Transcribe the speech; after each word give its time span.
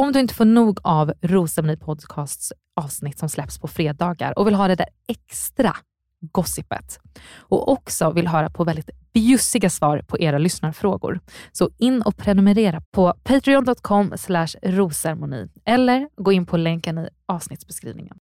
Om 0.00 0.12
du 0.12 0.20
inte 0.20 0.34
får 0.34 0.44
nog 0.44 0.78
av 0.82 1.12
Rosceremoni 1.22 1.76
Podcasts 1.76 2.52
avsnitt 2.76 3.18
som 3.18 3.28
släpps 3.28 3.58
på 3.58 3.68
fredagar 3.68 4.38
och 4.38 4.46
vill 4.46 4.54
ha 4.54 4.68
det 4.68 4.74
där 4.74 4.88
extra 5.08 5.76
gossipet 6.20 6.98
och 7.38 7.68
också 7.68 8.10
vill 8.10 8.28
höra 8.28 8.50
på 8.50 8.64
väldigt 8.64 8.90
bjussiga 9.12 9.70
svar 9.70 10.02
på 10.08 10.18
era 10.18 10.38
lyssnarfrågor. 10.38 11.20
Så 11.52 11.70
in 11.78 12.02
och 12.02 12.16
prenumerera 12.16 12.82
på 12.90 13.14
patreon.com 13.24 14.12
rosermoni 14.62 15.48
eller 15.64 16.08
gå 16.16 16.32
in 16.32 16.46
på 16.46 16.56
länken 16.56 16.98
i 16.98 17.08
avsnittsbeskrivningen. 17.26 18.16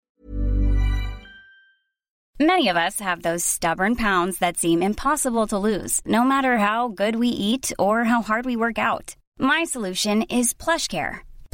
Many 2.40 2.72
of 2.72 2.78
us 2.78 3.02
have 3.02 3.22
those 3.22 3.48
stubborn 3.48 3.96
pounds 3.96 4.40
that 4.40 4.58
seem 4.58 4.84
impossible 4.84 5.48
to 5.48 5.68
lose, 5.68 6.02
no 6.06 6.24
matter 6.24 6.58
how 6.58 6.88
good 6.88 7.16
we 7.16 7.28
eat 7.28 7.72
or 7.78 8.04
how 8.04 8.24
hard 8.24 8.46
we 8.46 8.56
work 8.56 8.78
out. 8.78 9.16
My 9.40 9.66
solution 9.68 10.24
is 10.24 10.54
plush 10.54 10.88
care. 10.88 11.27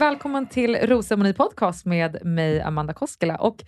Välkommen 0.00 0.46
till 0.46 0.76
rosceremoni 0.76 1.34
Podcast 1.34 1.86
med 1.86 2.24
mig, 2.24 2.60
Amanda 2.60 2.92
Koskela. 2.92 3.36
Och 3.36 3.64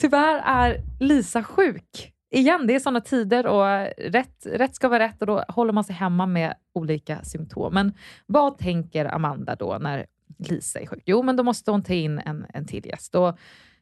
tyvärr 0.00 0.42
är 0.44 0.80
Lisa 1.00 1.42
sjuk. 1.42 2.12
Igen, 2.30 2.66
det 2.66 2.74
är 2.74 2.78
sådana 2.78 3.00
tider 3.00 3.46
och 3.46 3.66
rätt, 3.98 4.46
rätt 4.46 4.74
ska 4.74 4.88
vara 4.88 5.04
rätt 5.04 5.20
och 5.20 5.26
då 5.26 5.44
håller 5.48 5.72
man 5.72 5.84
sig 5.84 5.94
hemma 5.94 6.26
med 6.26 6.54
olika 6.74 7.22
symptom. 7.22 7.74
Men 7.74 7.92
vad 8.26 8.58
tänker 8.58 9.14
Amanda 9.14 9.54
då 9.54 9.78
när 9.80 10.06
Lisa 10.38 10.80
är 10.80 10.86
sjuk? 10.86 11.02
Jo, 11.06 11.22
men 11.22 11.36
då 11.36 11.42
måste 11.42 11.70
hon 11.70 11.82
ta 11.82 11.92
in 11.92 12.18
en, 12.18 12.46
en 12.54 12.66
till 12.66 12.86
gäst. 12.86 13.14
Och, 13.14 13.38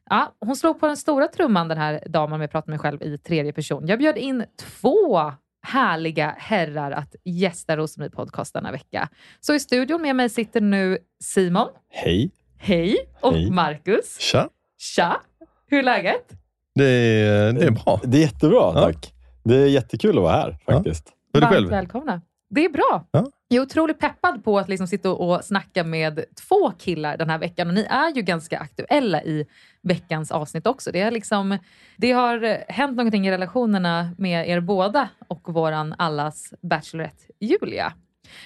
ja, 0.09 0.35
hon 0.39 0.55
slog 0.55 0.79
på 0.79 0.87
den 0.87 0.97
stora 0.97 1.27
trumman 1.27 1.67
den 1.67 1.77
här 1.77 2.03
damen, 2.09 2.33
om 2.33 2.41
jag 2.41 2.51
pratar 2.51 2.67
med 2.67 2.73
mig 2.73 2.79
själv 2.79 3.03
i 3.03 3.17
tredje 3.17 3.53
person. 3.53 3.87
Jag 3.87 3.99
bjöd 3.99 4.17
in 4.17 4.45
två 4.81 5.33
härliga 5.73 6.35
herrar 6.37 6.91
att 6.91 7.15
gästa 7.23 7.77
Rosemarie 7.77 8.11
Podcast 8.11 8.53
denna 8.53 8.71
vecka. 8.71 9.09
Så 9.39 9.53
i 9.53 9.59
studion 9.59 10.01
med 10.01 10.15
mig 10.15 10.29
sitter 10.29 10.61
nu 10.61 10.97
Simon. 11.23 11.67
Hej. 11.89 12.31
Hej! 12.57 12.95
Och 13.21 13.33
Hej. 13.33 13.51
Marcus. 13.51 14.19
Tja. 14.19 14.49
Tja! 14.77 15.21
Hur 15.67 15.79
är 15.79 15.83
läget? 15.83 16.29
Det 16.75 16.85
är, 16.85 17.53
det 17.53 17.65
är 17.65 17.71
bra. 17.71 17.99
Det 18.03 18.17
är 18.17 18.21
jättebra, 18.21 18.57
Ja. 18.75 18.81
tack. 18.81 19.13
Det 19.43 19.55
är 19.55 19.65
jättekul 19.67 20.17
att 20.17 20.23
vara 20.23 20.33
här 20.35 20.57
faktiskt. 20.65 21.09
Hur 21.33 21.37
är 21.37 21.41
det 21.41 21.45
Varmt 21.45 21.55
själv? 21.55 21.69
välkomna. 21.69 22.21
Det 22.49 22.65
är 22.65 22.69
bra. 22.69 23.07
Ja. 23.11 23.25
Jag 23.53 23.61
är 23.61 23.65
otroligt 23.65 23.99
peppad 23.99 24.43
på 24.43 24.59
att 24.59 24.69
liksom 24.69 24.87
sitta 24.87 25.11
och 25.11 25.43
snacka 25.43 25.83
med 25.83 26.25
två 26.47 26.71
killar 26.71 27.17
den 27.17 27.29
här 27.29 27.37
veckan. 27.37 27.67
Och 27.67 27.73
ni 27.73 27.83
är 27.89 28.15
ju 28.15 28.21
ganska 28.21 28.59
aktuella 28.59 29.23
i 29.23 29.45
veckans 29.81 30.31
avsnitt 30.31 30.67
också. 30.67 30.91
Det, 30.91 31.01
är 31.01 31.11
liksom, 31.11 31.57
det 31.97 32.11
har 32.11 32.63
hänt 32.71 32.97
någonting 32.97 33.27
i 33.27 33.31
relationerna 33.31 34.15
med 34.17 34.49
er 34.49 34.59
båda 34.59 35.09
och 35.27 35.53
våran 35.53 35.95
allas 35.97 36.53
Bachelorette 36.61 37.23
Julia. 37.39 37.93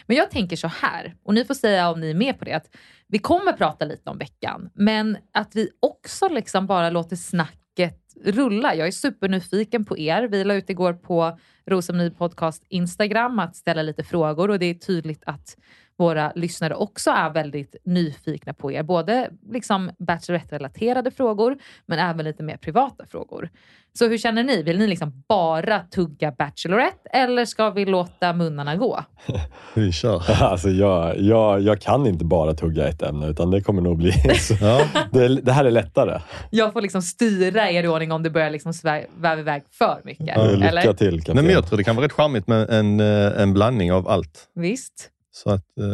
Men 0.06 0.18
jag 0.18 0.31
tänker 0.31 0.56
så 0.56 0.68
här, 0.68 1.16
och 1.24 1.34
ni 1.34 1.45
får 1.45 1.53
säga 1.53 1.89
om 1.89 2.00
ni 2.00 2.09
är 2.09 2.16
med 2.16 2.39
på 2.39 2.45
det, 2.45 2.53
att 2.53 2.75
vi 3.07 3.19
kommer 3.19 3.53
prata 3.53 3.85
lite 3.85 4.09
om 4.09 4.18
veckan, 4.18 4.69
men 4.74 5.18
att 5.34 5.56
vi 5.56 5.69
också 5.79 6.29
liksom 6.29 6.68
bara 6.68 6.89
låter 6.89 7.16
snacket 7.16 8.03
rulla. 8.25 8.75
Jag 8.75 8.88
är 8.88 8.91
supernyfiken 8.91 9.85
på 9.85 9.97
er. 9.97 10.24
Vi 10.24 10.44
la 10.44 10.53
ut 10.53 10.69
igår 10.69 10.94
på 10.94 11.39
Rosemny 11.67 12.09
Podcast 12.09 12.63
Instagram 12.69 13.39
att 13.39 13.55
ställa 13.55 13.81
lite 13.81 14.03
frågor. 14.03 14.50
Och 14.50 14.59
det 14.59 14.66
är 14.66 14.73
tydligt 14.73 15.23
att 15.25 15.57
våra 15.97 16.31
lyssnare 16.35 16.75
också 16.75 17.11
är 17.11 17.29
väldigt 17.29 17.75
nyfikna 17.85 18.53
på 18.53 18.71
er. 18.71 18.83
Både 18.83 19.29
liksom 19.51 19.91
Bachelorette-relaterade 19.99 21.11
frågor, 21.11 21.57
men 21.85 21.99
även 21.99 22.25
lite 22.25 22.43
mer 22.43 22.57
privata 22.57 23.05
frågor. 23.05 23.49
Så 23.93 24.07
hur 24.07 24.17
känner 24.17 24.43
ni? 24.43 24.63
Vill 24.63 24.79
ni 24.79 24.87
liksom 24.87 25.23
bara 25.27 25.79
tugga 25.79 26.31
Bachelorette 26.31 27.09
eller 27.09 27.45
ska 27.45 27.69
vi 27.69 27.85
låta 27.85 28.33
munnarna 28.33 28.75
gå? 28.75 29.03
Vi 29.73 29.91
kör. 29.91 30.23
Alltså 30.41 30.69
jag, 30.69 31.19
jag, 31.19 31.61
jag 31.61 31.81
kan 31.81 32.07
inte 32.07 32.25
bara 32.25 32.53
tugga 32.53 32.87
ett 32.87 33.01
ämne, 33.01 33.27
utan 33.27 33.51
det 33.51 33.61
kommer 33.61 33.81
nog 33.81 33.97
bli 33.97 34.11
så. 34.39 34.53
Ja. 34.61 34.81
Det, 35.11 35.41
det 35.41 35.51
här 35.51 35.65
är 35.65 35.71
lättare. 35.71 36.21
Jag 36.49 36.73
får 36.73 36.81
liksom 36.81 37.01
styra 37.01 37.69
er 37.71 37.83
i 37.83 37.87
ordning 37.87 38.11
om 38.11 38.23
det 38.23 38.29
börjar 38.29 38.49
liksom 38.49 38.73
väva 39.17 39.39
iväg 39.39 39.63
för 39.71 40.01
mycket. 40.03 40.27
Ja, 40.27 40.43
Lycka 40.51 40.69
eller? 40.69 40.93
till 40.93 41.11
Nej, 41.11 41.19
kapten. 41.21 41.45
men 41.45 41.53
jag 41.53 41.67
tror 41.67 41.77
det 41.77 41.83
kan 41.83 41.95
vara 41.95 42.05
rätt 42.05 42.11
charmigt 42.13 42.47
med 42.47 42.69
en, 42.69 43.00
eh, 43.00 43.41
en 43.41 43.53
blandning 43.53 43.93
av 43.93 44.07
allt. 44.07 44.50
Visst. 44.55 45.09
Så 45.44 45.50
att, 45.50 45.78
eh, 45.78 45.86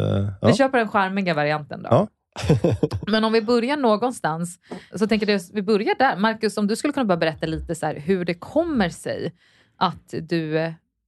Vi 0.42 0.48
ja. 0.48 0.56
kör 0.56 0.70
på 0.70 0.78
den 0.78 0.88
charmiga 0.88 1.34
varianten 1.34 1.84
då. 1.84 1.90
Ja. 1.92 2.08
Men 3.08 3.24
om 3.24 3.34
vi 3.34 3.42
börjar 3.42 3.78
någonstans, 3.78 4.60
så 4.96 5.08
tänker 5.08 5.30
jag 5.30 5.42
vi 5.54 5.62
börjar 5.62 5.96
där. 6.00 6.18
Marcus, 6.18 6.58
om 6.58 6.68
du 6.68 6.76
skulle 6.76 6.94
kunna 6.94 7.06
bara 7.06 7.18
berätta 7.18 7.46
lite 7.46 7.76
så 7.76 7.86
här, 7.86 7.96
hur 7.96 8.26
det 8.26 8.34
kommer 8.34 8.90
sig 8.90 9.34
att 9.78 10.14
du 10.22 10.58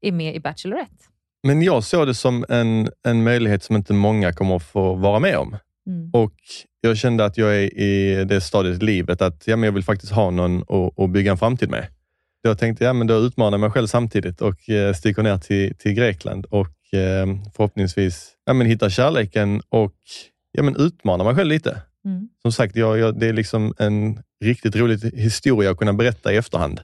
är 0.01 0.11
med 0.11 0.35
i 0.35 0.39
Bachelorette. 0.39 1.05
Men 1.43 1.61
jag 1.61 1.83
såg 1.83 2.07
det 2.07 2.13
som 2.13 2.45
en, 2.49 2.89
en 3.07 3.23
möjlighet 3.23 3.63
som 3.63 3.75
inte 3.75 3.93
många 3.93 4.33
kommer 4.33 4.55
att 4.55 4.63
få 4.63 4.95
vara 4.95 5.19
med 5.19 5.37
om. 5.37 5.57
Mm. 5.87 6.09
Och 6.13 6.35
jag 6.81 6.97
kände 6.97 7.25
att 7.25 7.37
jag 7.37 7.55
är 7.55 7.79
i 7.79 8.25
det 8.25 8.41
stadiet 8.41 8.81
i 8.81 8.85
livet 8.85 9.21
att 9.21 9.47
ja, 9.47 9.55
men 9.55 9.63
jag 9.63 9.71
vill 9.71 9.83
faktiskt 9.83 10.11
ha 10.11 10.29
någon 10.29 10.61
att, 10.61 10.99
att 10.99 11.09
bygga 11.09 11.31
en 11.31 11.37
framtid 11.37 11.69
med. 11.69 11.87
Jag 12.41 12.59
tänkte 12.59 12.83
ja, 12.83 12.93
men 12.93 13.07
då 13.07 13.13
utmanar 13.13 13.51
jag 13.51 13.59
mig 13.59 13.71
själv 13.71 13.87
samtidigt 13.87 14.41
och 14.41 14.69
eh, 14.69 14.93
sticker 14.93 15.23
ner 15.23 15.37
till, 15.37 15.75
till 15.75 15.93
Grekland 15.93 16.45
och 16.45 16.67
eh, 16.95 17.51
förhoppningsvis 17.55 18.31
ja, 18.45 18.53
men 18.53 18.67
hitta 18.67 18.89
kärleken 18.89 19.61
och 19.69 19.95
ja, 20.51 20.63
men 20.63 20.75
utmana 20.75 21.23
mig 21.23 21.35
själv 21.35 21.49
lite. 21.49 21.81
Mm. 22.05 22.29
Som 22.41 22.51
sagt, 22.51 22.75
jag, 22.75 22.97
jag, 22.97 23.19
det 23.19 23.27
är 23.27 23.33
liksom 23.33 23.73
en 23.77 24.19
riktigt 24.43 24.75
rolig 24.75 24.97
historia 25.13 25.71
att 25.71 25.77
kunna 25.77 25.93
berätta 25.93 26.33
i 26.33 26.37
efterhand. 26.37 26.79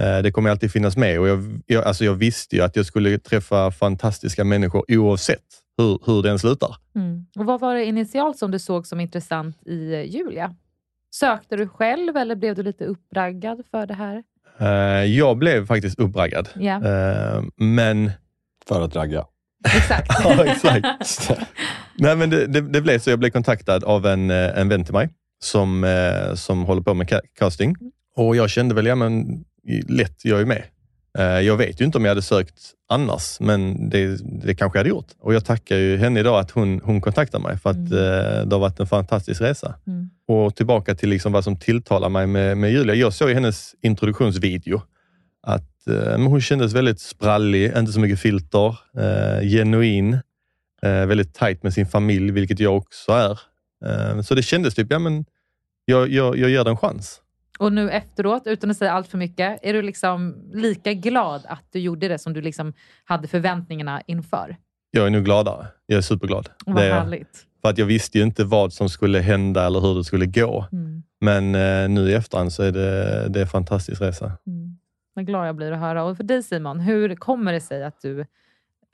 Eh, 0.00 0.18
det 0.18 0.30
kommer 0.30 0.50
alltid 0.50 0.72
finnas 0.72 0.96
med 0.96 1.20
och 1.20 1.28
jag, 1.28 1.62
jag, 1.66 1.84
alltså 1.84 2.04
jag 2.04 2.14
visste 2.14 2.56
ju 2.56 2.62
att 2.62 2.76
jag 2.76 2.86
skulle 2.86 3.18
träffa 3.18 3.70
fantastiska 3.70 4.44
människor 4.44 4.84
oavsett 4.88 5.44
hur, 5.76 5.98
hur 6.06 6.22
den 6.22 6.38
slutar. 6.38 6.76
Mm. 6.94 7.26
Och 7.38 7.46
Vad 7.46 7.60
var 7.60 7.74
det 7.74 7.84
initialt 7.84 8.38
som 8.38 8.50
du 8.50 8.58
såg 8.58 8.86
som 8.86 9.00
intressant 9.00 9.66
i 9.66 9.94
eh, 9.94 10.02
Julia? 10.02 10.54
Sökte 11.10 11.56
du 11.56 11.68
själv 11.68 12.16
eller 12.16 12.36
blev 12.36 12.54
du 12.54 12.62
lite 12.62 12.84
uppraggad 12.84 13.62
för 13.70 13.86
det 13.86 13.94
här? 13.94 14.22
Jag 15.04 15.36
blev 15.38 15.66
faktiskt 15.66 15.98
uppraggad. 15.98 16.48
Eh, 16.56 17.44
men 17.56 18.10
För 18.68 18.82
att 18.82 18.96
ragga. 18.96 19.26
Exakt. 19.64 20.10
Ja, 20.24 20.44
exakt. 20.44 20.86
Nej, 21.98 22.16
men 22.16 22.30
det, 22.30 22.46
det, 22.46 22.60
det 22.60 22.80
blev 22.80 22.98
så. 22.98 23.10
Jag 23.10 23.18
blev 23.18 23.30
kontaktad 23.30 23.84
av 23.84 24.06
en, 24.06 24.30
eh, 24.30 24.58
en 24.58 24.68
vän 24.68 24.84
till 24.84 24.94
mig 24.94 25.08
som, 25.42 25.84
eh, 25.84 26.34
som 26.34 26.64
håller 26.64 26.82
på 26.82 26.94
med 26.94 27.06
ca- 27.08 27.20
casting. 27.38 27.76
Och 28.16 28.36
jag 28.36 28.50
kände 28.50 28.74
väl, 28.74 28.86
ja 28.86 28.94
men 28.94 29.44
lätt, 29.88 30.24
jag 30.24 30.40
är 30.40 30.44
med. 30.44 30.62
Eh, 31.18 31.24
Jag 31.40 31.56
vet 31.56 31.80
ju 31.80 31.84
inte 31.84 31.98
om 31.98 32.04
jag 32.04 32.10
hade 32.10 32.22
sökt 32.22 32.58
annars, 32.88 33.40
men 33.40 33.90
det, 33.90 34.16
det 34.46 34.54
kanske 34.54 34.78
jag 34.78 34.80
hade 34.80 34.88
gjort. 34.90 35.08
Och 35.20 35.34
jag 35.34 35.44
tackar 35.44 35.76
ju 35.76 35.96
henne 35.96 36.20
idag 36.20 36.38
att 36.40 36.50
hon, 36.50 36.80
hon 36.84 37.00
kontaktade 37.00 37.42
mig 37.44 37.58
för 37.58 37.70
att 37.70 37.76
Mm. 37.76 38.48
det 38.48 38.54
har 38.54 38.58
varit 38.60 38.80
en 38.80 38.86
fantastisk 38.86 39.40
resa. 39.40 39.74
Mm. 39.86 40.10
Och 40.28 40.56
tillbaka 40.56 40.94
till 40.94 41.08
liksom 41.08 41.32
vad 41.32 41.44
som 41.44 41.56
tilltalar 41.58 42.08
mig 42.08 42.26
med, 42.26 42.58
med 42.58 42.72
Julia. 42.72 42.94
Jag 42.94 43.12
såg 43.12 43.30
i 43.30 43.34
hennes 43.34 43.74
introduktionsvideo 43.82 44.82
att 45.46 45.70
men 45.86 46.26
hon 46.26 46.40
kändes 46.40 46.72
väldigt 46.72 47.00
sprallig, 47.00 47.76
inte 47.76 47.92
så 47.92 48.00
mycket 48.00 48.20
filter, 48.20 48.78
eh, 48.98 49.48
genuin, 49.48 50.12
eh, 50.82 51.06
väldigt 51.06 51.34
tajt 51.34 51.62
med 51.62 51.72
sin 51.72 51.86
familj, 51.86 52.30
vilket 52.30 52.60
jag 52.60 52.76
också 52.76 53.12
är. 53.12 53.40
Eh, 53.84 54.20
så 54.20 54.34
det 54.34 54.42
kändes 54.42 54.74
typ, 54.74 54.86
ja 54.90 54.98
men 54.98 55.24
jag, 55.84 56.08
jag, 56.08 56.38
jag 56.38 56.50
ger 56.50 56.64
den 56.64 56.66
en 56.66 56.76
chans. 56.76 57.20
Och 57.58 57.72
nu 57.72 57.90
efteråt, 57.90 58.42
utan 58.46 58.70
att 58.70 58.76
säga 58.76 58.92
allt 58.92 59.08
för 59.08 59.18
mycket, 59.18 59.58
är 59.62 59.72
du 59.72 59.82
liksom 59.82 60.34
lika 60.54 60.92
glad 60.92 61.42
att 61.48 61.64
du 61.72 61.78
gjorde 61.78 62.08
det 62.08 62.18
som 62.18 62.32
du 62.32 62.40
liksom 62.40 62.72
hade 63.04 63.28
förväntningarna 63.28 64.02
inför? 64.06 64.56
Jag 64.90 65.06
är 65.06 65.10
nu 65.10 65.22
gladare. 65.22 65.66
Jag 65.86 65.98
är 65.98 66.02
superglad. 66.02 66.48
Vad 66.66 66.76
Det 66.76 66.92
härligt. 66.92 67.46
För 67.62 67.70
att 67.70 67.78
jag 67.78 67.86
visste 67.86 68.18
ju 68.18 68.24
inte 68.24 68.44
vad 68.44 68.72
som 68.72 68.88
skulle 68.88 69.18
hända 69.18 69.66
eller 69.66 69.80
hur 69.80 69.94
det 69.94 70.04
skulle 70.04 70.26
gå. 70.26 70.66
Mm. 70.72 71.02
Men 71.20 71.54
eh, 71.54 71.88
nu 71.88 72.10
i 72.10 72.14
efterhand 72.14 72.52
så 72.52 72.62
är 72.62 72.72
det, 72.72 73.28
det 73.28 73.38
är 73.38 73.42
en 73.42 73.48
fantastisk 73.48 74.00
resa. 74.00 74.32
Mm. 74.46 74.65
Vad 75.16 75.26
glad 75.26 75.48
jag 75.48 75.56
blir 75.56 75.72
att 75.72 75.80
höra. 75.80 76.04
Och 76.04 76.16
för 76.16 76.24
dig 76.24 76.42
Simon, 76.42 76.80
hur 76.80 77.14
kommer 77.14 77.52
det 77.52 77.60
sig 77.60 77.84
att 77.84 78.00
du 78.00 78.26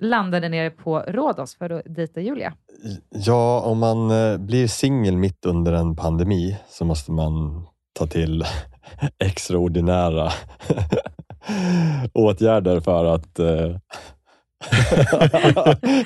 landade 0.03 0.49
nere 0.49 0.71
på 0.71 0.99
Rhodos 0.99 1.55
för 1.55 1.71
att 1.71 1.83
dejta 1.85 2.21
Julia? 2.21 2.55
Ja, 3.11 3.61
om 3.61 3.79
man 3.79 4.11
eh, 4.11 4.39
blir 4.39 4.67
singel 4.67 5.17
mitt 5.17 5.47
under 5.47 5.73
en 5.73 5.97
pandemi 5.97 6.59
så 6.69 6.85
måste 6.85 7.13
man 7.13 7.63
ta 7.93 8.07
till 8.07 8.45
extraordinära 9.19 10.33
åtgärder 12.13 12.81
för 12.81 13.05
att 13.05 13.39
eh, 13.39 13.77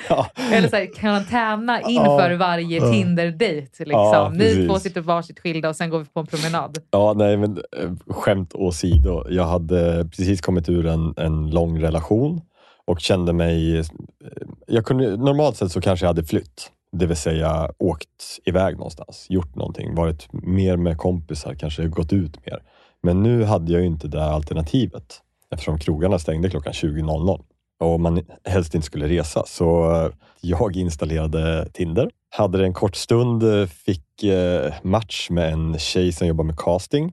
ja, 0.09 0.27
Eller 0.51 0.67
så 0.69 0.75
här, 0.75 0.93
karantäna 0.95 1.81
inför 1.81 2.29
Ja. 2.31 2.37
varje. 2.37 2.81
Tinder-dejt. 2.91 3.85
Liksom. 3.85 3.89
Ja, 3.91 4.31
Ni 4.35 4.67
två 4.67 4.79
sitter 4.79 5.01
varsitt 5.01 5.39
skilda 5.39 5.69
och 5.69 5.75
sen 5.75 5.89
går 5.89 5.99
vi 5.99 6.05
på 6.05 6.19
en 6.19 6.25
promenad. 6.27 6.77
Ja, 6.91 7.13
nej, 7.17 7.37
men 7.37 7.57
eh, 7.57 8.13
skämt 8.13 8.53
åsido. 8.55 9.23
Jag 9.29 9.43
hade 9.45 10.05
precis 10.05 10.41
kommit 10.41 10.69
ur 10.69 10.85
en, 10.87 11.13
en 11.17 11.49
lång 11.49 11.81
relation 11.81 12.41
och 12.85 12.99
kände 12.99 13.33
mig... 13.33 13.79
eh, 13.79 13.85
Jag 14.67 14.85
kunde, 14.85 15.17
normalt 15.17 15.57
sett 15.57 15.71
så 15.71 15.81
kanske 15.81 16.03
jag 16.05 16.09
hade 16.09 16.23
flytt, 16.23 16.71
det 16.91 17.05
vill 17.05 17.17
säga 17.17 17.71
åkt 17.77 18.39
iväg 18.45 18.77
någonstans, 18.77 19.25
gjort 19.29 19.55
någonting, 19.55 19.95
varit 19.95 20.27
mer 20.31 20.77
med 20.77 20.97
kompisar, 20.97 21.53
kanske 21.55 21.87
gått 21.87 22.13
ut 22.13 22.45
mer. 22.45 22.59
Men 23.03 23.23
nu 23.23 23.43
hade 23.43 23.71
jag 23.71 23.81
ju 23.81 23.87
inte 23.87 24.07
det 24.07 24.23
alternativet 24.25 25.21
eftersom 25.51 25.79
krogarna 25.79 26.19
stängde 26.19 26.49
klockan 26.49 26.73
20.00 26.73 27.41
och 27.79 27.99
man 27.99 28.21
helst 28.45 28.75
inte 28.75 28.85
skulle 28.85 29.07
resa. 29.07 29.43
Så 29.45 29.91
eh, 29.95 30.11
jag 30.41 30.75
installerade 30.75 31.69
Tinder. 31.73 32.09
Hade 32.29 32.57
det 32.57 32.63
en 32.63 32.73
kort 32.73 32.95
stund, 32.95 33.43
eh, 33.43 33.67
fick 33.67 34.23
eh, 34.23 34.73
match 34.83 35.29
med 35.29 35.53
en 35.53 35.79
tjej 35.79 36.11
som 36.11 36.27
jobbar 36.27 36.43
med 36.43 36.57
casting. 36.57 37.11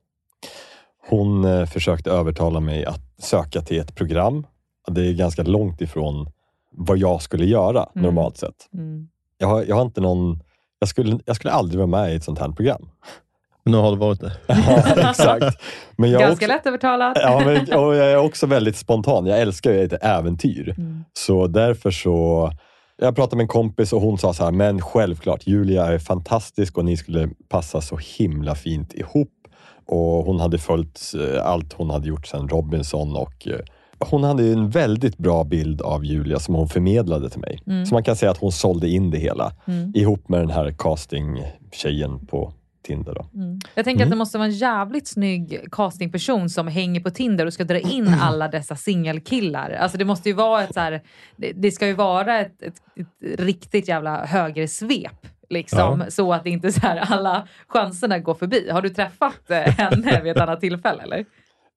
Hon 1.09 1.67
försökte 1.67 2.11
övertala 2.11 2.59
mig 2.59 2.85
att 2.85 3.01
söka 3.17 3.61
till 3.61 3.79
ett 3.79 3.95
program. 3.95 4.47
Det 4.87 5.01
är 5.07 5.13
ganska 5.13 5.43
långt 5.43 5.81
ifrån 5.81 6.27
vad 6.71 6.97
jag 6.97 7.21
skulle 7.21 7.45
göra 7.45 7.89
Mm. 7.95 8.03
normalt 8.05 8.37
sett. 8.37 8.69
Mm. 8.73 9.07
Jag 9.37 9.47
har, 9.47 9.63
jag 9.63 9.75
har 9.75 9.81
inte 9.81 10.01
någon... 10.01 10.39
Jag 10.79 10.89
skulle, 10.89 11.19
jag 11.25 11.35
skulle 11.35 11.51
aldrig 11.53 11.77
vara 11.77 11.87
med 11.87 12.13
i 12.13 12.15
ett 12.15 12.23
sånt 12.23 12.39
här 12.39 12.49
program. 12.51 12.89
Men 13.65 13.71
nu 13.71 13.77
har 13.77 13.91
du 13.91 13.97
varit 13.97 14.21
det. 14.21 14.31
Ja, 14.47 15.09
exakt. 15.09 15.61
Men 15.97 16.11
jag 16.11 16.21
är 16.21 16.27
Ganska 16.27 16.45
också, 16.45 16.55
lättövertalad. 16.55 17.17
Ja, 17.21 17.41
men, 17.45 17.79
och 17.79 17.95
jag 17.95 18.11
är 18.11 18.17
också 18.17 18.45
väldigt 18.47 18.75
spontan. 18.77 19.25
Jag 19.25 19.39
älskar 19.41 19.71
ju 19.71 19.83
ett 19.83 20.03
äventyr. 20.03 20.75
Mm. 20.77 21.03
Så 21.13 21.47
därför 21.47 21.91
så... 21.91 22.51
Jag 22.97 23.15
pratade 23.15 23.35
med 23.35 23.43
en 23.43 23.47
kompis 23.47 23.93
och 23.93 24.01
hon 24.01 24.17
sa 24.17 24.33
så 24.33 24.43
här, 24.43 24.51
men 24.51 24.81
självklart, 24.81 25.47
Julia 25.47 25.85
är 25.85 25.99
fantastisk 25.99 26.77
och 26.77 26.85
ni 26.85 26.97
skulle 26.97 27.29
passa 27.49 27.81
så 27.81 27.99
himla 28.17 28.55
fint 28.55 28.93
ihop. 28.93 29.31
Och 29.87 30.25
hon 30.25 30.39
hade 30.39 30.57
följt 30.57 31.01
eh, 31.19 31.45
allt 31.45 31.73
hon 31.73 31.89
hade 31.89 32.07
gjort 32.07 32.27
sedan 32.27 32.49
Robinson 32.49 33.15
och 33.15 33.47
eh, 33.47 33.59
hon 33.99 34.23
hade 34.23 34.43
ju 34.43 34.53
en 34.53 34.69
väldigt 34.69 35.17
bra 35.17 35.43
bild 35.43 35.81
av 35.81 36.05
Julia 36.05 36.39
som 36.39 36.55
hon 36.55 36.69
förmedlade 36.69 37.29
till 37.29 37.39
mig. 37.41 37.59
Mm. 37.67 37.85
Så 37.85 37.93
man 37.95 38.03
kan 38.03 38.15
säga 38.15 38.31
att 38.31 38.37
hon 38.37 38.51
sålde 38.51 38.89
in 38.89 39.11
det 39.11 39.17
hela 39.17 39.51
Mm. 39.67 39.91
ihop 39.95 40.29
med 40.29 40.39
den 40.39 40.49
här 40.49 40.71
casting-tjejen 40.77 42.25
på 42.27 42.53
Tinder. 42.85 43.13
Då. 43.13 43.25
Mm. 43.41 43.59
Jag 43.75 43.85
tänker 43.85 44.03
att 44.03 44.09
det 44.09 44.15
måste 44.15 44.37
vara 44.37 44.45
en 44.45 44.53
jävligt 44.53 45.07
snygg 45.07 45.65
castingperson 45.71 46.49
som 46.49 46.67
hänger 46.67 46.99
på 46.99 47.09
Tinder 47.09 47.45
och 47.45 47.53
ska 47.53 47.63
dra 47.63 47.79
in 47.79 48.07
alla 48.21 48.47
dessa 48.47 48.75
singelkillar. 48.75 49.71
Alltså 49.71 49.97
det 49.97 50.05
måste 50.05 50.29
ju 50.29 50.35
vara 50.35 50.63
ett 50.63 50.73
så 50.73 50.79
här, 50.79 51.01
det, 51.35 51.51
det 51.51 51.71
ska 51.71 51.87
ju 51.87 51.93
vara 51.93 52.39
ett, 52.39 52.61
ett, 52.61 52.75
ett 52.95 53.39
riktigt 53.39 53.87
jävla 53.87 54.25
högersvep. 54.25 55.27
Liksom, 55.49 56.05
Så 56.09 56.33
att 56.33 56.45
inte 56.45 56.71
så 56.71 56.79
här 56.79 56.97
alla 56.97 57.47
chanserna 57.67 58.19
går 58.19 58.33
förbi. 58.33 58.69
Har 58.69 58.81
du 58.81 58.89
träffat 58.89 59.49
eh, 59.49 59.57
henne 59.57 60.21
vid 60.23 60.31
ett 60.31 60.41
annat 60.41 60.61
tillfälle? 60.61 61.03
Eller? 61.03 61.25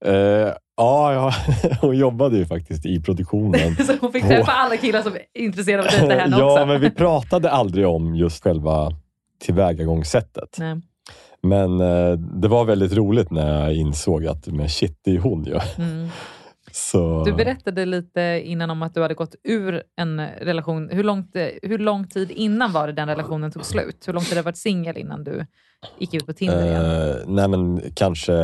Eh, 0.04 0.52
ja, 0.76 1.12
ja, 1.12 1.32
hon 1.81 1.96
jobbade 1.96 2.37
ju 2.37 2.46
faktiskt 2.46 2.87
i 2.87 3.02
produktionen. 3.02 3.76
Så 3.87 3.96
hon 4.00 4.12
fick 4.12 4.25
träffa 4.25 4.52
alla 4.52 4.76
killar 4.76 5.02
som 5.02 5.12
är 5.14 5.22
intresserade 5.34 5.82
av 5.82 5.88
att 5.88 6.08
dejta 6.08 6.22
henne 6.25 6.37
ja, 6.38 6.52
också? 6.52 6.66
men 6.66 6.81
vi 6.81 6.90
pratade 6.90 7.50
aldrig 7.50 7.87
om 7.87 8.14
just 8.14 8.44
själva 8.44 8.93
tillvägagångssättet. 9.44 10.56
Nej. 10.58 10.81
Men 11.43 11.81
eh, 11.81 12.12
det 12.12 12.49
var 12.49 12.64
väldigt 12.64 12.93
roligt 12.93 13.31
när 13.31 13.64
jag 13.64 13.75
insåg 13.75 14.26
att 14.26 14.46
men 14.46 14.69
shit, 14.69 15.00
det 15.05 15.11
är 15.11 15.19
hon 15.19 15.44
ju. 15.44 15.58
Mm. 15.79 16.08
Så, 16.73 17.25
Du 17.25 17.32
berättade 17.32 17.87
lite 17.87 18.43
innan 18.44 18.70
om 18.70 18.82
att 18.82 18.94
du 18.94 19.02
hade 19.02 19.14
gått 19.14 19.35
ur 19.45 19.83
en 19.97 20.21
relation. 20.21 20.88
Hur, 20.92 21.04
långt, 21.04 21.37
eh, 21.37 21.47
hur 21.62 21.78
lång 21.78 22.09
tid 22.09 22.30
innan 22.30 22.73
var 22.73 22.87
det 22.87 22.92
den 22.92 23.09
relationen 23.09 23.50
tog 23.50 23.64
slut? 23.64 24.09
Hur 24.09 24.12
lång 24.12 24.23
tid 24.23 24.30
hade 24.30 24.40
du 24.40 24.45
varit 24.45 24.57
singel 24.57 24.97
innan 24.97 25.25
du 25.25 25.47
gick 25.99 26.14
ut 26.14 26.26
på 26.26 26.33
Tinder 26.33 26.66
igen? 26.66 27.11
eh, 27.11 27.16
nej, 27.26 27.49
men 27.49 27.80
kanske 27.95 28.35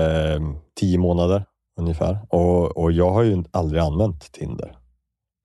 tio 0.81 0.99
månader 0.99 1.45
ungefär. 1.81 2.19
Och, 2.29 2.77
och 2.77 2.93
jag 2.93 3.11
har 3.11 3.23
ju 3.23 3.45
aldrig 3.51 3.83
använt 3.83 4.33
Tinder. 4.33 4.77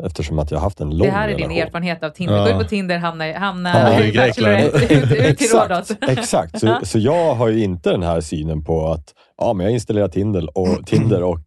Eftersom 0.04 0.40
att 0.40 0.52
jag 0.52 0.58
har 0.58 0.64
haft 0.64 0.80
en 0.80 0.90
lång 0.98 1.08
Det 1.08 1.14
här 1.14 1.30
är 1.30 1.36
din 1.38 1.50
relation. 1.50 1.68
erfarenhet 1.68 2.04
av 2.04 2.10
Tinder. 2.10 2.36
Ja. 2.38 2.44
Gå 2.44 2.50
ut 2.50 2.58
på 2.64 2.64
Tinder, 2.70 2.98
hamna, 2.98 3.38
hamna 3.38 3.70
Ja, 3.70 4.04
i 4.04 4.12
Bachelorette, 4.14 4.78
ut, 4.96 5.12
ut 5.12 5.38
till 5.38 5.48
Rhodos. 5.48 5.92
Exakt. 6.02 6.60
Så, 6.60 6.80
så 6.84 7.00
jag 7.00 7.36
har 7.36 7.48
ju 7.48 7.64
inte 7.64 7.90
den 7.92 8.04
här 8.04 8.22
synen 8.22 8.64
på 8.64 8.88
att 8.92 9.14
ja, 9.38 9.54
men 9.54 9.64
jag 9.66 9.74
installerar 9.74 10.08
Tinder 10.08 10.58
och, 10.58 10.78
Tinder 10.86 11.24
och 11.24 11.40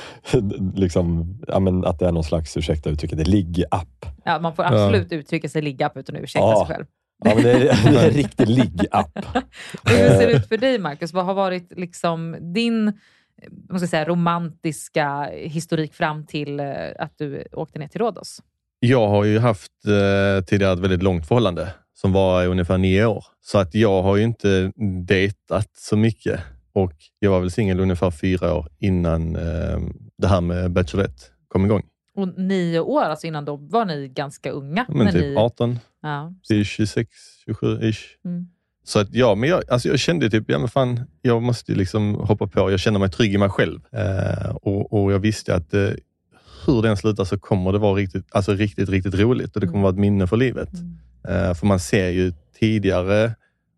liksom, 0.74 1.34
ja, 1.48 1.60
men 1.60 1.84
att 1.84 1.98
det 1.98 2.06
är 2.06 2.12
någon 2.12 2.24
slags, 2.24 2.56
ursäkta 2.56 2.90
uttrycket, 2.90 3.26
ligg-app. 3.28 4.06
Ja, 4.24 4.38
man 4.38 4.54
får 4.56 4.62
absolut 4.64 5.12
uttrycka 5.12 5.48
sig 5.48 5.62
ligga 5.62 5.90
utan 5.94 6.16
att 6.16 6.22
ursäkta 6.22 6.46
Ja. 6.46 6.66
sig 6.66 6.74
själv. 6.76 6.86
Ja, 7.24 7.34
men 7.34 7.42
det, 7.44 7.52
är, 7.52 7.58
det 7.92 7.98
är 8.00 8.04
en 8.08 8.10
riktig 8.10 8.48
ligg-app. 8.48 9.18
Hur 9.84 9.96
ser 10.08 10.26
det 10.26 10.32
ut 10.32 10.48
för 10.48 10.56
dig, 10.56 10.78
Marcus? 10.78 11.12
Vad 11.12 11.24
har 11.24 11.34
varit 11.34 11.72
liksom 11.78 12.36
din 12.54 12.92
vad 13.50 13.80
ska 13.80 13.88
säga, 13.88 14.04
romantiska 14.04 15.30
historik 15.32 15.94
fram 15.94 16.26
till 16.26 16.60
eh, 16.60 16.66
att 16.98 17.18
du 17.18 17.44
åkte 17.52 17.78
ner 17.78 17.88
till 17.88 18.00
Rhodos? 18.00 18.42
Jag 18.80 19.08
har 19.08 19.24
ju 19.24 19.38
haft 19.38 19.72
eh, 19.86 20.44
tidigare 20.44 20.72
ett 20.72 20.78
väldigt 20.78 21.02
långt 21.02 21.28
förhållande 21.28 21.74
som 21.94 22.12
var 22.12 22.42
i 22.42 22.46
ungefär 22.46 22.78
nio 22.78 23.06
år. 23.06 23.24
Så 23.40 23.58
att 23.58 23.74
jag 23.74 24.02
har 24.02 24.16
ju 24.16 24.22
inte 24.22 24.72
dejtat 25.06 25.70
så 25.76 25.96
mycket 25.96 26.40
och 26.72 26.92
jag 27.18 27.30
var 27.30 27.40
väl 27.40 27.50
singel 27.50 27.80
ungefär 27.80 28.10
fyra 28.10 28.54
år 28.54 28.68
innan 28.78 29.36
eh, 29.36 29.78
det 30.18 30.26
här 30.26 30.40
med 30.40 30.72
Bachelorette 30.72 31.22
kom 31.48 31.64
igång. 31.64 31.82
Och 32.14 32.38
nio 32.38 32.80
år, 32.80 33.02
alltså 33.02 33.26
innan 33.26 33.44
då 33.44 33.56
var 33.56 33.84
ni 33.84 34.08
ganska 34.08 34.50
unga. 34.50 34.86
Men 34.88 35.12
typ 35.12 35.22
ni, 35.22 35.36
18 35.36 35.78
ja. 36.02 36.34
till 36.48 36.64
26, 36.64 37.10
27-ish. 37.46 38.04
Mm. 38.24 38.46
Så 38.84 38.98
att 38.98 39.14
ja, 39.14 39.34
men 39.34 39.48
jag, 39.48 39.62
alltså 39.70 39.88
jag 39.88 39.98
kände 39.98 40.30
typ, 40.30 40.44
ja 40.46 40.58
men 40.58 40.68
fan, 40.68 41.00
jag 41.22 41.42
måste 41.42 41.72
liksom 41.74 42.14
hoppa 42.14 42.46
på. 42.46 42.70
Jag 42.70 42.80
känner 42.80 42.98
mig 42.98 43.10
trygg 43.10 43.34
i 43.34 43.38
mig 43.38 43.48
själv. 43.48 43.80
Eh, 43.92 44.48
och, 44.54 44.92
och 44.92 45.12
jag 45.12 45.18
visste 45.18 45.54
att 45.54 45.74
eh, 45.74 45.88
hur 46.66 46.82
den 46.82 46.96
slutar 46.96 47.24
så 47.24 47.38
kommer 47.38 47.72
det 47.72 47.78
vara 47.78 47.94
riktigt, 47.94 48.26
alltså 48.30 48.52
riktigt, 48.52 48.88
riktigt 48.88 49.14
roligt 49.14 49.54
och 49.54 49.60
det 49.60 49.66
kommer 49.66 49.78
Mm. 49.78 49.82
vara 49.82 49.92
ett 49.92 49.98
minne 49.98 50.26
för 50.26 50.36
livet. 50.36 50.68
Mm. 50.74 51.48
Eh, 51.48 51.54
för 51.54 51.66
man 51.66 51.80
ser 51.80 52.08
ju 52.08 52.32
tidigare 52.58 53.32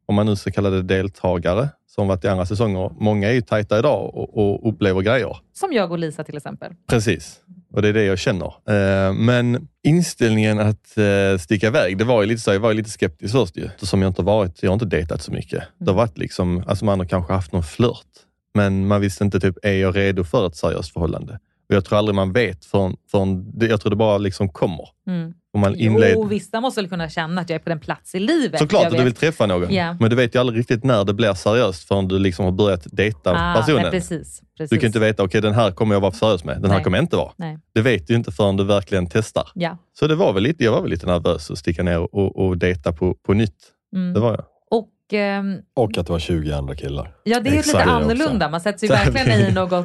om 0.06 0.14
man 0.14 0.26
nu 0.26 0.37
ska 0.37 0.50
kalla 0.50 0.70
det 0.70 0.82
deltagare, 0.82 1.68
som 1.87 2.08
varit 2.08 2.25
i 2.25 2.28
andra 2.28 2.46
säsonger. 2.46 2.90
Många 2.99 3.28
är 3.28 3.32
ju 3.32 3.40
tajta 3.42 3.78
idag 3.78 4.14
och, 4.14 4.37
och 4.38 4.68
upplever 4.68 5.00
grejer. 5.02 5.37
Som 5.52 5.73
jag 5.73 5.90
och 5.92 5.99
Lisa 5.99 6.25
till 6.25 6.37
exempel. 6.37 6.73
Precis, 6.88 7.40
och 7.75 7.83
det 7.83 7.88
är 7.88 7.93
det 7.93 8.04
jag 8.04 8.19
känner. 8.19 8.47
Eh, 8.47 9.12
men 9.12 9.69
inställningen 9.83 10.59
att 10.59 10.99
eh, 10.99 11.38
sticka 11.38 11.66
iväg, 11.66 11.99
det 11.99 12.04
var 12.04 12.23
ju 12.23 12.28
lite 12.28 12.43
så, 12.43 12.52
jag 12.52 12.61
var 12.61 12.75
lite 12.75 12.90
skeptisk 12.90 13.33
först 13.33 13.57
ju. 13.57 13.64
Eftersom 13.64 14.02
jag 14.02 14.11
inte 14.11 14.23
varit, 14.23 14.62
jag 14.62 14.71
har 14.71 14.75
inte 14.75 14.87
dejtat 14.87 15.23
så 15.23 15.33
mycket. 15.33 15.64
Det 15.78 15.90
har 15.90 15.97
varit 15.97 16.19
liksom, 16.19 16.64
alltså 16.66 16.85
man 16.85 16.99
har 16.99 17.07
kanske 17.07 17.33
haft 17.33 17.52
någon 17.52 17.62
flört, 17.62 18.07
men 18.54 18.87
man 18.87 19.00
visste 19.00 19.25
inte 19.25 19.40
typ, 19.40 19.57
är 19.62 19.73
jag 19.73 19.97
redo 19.97 20.25
för 20.25 20.47
ett 20.47 20.57
seriöst 20.57 20.93
förhållande? 20.93 21.38
Och 21.69 21.75
jag 21.75 21.85
tror 21.85 21.99
aldrig 21.99 22.14
man 22.14 22.33
vet 22.33 22.64
förrän, 22.64 22.97
förrän 23.11 23.52
jag 23.61 23.81
tror 23.81 23.90
det 23.90 23.97
bara 23.97 24.19
liksom 24.19 24.49
kommer. 24.49 24.88
Mm. 25.07 25.35
Och 25.54 25.61
man 25.61 25.76
inled... 25.76 26.12
Jo, 26.14 26.25
vissa 26.25 26.61
måste 26.61 26.80
väl 26.80 26.90
kunna 26.90 27.08
känna 27.08 27.40
att 27.40 27.50
jag 27.50 27.54
är 27.54 27.58
på 27.62 27.68
den 27.68 27.80
plats 27.80 28.14
i 28.14 28.20
livet. 28.20 28.58
Såklart 28.61 28.87
att 28.87 28.92
du 28.99 29.04
vill 29.04 29.14
träffa 29.14 29.46
någon, 29.46 29.75
Ja. 29.75 29.96
men 30.00 30.11
du 30.11 30.16
vet 30.16 30.34
ju 30.34 30.38
aldrig 30.40 30.58
riktigt 30.58 30.84
när 30.84 31.04
det 31.04 31.14
blir 31.14 31.34
seriöst 31.34 31.88
förrän 31.88 32.08
du 32.08 32.18
liksom 32.18 32.44
har 32.44 32.52
börjat 32.52 32.87
dejta 32.92 33.30
Ah, 33.32 33.54
personen. 33.61 33.82
nej, 33.82 33.90
precis, 33.90 34.42
precis. 34.58 34.70
Du 34.70 34.78
kan 34.78 34.87
inte 34.87 34.99
veta, 35.00 35.23
okej 35.23 35.40
den 35.40 35.54
här 35.54 35.70
kommer 35.70 35.94
jag 35.94 36.00
vara 36.00 36.12
seriös 36.12 36.44
med, 36.44 36.54
den 36.62 36.70
här 36.70 36.76
Nej. 36.78 36.84
kommer 36.84 36.99
jag 36.99 37.02
inte 37.04 37.16
vara. 37.16 37.32
Nej. 37.37 37.58
Det 37.75 37.80
vet 37.82 38.06
du 38.06 38.14
inte 38.14 38.32
förrän 38.32 38.56
du 38.56 38.64
verkligen 38.64 39.06
testar. 39.06 39.49
Ja. 39.54 39.78
Så 39.99 40.06
det 40.06 40.14
var 40.14 40.32
väl 40.32 40.42
lite, 40.42 40.64
jag 40.64 40.73
var 40.73 40.80
väl 40.80 40.90
lite 40.90 41.06
nervös 41.06 41.50
att 41.50 41.58
sticka 41.58 41.82
ner 41.82 42.14
och, 42.14 42.37
och 42.46 42.58
dejta 42.58 42.92
på, 42.92 43.14
på 43.26 43.34
nytt. 43.34 43.56
Mm. 43.96 44.12
Det 44.14 44.20
var 44.20 44.30
jag. 44.30 44.44
Och 44.70 44.90
ehm, 45.12 45.56
Och 45.75 45.99
att 45.99 46.06
det 46.06 46.12
var 46.12 46.18
20 46.18 46.52
andra 46.52 46.75
killar. 46.75 47.14
Ja, 47.25 47.40
det 47.40 47.49
är 47.49 47.52
ju 47.52 47.58
Exakt, 47.58 47.78
lite 47.87 47.90
annorlunda. 47.90 48.49
Man 48.50 48.61
sätter 48.61 48.78
sig 48.78 48.88
Så 48.88 48.94
här 48.94 49.11
verkligen 49.11 49.40
i 49.50 49.52
något, 49.52 49.84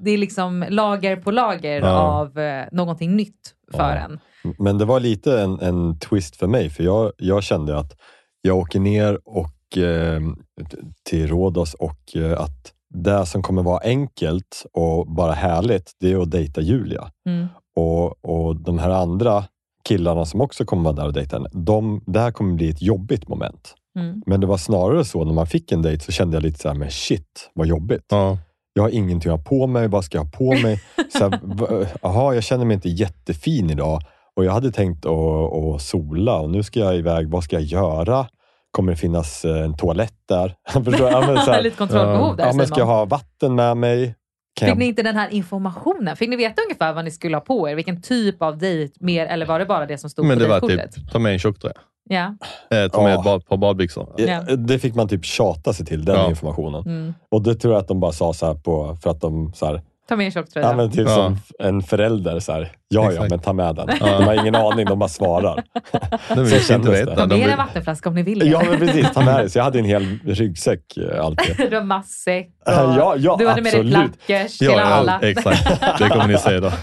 det 0.00 0.10
är 0.10 0.18
liksom 0.18 0.64
lager 0.68 1.16
på 1.16 1.30
lager 1.30 1.80
Ja. 1.80 1.88
av 1.98 2.38
eh, 2.38 2.64
någonting 2.72 3.16
nytt 3.16 3.54
för 3.72 3.78
Ja. 3.78 3.94
en. 3.96 4.18
Men 4.58 4.78
det 4.78 4.84
var 4.84 5.00
lite 5.00 5.40
en, 5.40 5.60
en 5.60 5.98
twist 5.98 6.36
för 6.36 6.46
mig, 6.46 6.70
för 6.70 6.84
jag, 6.84 7.12
jag 7.16 7.42
kände 7.42 7.78
att 7.78 7.96
jag 8.42 8.58
åker 8.58 8.80
ner 8.80 9.20
och, 9.24 9.78
eh, 9.78 10.20
till 11.02 11.26
Rhodos 11.26 11.74
och 11.74 12.16
eh, 12.16 12.40
att 12.40 12.72
det 12.94 13.26
som 13.26 13.42
kommer 13.42 13.62
vara 13.62 13.80
enkelt 13.84 14.66
och 14.72 15.06
bara 15.06 15.32
härligt, 15.32 15.92
det 16.00 16.12
är 16.12 16.22
att 16.22 16.30
dejta 16.30 16.60
Julia. 16.60 17.10
Mm. 17.28 17.46
Och, 17.76 18.24
och 18.24 18.56
de 18.56 18.78
här 18.78 18.90
andra 18.90 19.44
killarna 19.84 20.24
som 20.24 20.40
också 20.40 20.64
kommer 20.64 20.84
vara 20.84 20.94
där 20.94 21.06
och 21.06 21.12
dejta 21.12 21.36
henne, 21.36 21.48
de, 21.52 22.04
det 22.06 22.20
här 22.20 22.30
kommer 22.30 22.54
bli 22.54 22.70
ett 22.70 22.82
jobbigt 22.82 23.28
moment. 23.28 23.74
Mm. 23.98 24.22
Men 24.26 24.40
det 24.40 24.46
var 24.46 24.56
snarare 24.56 25.04
så 25.04 25.24
när 25.24 25.32
man 25.32 25.46
fick 25.46 25.72
en 25.72 25.82
dejt 25.82 26.04
så 26.04 26.12
kände 26.12 26.36
jag 26.36 26.42
lite 26.42 26.58
så 26.58 26.68
här, 26.68 26.74
men 26.74 26.90
shit 26.90 27.50
vad 27.54 27.66
jobbigt. 27.66 28.04
Ja. 28.08 28.38
Jag 28.72 28.82
har 28.82 28.90
ingenting 28.90 29.32
att 29.32 29.38
ha 29.38 29.44
på 29.44 29.66
mig, 29.66 29.88
vad 29.88 30.04
ska 30.04 30.18
jag 30.18 30.24
ha 30.24 30.30
på 30.30 30.52
mig? 30.52 30.80
Jaha, 32.02 32.34
jag 32.34 32.44
känner 32.44 32.64
mig 32.64 32.74
inte 32.74 32.88
jättefin 32.88 33.70
idag 33.70 34.02
och 34.38 34.44
jag 34.44 34.52
hade 34.52 34.70
tänkt 34.72 35.06
att, 35.06 35.12
att 35.54 35.82
sola 35.82 36.40
och 36.40 36.50
nu 36.50 36.62
ska 36.62 36.80
jag 36.80 36.96
iväg, 36.96 37.30
vad 37.30 37.44
ska 37.44 37.56
jag 37.56 37.62
göra? 37.62 38.26
Kommer 38.70 38.92
det 38.92 38.98
finnas 38.98 39.44
eh, 39.44 39.64
en 39.64 39.76
toalett 39.76 40.14
där? 40.28 40.54
Förstår? 40.84 41.10
Ja, 41.10 41.20
men, 41.26 41.36
så 41.38 41.50
här, 41.52 41.62
Lite 41.62 41.76
kontrollbehov 41.76 42.36
där 42.36 42.46
ja, 42.46 42.52
men 42.52 42.66
ska 42.66 42.78
jag 42.78 42.86
ha 42.86 43.04
vatten 43.04 43.54
med 43.54 43.76
mig? 43.76 44.04
Kan 44.54 44.66
Fick 44.66 44.68
jag 44.68 44.78
ni 44.78 44.84
inte 44.84 45.02
den 45.02 45.16
här 45.16 45.28
informationen? 45.34 46.16
Fick 46.16 46.28
ni 46.28 46.36
veta 46.36 46.62
ungefär 46.62 46.92
vad 46.92 47.04
ni 47.04 47.10
skulle 47.10 47.36
ha 47.36 47.40
på 47.40 47.68
er? 47.68 47.74
Vilken 47.74 48.02
typ 48.02 48.42
av 48.42 48.58
dejt 48.58 48.94
mer? 49.00 49.26
Eller 49.26 49.46
var 49.46 49.58
det 49.58 49.66
bara 49.66 49.86
det 49.86 49.98
som 49.98 50.10
stod 50.10 50.24
Men 50.24 50.38
på 50.38 50.44
det 50.44 50.50
var 50.50 50.60
typ, 50.60 51.10
ta 51.12 51.18
med 51.18 51.32
en 51.32 51.38
tjocktröja. 51.38 51.74
Ja. 52.10 52.34
Eh, 52.70 52.90
ta 52.90 53.02
med 53.02 53.12
Ja. 53.12 53.18
ett 53.18 53.24
bad, 53.24 53.46
par 53.46 53.56
badbyxor. 53.56 54.14
Ja. 54.16 54.40
Det 54.40 54.78
fick 54.78 54.94
man 54.94 55.08
typ 55.08 55.24
tjata 55.24 55.72
sig 55.72 55.86
till, 55.86 56.04
den 56.04 56.16
Ja. 56.16 56.30
informationen. 56.30 56.82
Mm. 56.86 57.14
Och 57.30 57.42
det 57.42 57.54
tror 57.54 57.74
jag 57.74 57.80
att 57.80 57.88
de 57.88 58.00
bara 58.00 58.12
sa 58.12 58.32
så 58.32 58.46
här 58.46 58.54
på, 58.54 58.96
för 59.02 59.10
att 59.10 59.20
de 59.20 59.52
så 59.54 59.66
här, 59.66 59.82
Ta 60.08 60.16
med 60.16 60.26
en 60.26 60.32
tjocktröja. 60.32 60.66
ja, 60.66 60.76
men 60.76 60.90
typ 60.90 61.08
Ja. 61.08 61.14
som 61.14 61.38
en 61.58 61.82
förälder. 61.82 62.40
Så 62.40 62.52
här, 62.52 62.72
ja, 62.88 63.12
ja, 63.12 63.26
men 63.30 63.38
ta 63.38 63.52
med 63.52 63.74
den. 63.74 63.88
Ja. 64.00 64.06
De 64.18 64.24
har 64.24 64.34
ingen 64.34 64.54
aning, 64.54 64.86
de 64.86 64.98
bara 64.98 65.08
svarar. 65.08 65.62
Det 66.34 66.42
vill 66.42 66.64
Så 66.64 66.74
inte 66.74 66.90
veta. 66.90 67.10
det. 67.10 67.16
Ta 67.16 67.26
De 67.26 67.38
med 67.38 67.48
er 67.48 67.52
en 67.52 67.58
vattenflaska 67.58 68.08
om 68.08 68.14
ni 68.14 68.22
vill. 68.22 68.50
Ja, 68.50 68.62
men 68.70 68.78
precis. 68.78 69.10
Ta 69.14 69.20
med 69.24 69.44
det. 69.44 69.50
Så 69.50 69.58
jag 69.58 69.64
hade 69.64 69.78
en 69.78 69.84
hel 69.84 70.18
ryggsäck 70.26 70.96
eh, 70.96 71.24
alltid. 71.24 71.70
Du 71.70 71.76
har 71.76 71.84
matsäck 71.84 72.46
och 72.66 72.72
Ja, 72.72 73.14
ja, 73.18 73.36
du 73.38 73.48
hade 73.48 73.62
med 73.62 73.72
dig 73.72 73.80
absolut. 73.80 73.94
plackers 74.26 74.60
Ja, 74.60 74.70
till 74.70 74.78
ja, 74.78 74.84
alla. 74.84 75.18
exakt. 75.22 75.80
Det 75.98 76.08
kommer 76.08 76.28
ni 76.28 76.38
se 76.38 76.60
då. 76.60 76.70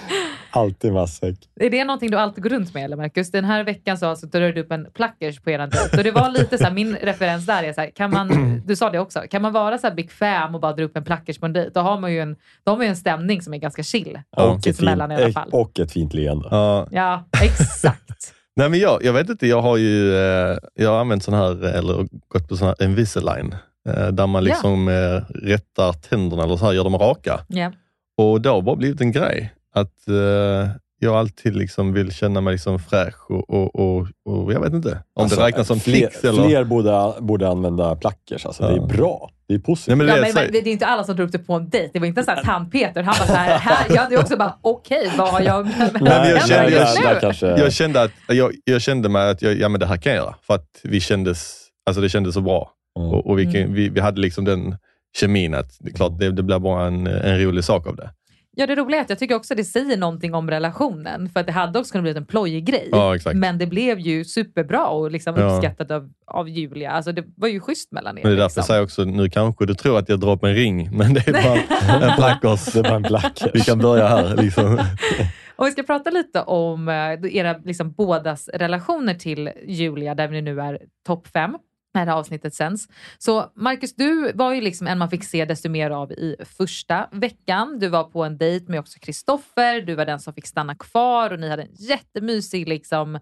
Alltid 0.56 0.94
matsäck. 0.94 1.36
Är 1.60 1.70
det 1.70 1.86
någonting 1.86 2.12
du 2.12 2.18
alltid 2.18 2.44
går 2.44 2.50
runt 2.50 2.74
med 2.74 2.84
eller 2.84 2.98
Marcus? 2.98 3.32
Den 3.32 3.46
här 3.46 3.64
veckan 3.64 3.98
så 3.98 4.06
alltså, 4.06 4.28
drar 4.28 4.52
du 4.52 4.62
upp 4.62 4.72
en 4.72 4.88
plackers 4.94 5.40
på 5.40 5.50
eran 5.52 5.70
dejt. 5.70 5.98
Så 5.98 6.04
det 6.04 6.12
var 6.12 6.30
lite 6.30 6.58
så 6.58 6.64
här, 6.64 6.72
min 6.72 6.96
referens 6.96 7.46
där 7.46 7.64
är 7.64 7.74
så 7.74 7.82
här, 7.82 7.90
kan 7.90 8.12
man, 8.12 8.62
du 8.66 8.76
sa 8.76 8.90
det 8.90 9.00
också, 9.00 9.20
kan 9.30 9.42
man 9.42 9.54
vara 9.54 9.78
så 9.78 9.88
här 9.88 9.96
bekväm 9.96 10.56
och 10.56 10.62
bara 10.62 10.74
dra 10.74 10.84
upp 10.84 10.98
en 10.98 11.04
plackers 11.04 11.38
på 11.40 11.46
en 11.46 11.54
dejt, 11.54 11.72
då 11.74 11.80
har 11.80 12.00
man 12.00 12.14
ju 12.14 12.20
en, 12.20 12.36
då 12.64 12.72
har 12.72 12.78
man 12.78 12.86
ju 12.86 12.90
en 12.90 12.96
stämning 12.96 13.42
som 13.42 13.54
är 13.54 13.58
ganska 13.58 13.84
chill. 13.84 14.20
Ja. 14.38 14.44
Och, 14.44 14.58
ett 14.58 14.64
Sinsemellan 14.64 15.12
i 15.12 15.16
alla 15.16 15.24
fint, 15.26 15.34
fall. 15.34 15.50
och 15.52 15.80
ett 15.80 15.92
fint 15.92 16.14
leende. 16.14 16.48
Ja. 16.52 16.88
Ja, 16.92 17.24
exakt. 17.44 18.34
Nej, 18.56 18.70
men 18.70 18.80
jag, 18.80 19.04
jag 19.04 19.14
vet 19.14 19.30
inte, 19.30 19.48
jag 19.48 19.62
har 19.62 19.78
ju 19.78 20.16
eh, 20.16 20.58
jag 20.76 20.90
har 20.90 21.00
använt 21.00 21.24
sån 21.24 21.34
här, 21.34 21.64
eller 21.66 22.08
gått 22.28 22.48
på 22.50 22.58
sån 22.58 22.68
här 22.68 22.84
Invisalign, 22.84 23.56
eh, 23.90 24.08
där 24.08 24.28
man 24.28 24.44
Ja. 24.46 24.50
liksom 24.50 24.88
eh, 24.88 25.22
rättar 25.48 25.94
tänderna 25.94 26.44
eller 26.44 26.58
så 26.58 26.66
här, 26.66 26.74
gör 26.74 26.84
dem 26.84 26.98
raka. 26.98 27.40
Ja. 27.48 27.72
Och 28.18 28.42
det 28.42 28.50
har 28.50 28.62
bara 28.62 28.76
blivit 28.76 29.02
en 29.02 29.12
grej 29.12 29.54
att 29.76 30.08
eh, 30.08 30.70
jag 31.00 31.16
alltid 31.16 31.56
liksom 31.56 31.94
vill 31.94 32.12
känna 32.12 32.42
mig 32.42 32.52
liksom 32.52 32.80
fräsch 32.80 33.32
och, 33.32 33.50
och, 33.50 33.76
och, 33.76 34.08
och 34.26 34.54
jag 34.54 34.60
vet 34.60 34.74
inte 34.74 34.90
om 35.14 35.24
Alltså, 35.24 35.40
det 35.40 35.46
räknas 35.46 35.68
som 35.68 35.80
fler, 35.80 35.94
fix 35.96 36.24
eller... 36.24 36.44
Fler 36.48 36.64
borde, 36.64 37.14
borde 37.20 37.48
använda 37.50 37.96
plackers. 37.96 38.46
Alltså, 38.46 38.64
Det 38.68 38.76
Ja. 38.76 38.84
är 38.84 38.88
bra. 38.88 39.32
Det 39.48 39.54
är 39.54 39.60
positivt. 39.60 39.88
Nej, 39.88 39.98
men 39.98 40.08
Ja, 40.08 40.16
det, 40.16 40.22
men, 40.22 40.32
så- 40.32 40.40
men, 40.40 40.52
det 40.52 40.58
är 40.60 40.68
inte 40.68 40.86
alla 40.86 41.04
som 41.04 41.16
drar 41.16 41.24
upp 41.26 41.32
det 41.32 41.40
på 41.40 41.54
en 41.54 41.70
dejt. 41.70 41.90
Det 41.94 42.00
var 42.00 42.08
inte 42.08 42.24
så 42.24 42.32
här 42.32 42.44
tand-Peter. 42.44 43.04
Han 43.04 43.16
var 43.20 43.26
så 43.28 43.34
här, 43.34 43.60
här. 43.60 43.86
Jag 43.96 44.02
hade 44.02 44.18
också 44.18 44.38
bara, 44.38 44.56
okej, 44.62 45.12
vad 45.18 45.30
har 45.30 45.42
jag 45.42 45.66
mig 45.66 45.90
men 45.94 46.06
jag 46.30 46.48
känner- 46.48 46.70
jag 47.04 47.22
kanske, 47.22 47.48
jag, 47.48 47.74
kände 47.74 48.02
att, 48.02 48.12
jag, 48.28 48.52
jag 48.64 48.82
kände 48.82 49.10
mig 49.10 49.30
att 49.30 49.42
jag, 49.42 49.60
ja, 49.60 49.70
men 49.70 49.80
det 49.80 49.86
här 49.86 49.98
kan 49.98 50.14
jag 50.14 50.24
göra, 50.24 50.36
för 50.42 50.54
att 50.54 50.70
vi 50.84 51.00
kändes, 51.00 51.56
alltså 51.86 52.02
det 52.02 52.10
kändes 52.10 52.34
så 52.34 52.42
bra. 52.42 52.72
Mm. 53.00 53.10
Och, 53.12 53.28
och 53.28 53.40
vi, 53.40 53.44
Mm. 53.46 53.74
vi, 53.74 53.90
vi 53.90 54.00
hade 54.00 54.22
liksom 54.22 54.46
den 54.46 54.76
kemin 55.18 55.54
att 55.54 55.78
det, 55.80 55.92
klart, 55.92 56.20
det, 56.20 56.32
det 56.32 56.44
blir 56.44 56.60
bara 56.60 56.88
en, 56.88 57.08
en 57.08 57.40
rolig 57.40 57.64
sak 57.64 57.88
av 57.88 57.96
det. 57.96 58.10
Ja, 58.58 58.68
det 58.68 58.76
roliga 58.76 59.00
är 59.00 59.04
att 59.04 59.10
jag 59.10 59.20
tycker 59.20 59.36
också 59.36 59.56
det 59.56 59.64
säger 59.64 59.98
någonting 59.98 60.34
om 60.34 60.50
relationen. 60.50 61.30
För 61.30 61.40
att 61.40 61.46
det 61.46 61.52
hade 61.52 61.80
också 61.80 61.92
kunnat 61.92 62.04
bli 62.04 62.18
en 62.18 62.26
plojig 62.26 62.66
grej. 62.66 62.90
Ja. 62.92 63.18
Men 63.34 63.58
det 63.58 63.66
blev 63.66 64.00
ju 64.00 64.26
superbra 64.26 64.88
och 64.88 65.12
liksom 65.12 65.36
Ja. 65.38 65.44
uppskattat 65.56 65.92
av, 65.92 66.10
av 66.28 66.50
Julia. 66.50 66.92
Alltså 66.92 67.12
det 67.12 67.24
var 67.36 67.48
ju 67.48 67.60
schysst 67.60 67.92
mellan 67.92 68.18
er. 68.18 68.24
Men 68.24 68.32
det 68.32 68.36
är 68.36 68.40
därför 68.40 68.46
liksom. 68.46 68.60
jag 68.60 68.66
säger 68.68 68.84
också, 68.84 69.04
nu 69.04 69.30
kanske 69.30 69.66
du 69.66 69.74
tror 69.76 70.00
att 70.00 70.10
jag 70.10 70.20
drar 70.20 70.32
upp 70.32 70.44
en 70.44 70.56
ring, 70.56 70.90
men 70.98 71.14
det 71.14 71.28
är 71.28 71.34
bara 71.34 72.10
en 72.10 72.16
plackers. 72.16 72.66
Det 72.74 72.82
var 72.82 72.96
en 72.96 73.04
plackers. 73.04 73.50
Vi 73.54 73.62
kan 73.62 73.80
börja 73.80 74.08
här. 74.08 74.36
Liksom. 74.38 74.80
Och 75.56 75.68
vi 75.68 75.72
ska 75.72 75.84
prata 75.84 76.10
lite 76.10 76.42
om 76.42 76.88
eh, 76.88 77.36
era 77.36 77.58
liksom, 77.58 77.92
bådas 77.92 78.50
relationer 78.54 79.14
till 79.14 79.50
Julia, 79.68 80.16
där 80.16 80.28
vi 80.28 80.42
nu 80.42 80.62
är 80.62 80.80
topp 81.08 81.28
fem 81.28 81.58
när 81.96 82.06
det 82.06 82.12
här 82.12 82.20
avsnittet 82.20 82.54
sänds. 82.54 82.88
Så 83.18 83.52
Marcus, 83.56 83.96
du 83.96 84.32
var 84.34 84.54
ju 84.54 84.62
liksom 84.62 84.88
en 84.88 84.98
man 84.98 85.10
fick 85.10 85.24
se 85.24 85.46
desto 85.46 85.70
mer 85.70 85.92
av 85.92 86.12
i 86.12 86.36
första 86.58 87.10
veckan. 87.12 87.80
Du 87.80 87.88
var 87.88 88.04
på 88.04 88.24
en 88.24 88.38
dejt 88.38 88.72
med 88.72 88.80
också 88.80 89.00
Kristoffer, 89.00 89.82
du 89.82 89.96
var 89.96 90.06
den 90.06 90.20
som 90.20 90.34
fick 90.34 90.48
stanna 90.48 90.76
kvar 90.76 91.32
och 91.34 91.40
ni 91.40 91.50
hade 91.50 91.64
en 91.64 91.74
jättemysig 91.74 92.68
liksom, 92.68 93.16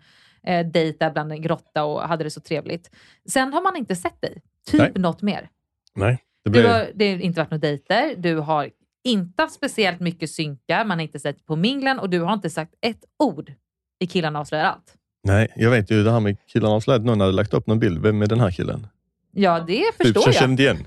eh, 0.43 0.67
dejt 0.67 0.97
där 0.99 1.11
bland 1.11 1.31
en 1.31 1.41
grotta 1.41 1.83
och 1.83 2.01
hade 2.01 2.23
det 2.23 2.31
så 2.31 2.41
trevligt. 2.41 2.89
Sen 3.29 3.53
har 3.53 3.61
man 3.61 3.75
inte 3.75 3.95
sett 3.95 4.21
dig, 4.21 4.41
typ 4.71 4.79
Nej. 4.79 4.91
något 4.95 5.21
mer. 5.21 5.49
Nej, 5.95 6.23
det 6.43 6.49
Du 6.49 6.51
blir... 6.51 6.69
har, 6.69 6.91
det 6.95 7.11
har 7.11 7.19
inte 7.19 7.39
varit 7.39 7.51
några 7.51 7.61
dejter, 7.61 8.15
du 8.17 8.35
har 8.35 8.69
inte 9.03 9.43
haft 9.43 9.53
speciellt 9.53 9.99
mycket 9.99 10.29
synkar, 10.29 10.85
man 10.85 10.97
har 10.97 11.03
inte 11.03 11.19
sett 11.19 11.45
på 11.45 11.55
minglen 11.55 11.99
och 11.99 12.09
du 12.09 12.19
har 12.19 12.33
inte 12.33 12.49
sagt 12.49 12.73
ett 12.81 13.03
ord 13.19 13.53
i 13.99 14.07
Killarna 14.07 14.39
avslöjar 14.39 14.65
allt. 14.65 14.97
Nej, 15.23 15.47
jag 15.55 15.69
vet 15.69 15.91
ju 15.91 16.03
det 16.03 16.11
här 16.11 16.19
med 16.19 16.37
killarna 16.47 16.75
avslöjade 16.75 17.01
att 17.01 17.05
någon 17.05 17.19
hade 17.21 17.31
lagt 17.33 17.53
upp 17.53 17.67
någon 17.67 17.79
bild. 17.79 18.01
Vem 18.01 18.21
är 18.21 18.27
den 18.27 18.39
här 18.39 18.51
killen? 18.51 18.87
Ja, 19.31 19.59
det 19.67 19.73
Typ, 19.73 19.95
förstår 19.97 20.21
så 20.21 20.27
jag 20.27 20.33
jag. 20.33 20.39
kände 20.41 20.63
igen. 20.63 20.77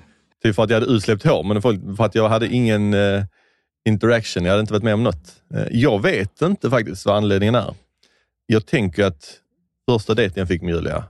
Typ 0.43 0.55
för 0.55 0.63
att 0.63 0.71
jag 0.71 0.81
hade 0.81 0.93
utsläppt 0.93 1.25
hår, 1.25 1.43
men 1.43 1.63
för 1.97 2.05
att 2.05 2.15
jag 2.15 2.29
hade 2.29 2.49
ingen 2.49 2.95
eh, 2.95 3.25
interaction. 3.89 4.45
Jag 4.45 4.51
hade 4.51 4.61
inte 4.61 4.73
varit 4.73 4.83
med 4.83 4.95
om 4.95 5.03
något. 5.03 5.43
Eh, 5.55 5.67
jag 5.71 6.03
vet 6.03 6.43
inte 6.43 6.71
faktiskt 6.71 7.07
vad 7.07 7.17
anledningen 7.17 7.55
är. 7.55 7.75
Jag 8.47 8.67
tänker 8.67 9.05
att 9.05 9.41
första 9.91 10.15
dejten 10.15 10.41
jag 10.41 10.49
fick 10.49 10.63
med 10.63 10.75
Julia 10.75 11.05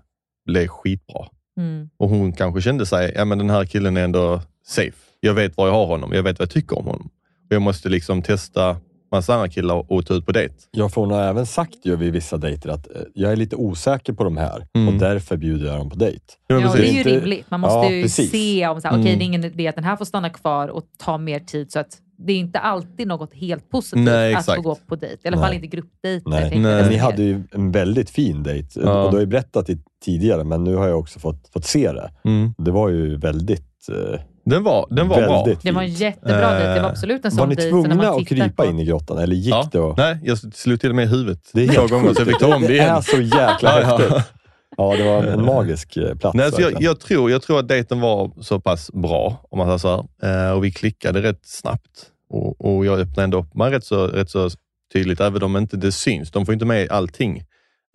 blev 0.47 0.67
skitbra. 0.69 1.29
Mm. 1.59 1.91
Och 1.97 2.09
hon 2.09 2.33
kanske 2.33 2.61
kände 2.63 2.87
sig, 2.87 3.13
ja 3.15 3.25
men 3.25 3.39
den 3.39 3.51
här 3.51 3.65
killen 3.65 3.97
är 3.97 4.05
ändå 4.05 4.43
safe. 4.67 4.97
Jag 5.21 5.35
vet 5.35 5.57
var 5.57 5.67
jag 5.67 5.75
har 5.75 5.87
honom, 5.87 6.13
jag 6.13 6.23
vet 6.23 6.39
vad 6.39 6.47
jag 6.47 6.51
tycker 6.51 6.79
om 6.79 6.85
honom. 6.85 7.11
Och 7.49 7.55
jag 7.55 7.63
måste 7.63 7.89
liksom 7.89 8.23
testa 8.23 8.77
massa 9.17 9.35
andra 9.35 9.49
killar 9.49 9.93
och 9.93 10.07
ta 10.07 10.15
ut 10.15 10.27
på 10.27 10.33
dejt. 10.33 10.55
Ja, 10.71 10.89
för 10.89 11.01
hon 11.01 11.11
har 11.11 11.23
även 11.23 11.47
sagt 11.47 11.75
ju 11.83 11.97
vid 11.97 12.13
vissa 12.13 12.37
dejter 12.37 12.69
att 12.71 12.87
eh, 12.97 13.03
jag 13.15 13.33
är 13.33 13.37
lite 13.37 13.57
osäker 13.57 14.13
på 14.13 14.25
de 14.25 14.37
här 14.37 14.67
Mm. 14.75 14.89
och 14.95 15.01
därför 15.01 15.37
bjuder 15.37 15.67
jag 15.67 15.79
dem 15.79 15.91
på 15.91 15.97
dejt. 15.97 16.21
Ja, 16.47 16.61
Ja, 16.61 16.73
det 16.77 16.89
är 16.89 16.93
ju 16.93 16.99
Inte- 16.99 17.11
rimligt. 17.11 17.51
Man 17.51 17.61
måste 17.61 17.77
Ja, 17.79 17.91
ju 17.91 18.03
precis. 18.03 18.31
se 18.31 18.67
om 18.69 18.81
så 18.81 18.89
här, 18.89 18.95
okej, 18.95 19.07
Mm. 19.07 19.19
det 19.19 19.25
är 19.25 19.27
ingen 19.27 19.45
idé 19.45 19.69
att 19.69 19.75
den 19.75 19.85
här 19.85 19.97
får 19.97 20.05
stanna 20.05 20.31
kvar 20.31 20.69
och 20.69 20.83
ta 20.99 21.19
mer 21.19 21.39
tid. 21.41 21.73
Så 21.73 21.79
att 21.79 21.99
det 22.19 22.33
är 22.33 22.37
inte 22.37 22.59
alltid 22.59 23.09
något 23.09 23.35
helt 23.35 23.71
positivt 23.71 24.05
Nej, 24.05 24.35
att 24.35 24.45
få 24.55 24.61
gå 24.61 24.75
på 24.89 24.97
dejt. 24.97 25.19
I 25.25 25.29
alla 25.29 25.37
Nej. 25.37 25.47
fall 25.47 25.55
inte 25.55 25.67
gruppdejter. 25.67 26.31
Nej. 26.31 26.59
Nej. 26.59 26.89
Ni 26.91 26.97
hade 26.97 27.23
ju 27.23 27.43
en 27.53 27.73
väldigt 27.73 28.11
fin 28.11 28.43
dejt 28.43 28.81
Ja. 28.85 29.03
och 29.05 29.11
du 29.11 29.17
har 29.17 29.21
ju 29.21 29.27
berättat 29.27 29.67
det 29.67 29.79
tidigare, 30.05 30.45
men 30.45 30.65
nu 30.65 30.75
har 30.75 30.89
jag 30.89 30.99
också 30.99 31.19
fått, 31.19 31.49
fått 31.53 31.65
se 31.65 31.93
det. 31.93 32.11
Mm. 32.25 32.55
Det 32.59 32.71
var 32.71 32.89
ju 32.89 33.17
väldigt... 33.17 33.89
Eh, 33.93 34.21
Den 34.47 34.63
var, 34.63 34.87
den 34.91 35.09
var 35.09 35.17
bra. 35.23 35.45
väldigt 35.45 35.63
Det 35.63 35.71
var 35.73 35.83
en 35.83 35.89
fint. 35.89 36.01
jättebra 36.01 36.51
dejt. 36.51 36.65
Det 36.67 36.69
var 36.75 36.77
Eh, 36.77 36.85
absolut 36.91 37.25
en 37.25 37.31
Var 37.31 37.39
sån 37.39 37.49
ni 37.49 37.57
så 37.57 37.63
när 37.63 37.71
tvungna 37.71 37.95
man 37.95 38.07
att 38.21 38.29
krypa 38.29 38.63
på- 38.63 38.71
in 38.71 38.79
i 38.79 38.85
grottan 38.85 39.19
eller 39.19 39.35
gick 39.37 39.55
Ja. 39.55 39.69
det? 39.73 39.79
Och... 39.81 39.99
Nej, 39.99 40.19
jag 40.25 40.39
slog 40.39 40.81
till 40.81 40.91
och 40.91 40.97
med 40.97 41.05
i 41.05 41.09
huvudet 41.09 41.51
Det 41.53 41.63
är 41.65 41.69
två 41.69 41.81
helt 41.81 41.91
gånger 41.93 42.15
så 42.15 42.21
jag 42.21 42.29
fick 42.29 42.39
ta 42.39 42.55
om 42.55 42.63
det 42.63 42.69
Det 42.69 42.75
igen. 42.75 42.97
är 42.97 43.01
så 43.01 43.17
jäkla 43.21 43.57
Ja, 43.63 43.81
ja. 43.81 43.97
häftigt. 43.97 44.33
Ja, 44.77 44.97
det 44.97 45.05
var 45.05 45.25
en 45.25 45.45
magisk 45.55 45.97
eh, 45.97 46.15
plats. 46.15 46.35
Nej, 46.37 46.47
alltså 46.47 46.61
jag, 46.61 46.83
jag, 46.83 47.01
tror, 47.01 47.31
jag 47.31 47.43
tror 47.43 47.59
att 47.59 47.69
dejten 47.69 48.01
var 48.01 48.31
så 48.43 48.61
pass 48.61 48.91
bra, 48.93 49.47
om 49.51 49.59
man 49.59 49.67
säger 49.67 49.79
så 49.79 50.09
här. 50.23 50.47
Eh, 50.49 50.53
och 50.57 50.65
vi 50.65 50.71
klickade 50.73 51.23
rätt 51.23 51.41
snabbt. 51.43 52.07
Och, 52.31 52.77
och 52.77 52.87
jag 52.87 53.01
öppnade 53.01 53.23
ändå 53.25 53.39
upp 53.39 53.55
mig 53.55 53.71
rätt 53.71 53.85
så, 53.85 54.07
rätt 54.07 54.31
så 54.31 54.51
tydligt, 54.93 55.21
även 55.21 55.43
om 55.43 55.57
inte 55.57 55.77
det 55.77 55.93
syns. 55.93 56.31
De 56.31 56.47
får 56.47 56.53
inte 56.53 56.65
med 56.67 56.91
allting. 56.91 57.43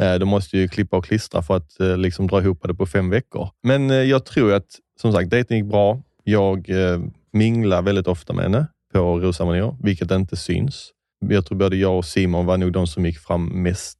Eh, 0.01 0.13
de 0.13 0.25
måste 0.25 0.57
ju 0.57 0.67
klippa 0.67 0.97
och 0.97 1.05
klistra 1.05 1.41
för 1.41 1.55
att 1.57 1.79
eh, 1.79 1.97
liksom 1.97 2.27
dra 2.27 2.39
ihop 2.41 2.59
det 2.63 2.73
på 2.73 2.85
fem 2.85 3.09
veckor. 3.09 3.49
Men 3.63 3.91
eh, 3.91 3.95
jag 3.97 4.25
tror 4.25 4.53
att, 4.53 4.65
som 5.01 5.13
sagt, 5.13 5.29
dejten 5.29 5.57
gick 5.57 5.65
bra. 5.65 6.01
Jag 6.23 6.69
eh, 6.69 6.99
minglar 7.33 7.81
väldigt 7.81 8.07
ofta 8.07 8.33
med 8.33 8.43
henne 8.43 8.67
på 8.93 9.19
Rosa 9.19 9.73
vilket 9.83 10.11
inte 10.11 10.35
syns. 10.37 10.91
Jag 11.29 11.45
tror 11.45 11.57
både 11.57 11.75
jag 11.75 11.97
och 11.97 12.05
Simon 12.05 12.45
var 12.45 12.57
nog 12.57 12.71
de 12.71 12.87
som 12.87 13.05
gick 13.05 13.19
fram 13.19 13.45
mest 13.63 13.97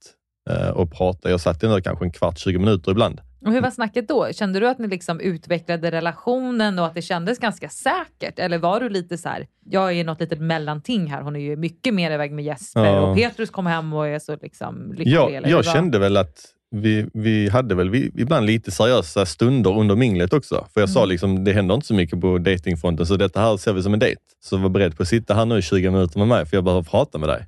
eh, 0.50 0.70
och 0.70 0.92
pratade. 0.92 1.30
Jag 1.34 1.42
satt 1.42 1.64
ändå 1.64 1.82
kanske 1.82 2.06
en 2.06 2.12
kvart, 2.12 2.38
20 2.40 2.60
minuter 2.60 2.92
ibland. 2.92 3.22
Och 3.46 3.52
hur 3.52 3.62
var 3.62 3.72
snacket 3.72 4.08
då? 4.08 4.28
Kände 4.34 4.60
du 4.60 4.68
att 4.70 4.80
ni 4.80 4.88
liksom 4.88 5.20
utvecklade 5.20 5.92
relationen 5.92 6.80
och 6.80 6.86
att 6.86 6.94
det 6.94 7.02
kändes 7.02 7.40
ganska 7.40 7.70
säkert? 7.70 8.40
Eller 8.40 8.58
var 8.58 8.80
du 8.80 8.90
lite 8.90 9.18
så 9.18 9.30
här, 9.30 9.48
jag 9.66 9.94
är 9.94 10.04
något 10.04 10.20
litet 10.20 10.40
mellanting 10.42 11.08
här. 11.08 11.22
Hon 11.22 11.36
är 11.36 11.40
ju 11.40 11.56
mycket 11.56 11.94
mer 11.94 12.12
iväg 12.12 12.32
med 12.32 12.46
Jesper 12.46 12.86
Ja. 12.86 13.02
och 13.02 13.18
Petrus 13.18 13.50
kom 13.50 13.66
hem 13.66 13.94
och 13.94 14.08
är 14.08 14.20
så 14.20 14.36
liksom 14.42 14.92
lycklig. 14.94 15.14
Eller 15.16 15.50
jag 15.50 15.56
var- 15.58 15.64
kände 15.74 16.00
väl 16.00 16.18
att 16.18 16.46
vi, 16.72 17.06
vi 17.14 17.50
hade 17.50 17.76
väl 17.76 17.90
vi, 17.90 18.12
ibland 18.18 18.46
lite 18.46 18.72
seriösa 18.72 19.26
stunder 19.26 19.78
under 19.80 19.96
minglet 19.96 20.34
också. 20.34 20.68
För 20.74 20.82
jag 20.82 20.90
sa 20.90 21.00
Mm. 21.00 21.10
liksom, 21.10 21.44
det 21.44 21.54
händer 21.54 21.76
inte 21.76 21.88
så 21.88 21.94
mycket 21.94 22.22
på 22.22 22.38
datingfronten, 22.38 23.06
så 23.06 23.16
detta 23.18 23.40
här 23.42 23.58
ser 23.58 23.74
vi 23.74 23.84
som 23.84 23.94
en 23.94 24.00
dejt. 24.00 24.22
Så 24.44 24.58
var 24.58 24.70
beredd 24.70 24.98
på 24.98 25.04
att 25.04 25.10
sitta 25.10 25.34
här 25.34 25.46
nu 25.46 25.58
i 25.58 25.62
20 25.62 25.90
minuter 25.92 26.20
med 26.20 26.28
mig, 26.28 26.46
för 26.46 26.58
jag 26.58 26.64
behöver 26.64 26.84
prata 26.84 27.18
med 27.18 27.30
dig. 27.30 27.46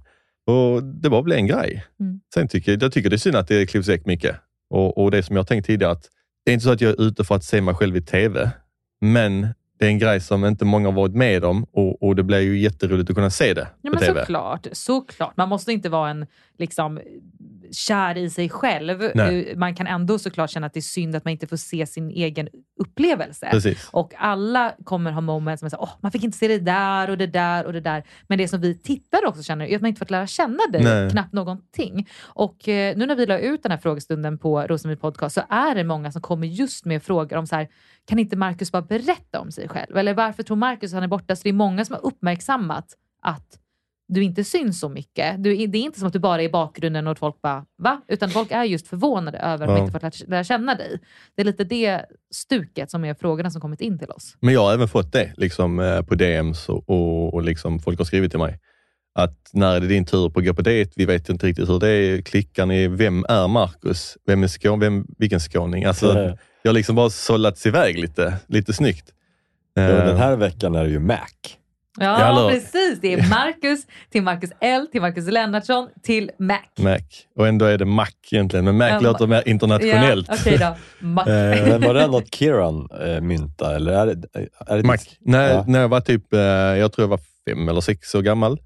Och 0.47 0.83
det 0.83 1.09
bara 1.09 1.21
blev 1.21 1.37
en 1.37 1.47
grej. 1.47 1.85
Mm. 1.99 2.19
Sen 2.33 2.47
tycker 2.47 2.71
jag, 2.71 2.83
jag 2.83 2.91
tycker 2.91 3.09
det 3.09 3.15
är 3.15 3.17
synd 3.17 3.35
att 3.35 3.47
det 3.47 3.65
klipps 3.65 3.87
väck 3.89 4.05
mycket. 4.05 4.35
Och, 4.69 4.97
och 5.03 5.11
det 5.11 5.23
som 5.23 5.35
jag 5.35 5.47
tänkt 5.47 5.65
tidigare, 5.65 5.91
att 5.91 6.03
det 6.45 6.51
är 6.51 6.53
inte 6.53 6.63
så 6.65 6.71
att 6.71 6.81
jag 6.81 6.91
är 6.91 7.01
ute 7.01 7.23
för 7.23 7.35
att 7.35 7.43
se 7.43 7.61
mig 7.61 7.75
själv 7.75 7.97
i 7.97 8.01
TV, 8.01 8.49
men 9.01 9.47
det 9.79 9.85
är 9.85 9.89
en 9.89 9.99
grej 9.99 10.19
som 10.21 10.45
inte 10.45 10.65
många 10.65 10.87
har 10.87 10.93
varit 10.93 11.15
med 11.15 11.45
om 11.45 11.63
och, 11.71 12.03
och 12.03 12.15
det 12.15 12.23
blir 12.23 12.39
ju 12.39 12.59
jätteroligt 12.59 13.09
att 13.09 13.15
kunna 13.15 13.29
se 13.29 13.53
det 13.53 13.67
Ja, 13.81 13.89
på 13.91 13.95
men 13.95 13.99
TV. 14.07 14.19
såklart, 14.19 14.67
såklart. 14.71 15.37
Man 15.37 15.49
måste 15.49 15.71
inte 15.73 15.89
vara 15.89 16.09
en 16.09 16.25
liksom, 16.57 16.99
kär 17.73 18.17
i 18.17 18.29
sig 18.29 18.49
själv. 18.49 19.11
Nej. 19.15 19.49
Eh, 19.51 19.57
Man 19.57 19.75
kan 19.75 19.87
ändå 19.87 20.19
såklart 20.19 20.49
känna 20.49 20.67
att 20.67 20.73
det 20.73 20.79
är 20.79 20.81
synd 20.81 21.15
att 21.15 21.25
man 21.25 21.31
inte 21.31 21.47
får 21.47 21.57
se 21.57 21.85
sin 21.85 22.09
egen 22.09 22.47
upplevelse. 22.79 23.47
Precis. 23.51 23.89
Och 23.91 24.13
alla 24.17 24.73
kommer 24.83 25.11
ha 25.11 25.21
moments 25.21 25.59
som 25.59 25.65
är 25.65 25.69
så 25.69 25.75
här, 25.75 25.83
åh, 25.83 25.91
man 26.01 26.11
fick 26.11 26.23
inte 26.23 26.37
se 26.37 26.47
det 26.47 26.59
där 26.59 27.09
och 27.09 27.17
det 27.17 27.27
där 27.27 27.65
och 27.65 27.73
det 27.73 27.79
där. 27.81 28.03
Men 28.27 28.37
det 28.37 28.47
som 28.47 28.61
vi 28.61 28.77
tittare 28.77 29.27
också 29.27 29.43
känner 29.43 29.65
är 29.65 29.75
att 29.75 29.81
man 29.81 29.87
inte 29.89 29.99
fått 29.99 30.11
lära 30.11 30.27
känna 30.27 30.59
dig 30.71 30.83
Nej. 30.83 31.09
knappt 31.09 31.33
någonting. 31.33 32.07
Och 32.23 32.67
eh, 32.69 32.97
nu 32.97 33.05
när 33.05 33.15
vi 33.15 33.25
la 33.25 33.37
ut 33.39 33.63
den 33.63 33.71
här 33.71 33.79
frågestunden 33.79 34.37
på 34.37 34.61
Rosengård 34.61 35.01
podcast 35.01 35.35
så 35.35 35.41
är 35.49 35.75
det 35.75 35.83
många 35.83 36.11
som 36.11 36.21
kommer 36.21 36.47
just 36.47 36.85
med 36.85 37.03
frågor 37.03 37.37
om 37.37 37.47
så 37.47 37.55
här, 37.55 37.67
kan 38.07 38.19
inte 38.19 38.35
Marcus 38.35 38.71
bara 38.71 38.81
berätta 38.81 39.39
om 39.39 39.51
sig 39.51 39.67
själv? 39.69 39.97
Eller 39.97 40.13
varför 40.13 40.43
tror 40.43 40.57
Marcus 40.57 40.91
att 40.91 40.95
han 40.95 41.03
är 41.03 41.07
borta? 41.07 41.35
Så 41.35 41.43
det 41.43 41.49
är 41.49 41.53
många 41.53 41.85
som 41.85 41.93
har 41.93 42.05
uppmärksammat 42.05 42.85
att 43.21 43.59
du 44.13 44.23
inte 44.23 44.43
syns 44.43 44.79
så 44.79 44.89
mycket. 44.89 45.43
Du, 45.43 45.67
det 45.67 45.77
är 45.77 45.81
inte 45.81 45.99
som 45.99 46.07
att 46.07 46.13
du 46.13 46.19
bara 46.19 46.41
är 46.41 46.45
i 46.45 46.49
bakgrunden 46.49 47.07
och 47.07 47.17
folk 47.17 47.41
bara 47.41 47.65
va? 47.77 48.01
Utan 48.07 48.29
folk 48.29 48.51
är 48.51 48.63
just 48.63 48.87
förvånade 48.87 49.37
över 49.37 49.65
att 49.65 49.71
Ja. 49.71 49.75
de 49.75 49.81
inte 49.81 49.91
fått 49.91 50.01
lära, 50.03 50.11
lära 50.27 50.43
känna 50.43 50.75
dig. 50.75 50.99
Det 51.35 51.41
är 51.41 51.45
lite 51.45 51.63
det 51.63 52.05
stuket 52.33 52.91
som 52.91 53.05
är 53.05 53.13
frågorna 53.13 53.49
som 53.49 53.61
kommit 53.61 53.81
in 53.81 53.99
till 53.99 54.09
oss. 54.09 54.35
Men 54.39 54.53
jag 54.53 54.61
har 54.63 54.73
även 54.73 54.87
fått 54.87 55.11
det 55.13 55.33
liksom, 55.37 55.79
eh, 55.79 56.01
på 56.01 56.15
DMs 56.15 56.69
och, 56.69 56.89
och, 56.89 57.33
och 57.33 57.43
liksom, 57.43 57.79
folk 57.79 57.97
har 57.97 58.05
skrivit 58.05 58.31
till 58.31 58.39
mig. 58.39 58.59
Att 59.15 59.49
när 59.53 59.75
är 59.75 59.79
det 59.79 59.87
din 59.87 60.05
tur 60.05 60.29
på 60.29 60.39
att 60.39 60.45
gå 60.45 60.53
på 60.53 60.61
dejt? 60.61 60.91
Vi 60.95 61.05
vet 61.05 61.29
inte 61.29 61.47
riktigt 61.47 61.69
hur 61.69 61.79
det 61.79 61.89
är. 61.89 62.21
Klickar 62.21 62.65
ni? 62.65 62.87
Vem 62.87 63.25
är 63.29 63.47
Marcus? 63.47 64.17
Vem 64.25 64.43
är 64.43 64.47
skån, 64.47 64.79
vem, 64.79 65.05
vilken 65.17 65.39
skåning? 65.39 65.83
Alltså, 65.85 66.35
jag 66.61 66.69
har 66.69 66.73
liksom 66.73 66.95
bara 66.95 67.09
sållats 67.09 67.65
iväg 67.65 67.99
lite, 67.99 68.33
lite 68.47 68.73
snyggt. 68.73 69.09
ja, 69.73 69.81
Eh, 69.81 70.05
den 70.07 70.17
här 70.17 70.35
veckan 70.35 70.75
är 70.75 70.83
det 70.83 70.89
ju 70.89 70.99
Mac. 70.99 71.17
Ja, 71.99 72.07
hallå. 72.15 72.49
precis. 72.49 72.99
Det 73.01 73.13
är 73.13 73.29
Marcus 73.29 73.79
till 74.11 74.23
Marcus 74.23 74.49
L, 74.61 74.87
till 74.91 75.01
Marcus 75.01 75.27
Lennartsson, 75.27 75.89
till 76.03 76.31
Mac. 76.39 76.57
Mac. 76.79 76.99
Och 77.37 77.47
ändå 77.47 77.65
är 77.65 77.77
det 77.77 77.85
Mac 77.85 78.07
egentligen, 78.31 78.65
men 78.65 78.77
Mac 78.77 78.87
Ja, 78.89 78.99
låter 78.99 79.27
mer 79.27 79.43
internationellt. 79.47 80.27
Ja, 80.29 80.35
Okej 80.39 80.57
då. 80.57 80.75
Mac. 81.07 81.23
Eh, 81.29 81.79
var 81.79 81.93
det 81.93 82.07
något 82.07 82.35
Kiran 82.35 82.87
äh, 83.05 83.21
mynta 83.21 83.75
eller 83.75 83.91
är 83.91 84.05
det, 84.05 84.27
är 84.67 84.77
det 84.77 84.83
Mac. 84.83 84.97
När, 85.19 85.49
Ja. 85.49 85.63
när 85.67 85.81
jag 85.81 85.87
var 85.89 86.01
typ, 86.01 86.33
eh, 86.33 86.39
jag 86.41 86.91
tror 86.93 87.03
jag 87.03 87.09
var 87.09 87.19
fem 87.49 87.69
eller 87.69 87.81
sex 87.81 88.15
år 88.15 88.21
gammal, 88.21 88.59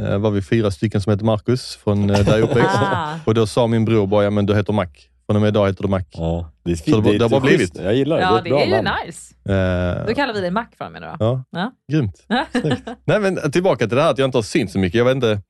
eh, 0.00 0.18
var 0.18 0.30
vi 0.30 0.42
fyra 0.42 0.70
stycken 0.70 1.00
som 1.00 1.10
hette 1.10 1.24
Marcus 1.24 1.76
från 1.84 2.10
eh, 2.10 2.18
där 2.24 2.32
jag 2.38 2.42
uppväxt. 2.42 2.70
Ah. 2.92 3.14
Och 3.24 3.34
då 3.34 3.46
sa 3.46 3.66
min 3.66 3.84
bror 3.84 4.06
bara, 4.06 4.24
ja 4.24 4.30
men 4.30 4.46
du 4.46 4.54
heter 4.56 4.72
Mac. 4.72 4.86
Från 5.30 5.36
och 5.36 5.42
med 5.42 5.48
idag 5.48 5.66
heter 5.66 5.82
du 5.82 5.88
Mac. 5.88 6.00
Ja, 6.12 6.52
det 6.64 6.70
är 6.70 6.76
Så 6.76 7.00
det- 7.00 7.18
det 7.18 7.24
har 7.24 7.28
bara 7.30 7.40
blivit. 7.40 7.76
Jag 7.78 7.94
gillar 7.94 8.16
det. 8.16 8.22
Ja, 8.22 8.40
det 8.44 8.50
det 8.50 8.56
är, 8.62 8.66
ju 8.66 8.82
namn. 8.82 8.88
nice. 9.06 9.34
Eh, 9.44 10.06
Då 10.06 10.14
kallar 10.14 10.34
vi 10.34 10.40
dig 10.40 10.50
Mac 10.50 10.66
från 10.78 10.92
mig 10.92 11.00
nu 11.00 11.06
då. 11.06 11.16
Ja, 11.20 11.44
Ja. 11.50 11.72
grymt. 11.92 12.26
Snyggt. 12.60 12.88
Nej, 13.04 13.20
men 13.20 13.50
tillbaka 13.52 13.86
till 13.88 13.96
det 13.96 14.02
här 14.02 14.10
att 14.10 14.18
jag 14.18 14.28
inte 14.28 14.38
har 14.38 14.42
synts 14.42 14.72
så 14.72 14.78
mycket. 14.78 14.98
Jag 14.98 15.04
vet 15.04 15.14
inte. 15.14 15.42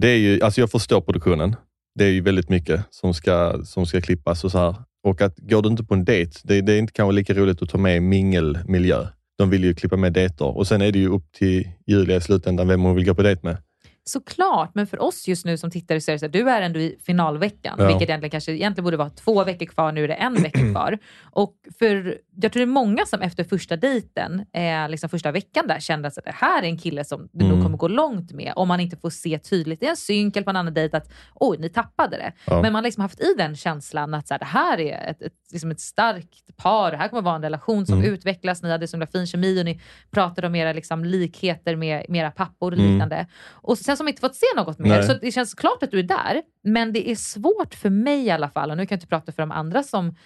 Det 0.00 0.08
är 0.08 0.16
ju, 0.16 0.42
alltså 0.42 0.60
jag 0.60 0.70
förstår 0.70 1.00
produktionen. 1.00 1.56
Det 1.98 2.04
är 2.04 2.08
ju 2.08 2.20
väldigt 2.20 2.48
mycket 2.48 2.84
som 2.90 3.14
ska, 3.14 3.64
som 3.64 3.86
ska 3.86 4.00
klippas 4.00 4.44
och 4.44 4.50
så 4.50 4.58
här. 4.58 4.74
Och 5.06 5.20
att 5.22 5.38
går 5.38 5.62
du 5.62 5.68
inte 5.68 5.84
på 5.84 5.94
en 5.94 6.04
dejt, 6.04 6.38
det, 6.44 6.60
det 6.60 6.72
är 6.72 6.78
inte 6.78 6.92
kanske 6.92 7.12
lika 7.12 7.34
roligt 7.34 7.62
att 7.62 7.68
ta 7.68 7.78
med 7.78 8.02
mingelmiljö. 8.02 9.06
De 9.38 9.50
vill 9.50 9.64
ju 9.64 9.74
klippa 9.74 9.96
med 9.96 10.12
dejter 10.12 10.56
och 10.56 10.66
sen 10.66 10.82
är 10.82 10.92
det 10.92 10.98
ju 10.98 11.08
upp 11.08 11.32
till 11.32 11.68
Julia 11.86 12.16
i 12.16 12.20
slutändan 12.20 12.68
vem 12.68 12.80
hon 12.82 12.94
vill 12.94 13.04
gå 13.04 13.14
på 13.14 13.22
dejt 13.22 13.40
med. 13.44 13.56
Såklart, 14.04 14.70
men 14.74 14.86
för 14.86 15.02
oss 15.02 15.28
just 15.28 15.44
nu 15.44 15.56
som 15.56 15.70
tittare 15.70 16.00
så 16.00 16.10
är 16.10 16.12
det 16.12 16.18
så 16.18 16.26
att 16.26 16.32
du 16.32 16.48
är 16.50 16.62
ändå 16.62 16.80
i 16.80 16.98
finalveckan, 17.06 17.74
Ja. 17.78 17.86
vilket 17.86 18.02
egentligen 18.08 18.30
kanske 18.30 18.52
egentligen 18.52 18.84
borde 18.84 18.96
vara 18.96 19.10
två 19.10 19.44
veckor 19.44 19.66
kvar, 19.66 19.92
nu 19.92 20.04
är 20.04 20.08
det 20.08 20.14
en 20.14 20.34
vecka 20.34 20.58
kvar. 20.72 20.98
Och 21.22 21.54
för, 21.78 22.18
jag 22.42 22.52
tror 22.52 22.60
det 22.60 22.64
är 22.64 22.66
många 22.66 23.06
som 23.06 23.20
efter 23.22 23.44
första 23.44 23.76
dejten, 23.76 24.44
eh, 24.52 24.88
liksom 24.88 25.08
första 25.08 25.32
veckan 25.32 25.66
där, 25.66 25.80
kände 25.80 26.08
att 26.08 26.14
det 26.14 26.34
här 26.34 26.62
är 26.62 26.66
en 26.66 26.78
kille 26.78 27.04
som 27.04 27.28
du 27.32 27.44
nog 27.44 27.52
Mm. 27.52 27.64
kommer 27.64 27.78
gå 27.78 27.88
långt 27.88 28.32
med, 28.32 28.52
om 28.56 28.68
man 28.68 28.80
inte 28.80 28.96
får 28.96 29.10
se 29.10 29.38
tydligt 29.38 29.82
i 29.82 29.86
en 29.86 29.96
synk 29.96 30.36
eller 30.36 30.44
på 30.44 30.50
en 30.50 30.56
annan 30.56 30.74
dejt 30.74 30.96
att 30.96 31.12
oj, 31.34 31.58
ni 31.58 31.68
tappade 31.68 32.16
det. 32.16 32.32
Ja. 32.46 32.54
Men 32.62 32.72
man 32.72 32.74
har 32.74 32.82
liksom 32.82 33.00
haft 33.02 33.20
i 33.20 33.34
den 33.38 33.56
känslan 33.56 34.14
att 34.14 34.28
så 34.28 34.34
här, 34.34 34.38
det 34.38 34.44
här 34.44 34.80
är 34.80 35.10
ett, 35.10 35.22
ett, 35.22 35.32
liksom 35.52 35.70
ett 35.70 35.80
starkt 35.80 36.56
par, 36.56 36.90
det 36.90 36.96
här 36.96 37.08
kommer 37.08 37.22
vara 37.22 37.36
en 37.36 37.42
relation 37.42 37.86
som 37.86 37.98
Mm. 37.98 38.12
utvecklas, 38.14 38.62
ni 38.62 38.70
hade 38.70 38.86
så 38.88 38.96
himla 38.96 39.06
fin 39.06 39.26
kemi 39.26 39.60
och 39.60 39.64
ni 39.64 39.80
pratade 40.10 40.46
om 40.46 40.54
era 40.54 40.72
liksom, 40.72 41.04
likheter 41.04 41.76
med, 41.76 42.06
med 42.08 42.20
era 42.20 42.30
pappor 42.30 42.72
och 42.72 42.78
Mm. 42.78 42.90
liknande. 42.92 43.26
Och 43.50 43.78
sen 43.78 43.91
som 43.96 44.08
inte 44.08 44.20
fått 44.20 44.34
se 44.34 44.46
något 44.56 44.78
mer, 44.78 44.88
Nej. 44.88 45.02
så 45.02 45.14
det 45.14 45.32
känns 45.32 45.54
klart 45.54 45.82
att 45.82 45.90
du 45.90 45.98
är 45.98 46.02
där, 46.02 46.42
men 46.64 46.92
det 46.92 47.10
är 47.10 47.16
svårt 47.16 47.74
för 47.74 47.90
mig 47.90 48.24
i 48.24 48.30
alla 48.30 48.48
fall, 48.48 48.70
och 48.70 48.76
nu 48.76 48.86
kan 48.86 48.94
jag 48.94 48.96
inte 48.96 49.06
prata 49.06 49.32
för 49.32 49.42
de 49.42 49.50
andra 49.52 49.82
som, 49.82 50.16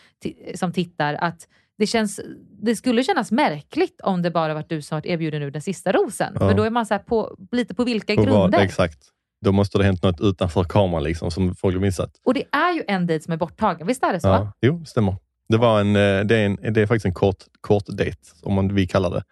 som 0.54 0.72
tittar, 0.72 1.14
att 1.14 1.48
det, 1.78 1.86
känns, 1.86 2.20
det 2.62 2.76
skulle 2.76 3.02
kännas 3.02 3.30
märkligt 3.30 4.00
om 4.00 4.22
det 4.22 4.30
bara 4.30 4.54
varit 4.54 4.68
du 4.68 4.82
som 4.82 4.96
varit 4.96 5.06
erbjuden 5.06 5.40
nu 5.40 5.50
den 5.50 5.62
sista 5.62 5.92
rosen. 5.92 6.32
Ja. 6.40 6.48
För 6.48 6.56
då 6.56 6.62
är 6.62 6.70
man 6.70 6.86
så 6.86 6.94
här 6.94 6.98
på, 6.98 7.36
lite 7.52 7.74
på 7.74 7.84
vilka 7.84 8.14
vad- 8.14 8.26
grunder? 8.26 8.60
exakt. 8.60 8.98
Då 9.44 9.52
måste 9.52 9.78
det 9.78 9.84
ha 9.84 9.86
hänt 9.86 10.02
något 10.02 10.20
utanför 10.20 10.64
kameran 10.64 11.02
liksom, 11.02 11.30
som 11.30 11.54
folk 11.54 11.74
har 11.74 11.80
missat. 11.80 12.10
Och 12.24 12.34
det 12.34 12.44
är 12.52 12.72
ju 12.72 12.84
en 12.88 13.06
dejt 13.06 13.24
som 13.24 13.32
är 13.32 13.36
borttagen, 13.36 13.86
visst 13.86 14.02
är 14.02 14.12
det 14.12 14.20
så? 14.20 14.28
Ja, 14.28 14.52
jo, 14.60 14.84
stämmer. 14.84 15.16
Det, 15.48 15.56
var 15.56 15.80
en, 15.80 15.96
eh, 15.96 16.24
det, 16.24 16.36
är 16.36 16.46
en, 16.46 16.72
det 16.74 16.82
är 16.82 16.86
faktiskt 16.86 17.06
en 17.06 17.14
kort, 17.14 17.44
kort 17.60 17.84
dejt, 17.88 18.18
om 18.42 18.54
man, 18.54 18.74
vi 18.74 18.86
kallar 18.86 19.10
det, 19.10 19.22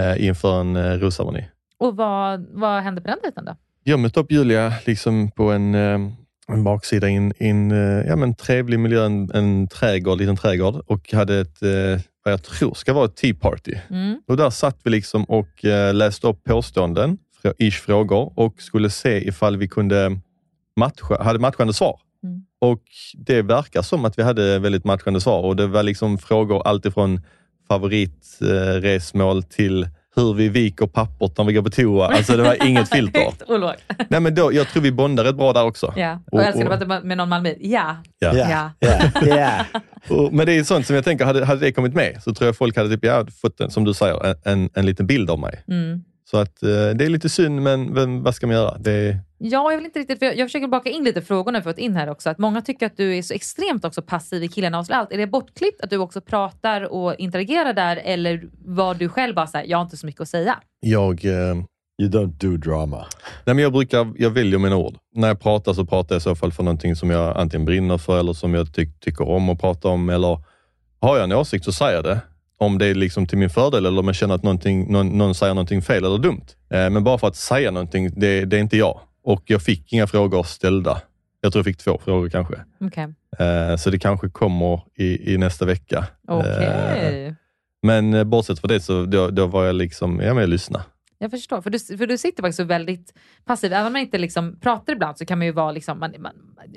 eh, 0.00 0.26
inför 0.26 0.60
en 0.60 0.76
eh, 0.76 0.98
rosceremoni. 0.98 1.48
Och 1.78 1.96
vad, 1.96 2.46
vad 2.50 2.82
hände 2.82 3.00
på 3.00 3.08
den 3.08 3.18
dejten 3.22 3.44
då? 3.44 3.56
Jag 3.86 3.98
mötte 3.98 4.20
upp 4.20 4.32
Julia 4.32 4.72
liksom 4.84 5.30
på 5.30 5.50
en, 5.50 5.74
eh, 5.74 6.00
en 6.48 6.64
baksida 6.64 7.10
i 7.10 7.32
en, 7.38 7.70
eh, 7.70 8.06
ja, 8.06 8.16
men 8.16 8.34
trevlig 8.34 8.78
miljö, 8.78 9.04
en, 9.06 9.30
en 9.34 9.68
trädgård, 9.68 10.18
liten 10.18 10.36
trädgård 10.36 10.82
och 10.86 11.12
hade 11.12 11.40
ett, 11.40 11.62
eh, 11.62 12.00
vad 12.24 12.32
jag 12.32 12.42
tror 12.42 12.74
ska 12.74 12.92
vara 12.92 13.04
ett 13.04 13.16
tea 13.16 13.34
party. 13.34 13.74
Mm. 13.90 14.20
Och 14.26 14.36
där 14.36 14.50
satt 14.50 14.78
vi 14.82 14.90
liksom 14.90 15.24
och 15.24 15.64
läste 15.94 16.26
upp 16.26 16.44
påståenden, 16.44 17.18
ish 17.58 17.80
frågor 17.80 18.32
och 18.36 18.62
skulle 18.62 18.90
se 18.90 19.28
ifall 19.28 19.56
vi 19.56 19.68
kunde 19.68 20.20
matcha, 20.76 21.22
hade 21.22 21.38
matchande 21.38 21.74
svar. 21.74 22.00
Mm. 22.22 22.44
Och 22.60 22.82
det 23.14 23.42
verkar 23.42 23.82
som 23.82 24.04
att 24.04 24.18
vi 24.18 24.22
hade 24.22 24.58
väldigt 24.58 24.84
matchande 24.84 25.20
svar 25.20 25.42
och 25.42 25.56
det 25.56 25.66
var 25.66 25.82
liksom 25.82 26.18
frågor 26.18 26.66
alltifrån 26.66 27.20
favoritresmål 27.68 29.42
till 29.42 29.88
hur 30.16 30.34
vi 30.34 30.48
viker 30.48 30.86
pappret 30.86 31.38
när 31.38 31.44
vi 31.44 31.52
går 31.52 31.62
på 31.62 31.70
toa. 31.70 32.06
Alltså 32.06 32.36
det 32.36 32.42
var 32.42 32.66
inget 32.66 32.88
filter. 32.94 33.20
Högt 33.24 33.42
och 33.42 33.58
lågt. 33.60 33.76
Nej, 34.08 34.20
men 34.20 34.34
då, 34.34 34.52
jag 34.52 34.68
tror 34.68 34.82
vi 34.82 34.92
bondar 34.92 35.24
rätt 35.24 35.36
bra 35.36 35.52
där 35.52 35.64
också. 35.64 35.92
Ja. 35.96 36.12
Och 36.26 36.32
Och- 36.32 36.40
jag 36.40 36.46
älskar 36.48 36.66
och- 36.66 36.72
att 36.74 36.80
prata 36.88 37.04
med 37.04 37.16
någon 37.16 37.28
Malmö. 37.28 37.54
Ja. 37.60 37.96
Ja. 38.18 38.34
Ja. 38.36 38.70
Ja, 38.80 39.10
ja. 39.26 39.80
Och, 40.16 40.32
men 40.32 40.46
det 40.46 40.52
är 40.58 40.64
sånt 40.64 40.86
som 40.86 40.96
jag 40.96 41.04
tänker, 41.04 41.24
hade, 41.24 41.44
hade 41.44 41.60
det 41.60 41.72
kommit 41.72 41.94
med 41.94 42.18
så 42.22 42.34
tror 42.34 42.46
jag 42.48 42.56
folk 42.56 42.76
hade 42.76 42.88
typ, 42.88 43.04
ja, 43.04 43.26
fått, 43.40 43.60
en, 43.60 43.70
som 43.70 43.84
du 43.84 43.94
säger, 43.94 44.26
en, 44.26 44.36
en, 44.44 44.70
en 44.74 44.86
liten 44.86 45.06
bild 45.06 45.30
av 45.30 45.38
mig. 45.38 45.64
Mm. 45.68 46.00
Så 46.30 46.36
att 46.38 46.62
eh, 46.62 46.68
det 46.68 47.04
är 47.04 47.08
lite 47.08 47.28
synd, 47.28 47.62
men, 47.62 47.84
men 47.84 48.22
vad 48.22 48.34
ska 48.34 48.46
man 48.46 48.56
göra? 48.56 48.78
Det 48.78 48.92
är, 48.92 49.18
Ja, 49.46 49.70
jag 49.70 49.78
vill 49.78 49.86
inte 49.86 49.98
riktigt, 49.98 50.18
för 50.18 50.26
jag, 50.26 50.36
jag 50.36 50.48
försöker 50.48 50.66
baka 50.66 50.90
in 50.90 51.04
lite 51.04 51.22
frågorna 51.22 51.58
vi 51.58 51.62
fått 51.62 51.78
in 51.78 51.96
här 51.96 52.10
också. 52.10 52.30
Att 52.30 52.38
många 52.38 52.62
tycker 52.62 52.86
att 52.86 52.96
du 52.96 53.16
är 53.18 53.22
så 53.22 53.34
extremt 53.34 53.84
också 53.84 54.02
passiv 54.02 54.42
i 54.42 54.48
killarna 54.48 54.78
och 54.78 54.86
allt. 54.90 55.12
Är 55.12 55.18
det 55.18 55.26
bortklippt 55.26 55.80
att 55.80 55.90
du 55.90 55.96
också 55.98 56.20
pratar 56.20 56.92
och 56.92 57.14
interagerar 57.14 57.72
där 57.72 57.96
eller 57.96 58.48
var 58.64 58.94
du 58.94 59.08
själv 59.08 59.34
bara 59.34 59.46
såhär, 59.46 59.64
jag 59.68 59.78
har 59.78 59.82
inte 59.82 59.96
så 59.96 60.06
mycket 60.06 60.20
att 60.20 60.28
säga? 60.28 60.58
jag, 60.80 61.24
eh, 61.24 61.56
You 62.02 62.10
don't 62.10 62.32
do 62.38 62.56
drama. 62.56 63.06
Nej, 63.44 63.54
men 63.54 63.58
jag, 63.58 63.72
brukar, 63.72 64.12
jag 64.16 64.30
väljer 64.30 64.58
mina 64.58 64.76
ord. 64.76 64.94
När 65.14 65.28
jag 65.28 65.40
pratar 65.40 65.72
så 65.72 65.84
pratar 65.84 66.14
jag 66.14 66.20
i 66.20 66.22
så 66.22 66.34
fall 66.34 66.52
för 66.52 66.62
någonting 66.62 66.96
som 66.96 67.10
jag 67.10 67.36
antingen 67.36 67.64
brinner 67.64 67.98
för 67.98 68.18
eller 68.18 68.32
som 68.32 68.54
jag 68.54 68.74
ty 68.74 68.86
tycker 69.00 69.28
om 69.28 69.48
att 69.48 69.60
prata 69.60 69.88
om. 69.88 70.08
Eller 70.08 70.40
har 71.00 71.16
jag 71.16 71.24
en 71.24 71.32
åsikt 71.32 71.64
så 71.64 71.72
säger 71.72 71.94
jag 71.94 72.04
det. 72.04 72.20
Om 72.58 72.78
det 72.78 72.86
är 72.86 72.94
liksom 72.94 73.26
till 73.26 73.38
min 73.38 73.50
fördel 73.50 73.86
eller 73.86 74.00
om 74.00 74.06
jag 74.06 74.16
känner 74.16 74.34
att 74.34 74.42
någon, 74.42 75.18
någon 75.18 75.34
säger 75.34 75.54
någonting 75.54 75.82
fel 75.82 76.04
eller 76.04 76.18
dumt. 76.18 76.46
Eh, 76.70 76.90
men 76.90 77.04
bara 77.04 77.18
för 77.18 77.26
att 77.26 77.36
säga 77.36 77.70
någonting, 77.70 78.10
det, 78.20 78.44
det 78.44 78.56
är 78.56 78.60
inte 78.60 78.76
jag. 78.76 79.00
Och 79.24 79.42
jag 79.46 79.62
fick 79.62 79.92
inga 79.92 80.06
frågor 80.06 80.42
ställda. 80.42 81.02
Jag 81.40 81.52
tror 81.52 81.60
jag 81.60 81.64
fick 81.64 81.78
två 81.84 81.98
frågor 82.04 82.28
kanske. 82.28 82.54
Okej. 82.80 83.14
Eh, 83.38 83.76
så 83.76 83.90
det 83.90 83.98
kanske 83.98 84.28
kommer 84.28 84.80
i, 84.94 85.34
i 85.34 85.38
nästa 85.38 85.64
vecka. 85.64 86.06
Okej. 86.28 87.26
Eh, 87.26 87.32
men 87.82 88.14
eh, 88.14 88.24
bortsett 88.24 88.58
från 88.60 88.68
det 88.68 88.80
så 88.80 89.04
då, 89.04 89.30
då 89.30 89.46
var 89.46 89.64
jag 89.64 89.74
liksom, 89.74 90.20
ja 90.20 90.34
men 90.34 90.40
jag 90.40 90.48
lyssnade. 90.50 90.84
Jag 91.18 91.30
förstår, 91.30 91.60
för 91.62 91.70
du, 91.70 91.78
för 91.78 92.06
du 92.06 92.18
sitter 92.18 92.42
faktiskt 92.42 92.60
väldigt 92.60 93.14
passiv. 93.44 93.72
Även 93.72 93.86
om 93.86 93.92
man 93.92 94.02
inte 94.02 94.18
liksom 94.18 94.58
pratar 94.60 94.92
ibland 94.92 95.18
så 95.18 95.26
kan 95.26 95.38
man 95.38 95.46
ju 95.46 95.52
vara 95.52 95.72
liksom, 95.72 95.98
man, 95.98 96.14
man 96.18 96.32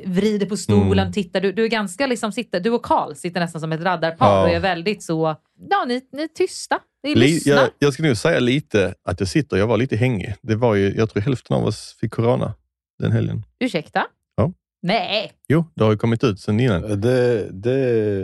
vrider 0.06 0.46
på 0.46 0.58
stolen, 0.58 1.00
Mm. 1.00 1.12
tittar. 1.14 1.42
Du, 1.42 1.52
du 1.52 1.64
är 1.64 1.68
ganska 1.68 2.08
liksom, 2.08 2.32
sitter, 2.32 2.60
du 2.60 2.70
och 2.70 2.84
Karl 2.84 3.14
sitter 3.16 3.40
nästan 3.40 3.62
som 3.62 3.72
ett 3.72 3.82
raddarpar 3.82 4.28
Ja. 4.28 4.42
och 4.44 4.50
är 4.50 4.60
väldigt 4.60 5.04
så, 5.04 5.36
ja 5.70 5.86
ni, 5.88 6.02
ni 6.12 6.24
är 6.24 6.28
tysta. 6.28 6.80
Lyssnar. 7.16 7.54
jag, 7.56 7.70
jag 7.80 7.94
skulle 7.94 8.08
nog 8.08 8.18
säga 8.18 8.40
lite 8.40 8.94
att 9.04 9.20
jag 9.20 9.30
sitter, 9.30 9.58
jag 9.58 9.68
var 9.68 9.78
lite 9.78 9.96
hängig. 9.96 10.36
Det 10.42 10.56
var 10.56 10.76
ju, 10.76 10.94
jag 10.98 11.10
tror 11.10 11.22
hälften 11.24 11.58
av 11.58 11.66
oss 11.66 11.98
fick 12.00 12.12
corona 12.14 12.54
den 13.00 13.12
helgen. 13.12 13.44
Ursäkta? 13.60 14.06
Ja. 14.36 14.52
Nej. 14.82 15.32
Jo, 15.48 15.66
det 15.76 15.84
har 15.84 15.92
ju 15.92 15.98
kommit 15.98 16.24
ut 16.24 16.40
sen 16.40 16.60
innan. 16.60 17.02
Det, 17.02 17.48
det, 17.52 17.80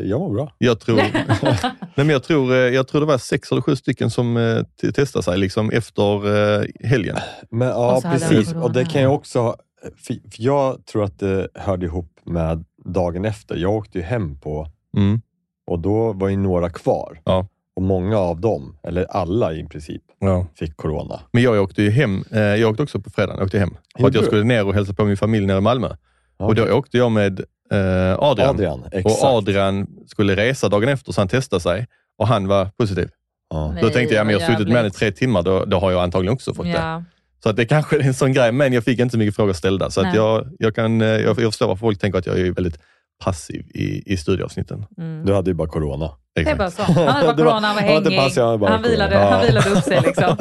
jag 0.06 0.19
mår 0.19 0.34
bra. 0.34 0.56
Jag 0.58 0.80
tror, 0.80 0.96
nej 1.41 1.74
men 1.96 2.10
jag, 2.10 2.24
tror, 2.24 2.52
eh, 2.54 2.58
jag 2.58 2.88
tror 2.88 3.02
det 3.02 3.08
var 3.08 3.17
sex 3.17 3.52
eller 3.52 3.62
sju 3.62 3.76
stycken 3.76 4.10
som 4.10 4.38
eh, 4.38 4.63
testade 4.91 5.24
sig 5.24 5.38
liksom 5.38 5.69
efter 5.69 6.36
eh, 6.62 6.65
helgen. 6.84 7.17
Men, 7.52 7.67
ja, 7.67 7.98
Och 7.98 8.04
precis. 8.04 8.54
Och 8.54 8.72
det 8.74 8.86
kan 8.86 9.02
jag 9.02 9.13
också 9.13 9.56
för 9.98 10.19
jag 10.38 10.86
tror 10.86 11.04
att 11.04 11.19
det 11.19 11.48
hörde 11.56 11.86
ihop 11.86 12.19
med 12.26 12.65
dagen 12.86 13.26
efter. 13.26 13.56
Jag 13.56 13.72
åkte 13.74 13.98
ju 13.98 14.04
hem 14.04 14.39
på 14.39 14.67
Mm. 14.98 15.22
och 15.67 15.80
då 15.80 16.13
var 16.13 16.30
ju 16.30 16.38
några 16.38 16.69
kvar. 16.69 17.22
Ja. 17.24 17.48
Och 17.76 17.82
många 17.82 18.18
av 18.18 18.42
dem, 18.42 18.78
eller 18.88 19.06
alla 19.10 19.54
i 19.54 19.64
princip, 19.68 20.02
Ja. 20.20 20.48
fick 20.56 20.78
corona. 20.78 21.20
Men 21.32 21.44
jag 21.44 21.64
åkte 21.64 21.84
ju 21.84 21.90
hem, 21.90 22.24
eh, 22.32 22.40
jag 22.42 22.70
åkte 22.72 22.84
också 22.84 23.00
på 23.00 23.10
fredagen, 23.10 23.38
jag 23.38 23.46
åkte 23.46 23.60
hem. 23.60 23.78
För 24.00 24.08
att 24.08 24.16
jag 24.16 24.26
skulle 24.26 24.44
ner 24.44 24.68
och 24.68 24.74
hälsa 24.74 24.94
på 24.94 25.06
min 25.06 25.18
familj 25.18 25.46
nere 25.46 25.58
i 25.58 25.62
Malmö. 25.62 25.90
Och 26.38 26.56
då 26.56 26.72
åkte 26.74 26.98
jag 26.98 27.12
med 27.12 27.40
eh, 27.72 28.20
Adrian. 28.20 28.50
Adrian, 28.50 28.84
exakt. 28.92 29.24
Och 29.24 29.30
Adrian 29.30 29.88
skulle 30.08 30.36
resa 30.36 30.70
dagen 30.70 30.90
efter 30.90 31.12
så 31.12 31.22
han 31.22 31.28
testade 31.28 31.60
sig 31.60 31.88
och 32.18 32.28
han 32.28 32.48
var 32.48 32.66
positiv. 32.66 33.10
Ja. 33.50 33.72
Nej, 33.72 33.84
då 33.84 33.90
tänkte 33.90 34.16
jag, 34.16 34.26
men 34.26 34.34
jag 34.36 34.42
har 34.42 34.54
suttit 34.54 34.68
med 34.68 34.78
den 34.78 34.86
i 34.86 34.92
tre 34.92 35.12
timmar, 35.12 35.42
då, 35.42 35.66
då 35.66 35.80
har 35.80 35.92
jag 35.92 36.04
antagligen 36.04 36.34
också 36.34 36.54
fått 36.54 36.66
det. 36.66 36.72
Ja. 36.72 37.04
Så 37.44 37.50
att 37.50 37.56
det 37.56 37.66
kanske 37.66 37.96
är 37.96 38.04
en 38.04 38.14
sån 38.14 38.34
grej, 38.34 38.52
men 38.52 38.74
jag 38.74 38.84
fick 38.84 39.00
inte 39.00 39.12
så 39.12 39.18
mycket 39.18 39.36
frågor 39.36 39.54
ställda. 39.54 39.90
Så 39.90 40.02
att 40.02 40.16
jag, 40.16 40.48
jag, 40.60 40.76
kan, 40.76 41.02
eh, 41.02 41.08
jag, 41.08 41.40
jag 41.40 41.52
förstår 41.52 41.68
varför 41.68 41.80
folk 41.80 42.00
tänker 42.00 42.20
att 42.20 42.26
jag 42.26 42.40
är 42.40 42.52
väldigt 42.52 42.80
passiv 43.24 43.66
i, 43.74 44.14
i 44.14 44.18
studieavsnitten. 44.18 44.86
Mm. 44.98 45.26
Du 45.26 45.34
hade 45.34 45.50
ju 45.50 45.54
bara 45.54 45.68
corona. 45.68 46.10
Det 46.36 46.42
är 46.42 46.42
Exakt. 46.42 46.58
bara 46.58 46.72
så. 46.72 46.84
Han 46.84 47.08
hade 47.08 47.26
bara 47.26 47.36
corona, 47.38 47.68
han 47.68 47.76
var 47.76 47.82
han 47.82 48.04
hängig. 48.04 48.20
passiv, 48.20 48.44
han 48.44 48.60
var 48.60 48.70
han, 48.70 48.82
vilade, 48.82 49.16
corona. 49.16 49.32
han 49.32 49.46
vilade 49.46 49.70
upp 49.70 49.84
sig 49.84 50.02
liksom. 50.02 50.38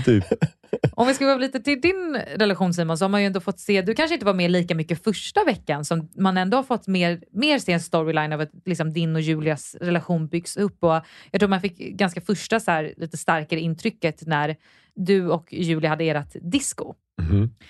Typ. 0.04 0.24
Om 0.92 1.06
vi 1.06 1.14
ska 1.14 1.24
gå 1.24 1.36
lite 1.36 1.60
till 1.60 1.80
din 1.80 2.18
relation 2.36 2.74
Simon, 2.74 2.98
så 2.98 3.04
har 3.04 3.08
man 3.08 3.20
ju 3.20 3.26
ändå 3.26 3.40
fått 3.40 3.60
se, 3.60 3.82
du 3.82 3.94
kanske 3.94 4.14
inte 4.14 4.26
var 4.26 4.34
med 4.34 4.50
lika 4.50 4.74
mycket 4.74 5.04
första 5.04 5.44
veckan, 5.44 5.84
som 5.84 6.08
man 6.16 6.36
ändå 6.36 6.56
har 6.56 6.62
fått 6.62 6.86
mer, 6.86 7.20
mer 7.32 7.58
se 7.58 7.72
en 7.72 7.80
storyline 7.80 8.32
av 8.32 8.40
att 8.40 8.50
liksom, 8.64 8.92
din 8.92 9.16
och 9.16 9.22
Julias 9.22 9.76
relation 9.80 10.26
byggs 10.26 10.56
upp. 10.56 10.84
Och 10.84 11.00
jag 11.30 11.40
tror 11.40 11.48
man 11.48 11.60
fick 11.60 11.78
ganska 11.78 12.20
första 12.20 12.60
så 12.60 12.70
här, 12.70 12.94
lite 12.96 13.16
starkare 13.16 13.60
intrycket 13.60 14.26
när 14.26 14.56
du 14.96 15.28
och 15.30 15.52
Julia 15.52 15.90
hade 15.90 16.04
ert 16.04 16.36
disco. 16.52 16.94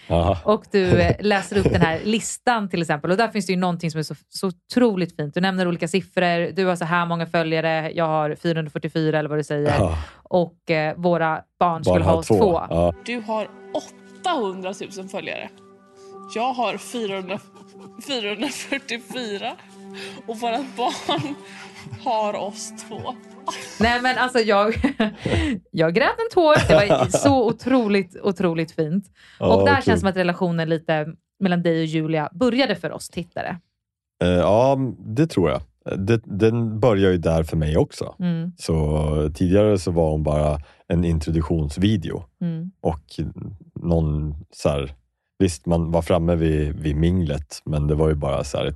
Aha. 0.08 0.38
Och 0.44 0.64
du 0.70 1.00
eh, 1.00 1.16
läser 1.20 1.58
upp 1.58 1.72
den 1.72 1.80
här 1.80 2.00
listan 2.04 2.68
till 2.68 2.82
exempel. 2.82 3.10
Och 3.10 3.16
där 3.16 3.28
finns 3.28 3.46
det 3.46 3.52
ju 3.52 3.58
någonting 3.58 3.90
som 3.90 3.98
är 3.98 4.02
så, 4.02 4.14
så 4.28 4.46
otroligt 4.48 5.16
fint. 5.16 5.34
Du 5.34 5.40
nämner 5.40 5.68
olika 5.68 5.88
siffror. 5.88 6.52
Du 6.52 6.66
har 6.66 6.76
så 6.76 6.84
här 6.84 7.06
många 7.06 7.26
följare, 7.26 7.92
jag 7.94 8.06
har 8.06 8.34
444 8.34 9.18
eller 9.18 9.28
vad 9.28 9.38
du 9.38 9.44
säger. 9.44 9.74
Ja. 9.78 9.98
Och 10.22 10.70
eh, 10.70 10.96
våra 10.96 11.42
barn 11.60 11.82
Bara 11.82 11.94
skulle 11.94 12.04
ha 12.04 12.14
ha 12.14 12.22
två. 12.22 12.38
två. 12.38 12.52
Ja. 12.70 12.94
Du 13.04 13.20
har 13.20 13.48
800 14.24 14.74
000 14.98 15.08
följare. 15.08 15.48
Jag 16.34 16.52
har 16.52 16.76
400, 16.76 17.38
444 18.08 19.52
och 20.26 20.40
vårt 20.40 20.76
barn 20.76 21.34
har 22.04 22.34
oss 22.34 22.72
två. 22.88 23.14
Nej 23.80 24.02
men 24.02 24.18
alltså 24.18 24.38
jag, 24.38 24.74
jag 25.70 25.94
grät 25.94 26.18
en 26.18 26.34
tår. 26.34 26.68
Det 26.68 26.74
var 26.74 27.06
så 27.18 27.46
otroligt, 27.48 28.16
otroligt 28.22 28.72
fint. 28.72 29.04
Ja, 29.38 29.54
och 29.56 29.66
där 29.66 29.74
kul. 29.74 29.84
känns 29.84 30.00
som 30.00 30.08
att 30.08 30.16
relationen 30.16 30.68
lite 30.68 31.06
mellan 31.40 31.62
dig 31.62 31.80
och 31.80 31.86
Julia 31.86 32.28
började 32.32 32.74
för 32.76 32.92
oss 32.92 33.08
tittare. 33.08 33.58
Eh, 34.22 34.28
Ja, 34.28 34.78
det 34.98 35.26
tror 35.26 35.50
jag. 35.50 35.60
Det, 35.98 36.20
den 36.24 36.80
börjar 36.80 37.10
ju 37.10 37.18
där 37.18 37.42
för 37.42 37.56
mig 37.56 37.76
också. 37.76 38.14
Mm, 38.18 38.52
Så 38.58 39.30
tidigare 39.34 39.78
så 39.78 39.90
var 39.90 40.10
hon 40.10 40.22
bara 40.22 40.58
en 40.88 41.04
introduktionsvideo 41.04 42.24
mm. 42.40 42.70
och 42.80 43.04
någon 43.74 44.34
så 44.50 44.68
här, 44.68 44.94
visst 45.38 45.66
man 45.66 45.90
var 45.90 46.02
framme 46.02 46.34
vid, 46.34 46.74
vid 46.80 46.96
minglet, 46.96 47.62
men 47.64 47.86
det 47.86 47.94
var 47.94 48.08
ju 48.08 48.14
bara 48.14 48.44
så 48.44 48.58
här, 48.58 48.74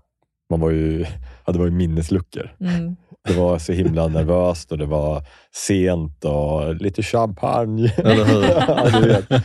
man 0.50 0.60
var 0.60 0.70
ju, 0.70 1.06
ja, 1.46 1.52
det 1.52 1.58
var 1.58 1.66
ju 1.66 1.72
minnesluckor. 1.72 2.56
Mm. 2.60 2.96
Det 3.28 3.34
var 3.34 3.58
så 3.58 3.72
himla 3.72 4.08
nervöst 4.08 4.72
och 4.72 4.78
det 4.78 4.86
var 4.86 5.22
sent 5.54 6.24
och 6.24 6.74
lite 6.74 7.02
champagne. 7.02 7.94
Eller 7.98 8.24
hur? 8.24 8.42
ja, 8.68 9.00
du 9.00 9.08
vet. 9.08 9.44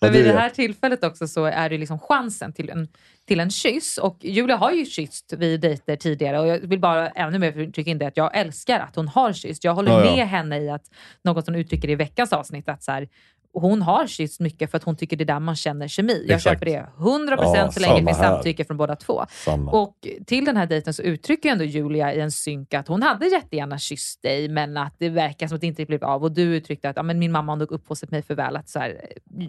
Men 0.00 0.12
vid 0.12 0.24
det 0.24 0.32
här 0.32 0.50
tillfället 0.50 1.04
också 1.04 1.28
så 1.28 1.44
är 1.44 1.70
det 1.70 1.78
liksom 1.78 1.98
chansen 1.98 2.52
till 2.52 2.70
en, 2.70 2.88
till 3.28 3.40
en 3.40 3.50
kyss. 3.50 3.98
Och 3.98 4.18
Julia 4.20 4.56
har 4.56 4.70
ju 4.72 4.86
kysst 4.86 5.32
vid 5.32 5.60
dejter 5.60 5.96
tidigare 5.96 6.40
och 6.40 6.46
jag 6.46 6.58
vill 6.58 6.80
bara 6.80 7.08
ännu 7.08 7.38
mer 7.38 7.70
trycka 7.72 7.90
in 7.90 7.98
det 7.98 8.06
att 8.06 8.16
jag 8.16 8.36
älskar 8.36 8.80
att 8.80 8.96
hon 8.96 9.08
har 9.08 9.32
kysst. 9.32 9.64
Jag 9.64 9.74
håller 9.74 9.90
Ja, 9.90 10.04
ja. 10.04 10.16
med 10.16 10.28
henne 10.28 10.58
i 10.58 10.70
att, 10.70 10.82
något 11.24 11.46
hon 11.46 11.54
uttrycker 11.56 11.90
i 11.90 11.94
veckans 11.94 12.32
avsnitt, 12.32 12.68
att 12.68 12.82
så 12.82 12.92
här, 12.92 13.08
hon 13.52 13.82
har 13.82 14.06
kysst 14.06 14.40
mycket 14.40 14.70
för 14.70 14.78
att 14.78 14.84
hon 14.84 14.96
tycker 14.96 15.16
det 15.16 15.24
är 15.24 15.26
där 15.26 15.40
man 15.40 15.56
känner 15.56 15.88
kemi. 15.88 16.24
Jag 16.28 16.36
Exakt. 16.36 16.54
köper 16.54 16.66
det 16.66 16.86
100% 16.98 17.56
Ja, 17.56 17.70
så 17.70 17.80
länge 17.80 18.00
det 18.00 18.06
finns 18.06 18.18
samtycke 18.18 18.64
från 18.64 18.76
båda 18.76 18.96
två. 18.96 19.24
Samma. 19.44 19.72
Och 19.72 19.96
till 20.26 20.44
den 20.44 20.56
här 20.56 20.66
dejten 20.66 20.94
så 20.94 21.02
uttrycker 21.02 21.48
ändå 21.48 21.64
Julia 21.64 22.14
i 22.14 22.20
en 22.20 22.32
synk 22.32 22.74
att 22.74 22.88
hon 22.88 23.02
hade 23.02 23.26
jättegärna 23.26 23.78
kysst 23.78 24.22
dig 24.22 24.48
men 24.48 24.76
att 24.76 24.94
det 24.98 25.08
verkar 25.08 25.48
som 25.48 25.54
att 25.54 25.60
det 25.60 25.66
inte 25.66 25.84
blev 25.84 26.04
av. 26.04 26.22
Och 26.22 26.32
du 26.32 26.42
uttryckte 26.42 26.88
att 26.88 26.96
ja, 26.96 27.02
men 27.02 27.18
min 27.18 27.32
mamma 27.32 27.52
har 27.52 27.56
nog 27.56 27.72
uppfostrat 27.72 28.10
mig 28.10 28.22
för 28.22 28.34
väl 28.34 28.56
att, 28.56 28.68
så 28.68 28.78
här, 28.78 29.00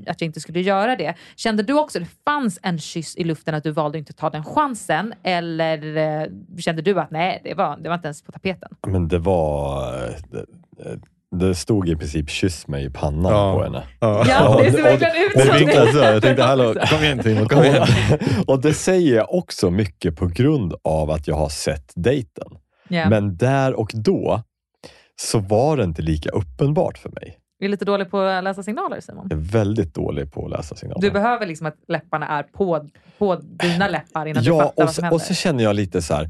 att 0.08 0.22
jag 0.22 0.26
inte 0.28 0.40
skulle 0.40 0.62
göra 0.62 0.96
det. 0.96 1.16
Kände 1.36 1.64
du 1.64 1.74
också 1.74 2.00
att 2.00 2.06
det 2.06 2.12
fanns 2.26 2.60
en 2.64 2.80
kyss 2.80 3.16
i 3.16 3.24
luften 3.24 3.56
att 3.56 3.64
du 3.64 3.72
valde 3.72 3.98
inte 3.98 4.10
att 4.10 4.18
ta 4.18 4.30
den 4.30 4.44
chansen? 4.46 5.14
Eller 5.24 5.98
eh, 5.98 6.28
kände 6.58 6.82
du 6.82 7.00
att 7.00 7.12
nej, 7.12 7.42
det 7.44 7.54
var, 7.54 7.78
det 7.78 7.90
var 7.90 7.96
inte 7.96 8.08
ens 8.08 8.22
på 8.22 8.32
tapeten? 8.32 8.76
Men 8.88 9.08
det 9.08 9.20
var... 9.20 9.92
Det, 10.32 10.46
det 11.40 11.56
stod 11.56 11.90
i 11.90 11.96
princip 11.96 12.30
kyss 12.30 12.68
mig 12.68 12.86
i 12.86 12.90
pannan 12.90 13.32
Ja. 13.32 13.56
på 13.58 13.64
henne. 13.64 13.84
Ja. 14.00 14.26
Ja, 14.28 14.62
det 14.64 14.72
ser 14.72 14.84
verkligen 14.84 15.16
ut 15.16 15.32
Det 15.36 15.86
som 15.86 15.92
så. 15.94 15.98
Jag 16.06 16.16
det. 16.16 16.22
tänkte, 16.22 16.44
hallå, 16.44 16.74
kom 16.90 17.04
igen 17.04 17.20
Timo, 17.20 17.46
kom 17.46 17.64
igen. 17.64 17.82
Och, 18.48 18.50
och 18.54 18.62
det 18.62 18.74
säger 18.74 19.16
jag 19.16 19.34
också 19.34 19.70
mycket 19.72 20.16
på 20.16 20.28
grund 20.28 20.74
av 20.84 21.12
att 21.12 21.28
jag 21.28 21.36
har 21.36 21.50
sett 21.50 21.92
dejten. 21.96 22.48
Ja. 22.88 23.10
Men 23.10 23.38
där 23.38 23.74
och 23.74 23.92
då 23.94 24.42
så 25.22 25.40
var 25.40 25.78
det 25.78 25.84
inte 25.84 26.02
lika 26.02 26.30
uppenbart 26.30 26.98
för 26.98 27.10
mig. 27.10 27.38
Du 27.60 27.66
är 27.66 27.70
lite 27.70 27.86
dålig 27.86 28.12
på 28.12 28.20
att 28.20 28.44
läsa 28.44 28.64
signaler 28.64 29.00
Simon. 29.02 29.28
Jag 29.30 29.40
är 29.40 29.44
väldigt 29.44 29.94
dålig 29.96 30.34
på 30.34 30.46
att 30.46 30.52
läsa 30.52 30.76
signaler. 30.76 31.02
Du 31.02 31.12
behöver 31.12 31.46
liksom 31.48 31.68
att 31.68 31.76
läpparna 31.88 32.28
är 32.28 32.44
på, 32.44 32.90
på 33.18 33.36
dina 33.36 33.88
läppar 33.88 34.26
innan 34.26 34.44
du 34.44 34.50
ja, 34.50 34.58
fattar 34.60 34.70
och 34.70 34.74
vad 34.78 34.88
som 34.90 34.94
så, 34.96 35.02
händer. 35.02 35.16
och 35.16 35.22
så 35.22 35.34
känner 35.34 35.64
jag 35.64 35.76
lite 35.76 36.02
så 36.02 36.14
här. 36.14 36.30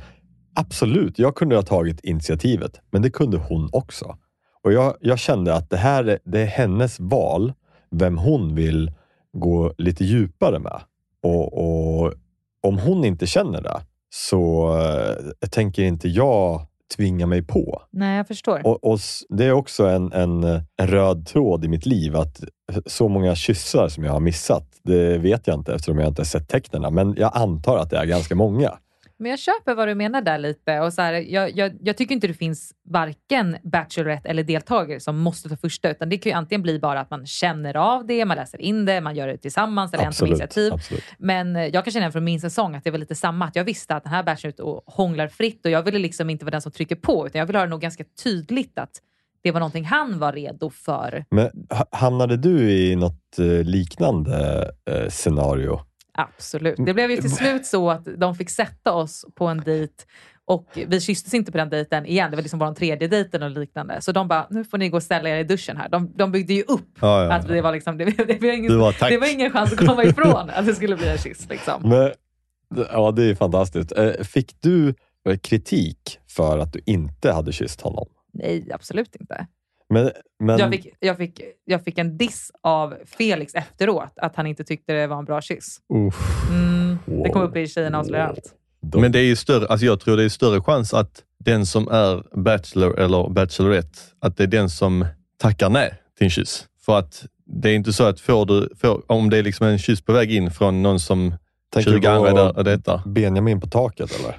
Absolut, 0.56 1.20
jag 1.20 1.36
kunde 1.36 1.56
ha 1.56 1.64
tagit 1.64 2.00
initiativet, 2.06 2.82
men 2.92 3.02
det 3.02 3.10
kunde 3.10 3.38
hon 3.38 3.70
också. 3.72 4.18
Och 4.64 4.74
jag, 4.74 4.96
jag 5.00 5.20
kände 5.20 5.56
att 5.56 5.70
det 5.70 5.78
här 5.78 6.04
är, 6.04 6.20
det 6.24 6.42
är 6.42 6.46
hennes 6.46 7.00
val, 7.00 7.54
vem 7.92 8.18
hon 8.18 8.56
vill 8.56 8.92
gå 9.34 9.74
lite 9.78 10.04
djupare 10.04 10.60
med. 10.60 10.82
Och, 11.24 11.54
och 11.54 12.14
om 12.62 12.78
hon 12.78 13.06
inte 13.06 13.28
känner 13.28 13.62
det, 13.62 13.82
så 14.14 14.74
eh, 15.42 15.50
tänker 15.50 15.84
inte 15.84 16.10
jag 16.10 16.68
tvinga 16.96 17.28
mig 17.28 17.44
på. 17.44 17.82
Nej, 17.92 18.18
jag 18.18 18.28
förstår. 18.28 18.68
Och, 18.68 18.84
och 18.84 19.00
Det 19.30 19.46
är 19.46 19.52
också 19.52 19.86
en, 19.88 20.12
en, 20.14 20.44
en 20.78 20.88
röd 20.88 21.28
tråd 21.28 21.66
i 21.66 21.68
mitt 21.68 21.86
liv 21.86 22.16
att 22.16 22.44
så 22.86 23.08
många 23.08 23.36
kyssar 23.36 23.88
som 23.88 24.04
jag 24.04 24.12
har 24.12 24.20
missat, 24.20 24.68
det 24.84 25.18
vet 25.18 25.48
jag 25.48 25.60
inte 25.60 25.74
eftersom 25.74 26.00
jag 26.00 26.08
inte 26.08 26.20
har 26.20 26.26
sett 26.26 26.50
tecknen. 26.50 26.94
Men 26.94 27.16
jag 27.18 27.32
antar 27.34 27.78
att 27.78 27.90
det 27.90 27.98
är 27.98 28.06
ganska 28.06 28.36
många. 28.36 28.78
Men 29.24 29.30
jag 29.30 29.40
köper 29.40 29.76
vad 29.76 29.88
du 29.88 29.96
menar 29.96 30.22
där 30.22 30.38
lite. 30.38 30.80
Och 30.80 30.94
så 30.94 31.02
här, 31.02 31.14
jag, 31.14 31.58
jag, 31.58 31.78
jag 31.82 31.98
tycker 31.98 32.16
inte 32.16 32.28
det 32.28 32.34
finns 32.34 32.74
varken 32.90 33.58
Bachelorette 33.64 34.30
eller 34.30 34.44
deltagare 34.44 35.00
som 35.00 35.18
måste 35.18 35.50
ta 35.50 35.58
första, 35.58 35.90
utan 35.92 36.10
det 36.10 36.18
kan 36.18 36.30
ju 36.32 36.36
antingen 36.38 36.62
bli 36.62 36.80
bara 36.80 37.00
att 37.00 37.10
man 37.10 37.26
känner 37.26 37.78
av 37.78 38.06
det, 38.08 38.26
man 38.26 38.38
läser 38.38 38.62
in 38.62 38.86
det, 38.86 39.02
man 39.02 39.16
gör 39.16 39.28
det 39.28 39.38
tillsammans 39.38 39.94
eller 39.94 40.04
en 40.04 40.08
Absolut, 40.08 40.30
initiativ. 40.30 40.74
absolut. 40.74 41.04
Men 41.18 41.56
eh, 41.56 41.66
jag 41.68 41.84
kan 41.84 41.92
känna 41.94 42.12
från 42.12 42.24
min 42.24 42.42
säsong 42.42 42.76
att 42.76 42.84
det 42.84 42.92
var 42.92 42.98
lite 42.98 43.16
samma, 43.16 43.46
att 43.46 43.56
jag 43.56 43.64
visste 43.64 43.96
att 43.96 44.04
den 44.04 44.14
här 44.14 44.24
bärsen 44.24 44.50
ut 44.50 44.60
och 44.60 44.84
hånglar 44.86 45.28
fritt 45.28 45.66
och 45.66 45.72
jag 45.72 45.84
ville 45.84 46.00
liksom 46.00 46.30
inte 46.30 46.46
vara 46.46 46.52
den 46.52 46.62
som 46.62 46.72
trycker 46.72 46.96
på, 46.96 47.28
utan 47.28 47.40
jag 47.40 47.46
ville 47.46 47.60
ha 47.60 47.66
det 47.66 47.70
nog 47.70 47.82
ganska 47.82 48.04
tydligt 48.24 48.80
att 48.80 48.92
det 49.42 49.52
var 49.52 49.60
någonting 49.60 49.86
han 49.86 50.20
var 50.20 50.34
redo 50.34 50.70
för. 50.70 51.26
Men 51.32 51.50
ha- 51.70 51.86
hamnade 51.92 52.38
du 52.38 52.72
i 52.72 52.96
något 52.96 53.40
eh, 53.40 53.46
liknande 53.64 54.72
eh, 54.90 55.10
scenario? 55.10 55.80
Absolut. 56.18 56.76
Det 56.86 56.94
blev 56.94 57.12
ju 57.12 57.18
till 57.18 57.36
slut 57.36 57.66
så 57.66 57.90
att 57.90 58.08
de 58.18 58.36
fick 58.36 58.50
sätta 58.50 58.94
oss 58.94 59.26
på 59.36 59.48
en 59.48 59.58
dejt 59.58 59.94
och 60.46 60.68
vi 60.88 61.02
kysstes 61.02 61.34
inte 61.34 61.52
på 61.52 61.58
den 61.58 61.70
dejten 61.70 62.06
igen. 62.06 62.32
Det 62.32 62.38
var 62.38 62.42
liksom 62.42 62.60
bara 62.60 62.66
den 62.66 62.76
tredje 62.76 63.08
dejten 63.08 63.44
och 63.44 63.52
liknande. 63.52 64.02
Så 64.02 64.12
de 64.12 64.28
bara, 64.28 64.48
nu 64.50 64.64
får 64.64 64.78
ni 64.78 64.90
gå 64.90 64.98
och 64.98 65.04
ställa 65.04 65.30
er 65.30 65.38
i 65.38 65.44
duschen 65.44 65.78
här. 65.78 65.90
De, 65.90 66.12
de 66.16 66.32
byggde 66.32 66.54
ju 66.54 66.64
upp 66.64 66.98
Ja, 67.02 67.24
ja, 67.24 67.34
att 67.34 67.50
vi 67.50 67.62
var 67.62 67.72
liksom, 67.72 67.98
det, 67.98 68.06
det, 68.06 68.42
var 68.42 68.54
ingen, 68.54 68.80
var 68.80 69.10
det 69.10 69.18
var 69.18 69.34
ingen 69.34 69.52
chans 69.52 69.74
att 69.74 69.88
komma 69.88 70.04
ifrån 70.04 70.50
att 70.50 70.66
det 70.66 70.76
skulle 70.76 70.96
bli 70.96 71.08
en 71.08 71.18
kyss. 71.18 71.50
Liksom. 71.50 71.90
Men, 71.90 72.12
ja, 72.92 73.12
det 73.12 73.24
är 73.24 73.36
fantastiskt. 73.36 73.92
Eh, 73.92 74.12
Fick 74.12 74.62
du 74.62 74.94
eh, 75.30 75.38
kritik 75.38 76.20
för 76.30 76.58
att 76.58 76.74
du 76.74 76.80
inte 76.86 77.32
hade 77.32 77.52
kysst 77.52 77.82
honom? 77.82 78.08
Nej, 78.34 78.72
absolut 78.74 79.16
inte. 79.16 79.48
Men, 79.90 80.12
men, 80.40 80.58
Jag, 80.58 80.72
fick, 80.72 80.88
jag, 81.00 81.18
fick, 81.18 81.42
jag 81.66 81.84
fick 81.84 81.98
en 81.98 82.18
diss 82.18 82.52
av 82.62 82.96
Felix 83.06 83.56
efteråt, 83.56 84.14
att 84.16 84.36
han 84.36 84.48
inte 84.48 84.64
tyckte 84.64 84.94
det 84.94 85.08
var 85.08 85.18
en 85.18 85.26
bra 85.26 85.42
kyss. 85.42 85.78
Uff. 85.94 86.50
Mm, 86.50 86.98
det 87.24 87.30
kom 87.30 87.42
Wow. 87.42 87.50
upp 87.50 87.58
i 87.58 87.68
Tjejerna 87.68 88.00
avslöjar 88.00 88.28
allt. 88.28 88.54
Men 88.96 89.12
det 89.12 89.20
är 89.20 89.24
ju 89.24 89.36
större, 89.36 89.68
alltså 89.68 89.86
jag 89.86 90.00
tror 90.00 90.18
det 90.18 90.24
är 90.24 90.30
större 90.30 90.62
chans 90.62 90.94
att 90.94 91.24
den 91.40 91.66
som 91.66 91.88
är 91.88 92.38
bachelor 92.44 93.00
eller 93.00 93.30
bachelorette, 93.30 94.00
att 94.20 94.38
det 94.38 94.44
är 94.44 94.48
den 94.48 94.70
som 94.70 95.06
tackar 95.38 95.70
nej 95.70 95.94
till 96.18 96.26
en 96.26 96.30
kyss. 96.30 96.68
För 96.86 97.00
att 97.00 97.26
det 97.46 97.70
är 97.70 97.76
inte 97.76 97.94
så 97.94 98.04
att 98.04 98.20
får 98.20 98.46
du, 98.46 98.70
får, 98.80 99.12
om 99.12 99.30
det 99.30 99.38
är 99.38 99.44
liksom 99.44 99.68
en 99.68 99.78
kyss 99.80 100.02
på 100.02 100.14
väg 100.14 100.32
in 100.32 100.52
från 100.52 100.84
någon 100.84 101.00
som 101.00 101.36
Tänker 101.74 101.92
20 101.92 102.00
du 102.00 102.08
andra 102.08 102.34
där 102.34 102.58
och 102.58 102.64
detta. 102.64 103.04
Benjamin 103.06 103.62
på 103.62 103.68
taket 103.68 104.20
eller? 104.20 104.38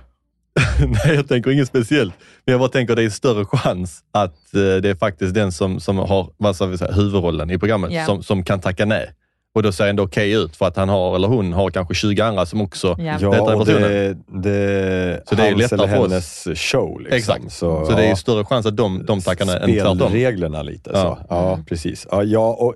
Nej, 1.05 1.15
jag 1.15 1.29
tänker 1.29 1.51
inget 1.51 1.69
speciellt. 1.69 2.15
Men 2.45 2.53
jag 2.53 2.61
bara 2.61 2.69
tänker 2.69 2.93
att 2.93 2.97
det 2.97 3.05
är 3.05 3.11
större 3.11 3.45
chans 3.45 4.01
att 4.13 4.55
eh, 4.55 4.61
det 4.83 4.91
är 4.91 4.95
faktiskt 4.95 5.35
den 5.35 5.53
som, 5.53 5.81
som 5.81 5.99
har 5.99 6.31
vad 6.37 6.57
ska 6.57 6.67
vi 6.67 6.79
säga, 6.79 6.93
huvudrollen 6.93 7.51
i 7.51 7.59
programmet 7.59 7.93
Ja. 7.93 8.05
som, 8.07 8.23
som 8.23 8.45
kan 8.45 8.61
tacka 8.61 8.85
nej. 8.85 9.11
Och 9.57 9.63
då 9.63 9.73
ser 9.73 9.87
ändå 9.87 10.03
okej 10.03 10.33
ut 10.33 10.57
för 10.57 10.67
att 10.67 10.77
han 10.77 10.89
har, 10.89 11.15
eller 11.17 11.29
hon 11.29 11.53
har 11.53 11.71
kanske 11.71 11.95
20 11.95 12.21
andra 12.23 12.47
som 12.47 12.61
också 12.61 12.97
Ja. 12.99 13.13
detta 13.13 13.25
Ja, 13.37 13.55
och 13.55 13.67
personen. 13.67 13.83
det, 13.83 14.17
det, 14.43 15.23
Så 15.29 15.35
det 15.35 15.43
är 15.43 15.49
ju 15.51 15.57
lättare 15.57 15.89
för 15.89 16.17
oss. 16.17 16.45
show. 16.55 17.01
Liksom. 17.01 17.17
Exakt. 17.17 17.53
Så, 17.53 17.87
Så 17.87 17.93
det 17.93 18.05
är 18.05 18.09
ja. 18.09 18.17
större 18.17 18.45
chans 18.45 18.67
att 18.67 18.77
de, 18.77 19.05
de 19.07 19.21
tackar 19.21 19.47
nej 19.47 19.57
än 19.63 19.75
tvärtom. 19.75 19.99
Spelreglerna 19.99 20.63
lite. 20.63 20.91
Ja. 20.95 21.01
Så. 21.03 21.27
Ja, 21.29 21.59
precis. 21.69 22.07
Ja, 22.11 22.23
ja, 22.23 22.49
och 22.55 22.75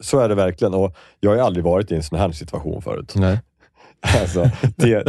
så 0.00 0.18
är 0.20 0.28
det 0.28 0.34
verkligen. 0.34 0.74
Och 0.74 0.96
jag 1.20 1.30
har 1.30 1.38
aldrig 1.38 1.64
varit 1.64 1.92
i 1.92 1.94
en 1.94 2.02
sån 2.02 2.18
här 2.18 2.32
situation 2.32 2.82
förut. 2.82 3.12
Nej. 3.16 3.38
Alltså, 4.20 4.50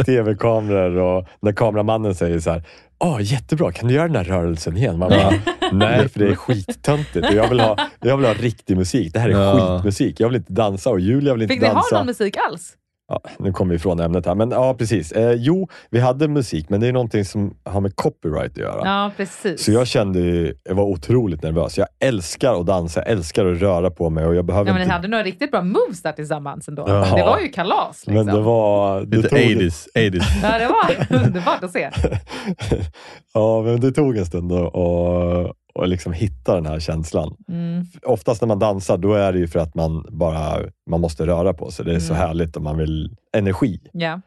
tv-kameror 0.06 0.96
och 0.96 1.26
när 1.40 1.52
kameramannen 1.52 2.14
säger 2.14 2.40
så 2.40 2.50
här, 2.50 2.62
Åh, 3.00 3.18
jättebra, 3.20 3.72
kan 3.72 3.88
du 3.88 3.94
göra 3.94 4.06
den 4.08 4.16
här 4.16 4.24
rörelsen 4.24 4.76
igen? 4.76 4.98
Man 4.98 5.08
bara, 5.08 5.32
nej, 5.72 6.08
för 6.08 6.18
det 6.20 6.28
är 6.28 6.34
skittöntigt 6.34 7.26
och 7.26 7.34
jag 7.34 7.48
vill, 7.48 7.60
ha, 7.60 7.76
jag 8.00 8.16
vill 8.16 8.26
ha 8.26 8.34
riktig 8.34 8.76
musik. 8.76 9.12
Det 9.12 9.18
här 9.20 9.28
är 9.28 9.32
Ja. 9.32 9.76
skitmusik. 9.76 10.20
Jag 10.20 10.28
vill 10.28 10.36
inte 10.36 10.52
dansa 10.52 10.90
och 10.90 11.00
Julia 11.00 11.32
vill 11.34 11.42
inte 11.42 11.54
Fick 11.54 11.62
ni 11.62 11.68
ha 11.68 11.74
dansa. 11.74 11.96
någon 11.96 12.06
musik 12.06 12.36
alls? 12.50 12.72
Ja, 13.08 13.20
nu 13.38 13.52
kommer 13.52 13.70
vi 13.70 13.76
ifrån 13.76 14.00
ämnet 14.00 14.26
här, 14.26 14.34
men 14.34 14.50
ja, 14.50 14.74
precis. 14.74 15.12
Eh, 15.12 15.32
jo, 15.32 15.68
vi 15.90 16.00
hade 16.00 16.28
musik, 16.28 16.68
men 16.68 16.80
det 16.80 16.86
är 16.86 16.92
någonting 16.92 17.24
som 17.24 17.54
har 17.64 17.80
med 17.80 17.96
copyright 17.96 18.52
att 18.52 18.56
göra. 18.56 18.82
Ja, 18.84 19.12
precis. 19.16 19.64
Så 19.64 19.72
jag 19.72 19.86
kände 19.86 20.18
ju, 20.20 20.54
jag 20.64 20.74
var 20.74 20.84
otroligt 20.84 21.42
nervös. 21.42 21.78
Jag 21.78 21.88
älskar 22.00 22.60
att 22.60 22.66
dansa, 22.66 23.00
jag 23.00 23.08
älskar 23.08 23.46
att 23.46 23.60
röra 23.60 23.90
på 23.90 24.10
mig 24.10 24.26
och 24.26 24.34
jag 24.34 24.44
behöver 24.44 24.66
ja, 24.66 24.72
men 24.72 24.80
ni 24.80 24.84
inte... 24.84 24.94
hade 24.94 25.08
några 25.08 25.24
riktigt 25.24 25.50
bra 25.50 25.62
moves 25.62 26.02
där 26.02 26.12
tillsammans 26.12 26.68
ändå. 26.68 26.84
Ja. 26.88 27.16
Det 27.16 27.22
var 27.22 27.38
ju 27.38 27.48
kalas. 27.48 28.06
Liksom. 28.06 28.14
Men 28.14 28.26
det 28.26 28.40
var... 28.40 29.00
Det 29.00 29.16
Lite 29.16 29.28
tog, 29.28 29.38
80s. 29.38 29.86
80s. 29.94 30.22
Ja, 30.42 30.58
det 30.58 30.66
var 30.66 31.22
underbart 31.26 31.64
att 31.64 31.72
se. 31.72 31.90
ja, 33.34 33.62
men 33.62 33.80
det 33.80 33.92
tog 33.92 34.16
en 34.16 34.26
stund 34.26 34.52
att 34.52 34.74
och, 35.74 35.88
liksom 35.88 36.12
hitta 36.12 36.54
den 36.54 36.66
här 36.66 36.80
känslan. 36.80 37.36
Mm. 37.48 37.84
Oftast 38.02 38.42
när 38.42 38.46
man 38.48 38.58
dansar, 38.58 38.98
då 38.98 39.14
är 39.14 39.32
det 39.32 39.38
ju 39.38 39.48
för 39.48 39.58
att 39.58 39.74
man 39.74 40.06
bara 40.10 40.58
man 40.90 41.00
måste 41.00 41.26
röra 41.26 41.54
på 41.54 41.70
sig. 41.70 41.84
Det 41.84 41.94
är 41.94 42.00
så 42.00 42.12
Mm. 42.14 42.26
härligt 42.26 42.56
och 42.56 42.62
man 42.62 42.78
vill 42.78 43.16
energi. 43.36 43.80
Ja. 43.92 44.20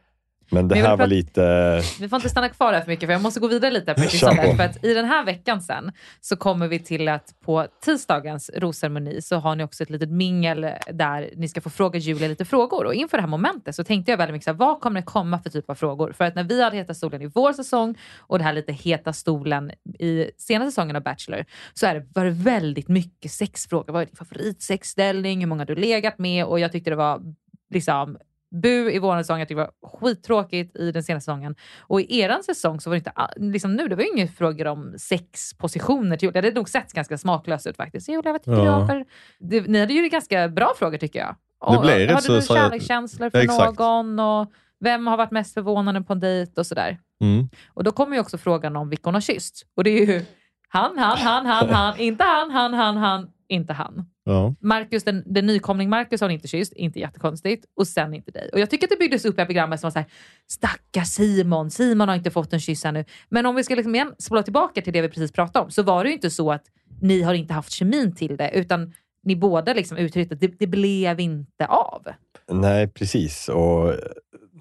Men 0.53 0.67
det 0.67 0.75
Men 0.75 0.85
här 0.85 0.97
var 0.97 1.07
lite... 1.07 1.81
Vi 1.99 2.09
får 2.09 2.17
inte 2.17 2.29
stanna 2.29 2.49
kvar 2.49 2.71
där 2.71 2.81
för 2.81 2.87
mycket 2.87 3.07
för 3.07 3.13
jag 3.13 3.21
måste 3.21 3.39
gå 3.39 3.47
vidare 3.47 3.71
lite 3.71 3.93
på 3.93 4.01
på. 4.01 4.55
För 4.57 4.63
att 4.63 4.85
i 4.85 4.93
den 4.93 5.05
här 5.05 5.25
veckan 5.25 5.61
sen 5.61 5.91
så 6.21 6.35
kommer 6.35 6.67
vi 6.67 6.79
till 6.79 7.07
att 7.07 7.35
på 7.45 7.67
tisdagens 7.85 8.51
rosceremoni 8.55 9.21
så 9.21 9.35
har 9.35 9.55
ni 9.55 9.63
också 9.63 9.83
ett 9.83 9.89
litet 9.89 10.09
mingel 10.09 10.61
där 10.93 11.29
ni 11.35 11.47
ska 11.47 11.61
få 11.61 11.69
fråga 11.69 11.99
Julia 11.99 12.27
lite 12.27 12.45
frågor. 12.45 12.85
Och 12.85 12.93
inför 12.93 13.17
det 13.17 13.21
här 13.21 13.29
momentet 13.29 13.75
så 13.75 13.83
tänkte 13.83 14.11
jag 14.11 14.17
väldigt 14.17 14.33
mycket 14.33 14.45
så 14.45 14.51
här, 14.51 14.57
vad 14.57 14.79
kommer 14.79 14.99
det 14.99 15.05
komma 15.05 15.39
för 15.39 15.49
typ 15.49 15.69
av 15.69 15.75
frågor? 15.75 16.11
För 16.11 16.25
att 16.25 16.35
när 16.35 16.43
vi 16.43 16.63
hade 16.63 16.77
Heta 16.77 16.93
stolen 16.93 17.21
i 17.21 17.27
vår 17.27 17.53
säsong 17.53 17.97
och 18.17 18.37
det 18.37 18.43
här 18.43 18.53
lite 18.53 18.73
Heta 18.73 19.13
stolen 19.13 19.71
i 19.99 20.31
senaste 20.37 20.71
säsongen 20.71 20.95
av 20.95 21.03
Bachelor 21.03 21.45
så 21.73 21.85
är 21.85 21.95
det, 21.95 22.05
var 22.13 22.25
det 22.25 22.31
väldigt 22.31 22.87
mycket 22.87 23.31
sexfrågor. 23.31 23.93
Vad 23.93 24.01
är 24.01 24.05
din 24.05 24.15
favoritsexställning? 24.15 25.39
Hur 25.39 25.47
många 25.47 25.61
har 25.61 25.65
du 25.65 25.75
legat 25.75 26.19
med? 26.19 26.45
Och 26.45 26.59
jag 26.59 26.71
tyckte 26.71 26.89
det 26.89 26.95
var 26.95 27.21
liksom 27.69 28.17
bu 28.51 28.91
i 28.91 28.99
vår 28.99 29.17
säsong. 29.17 29.39
Jag 29.39 29.47
tyckte 29.47 29.61
det 29.61 29.71
var 29.81 29.89
skittråkigt 29.99 30.75
i 30.75 30.91
den 30.91 31.03
senaste 31.03 31.25
säsongen. 31.25 31.55
Och 31.79 32.01
i 32.01 32.19
eran 32.19 32.43
säsong 32.43 32.79
så 32.79 32.89
var 32.89 32.95
det 32.95 32.97
inte 32.97 33.13
liksom 33.37 33.75
nu, 33.75 33.87
det 33.87 33.95
var 33.95 34.03
ju 34.03 34.09
inga 34.09 34.27
frågor 34.27 34.67
om 34.67 34.93
sexpositioner 34.97 36.17
till 36.17 36.25
Julia. 36.27 36.41
Det 36.41 36.47
hade 36.47 36.59
nog 36.59 36.69
sett 36.69 36.93
ganska 36.93 37.17
smaklöst 37.17 37.67
ut 37.67 37.77
faktiskt. 37.77 38.09
Julia, 38.09 38.31
vad 38.31 38.41
tycker 38.43 38.65
Ja. 38.65 38.87
för... 38.87 39.05
Det, 39.39 39.61
ni 39.67 39.79
hade 39.79 39.93
ju 39.93 40.07
ganska 40.09 40.47
bra 40.47 40.73
frågor 40.77 40.97
tycker 40.97 41.19
jag. 41.19 41.35
Och, 41.59 41.81
blev 41.81 41.97
rätt 41.97 42.09
hade 42.09 42.21
så- 42.21 42.31
du 42.31 42.35
jag- 42.37 42.47
kärlekskänslor 42.47 43.29
för 43.29 43.37
Exakt. 43.39 43.79
någon? 43.79 44.19
Och 44.19 44.51
vem 44.79 45.07
har 45.07 45.17
varit 45.17 45.31
mest 45.31 45.53
förvånande 45.53 46.01
på 46.01 46.13
en 46.13 46.19
dejt 46.19 46.51
och 46.61 46.65
sådär. 46.67 46.97
Mm. 47.21 47.49
Och 47.73 47.83
då 47.83 47.91
kommer 47.91 48.15
ju 48.15 48.21
också 48.21 48.37
frågan 48.37 48.75
om 48.75 48.89
vilka 48.89 49.07
hon 49.07 49.13
har 49.13 49.21
kysst. 49.21 49.65
Och 49.75 49.83
det 49.83 49.89
är 49.89 50.05
ju 50.05 50.25
han, 50.69 50.97
han, 50.97 51.17
han, 51.17 51.45
han, 51.45 51.69
han, 51.69 51.99
inte 51.99 52.23
han, 52.23 52.51
han, 52.51 52.73
han, 52.73 52.97
han, 52.97 53.29
inte 53.51 53.73
han. 53.73 54.05
Ja. 54.23 54.55
Marcus, 54.59 55.03
den, 55.03 55.23
den 55.25 55.45
nykomling 55.45 55.89
Marcus 55.89 56.21
har 56.21 56.27
hon 56.27 56.33
inte 56.33 56.47
kysst, 56.47 56.73
inte 56.73 56.99
jättekonstigt. 56.99 57.65
Och 57.75 57.87
sen 57.87 58.13
inte 58.13 58.31
dig. 58.31 58.49
Och 58.53 58.59
jag 58.59 58.69
tycker 58.69 58.87
att 58.87 58.91
det 58.91 58.97
byggdes 58.97 59.25
upp 59.25 59.39
i 59.39 59.45
programmet 59.45 59.79
som 59.79 59.87
var 59.87 59.91
såhär, 59.91 60.07
stackars 60.47 61.07
Simon, 61.07 61.71
Simon 61.71 62.07
har 62.07 62.15
inte 62.15 62.31
fått 62.31 62.53
en 62.53 62.59
kyss 62.59 62.85
ännu. 62.85 63.05
Men 63.29 63.45
om 63.45 63.55
vi 63.55 63.63
ska 63.63 63.75
liksom 63.75 63.95
igen 63.95 64.13
spola 64.19 64.43
tillbaka 64.43 64.81
till 64.81 64.93
det 64.93 65.01
vi 65.01 65.09
precis 65.09 65.31
pratade 65.31 65.65
om, 65.65 65.71
så 65.71 65.83
var 65.83 66.03
det 66.03 66.09
ju 66.09 66.15
inte 66.15 66.29
så 66.29 66.51
att 66.51 66.63
ni 67.01 67.21
har 67.21 67.33
inte 67.33 67.53
haft 67.53 67.71
kemin 67.71 68.15
till 68.15 68.37
det, 68.37 68.51
utan 68.53 68.93
ni 69.23 69.35
båda 69.35 69.73
liksom 69.73 69.97
uttryckte 69.97 70.33
att 70.33 70.41
det, 70.41 70.59
det 70.59 70.67
blev 70.67 71.19
inte 71.19 71.65
av. 71.65 72.07
Nej, 72.51 72.87
precis. 72.87 73.49
Och, 73.49 73.93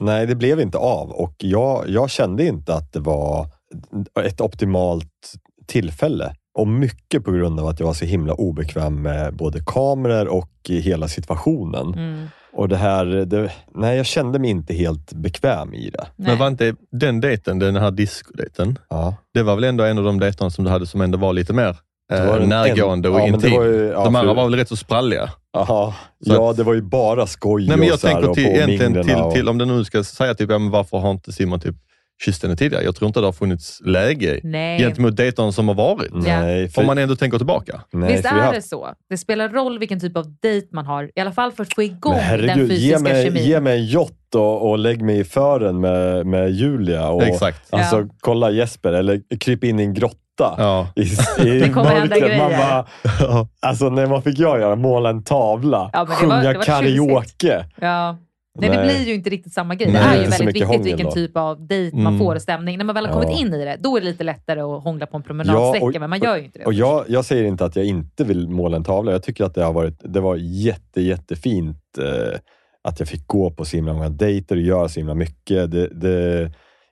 nej, 0.00 0.26
det 0.26 0.34
blev 0.34 0.60
inte 0.60 0.78
av 0.78 1.10
och 1.10 1.34
jag, 1.38 1.88
jag 1.88 2.10
kände 2.10 2.46
inte 2.46 2.74
att 2.74 2.92
det 2.92 3.00
var 3.00 3.46
ett 4.24 4.40
optimalt 4.40 5.32
tillfälle. 5.66 6.34
Och 6.54 6.68
mycket 6.68 7.24
på 7.24 7.32
grund 7.32 7.60
av 7.60 7.66
att 7.66 7.80
jag 7.80 7.86
var 7.86 7.94
så 7.94 8.04
himla 8.04 8.34
obekväm 8.34 9.02
med 9.02 9.34
både 9.36 9.60
kameror 9.66 10.26
och 10.28 10.50
hela 10.68 11.08
situationen. 11.08 11.94
Mm. 11.94 12.26
Och 12.52 12.68
det 12.68 12.76
här, 12.76 13.04
det, 13.06 13.50
nej 13.74 13.96
jag 13.96 14.06
kände 14.06 14.38
mig 14.38 14.50
inte 14.50 14.74
helt 14.74 15.12
bekväm 15.12 15.74
i 15.74 15.90
det. 15.90 16.06
Men 16.16 16.38
var 16.38 16.46
inte 16.46 16.74
den 16.92 17.20
dejten, 17.20 17.58
den 17.58 17.76
här 17.76 17.90
discodejten, 17.90 18.78
Ja. 18.88 19.14
det 19.34 19.42
var 19.42 19.54
väl 19.54 19.64
ändå 19.64 19.84
en 19.84 19.98
av 19.98 20.04
de 20.04 20.20
dejterna 20.20 20.50
som 20.50 20.64
du 20.64 20.70
hade 20.70 20.86
som 20.86 21.00
ändå 21.00 21.18
var 21.18 21.32
lite 21.32 21.52
mer 21.52 21.76
eh, 22.12 22.26
var 22.26 22.40
närgående 22.40 23.08
en- 23.08 23.14
och 23.14 23.20
ja, 23.20 23.26
intim. 23.26 23.52
var 23.56 23.64
ju- 23.64 23.86
ja, 23.86 24.04
de 24.04 24.16
andra 24.16 24.34
var 24.34 24.44
väl 24.44 24.54
rätt 24.54 24.68
så 24.68 24.76
spralliga? 24.76 25.30
Aha. 25.56 25.94
Så 26.26 26.32
ja, 26.32 26.50
att- 26.50 26.56
det 26.56 26.62
var 26.62 26.74
ju 26.74 26.82
bara 26.82 27.26
skoj 27.26 27.66
Nej, 27.68 27.76
men 27.76 27.86
jag 27.86 27.94
och 27.94 28.00
så 28.00 28.06
tänker 28.06 28.28
och 28.28 28.34
till, 28.34 28.44
på 28.44 28.50
egentligen 28.50 29.04
till, 29.04 29.14
och- 29.16 29.34
till, 29.34 29.48
om 29.48 29.58
du 29.58 29.64
nu 29.64 29.84
ska 29.84 30.04
säga 30.04 30.34
typ, 30.34 30.50
ja, 30.50 30.58
men 30.58 30.70
varför 30.70 30.98
har 30.98 31.10
inte 31.10 31.32
Simon 31.32 31.60
typ 31.60 31.76
kysst 32.24 32.42
henne 32.42 32.56
tidigare? 32.56 32.84
Jag 32.84 32.96
tror 32.96 33.06
inte 33.06 33.20
det 33.20 33.26
har 33.26 33.32
funnits 33.32 33.80
läge 33.84 34.40
Nej. 34.42 34.78
gentemot 34.78 35.16
dejterna 35.16 35.52
som 35.52 35.68
har 35.68 35.74
varit. 35.74 36.10
Nej, 36.12 36.68
för, 36.68 36.80
Om 36.80 36.86
man 36.86 36.98
ändå 36.98 37.16
tänker 37.16 37.38
tillbaka. 37.38 37.80
nej, 37.92 38.12
Visst 38.12 38.24
vi 38.24 38.28
har 38.28 38.48
är 38.48 38.52
det 38.52 38.62
så? 38.62 38.88
Det 39.10 39.18
spelar 39.18 39.48
roll 39.48 39.78
vilken 39.78 40.00
typ 40.00 40.16
av 40.16 40.24
dejt 40.42 40.66
man 40.72 40.86
har, 40.86 41.10
i 41.16 41.20
alla 41.20 41.32
fall 41.32 41.52
för 41.52 41.62
att 41.62 41.74
få 41.74 41.82
igång 41.82 42.12
Men 42.14 42.38
den 42.40 42.48
herregud, 42.48 42.68
fysiska 42.70 42.96
ge 42.96 42.98
mig, 43.02 43.24
kemin. 43.24 43.42
ge 43.44 43.60
mig 43.60 43.78
en 43.78 43.86
jott 43.86 44.34
och, 44.34 44.70
och 44.70 44.78
lägg 44.78 45.02
mig 45.02 45.18
i 45.18 45.24
fören 45.24 45.80
med, 45.80 46.26
med 46.26 46.50
Julia. 46.50 47.08
Och, 47.08 47.22
Exakt. 47.22 47.74
Alltså, 47.74 47.96
Ja. 48.00 48.06
kolla 48.20 48.50
Jesper, 48.50 48.92
eller 48.92 49.20
kryp 49.40 49.64
in 49.64 49.80
i 49.80 49.82
en 49.82 49.94
grotta. 49.94 50.16
Ja. 50.58 50.88
I, 50.96 51.02
i 51.02 51.58
Det 51.60 51.68
kommer 51.68 51.90
hända 51.90 52.16
mörkret. 52.16 52.38
Man 52.38 52.48
grejer. 52.50 52.68
bara, 52.68 53.46
alltså 53.60 53.88
när 53.90 54.06
man 54.06 54.22
fick 54.22 54.38
jag 54.38 54.60
göra, 54.60 54.76
måla 54.76 55.10
en 55.10 55.24
tavla, 55.24 55.90
Ja, 55.92 56.06
sjunga 56.06 56.42
var 56.54 56.62
karaoke. 56.62 57.64
Ja. 57.80 58.16
Nej, 58.58 58.70
det 58.70 58.82
blir 58.84 59.06
ju 59.08 59.14
inte 59.14 59.30
riktigt 59.30 59.52
samma 59.52 59.74
grej. 59.74 59.92
Nej, 59.92 60.02
det 60.02 60.08
är 60.08 60.24
ju 60.24 60.30
väldigt 60.30 60.46
viktigt 60.48 60.64
hångel 60.66 60.82
vilken 60.82 61.06
då. 61.06 61.12
typ 61.12 61.36
av 61.36 61.66
dejt 61.66 61.96
man 61.96 62.06
Mm. 62.06 62.18
får 62.18 62.34
och 62.34 62.42
stämning. 62.42 62.78
När 62.78 62.84
man 62.84 62.94
väl 62.94 63.06
har 63.06 63.12
kommit 63.12 63.28
Ja. 63.30 63.38
in 63.38 63.54
i 63.54 63.64
det, 63.64 63.76
då 63.80 63.96
är 63.96 64.00
det 64.00 64.06
lite 64.06 64.24
lättare 64.24 64.60
att 64.60 64.82
hångla 64.82 65.06
på 65.06 65.16
en 65.16 65.22
promenadsträcka, 65.22 65.84
och- 65.86 66.00
men 66.00 66.10
man 66.10 66.20
gör 66.20 66.36
ju 66.36 66.44
inte 66.44 66.58
det. 66.58 66.64
Och 66.64 66.72
jag, 66.72 67.04
jag 67.08 67.24
säger 67.24 67.44
inte 67.44 67.64
att 67.64 67.76
jag 67.76 67.84
inte 67.84 68.24
vill 68.24 68.48
måla 68.48 68.76
en 68.76 68.84
tavla. 68.84 69.12
Jag 69.12 69.22
tycker 69.22 69.44
att 69.44 69.54
det 69.54 69.64
har 69.64 69.72
varit 69.72 70.00
det 70.04 70.20
var 70.20 70.36
jätte, 70.36 71.00
jättefint 71.02 71.78
eh, 71.98 72.38
att 72.88 72.98
jag 73.00 73.08
fick 73.08 73.26
gå 73.26 73.50
på 73.50 73.64
så 73.64 73.76
himla 73.76 73.92
många 73.92 74.08
dejter 74.08 74.56
och 74.56 74.62
göra 74.62 74.88
så 74.88 75.00
himla 75.00 75.14
mycket. 75.14 75.70
Det, 75.70 75.86
det, 75.88 76.40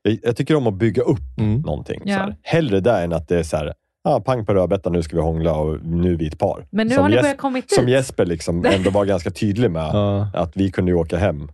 jag, 0.02 0.18
jag 0.22 0.36
tycker 0.36 0.54
om 0.56 0.66
att 0.66 0.74
bygga 0.78 1.02
upp 1.02 1.38
Mm. 1.38 1.60
någonting. 1.60 2.00
Ja. 2.04 2.14
Så 2.14 2.20
här. 2.20 2.36
Hellre 2.42 2.80
det 2.80 2.98
än 3.00 3.12
att 3.12 3.28
det 3.28 3.38
är 3.38 3.42
så 3.42 3.56
här, 3.56 3.72
ah, 4.04 4.20
pang 4.20 4.46
på 4.46 4.54
rödbetan, 4.54 4.92
nu 4.92 5.02
ska 5.02 5.16
vi 5.16 5.22
hångla 5.22 5.52
och 5.54 5.78
nu 5.86 6.12
är 6.12 6.16
vi 6.16 6.26
ett 6.26 6.38
par. 6.38 6.66
Men 6.70 6.86
nu 6.86 6.94
som 6.94 7.02
har 7.02 7.08
ni 7.10 7.16
Jes- 7.16 7.22
börjat 7.22 7.38
kommit 7.38 7.70
Som 7.70 7.86
dit 7.86 7.92
Jesper 7.94 8.26
liksom 8.26 8.64
ändå 8.64 8.90
var 8.90 9.04
ganska 9.04 9.30
tydlig 9.30 9.70
med 9.70 9.90
Ja. 9.92 10.30
att 10.34 10.50
vi 10.56 10.70
kunde 10.70 10.90
ju 10.90 10.96
åka 10.96 11.16
hem 11.16 11.48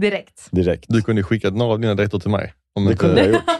direkt. 0.00 0.48
direkt. 0.50 0.84
Du 0.88 1.02
kunde 1.02 1.22
skickat 1.22 1.54
några 1.54 1.72
av 1.72 1.80
dina 1.80 1.94
dejter 1.94 2.18
till 2.18 2.30
mig. 2.30 2.52
Om 2.76 2.84
Det 2.84 2.90
inte- 2.90 3.00
kunde 3.06 3.20
jag 3.20 3.30
gjort. 3.32 3.42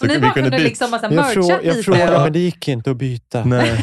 Så 0.00 0.06
ni 0.06 0.14
vi 0.14 0.20
bara 0.20 0.32
kunde 0.32 0.50
kunde 0.50 0.64
liksom 0.64 0.90
bara 0.90 1.00
Jag, 1.02 1.12
merchat 1.12 1.34
frå, 1.34 1.58
jag 1.62 1.84
frågade, 1.84 2.16
och- 2.16 2.22
men 2.22 2.32
det 2.32 2.38
gick 2.38 2.68
inte 2.68 2.90
att 2.90 2.96
byta. 2.96 3.44
Nej, 3.44 3.76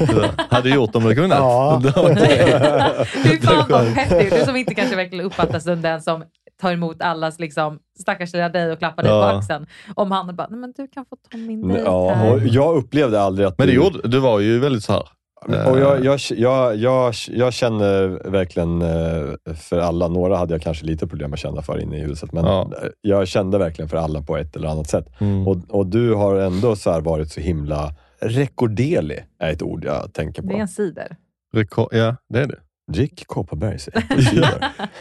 hade 0.49 0.69
gjort 0.69 0.95
om 0.95 1.03
du 1.03 1.15
kunnat. 1.15 1.37
Ja. 1.37 1.81
Fy 3.23 3.37
fan 3.41 3.65
vad 3.69 3.95
petty. 3.95 4.29
Du 4.39 4.45
som 4.45 4.55
inte 4.55 4.73
kanske 4.75 4.95
verkligen 4.95 5.25
uppfattas 5.25 5.63
som 5.63 5.81
den 5.81 6.01
som 6.01 6.23
tar 6.61 6.71
emot 6.71 7.01
allas 7.01 7.39
liksom, 7.39 7.79
stackars 7.99 8.33
lilla 8.33 8.49
dig 8.49 8.71
och 8.71 8.79
klappar 8.79 9.03
dig 9.03 9.11
Ja. 9.11 9.29
på 9.31 9.37
axeln. 9.37 9.65
Om 9.95 10.11
han 10.11 10.35
bara, 10.35 10.47
nej 10.49 10.59
men 10.59 10.73
du 10.77 10.87
kan 10.87 11.05
få 11.05 11.15
ta 11.31 11.37
min 11.37 11.67
dejt 11.67 11.83
Ja, 11.85 12.37
jag 12.43 12.75
upplevde 12.75 13.21
aldrig 13.21 13.47
att 13.47 13.57
Men 13.57 13.67
det 13.67 13.73
du... 13.73 13.77
gjorde, 13.83 14.07
du 14.07 14.19
var 14.19 14.39
ju 14.39 14.59
väldigt 14.59 14.83
så 14.83 14.93
här. 14.93 15.03
Och 15.71 15.79
jag, 15.79 16.05
jag, 16.05 16.19
jag, 16.37 16.75
jag, 16.75 17.13
jag 17.31 17.53
känner 17.53 18.29
verkligen 18.29 18.81
eh, 18.81 19.53
för 19.55 19.79
alla. 19.79 20.07
Några 20.07 20.37
hade 20.37 20.53
jag 20.53 20.61
kanske 20.61 20.85
lite 20.85 21.07
problem 21.07 21.33
att 21.33 21.39
känna 21.39 21.61
för 21.61 21.79
inne 21.79 21.97
i 21.97 21.99
huset, 22.01 22.31
men 22.31 22.45
Ja. 22.45 22.71
jag 23.01 23.27
kände 23.27 23.57
verkligen 23.57 23.89
för 23.89 23.97
alla 23.97 24.21
på 24.21 24.37
ett 24.37 24.55
eller 24.55 24.67
annat 24.67 24.89
sätt. 24.89 25.07
Mm. 25.21 25.47
Och, 25.47 25.57
och 25.69 25.85
du 25.87 26.13
har 26.13 26.35
ändå 26.35 26.75
så 26.75 26.91
här 26.91 27.01
varit 27.01 27.31
så 27.31 27.39
himla... 27.39 27.93
Rekorderlig 28.21 29.25
är 29.39 29.51
ett 29.51 29.61
ord 29.61 29.85
jag 29.85 30.13
tänker 30.13 30.41
Det 30.41 30.47
är 30.47 30.53
på. 30.53 30.59
en 30.59 30.67
cider. 30.67 31.15
Rekord, 31.53 31.87
ja, 31.91 32.15
det 32.29 32.39
är 32.39 32.47
det. 32.47 32.59
Rick 32.91 33.27
Kopparbergs. 33.27 33.89
Nej, 33.93 34.43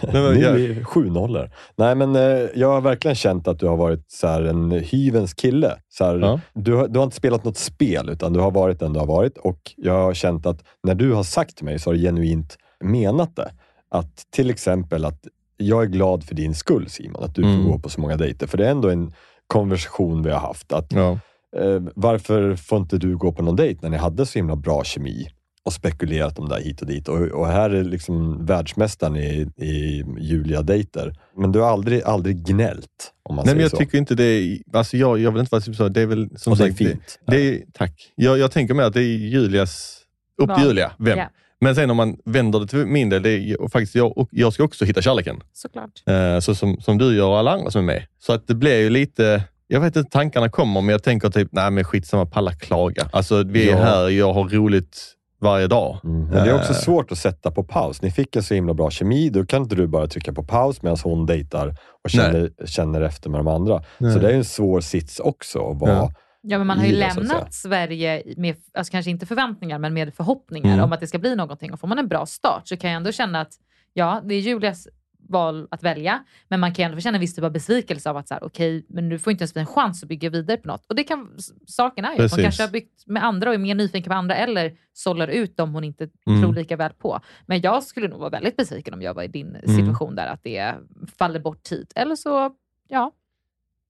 jag- 0.40 0.60
är 0.60 0.84
sju 0.84 1.10
nollor. 1.10 1.50
Nej, 1.76 1.94
men 1.94 2.16
eh, 2.16 2.22
jag 2.54 2.68
har 2.72 2.80
verkligen 2.80 3.14
känt 3.14 3.48
att 3.48 3.58
du 3.58 3.66
har 3.66 3.76
varit 3.76 4.10
så 4.10 4.26
här, 4.26 4.42
en 4.42 4.70
hyvens 4.70 5.34
kille. 5.34 5.76
Så 5.88 6.04
här, 6.04 6.18
Ja. 6.18 6.40
du, 6.54 6.74
har- 6.74 6.88
du 6.88 6.98
har 6.98 7.04
inte 7.04 7.16
spelat 7.16 7.44
något 7.44 7.56
spel, 7.56 8.08
utan 8.08 8.32
du 8.32 8.40
har 8.40 8.50
varit 8.50 8.80
den 8.80 8.92
du 8.92 8.98
har 8.98 9.06
varit. 9.06 9.38
Och 9.38 9.72
jag 9.76 9.92
har 10.02 10.14
känt 10.14 10.46
att 10.46 10.64
när 10.82 10.94
du 10.94 11.12
har 11.12 11.22
sagt 11.22 11.56
till 11.56 11.64
mig 11.64 11.78
så 11.78 11.90
har 11.90 11.94
du 11.94 12.00
genuint 12.00 12.58
menat 12.84 13.36
det. 13.36 13.50
Att 13.90 14.22
till 14.30 14.50
exempel 14.50 15.04
att 15.04 15.20
jag 15.56 15.82
är 15.82 15.86
glad 15.86 16.24
för 16.24 16.34
din 16.34 16.54
skull 16.54 16.88
Simon, 16.88 17.24
att 17.24 17.34
du 17.34 17.42
Mm. 17.42 17.64
får 17.64 17.72
gå 17.72 17.78
på 17.78 17.88
så 17.88 18.00
många 18.00 18.16
dejter. 18.16 18.46
För 18.46 18.58
det 18.58 18.66
är 18.66 18.70
ändå 18.70 18.90
en 18.90 19.12
konversation 19.46 20.22
vi 20.22 20.30
har 20.30 20.38
haft. 20.40 20.72
Att, 20.72 20.92
Ja. 20.92 21.10
eh, 21.56 21.82
varför 21.94 22.56
får 22.56 22.78
inte 22.78 22.98
du 22.98 23.16
gå 23.16 23.32
på 23.32 23.42
någon 23.42 23.56
dejt 23.56 23.78
när 23.82 23.90
ni 23.90 23.96
hade 23.96 24.26
så 24.26 24.38
himla 24.38 24.56
bra 24.56 24.84
kemi? 24.84 25.28
Och 25.64 25.72
spekulerat 25.72 26.38
om 26.38 26.48
det 26.48 26.54
här 26.54 26.62
hit 26.62 26.80
och 26.80 26.86
dit. 26.86 27.08
Och, 27.08 27.20
och 27.20 27.46
här 27.46 27.70
är 27.70 27.84
liksom 27.84 28.46
världsmästaren 28.46 29.16
i, 29.16 29.48
i 29.56 30.04
Julia-dejter. 30.18 31.14
Men 31.36 31.52
du 31.52 31.58
har 31.60 31.70
aldrig, 31.70 32.02
aldrig 32.02 32.36
gnällt, 32.44 33.12
om 33.22 33.34
man 33.36 33.44
Nej, 33.44 33.50
säger 33.50 33.54
men 33.56 33.62
jag 33.62 33.70
så. 33.70 33.76
tycker 33.76 33.98
inte 33.98 34.14
det 34.14 34.24
är... 34.24 34.58
Alltså 34.72 34.96
jag, 34.96 35.18
jag 35.18 35.30
vill 35.32 35.40
inte 35.40 35.54
vara 35.54 35.60
typ 35.62 35.76
så. 35.76 35.88
Det 35.88 36.00
är 36.00 36.06
väl 36.06 36.28
som 36.36 36.52
och 36.52 36.58
det 36.58 36.64
är 36.64 36.68
sagt... 36.68 36.78
fint. 36.78 37.18
Det, 37.26 37.36
det 37.36 37.48
är, 37.48 37.62
tack. 37.72 38.12
Jag, 38.14 38.38
jag 38.38 38.50
tänker 38.52 38.74
mer 38.74 38.82
att 38.84 38.94
det 38.94 39.00
är 39.02 39.16
Julias... 39.16 39.98
Upp 40.42 40.48
Val. 40.48 40.62
Julia, 40.66 40.92
vem? 40.98 41.18
Ja, 41.18 41.28
Men 41.60 41.74
sen 41.74 41.90
om 41.90 41.96
man 41.96 42.16
vänder 42.24 42.60
det 42.60 42.66
till 42.66 42.86
min 42.86 43.08
del, 43.08 43.22
det 43.22 43.30
är, 43.30 43.60
och 43.60 43.72
faktiskt 43.72 43.94
jag, 43.94 44.18
och 44.18 44.28
jag 44.30 44.52
ska 44.52 44.64
också 44.64 44.84
hitta 44.84 45.02
kärleken. 45.02 45.40
såklart. 45.52 45.90
Eh, 46.06 46.38
så 46.40 46.54
som, 46.54 46.80
som 46.80 46.98
du 46.98 47.16
gör 47.16 47.26
och 47.28 47.38
alla 47.38 47.50
andra 47.52 47.70
som 47.70 47.78
är 47.88 47.94
med. 47.94 48.06
Så 48.18 48.32
att 48.32 48.46
det 48.46 48.54
blir 48.54 48.78
ju 48.80 48.90
lite... 48.90 49.42
Jag 49.66 49.80
vet 49.80 49.96
inte 49.96 50.10
tankarna 50.10 50.48
kommer, 50.48 50.80
men 50.80 50.88
jag 50.88 51.02
tänker 51.02 51.30
typ, 51.30 51.48
nej 51.52 51.70
men 51.70 51.84
skitsamma, 51.84 52.26
palla 52.26 52.52
klaga. 52.52 53.08
Alltså 53.12 53.42
vi 53.42 53.68
är 53.68 53.72
Ja. 53.76 53.82
här, 53.82 54.08
jag 54.08 54.32
har 54.32 54.48
roligt 54.48 54.98
varje 55.42 55.66
dag. 55.66 55.98
Mm. 56.04 56.20
Men 56.24 56.32
det 56.44 56.50
är 56.50 56.54
också 56.54 56.72
Eh, 56.72 56.76
svårt 56.78 57.12
att 57.12 57.18
sätta 57.18 57.50
på 57.50 57.64
paus. 57.64 58.02
Ni 58.02 58.10
fick 58.10 58.36
en 58.36 58.42
så 58.42 58.54
himla 58.54 58.74
bra 58.74 58.90
kemi. 58.90 59.28
Då 59.30 59.46
kan 59.46 59.62
inte 59.62 59.74
du 59.74 59.86
bara 59.86 60.06
trycka 60.06 60.32
på 60.32 60.42
paus 60.44 60.82
medan 60.82 60.98
hon 61.04 61.26
dejtar 61.26 61.76
och 62.04 62.10
känner, 62.10 62.50
känner 62.66 63.00
efter 63.00 63.30
med 63.30 63.40
de 63.40 63.48
andra. 63.48 63.82
Nej. 63.98 64.12
Så 64.12 64.18
det 64.18 64.30
är 64.30 64.34
en 64.36 64.44
svår 64.44 64.80
sits 64.80 65.20
också 65.20 65.70
att 65.70 65.80
vara 65.80 65.90
Ja. 65.92 66.12
Ja, 66.44 66.58
men 66.58 66.66
man 66.66 66.78
har 66.78 66.86
ju 66.86 66.92
säga. 66.94 67.08
lämnat 67.14 67.54
Sverige 67.54 68.22
med, 68.36 68.56
alltså 68.74 68.90
kanske 68.90 69.10
inte 69.10 69.26
förväntningar, 69.26 69.78
men 69.78 69.94
med 69.94 70.14
förhoppningar 70.14 70.72
Mm. 70.72 70.84
om 70.84 70.92
att 70.92 71.00
det 71.00 71.06
ska 71.06 71.18
bli 71.18 71.36
någonting. 71.36 71.72
Och 71.72 71.80
får 71.80 71.88
man 71.88 71.98
en 71.98 72.08
bra 72.08 72.26
start 72.26 72.68
så 72.68 72.76
kan 72.76 72.90
jag 72.90 72.96
ändå 72.96 73.12
känna 73.12 73.40
att 73.40 73.52
ja, 73.92 74.22
det 74.24 74.34
är 74.34 74.40
Julias 74.40 74.88
val 75.32 75.68
att 75.70 75.82
välja, 75.82 76.24
men 76.48 76.60
man 76.60 76.74
kan 76.74 76.84
ändå 76.84 77.00
känna 77.00 77.16
en 77.16 77.20
viss 77.20 77.34
typ 77.34 77.44
av 77.44 77.52
besvikelse 77.52 78.10
av 78.10 78.16
att 78.16 78.28
så 78.28 78.34
här, 78.34 78.44
okej, 78.44 78.86
men 78.88 79.08
du 79.08 79.18
får 79.18 79.30
inte 79.30 79.42
ens 79.42 79.56
en 79.56 79.66
chans 79.66 80.02
att 80.02 80.08
bygga 80.08 80.30
vidare 80.30 80.56
på 80.56 80.68
något. 80.68 80.86
Och 80.86 80.94
det 80.94 81.04
kan, 81.04 81.28
saken 81.66 82.04
är 82.04 82.08
ju 82.18 82.24
att 82.24 82.30
hon 82.30 82.42
kanske 82.42 82.62
har 82.62 82.70
byggt 82.70 83.06
med 83.06 83.24
andra 83.24 83.48
och 83.48 83.54
är 83.54 83.58
mer 83.58 83.74
nyfiken 83.74 84.10
på 84.10 84.14
andra 84.14 84.34
eller 84.34 84.76
sållar 84.92 85.28
ut 85.28 85.56
dem 85.56 85.74
hon 85.74 85.84
inte 85.84 86.08
Mm. 86.26 86.42
tror 86.42 86.54
lika 86.54 86.76
väl 86.76 86.92
på. 86.92 87.20
Men 87.46 87.60
jag 87.60 87.82
skulle 87.82 88.08
nog 88.08 88.18
vara 88.18 88.30
väldigt 88.30 88.56
besviken 88.56 88.94
om 88.94 89.02
jag 89.02 89.14
var 89.14 89.22
i 89.22 89.28
din 89.28 89.56
Mm. 89.56 89.76
situation 89.76 90.14
där, 90.14 90.26
att 90.26 90.40
det 90.44 90.74
faller 91.18 91.40
bort 91.40 91.62
tid. 91.62 91.92
Eller 91.94 92.16
så, 92.16 92.50
ja, 92.88 93.12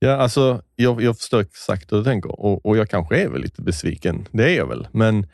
Ja, 0.04 0.16
alltså, 0.16 0.62
jag, 0.76 1.02
jag 1.02 1.16
förstår 1.18 1.40
exakt 1.40 1.92
hur 1.92 1.96
du 1.98 2.04
tänker 2.04 2.40
och, 2.40 2.66
och 2.66 2.76
jag 2.76 2.88
kanske 2.90 3.22
är 3.22 3.28
väl 3.28 3.40
lite 3.42 3.62
besviken. 3.62 4.26
Det 4.32 4.44
är 4.52 4.56
jag 4.56 4.66
väl. 4.66 4.88
Men 4.92 5.26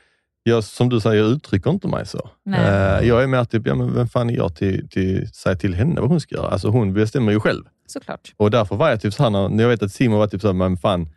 jag, 0.48 0.64
som 0.64 0.88
du 0.88 1.00
säger, 1.00 1.22
jag 1.22 1.30
uttrycker 1.32 1.70
inte 1.70 1.88
mig 1.88 2.06
så. 2.06 2.30
Nej. 2.44 2.61
Eh, 3.00 3.08
jag 3.08 3.22
är 3.22 3.26
mer 3.26 3.44
typ, 3.44 3.66
ja, 3.66 3.74
men 3.74 3.94
vem 3.94 4.08
fan 4.08 4.30
är 4.30 4.34
jag 4.37 4.54
till, 4.56 4.88
till 4.88 5.28
säga 5.34 5.56
till 5.56 5.74
henne 5.74 6.00
vad 6.00 6.11
hon 6.11 6.20
ska 6.20 6.34
göra? 6.34 6.48
Alltså 6.48 6.68
hon 6.68 6.92
bestämmer 6.94 7.32
ju 7.32 7.40
själv. 7.40 7.64
såklart. 7.87 8.34
Och 8.37 8.50
därför 8.50 8.76
var 8.76 8.90
jag 8.90 9.00
typ 9.00 9.14
så 9.14 9.22
här, 9.22 9.48
när, 9.48 9.62
jag 9.62 9.68
vet 9.70 9.82
att 9.82 9.92
Simon 9.92 10.18
var 10.18 10.26
typ 10.26 10.40
så 10.40 10.46
här, 10.48 10.54
men 10.54 10.76
fan, 10.76 11.08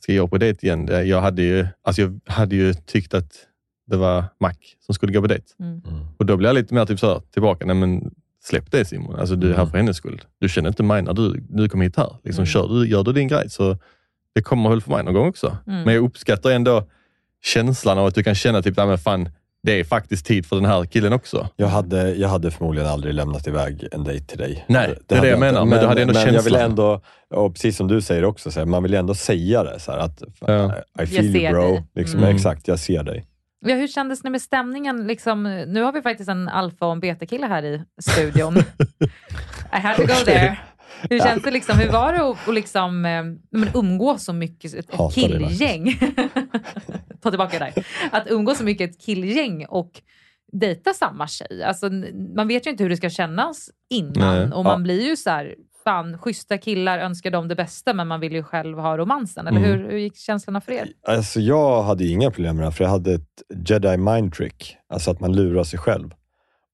ska 0.00 0.12
jag 0.12 0.30
på 0.30 0.38
dejt 0.38 0.66
igen? 0.66 0.88
Eh, 0.88 1.00
Jag 1.02 1.20
hade 1.20 1.42
ju, 1.42 1.66
alltså 1.82 2.02
jag 2.02 2.20
hade 2.26 2.56
ju 2.56 2.74
tyckt 2.74 3.14
att 3.14 3.32
det 3.86 3.96
var 3.96 4.24
Mac 4.40 4.52
som 4.86 4.94
skulle 4.94 5.12
gå 5.12 5.20
på 5.20 5.26
dejt. 5.26 5.44
Mm. 5.60 5.82
Och 6.18 6.26
då 6.26 6.36
blir 6.36 6.48
jag 6.48 6.54
lite 6.54 6.74
mer 6.74 6.86
typ 6.86 6.98
så 7.00 7.08
här, 7.08 7.20
tillbaka, 7.32 7.66
nej 7.66 7.76
men 7.76 8.10
släpp 8.44 8.70
det 8.70 8.84
Simon. 8.84 9.14
Alltså 9.16 9.36
du 9.36 9.50
är 9.52 9.56
här 9.56 9.66
för 9.66 9.78
hennes 9.78 9.96
skull. 9.96 10.22
Du 10.40 10.48
känner 10.48 10.68
inte 10.68 10.82
mig 10.82 11.02
när 11.02 11.12
du, 11.14 11.44
du 11.48 11.68
kom 11.68 11.80
hit 11.80 11.96
här. 11.96 12.16
Liksom, 12.24 12.42
Mm. 12.42 12.46
kör 12.46 12.68
du, 12.68 12.88
gör 12.88 13.02
du 13.04 13.12
din 13.12 13.28
grej 13.28 13.50
så 13.50 13.76
det 14.34 14.42
kommer 14.42 14.70
väl 14.70 14.80
för 14.80 14.90
mig 14.90 15.04
någon 15.04 15.14
gång 15.14 15.28
också. 15.28 15.56
Mm. 15.66 15.82
Men 15.82 15.94
jag 15.94 16.04
uppskattar 16.04 16.50
ändå 16.50 16.88
känslan 17.44 17.98
av 17.98 18.06
att 18.06 18.14
du 18.14 18.22
kan 18.22 18.34
känna 18.34 18.62
typ, 18.62 18.76
men 18.76 18.98
fan, 18.98 19.28
det 19.62 19.80
är 19.80 19.84
faktiskt 19.84 20.26
tid 20.26 20.46
för 20.46 20.56
den 20.56 20.64
här 20.64 20.84
killen 20.84 21.12
också. 21.12 21.48
Jag 21.56 21.66
hade, 21.66 22.14
jag 22.14 22.28
hade 22.28 22.50
förmodligen 22.50 22.88
aldrig 22.88 23.14
lämnat 23.14 23.46
iväg 23.46 23.88
en 23.92 24.04
dejt 24.04 24.26
till 24.26 24.38
dig. 24.38 24.64
Nej, 24.68 24.94
det 25.06 25.14
är 25.14 25.16
hade 25.16 25.26
det 25.28 25.30
jag 25.30 25.36
inte. 25.36 25.52
menar, 25.52 25.64
men 25.64 25.80
du 25.80 25.86
hade 25.86 26.02
ändå 26.02 26.14
men 26.14 26.22
jag 26.22 26.32
vill 26.32 26.52
känslan. 26.52 26.70
ändå, 26.70 27.00
och 27.34 27.52
precis 27.54 27.76
som 27.76 27.88
du 27.88 28.00
säger 28.00 28.24
också, 28.24 28.50
så 28.50 28.60
här, 28.60 28.66
man 28.66 28.82
vill 28.82 28.94
ändå 28.94 29.14
säga 29.14 29.62
det. 29.64 29.80
Så 29.80 29.92
här, 29.92 29.98
att, 29.98 30.22
Ja. 30.40 30.74
I 31.02 31.06
feel 31.06 31.36
you 31.36 31.50
bro. 31.52 31.60
dig. 31.72 31.84
Liksom, 31.94 32.18
Mm. 32.20 32.36
Exakt, 32.36 32.68
jag 32.68 32.78
ser 32.78 33.02
dig. 33.02 33.24
Ja, 33.66 33.74
hur 33.74 33.88
kändes 33.88 34.20
det 34.22 34.30
med 34.30 34.42
stämningen? 34.42 35.06
Liksom, 35.06 35.42
nu 35.68 35.82
har 35.82 35.92
vi 35.92 36.02
faktiskt 36.02 36.28
en 36.30 36.48
alfa 36.48 36.86
och 36.86 36.92
en 36.92 37.00
beta-kille 37.00 37.46
här 37.46 37.62
i 37.64 37.82
studion. 38.02 38.56
I 39.72 39.80
had 39.80 39.96
to 39.96 40.02
go 40.02 40.14
there. 40.24 40.58
Hur 41.10 41.18
känns 41.18 41.42
det 41.42 41.50
liksom, 41.50 41.78
hur 41.78 41.88
var 41.92 42.12
det 42.12 42.22
att, 42.30 42.48
att 42.48 42.54
liksom, 42.54 43.04
eh, 43.04 43.22
men 43.50 43.68
umgås 43.74 44.24
så 44.24 44.32
mycket, 44.32 44.74
ett, 44.74 44.94
ett 44.94 45.14
killgäng? 45.14 45.98
Ta 47.22 47.30
tillbaka 47.30 47.58
det 47.58 47.72
där. 47.74 47.84
Att 48.12 48.30
umgås 48.30 48.58
så 48.58 48.64
mycket 48.64 48.90
ett 48.90 49.00
killgäng 49.00 49.66
och 49.66 49.90
dejta 50.52 50.92
samma 50.92 51.26
tjej. 51.26 51.62
Alltså, 51.64 51.90
man 52.36 52.48
vet 52.48 52.66
ju 52.66 52.70
inte 52.70 52.82
hur 52.82 52.90
det 52.90 52.96
ska 52.96 53.10
kännas 53.10 53.70
innan 53.90 54.38
Nej. 54.38 54.52
och 54.52 54.64
man 54.64 54.82
blir 54.82 55.08
ju 55.08 55.16
så 55.16 55.30
här, 55.30 55.54
fan 55.84 56.18
schyssta 56.18 56.58
killar 56.58 56.98
önskar 56.98 57.30
dem 57.30 57.48
det 57.48 57.54
bästa 57.54 57.94
men 57.94 58.08
man 58.08 58.20
vill 58.20 58.32
ju 58.32 58.42
själv 58.42 58.78
ha 58.78 58.96
romansen. 58.98 59.46
Eller 59.46 59.58
Mm. 59.58 59.70
hur, 59.70 59.90
hur 59.90 59.98
gick 59.98 60.16
känslorna 60.16 60.60
för 60.60 60.72
er? 60.72 60.88
Alltså, 61.06 61.40
jag 61.40 61.82
hade 61.82 62.06
inga 62.06 62.30
problem 62.30 62.56
med 62.56 62.66
det 62.66 62.72
för 62.72 62.84
jag 62.84 62.90
hade 62.90 63.14
ett 63.14 63.42
jedi 63.68 63.96
mind 63.96 64.32
trick. 64.32 64.76
Alltså 64.88 65.10
att 65.10 65.20
man 65.20 65.36
lurar 65.36 65.64
sig 65.64 65.78
själv. 65.78 66.10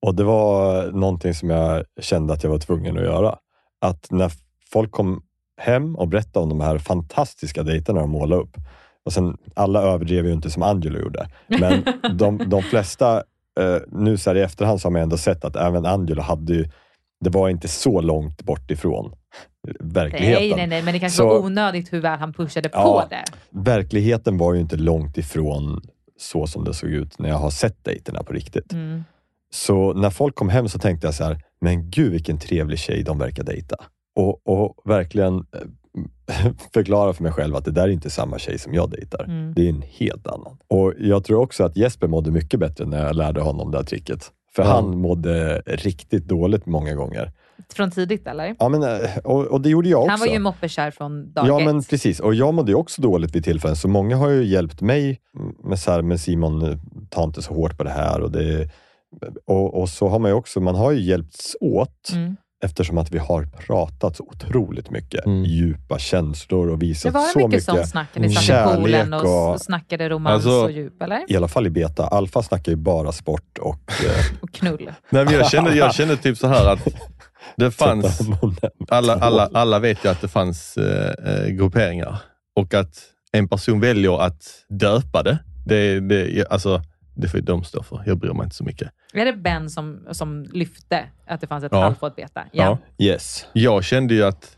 Och 0.07 0.15
det 0.15 0.25
var 0.25 0.85
någonting 0.93 1.35
som 1.35 1.51
jag 1.51 1.85
kände 2.01 2.33
att 2.33 2.43
jag 2.45 2.51
var 2.51 2.59
tvungen 2.59 2.97
att 2.99 3.05
göra. 3.05 3.37
Att 3.85 4.07
när 4.11 4.33
folk 4.73 4.91
kom 4.91 5.23
hem 5.61 5.97
och 5.97 6.09
berättade 6.09 6.43
om 6.43 6.49
de 6.49 6.61
här 6.61 6.79
fantastiska 6.79 7.63
dejterna 7.63 8.01
de 8.01 8.11
målade 8.11 8.43
upp. 8.43 8.57
Och 9.05 9.13
sen, 9.13 9.37
alla 9.55 9.83
överdrev 9.83 10.27
ju 10.27 10.33
inte 10.33 10.51
som 10.51 10.63
Angelo 10.63 10.99
gjorde. 11.01 11.29
Men 11.47 11.85
de, 12.19 12.39
de 12.51 12.63
flesta, 12.63 13.17
eh, 13.61 13.77
nu 13.89 14.17
så 14.17 14.31
här 14.31 14.37
i 14.37 14.41
efterhand 14.41 14.81
så 14.81 14.87
har 14.87 14.93
man 14.93 15.03
ändå 15.03 15.17
sett 15.17 15.45
att 15.45 15.57
även 15.57 15.87
Angelo 15.87 16.23
hade 16.23 16.53
ju, 16.55 16.69
det 17.21 17.31
var 17.31 17.49
inte 17.49 17.69
så 17.69 18.01
långt 18.01 18.43
bort 18.43 18.71
ifrån 18.71 19.13
verkligheten. 19.81 20.43
Nej, 20.49 20.57
nej, 20.57 20.67
nej, 20.67 20.83
men 20.83 20.95
det 20.95 21.01
kanske 21.01 21.17
Så- 21.17 21.29
var 21.29 21.39
onödigt 21.39 21.93
hur 21.93 22.01
väl 22.01 22.19
han 22.19 22.33
pushade 22.33 22.69
på 22.69 22.79
Ja. 22.79 23.07
det. 23.11 23.25
verkligheten 23.51 24.39
var 24.39 24.55
ju 24.55 24.61
inte 24.61 24.77
långt 24.77 25.19
ifrån 25.19 25.81
så 26.19 26.47
som 26.47 26.65
det 26.65 26.75
såg 26.75 26.91
ut 26.91 27.19
när 27.19 27.29
jag 27.29 27.37
har 27.37 27.51
sett 27.51 27.85
dejterna 27.85 28.23
på 28.23 28.33
riktigt. 28.33 28.73
Mm. 28.73 29.05
Så 29.51 29.93
när 29.93 30.11
folk 30.11 30.35
kom 30.35 30.49
hem 30.49 30.69
så 30.69 30.79
tänkte 30.79 31.07
jag 31.07 31.15
så 31.15 31.25
här, 31.25 31.43
men 31.65 31.91
gud 31.91 32.13
vilken 32.13 32.39
trevlig 32.39 32.79
tjej 32.79 33.03
de 33.03 33.19
verkar 33.19 33.43
dejta. 33.45 33.77
Och, 34.17 34.49
och 34.49 34.77
verkligen 34.85 35.35
eh, 35.35 36.53
förklara 36.75 37.13
för 37.13 37.23
mig 37.23 37.33
själv 37.33 37.57
att 37.57 37.65
det 37.65 37.71
där 37.71 37.83
är 37.83 37.89
inte 37.89 38.11
samma 38.11 38.39
tjej 38.39 38.59
som 38.59 38.75
jag 38.75 38.91
dejtar. 38.91 39.25
Mm. 39.25 39.55
Det 39.55 39.65
är 39.65 39.69
en 39.69 39.83
helt 39.89 40.27
annan. 40.27 40.57
Och 40.69 40.93
jag 40.99 41.25
tror 41.25 41.41
också 41.41 41.65
att 41.65 41.77
Jesper 41.77 42.07
mådde 42.07 42.31
mycket 42.31 42.61
bättre 42.61 42.87
när 42.87 43.07
jag 43.07 43.17
lärde 43.17 43.41
honom 43.41 43.71
det 43.71 43.77
här 43.79 43.85
tricket. 43.85 44.31
För 44.57 44.63
Ja. 44.63 44.69
han 44.69 44.99
mådde 44.99 45.63
riktigt 45.67 46.29
dåligt 46.29 46.67
många 46.67 46.95
gånger. 46.95 47.33
Från 47.75 47.91
tidigt 47.91 48.27
eller? 48.27 48.57
Ja, 48.59 48.69
men, 48.69 48.83
eh, 48.83 49.17
och, 49.25 49.47
och 49.47 49.61
det 49.61 49.69
gjorde 49.69 49.89
jag 49.89 50.01
också. 50.01 50.11
Han 50.11 50.21
var 50.21 50.27
ju 50.27 50.39
moppekär 50.39 50.91
från 50.91 51.33
dag 51.33 51.49
Ja, 51.49 51.61
ett. 51.61 51.67
men 51.67 51.83
precis. 51.83 52.21
Och 52.21 52.35
jag 52.35 52.55
mådde 52.55 52.75
också 52.75 53.03
dåligt 53.03 53.35
vid 53.35 53.45
tillfällen, 53.45 53.77
så 53.77 53.89
många 53.89 54.17
har 54.17 54.29
ju 54.29 54.45
hjälpt 54.45 54.81
mig 54.81 55.21
med, 55.65 55.79
så 55.79 55.91
här, 55.91 56.03
med 56.03 56.21
Simon, 56.21 56.63
eh, 56.63 56.79
ta 57.11 57.25
inte 57.25 57.43
så 57.43 57.55
hårt 57.55 57.79
på 57.79 57.85
det 57.85 57.91
här. 57.91 58.21
Och, 58.21 58.31
det, 58.33 58.69
och, 59.47 59.81
och 59.81 59.89
så 59.89 60.09
har 60.09 60.19
man 60.19 60.31
ju 60.31 60.35
också, 60.35 60.61
man 60.61 60.75
har 60.75 60.93
ju 60.93 61.01
hjälpts 61.01 61.57
åt 61.61 62.11
Mm. 62.13 62.37
eftersom 62.65 62.99
att 62.99 63.11
vi 63.11 63.19
har 63.19 63.45
pratat 63.67 64.17
så 64.17 64.25
otroligt 64.25 64.91
mycket. 64.91 65.27
Mm. 65.27 65.45
Djupa 65.45 65.99
känslor 65.99 66.69
och 66.71 66.79
Det 66.79 66.87
visat 66.87 67.15
var 67.15 67.21
så 67.23 67.39
det 67.39 67.45
mycket 67.49 67.51
mycket. 67.51 67.65
sånt 67.65 67.89
snack 67.89 68.09
när 68.15 68.23
ni 68.23 68.35
satt 68.35 68.73
i 68.73 68.77
poolen 68.77 69.13
och, 69.13 69.53
och- 69.53 69.61
snackade 69.61 70.09
romans 70.09 70.35
Alltså- 70.35 70.65
och 70.65 70.71
djup, 70.71 71.03
eller? 71.03 71.33
I 71.33 71.37
alla 71.37 71.49
fall 71.49 71.67
i 71.67 71.71
beta. 71.71 72.07
Alfa 72.07 72.43
snackar 72.43 72.73
ju 72.73 72.77
bara 72.77 73.13
sport 73.13 73.59
och... 73.59 73.81
eh, 74.05 74.37
Och 74.43 74.53
knull. 74.53 74.93
Nej, 75.11 75.25
men 75.25 75.35
jag, 75.35 75.51
kände, 75.51 75.75
jag 75.77 75.95
kände 75.95 76.17
typ 76.17 76.39
så 76.39 76.47
här 76.47 76.73
att 76.73 76.89
Det 77.57 77.71
fanns, 77.83 78.21
alla, 78.89 79.15
alla, 79.15 79.51
alla 79.55 79.79
vet 79.79 80.05
ju 80.05 80.09
att 80.09 80.21
det 80.21 80.29
fanns 80.29 80.77
eh, 80.77 81.35
eh, 81.35 81.47
grupperingar 81.49 82.19
och 82.57 82.75
att 82.75 82.95
en 83.33 83.49
person 83.49 83.81
väljer 83.81 84.21
att 84.23 84.43
döpa 84.69 85.23
det, 85.23 85.39
det, 85.67 86.01
det, 86.01 86.47
alltså, 86.51 86.83
det 87.15 87.29
får 87.29 87.41
ju 87.41 87.47
de 87.47 87.65
stå 87.65 87.83
för. 87.83 88.03
Jag 88.07 88.19
bryr 88.19 88.33
mig 88.33 88.45
inte 88.45 88.57
så 88.57 88.65
mycket. 88.65 88.91
Är 89.13 89.25
det 89.25 89.33
Ben 89.33 89.71
som, 89.71 90.01
som 90.13 90.43
lyfte 90.53 91.05
att 91.27 91.41
det 91.41 91.47
fanns 91.47 91.65
ett 91.65 91.73
Ja. 91.73 91.85
alfa 91.85 92.07
och 92.07 92.13
ett 92.13 92.17
beta? 92.17 92.45
Ja. 92.53 92.79
Yes. 92.99 93.47
Jag 93.53 93.85
kände 93.85 94.15
ju 94.15 94.23
att 94.25 94.57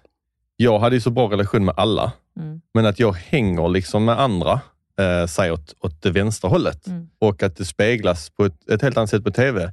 jag 0.56 0.78
hade 0.78 0.96
ju 0.96 1.00
så 1.00 1.10
bra 1.10 1.30
relation 1.30 1.64
med 1.64 1.74
alla, 1.76 2.12
Mm. 2.40 2.60
men 2.74 2.86
att 2.86 2.98
jag 2.98 3.12
hänger 3.12 3.68
liksom 3.68 4.04
med 4.04 4.20
andra, 4.20 4.60
eh, 4.98 5.26
säg 5.26 5.50
åt, 5.52 5.74
åt 5.80 6.02
det 6.02 6.10
vänstra 6.10 6.48
hållet 6.50 6.86
Mm. 6.86 7.08
och 7.18 7.42
att 7.42 7.56
det 7.56 7.64
speglas 7.64 8.30
på 8.30 8.44
ett, 8.44 8.70
ett 8.70 8.82
helt 8.82 8.96
annat 8.96 9.10
sätt 9.10 9.24
på 9.24 9.30
TV. 9.30 9.72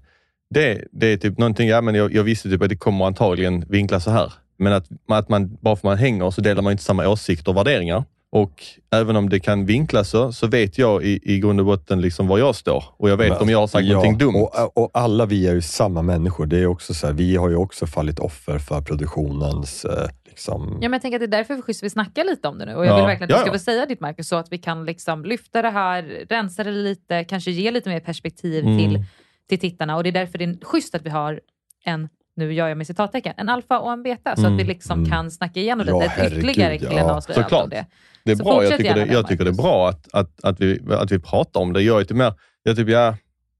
Det, 0.49 0.83
det 0.91 1.07
är 1.07 1.17
typ 1.17 1.37
någonting, 1.37 1.67
ja 1.69 1.81
men 1.81 1.95
jag, 1.95 2.13
jag 2.13 2.23
visste 2.23 2.49
typ 2.49 2.61
att 2.61 2.69
det 2.69 2.77
kommer 2.77 3.05
antagligen 3.05 3.65
vinkla 3.69 3.99
så 3.99 4.11
här. 4.11 4.33
Men 4.57 4.73
att, 4.73 4.87
att 5.07 5.29
man, 5.29 5.57
bara 5.61 5.75
för 5.75 5.79
att 5.79 5.83
man 5.83 5.97
hänger 5.97 6.31
så 6.31 6.41
delar 6.41 6.61
man 6.61 6.71
inte 6.71 6.83
samma 6.83 7.07
åsikter 7.07 7.51
och 7.51 7.57
värderingar. 7.57 8.03
Och 8.35 8.63
även 8.91 9.15
om 9.15 9.29
det 9.29 9.39
kan 9.39 9.65
vinklas 9.65 10.09
så, 10.09 10.31
så 10.31 10.47
vet 10.47 10.77
jag 10.77 11.03
i, 11.03 11.19
i 11.23 11.39
grund 11.39 11.59
och 11.59 11.65
botten 11.65 12.01
liksom 12.01 12.27
var 12.27 12.37
jag 12.37 12.55
står. 12.55 12.83
Och 12.97 13.09
jag 13.09 13.17
vet 13.17 13.29
Men- 13.29 13.41
om 13.41 13.49
jag 13.49 13.59
har 13.59 13.67
sagt 13.67 13.85
ja, 13.85 13.93
någonting 13.93 14.17
dumt. 14.17 14.35
Och, 14.35 14.77
och 14.77 14.89
alla 14.93 15.25
vi 15.25 15.47
är 15.47 15.53
ju 15.53 15.61
samma 15.61 16.01
människor. 16.01 16.45
Det 16.45 16.57
är 16.59 16.65
också 16.67 16.93
så 16.93 17.07
här, 17.07 17.13
vi 17.13 17.35
har 17.35 17.49
ju 17.49 17.55
också 17.55 17.87
fallit 17.87 18.19
offer 18.19 18.59
för 18.59 18.81
produktionens... 18.81 19.85
Eh, 19.85 20.07
liksom, 20.25 20.67
Ja, 20.81 20.89
men 20.89 20.93
jag 20.93 21.01
tänker 21.01 21.15
att 21.15 21.31
det 21.31 21.35
är 21.35 21.37
därför 21.37 21.61
schysst 21.61 21.83
vi 21.83 21.89
snackar 21.89 22.23
lite 22.23 22.47
om 22.47 22.57
det 22.57 22.65
nu. 22.65 22.75
Och 22.75 22.85
jag 22.85 22.91
Ja. 22.91 22.95
vill 22.95 23.05
verkligen 23.05 23.23
att 23.23 23.29
du 23.29 23.33
Ja, 23.33 23.39
ska 23.39 23.47
ja. 23.47 23.53
få 23.53 23.59
säga 23.59 23.85
ditt 23.85 23.99
Marcus, 23.99 24.27
så 24.27 24.35
att 24.35 24.51
vi 24.51 24.57
kan 24.57 24.85
liksom 24.85 25.25
lyfta 25.25 25.61
det 25.61 25.69
här, 25.69 26.25
rensa 26.29 26.63
det 26.63 26.71
lite, 26.71 27.23
kanske 27.23 27.51
ge 27.51 27.71
lite 27.71 27.89
mer 27.89 27.99
perspektiv 27.99 28.65
Mm. 28.65 28.77
till, 28.77 29.03
till 29.49 29.59
tittarna. 29.59 29.95
Och 29.95 30.03
det 30.03 30.09
är 30.09 30.11
därför 30.11 30.37
det 30.37 30.43
är 30.45 30.65
schysst 30.65 30.95
att 30.95 31.01
vi 31.05 31.09
har 31.09 31.39
en, 31.85 32.09
nu 32.35 32.53
gör 32.53 32.67
jag 32.67 32.77
med 32.77 32.87
citattecken, 32.87 33.33
en 33.37 33.49
alfa 33.49 33.79
och 33.79 33.91
en 33.93 34.03
beta. 34.03 34.35
Så 34.35 34.41
att 34.41 34.47
Mm. 34.47 34.57
vi 34.57 34.63
liksom 34.63 34.99
Mm. 34.99 35.11
kan 35.11 35.31
snacka 35.31 35.59
igenom 35.59 35.85
Ja, 35.87 35.99
lite. 36.01 36.35
ytterligare 36.37 36.73
ja. 36.75 36.89
killen 36.89 37.05
avslöjar 37.09 37.15
allt 37.39 37.45
Såklart. 37.49 37.63
om 37.63 37.69
det. 37.69 37.85
Det 38.25 38.31
är 38.31 38.35
Så 38.35 38.43
bra. 38.43 38.63
Jag 38.63 38.77
tycker, 38.77 38.95
det, 38.95 39.13
jag 39.13 39.27
tycker 39.27 39.43
det 39.43 39.51
är 39.51 39.55
bra 39.55 39.89
att, 39.89 40.07
att, 40.13 40.43
att, 40.43 40.59
vi, 40.59 40.79
att 40.89 41.11
vi 41.11 41.19
pratar 41.19 41.59
om 41.59 41.73
det. 41.73 41.81
Jag 41.81 42.01
är 42.01 42.05
typ 42.05 42.17
mer, 42.17 42.33
jag 42.63 42.75
typ, 42.75 42.89
ja, 42.89 43.15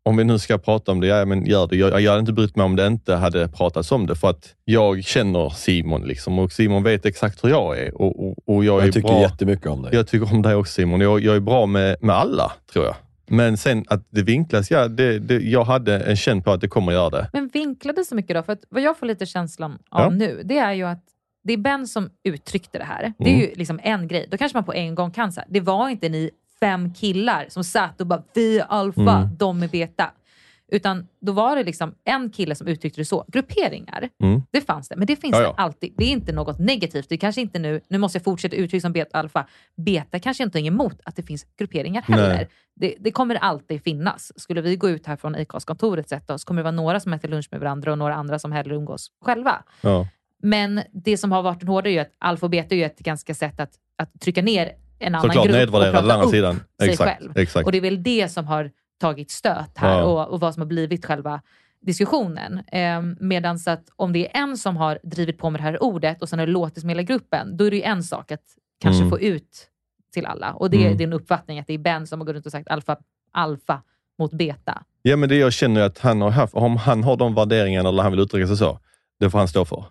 om 0.06 0.18
vi 0.18 0.24
nu 0.24 0.40
ska 0.40 0.58
prata 0.58 0.92
om 0.92 1.00
det, 1.02 1.08
ja 1.08 1.26
men 1.26 1.46
gör 1.46 1.68
det. 1.68 1.76
Jag, 1.76 2.02
jag 2.02 2.12
hade 2.12 2.20
inte 2.20 2.34
brytt 2.34 2.56
mig 2.56 2.66
om 2.66 2.76
det 2.76 2.88
inte 2.88 3.16
hade 3.16 3.48
pratats 3.48 3.92
om 3.92 4.08
det, 4.08 4.16
för 4.16 4.30
att 4.30 4.56
jag 4.66 5.04
känner 5.04 5.50
Simon 5.50 6.02
liksom, 6.02 6.40
och 6.40 6.52
Simon 6.52 6.84
vet 6.84 7.06
exakt 7.06 7.44
hur 7.44 7.50
jag 7.50 7.80
är. 7.80 8.02
Och, 8.02 8.28
och, 8.28 8.36
och 8.46 8.66
jag, 8.66 8.82
är 8.82 8.86
jag 8.86 8.94
tycker 8.94 9.08
bra. 9.08 9.22
jättemycket 9.22 9.68
om 9.68 9.82
dig. 9.82 9.96
Jag 9.96 10.08
tycker 10.08 10.34
om 10.34 10.42
dig 10.42 10.56
också 10.56 10.74
Simon. 10.74 11.02
Jag, 11.02 11.20
jag 11.20 11.36
är 11.36 11.40
bra 11.40 11.66
med, 11.66 11.96
med 12.02 12.16
alla, 12.16 12.52
tror 12.74 12.86
jag. 12.86 12.96
Men 13.28 13.58
sen 13.58 13.86
att 13.88 14.08
det 14.10 14.24
vinklas, 14.24 14.72
ja, 14.72 14.88
det, 14.88 15.20
det, 15.20 15.40
jag 15.40 15.64
hade 15.64 16.00
en 16.00 16.16
känn 16.16 16.42
på 16.44 16.52
att 16.52 16.62
det 16.62 16.68
kommer 16.68 16.92
göra 16.92 17.10
det. 17.10 17.30
Men 17.34 17.48
vinklade 17.48 18.06
så 18.06 18.16
mycket 18.16 18.36
då? 18.36 18.44
För 18.44 18.54
att 18.54 18.64
vad 18.70 18.82
jag 18.82 18.98
får 18.98 19.06
lite 19.06 19.26
känslan 19.26 19.72
av 19.90 20.02
Ja. 20.02 20.10
nu, 20.10 20.42
det 20.46 20.58
är 20.58 20.74
ju 20.74 20.84
att 20.84 21.04
det 21.44 21.54
är 21.54 21.58
Ben 21.58 21.88
som 21.88 22.10
uttryckte 22.24 22.78
det 22.78 22.84
här. 22.84 23.14
Det 23.18 23.30
är 23.30 23.34
Mm. 23.34 23.42
ju 23.42 23.54
liksom 23.56 23.80
en 23.84 24.08
grej. 24.08 24.28
Då 24.32 24.38
kanske 24.38 24.58
man 24.58 24.64
på 24.64 24.74
en 24.74 24.96
gång 24.96 25.12
kan 25.12 25.32
säga, 25.32 25.46
det 25.50 25.60
var 25.60 25.90
inte 25.90 26.10
ni 26.10 26.30
fem 26.60 26.94
killar 26.94 27.46
som 27.50 27.64
satt 27.64 28.02
och 28.02 28.08
bara 28.08 28.24
vi 28.34 28.60
är 28.60 28.64
alfa, 28.66 29.02
Mm. 29.18 29.30
de 29.38 29.64
är 29.64 29.68
beta. 29.68 30.12
Utan 30.72 31.08
då 31.22 31.32
var 31.32 31.56
det 31.56 31.64
liksom 31.64 31.96
en 32.04 32.30
kille 32.30 32.56
som 32.56 32.68
uttryckte 32.68 33.02
det 33.02 33.06
så. 33.06 33.26
Grupperingar, 33.28 34.10
Mm. 34.24 34.42
det 34.52 34.62
fanns 34.62 34.90
det. 34.90 34.96
Men 34.96 35.08
det 35.08 35.16
finns 35.16 35.36
Ja, 35.36 35.40
det 35.42 35.54
alltid. 35.62 35.94
Det 35.98 36.04
är 36.06 36.10
inte 36.10 36.32
något 36.34 36.60
negativt. 36.60 37.10
Det 37.10 37.18
kanske 37.18 37.42
inte 37.42 37.60
nu, 37.60 37.82
nu 37.88 37.98
måste 37.98 38.16
jag 38.16 38.24
fortsätta 38.24 38.56
uttrycka 38.56 38.82
som 38.82 38.94
beta 38.94 39.18
alfa. 39.20 39.48
Beta 39.76 40.20
kanske 40.20 40.44
inte 40.44 40.60
är 40.60 40.66
emot 40.66 41.00
att 41.06 41.16
det 41.16 41.24
finns 41.24 41.46
grupperingar 41.58 42.02
heller. 42.02 42.48
Det, 42.76 42.96
det 43.00 43.12
kommer 43.12 43.36
alltid 43.36 43.84
finnas. 43.84 44.32
Skulle 44.36 44.62
vi 44.62 44.76
gå 44.76 44.90
ut 44.90 45.06
här 45.08 45.16
från 45.16 45.36
Acast-kontoret 45.36 46.10
sätta 46.10 46.34
oss, 46.34 46.44
kommer 46.44 46.60
det 46.60 46.64
vara 46.64 46.72
några 46.72 47.00
som 47.00 47.14
äter 47.14 47.30
lunch 47.30 47.48
med 47.52 47.60
varandra 47.60 47.92
och 47.92 47.98
några 47.98 48.16
andra 48.16 48.40
som 48.40 48.52
hellre 48.52 48.76
umgås 48.76 49.12
själva. 49.26 49.64
Ja. 49.82 50.08
Men 50.44 50.82
det 50.92 51.18
som 51.18 51.32
har 51.32 51.42
varit 51.44 51.62
en 51.62 51.68
hårdare 51.68 51.92
är 51.92 51.94
ju 51.94 52.00
att 52.00 52.12
alfa 52.20 52.46
och 52.46 52.50
beta 52.50 52.76
är 52.76 52.80
ju 52.80 52.84
ett 52.86 53.00
ganska 53.00 53.34
sätt 53.34 53.60
att, 53.60 53.72
att 53.98 54.22
trycka 54.22 54.42
ner 54.42 54.72
en 55.00 55.16
annan 55.16 55.22
Såklart 55.22 55.46
grupp 55.46 55.54
och 55.56 55.60
nedvärdera 55.60 55.92
den 55.92 56.02
prata 56.02 56.14
andra 56.14 56.26
upp 56.26 56.32
sidan. 56.32 56.56
sig 56.82 56.90
Exakt, 56.90 57.20
själv. 57.20 57.38
exakt. 57.38 57.66
Och 57.66 57.72
det 57.72 57.78
är 57.78 57.82
väl 57.82 58.04
det 58.04 58.30
som 58.32 58.48
har 58.48 58.72
tagit 59.02 59.32
stöt 59.32 59.72
här 59.78 60.00
Ja. 60.00 60.04
och, 60.04 60.34
och 60.34 60.40
vad 60.40 60.54
som 60.54 60.62
har 60.62 60.68
blivit 60.68 61.06
själva 61.06 61.42
diskussionen. 61.82 62.60
Eh, 62.72 63.02
Medan 63.20 63.60
att 63.68 63.84
om 63.96 64.14
det 64.14 64.36
är 64.36 64.42
en 64.44 64.58
som 64.58 64.78
har 64.78 65.00
drivit 65.04 65.38
på 65.38 65.50
med 65.50 65.60
det 65.60 65.64
här 65.64 65.84
ordet 65.84 66.22
och 66.22 66.30
sen 66.30 66.40
har 66.40 66.46
det 66.46 66.52
låtit 66.52 66.80
som 66.80 66.90
hela 66.90 67.02
gruppen, 67.02 67.58
då 67.58 67.64
är 67.66 67.72
det 67.72 67.78
ju 67.78 67.84
en 67.84 68.04
sak 68.04 68.32
att 68.32 68.42
kanske 68.82 69.00
Mm. 69.02 69.10
få 69.10 69.20
ut 69.20 69.68
till 70.14 70.26
alla. 70.26 70.54
Och 70.54 70.70
det 70.70 70.78
är 70.78 70.86
Mm. 70.86 70.98
din 70.98 71.14
uppfattning 71.14 71.60
att 71.60 71.68
det 71.68 71.74
är 71.74 71.78
Ben 71.78 72.08
som 72.08 72.20
har 72.20 72.26
gått 72.26 72.36
runt 72.36 72.46
och 72.46 72.52
sagt 72.52 72.68
alfa, 72.68 72.98
alfa 73.32 73.82
mot 74.20 74.34
beta. 74.34 74.84
Ja, 75.02 75.16
men 75.16 75.30
det 75.30 75.36
jag 75.36 75.54
känner 75.54 75.82
är 75.82 75.86
att 75.86 76.00
han 76.00 76.22
har 76.22 76.30
haft, 76.30 76.54
om 76.54 76.78
han 76.78 77.04
har 77.04 77.18
de 77.18 77.36
värderingarna 77.36 77.90
eller 77.90 78.04
han 78.04 78.12
vill 78.12 78.22
uttrycka 78.22 78.48
sig 78.48 78.58
så, 78.58 78.80
det 79.20 79.30
får 79.30 79.38
han 79.40 79.48
stå 79.48 79.66
för. 79.66 79.86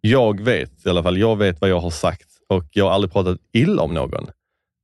Jag 0.00 0.40
vet 0.40 0.86
i 0.86 0.88
alla 0.88 1.02
fall, 1.02 1.18
jag 1.18 1.36
vet 1.36 1.60
vad 1.60 1.70
jag 1.70 1.80
har 1.80 1.90
sagt 1.90 2.28
och 2.48 2.64
jag 2.72 2.84
har 2.84 2.92
aldrig 2.92 3.12
pratat 3.12 3.38
illa 3.52 3.82
om 3.82 3.94
någon. 3.94 4.26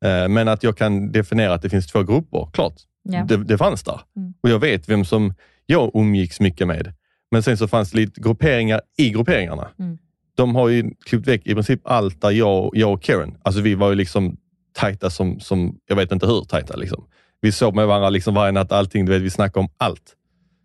Eh, 0.05 0.29
Men 0.29 0.49
att 0.49 0.63
jag 0.63 0.77
kan 0.77 1.13
definiera 1.13 1.55
att 1.55 1.63
det 1.63 1.71
finns 1.71 1.87
två 1.87 2.03
grupper, 2.03 2.49
klart. 2.53 2.75
Ja. 3.03 3.25
Det, 3.29 3.37
det 3.37 3.59
fanns 3.59 3.83
där. 3.83 4.01
Mm. 4.17 4.35
Och 4.41 4.49
jag 4.51 4.59
vet 4.59 4.89
vem 4.89 5.05
som 5.05 5.35
jag 5.67 5.91
umgicks 5.95 6.41
mycket 6.41 6.67
med. 6.67 6.93
Men 7.31 7.43
sen 7.43 7.57
så 7.57 7.69
fanns 7.69 7.91
det 7.91 7.99
lite 7.99 8.21
grupperingar 8.21 8.81
i 8.99 9.11
grupperingarna. 9.11 9.69
Mm. 9.79 9.99
De 10.37 10.55
har 10.55 10.69
ju 10.69 10.91
klippt 11.07 11.29
väck 11.29 11.47
i 11.47 11.55
princip 11.55 11.81
allt 11.85 12.21
där 12.21 12.31
jag, 12.31 12.71
jag 12.73 12.93
och 12.93 13.03
Karen, 13.03 13.37
alltså 13.43 13.61
vi 13.61 13.75
var 13.75 13.91
ju 13.91 13.95
liksom 13.95 14.37
tajta 14.73 15.11
som, 15.11 15.41
som 15.41 15.79
jag 15.87 15.97
vet 15.97 16.13
inte 16.13 16.27
hur 16.27 16.45
tajta. 16.45 16.77
Liksom. 16.77 17.05
Vi 17.41 17.53
sov 17.53 17.75
med 17.75 17.87
varandra 17.87 18.11
liksom 18.11 18.35
varje 18.35 18.53
natt, 18.53 18.73
allting, 18.73 19.05
du 19.05 19.13
vet, 19.13 19.23
vi 19.23 19.31
snackade 19.31 19.65
om 19.65 19.71
allt. 19.77 20.17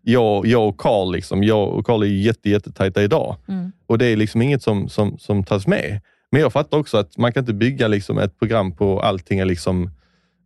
Jag, 0.02 0.46
jag 0.46 0.68
och 0.68 0.76
Carl, 0.80 1.12
liksom, 1.12 1.44
jag 1.44 1.68
och 1.68 1.86
Carl 1.86 2.02
är 2.02 2.06
jätte, 2.06 2.50
jättetajta 2.50 3.02
idag. 3.02 3.36
Mm. 3.48 3.72
Och 3.86 3.98
det 3.98 4.06
är 4.06 4.16
liksom 4.16 4.42
inget 4.42 4.62
som, 4.62 4.88
som, 4.88 5.18
som 5.18 5.44
tas 5.44 5.66
med. 5.66 6.00
Men 6.30 6.40
jag 6.40 6.52
fattar 6.52 6.78
också 6.78 6.98
att 6.98 7.16
man 7.16 7.32
kan 7.32 7.42
inte 7.42 7.52
bygga 7.54 7.88
liksom 7.88 8.18
ett 8.18 8.38
program 8.38 8.76
på 8.76 9.00
allting 9.00 9.38
är 9.38 9.44
liksom 9.44 9.90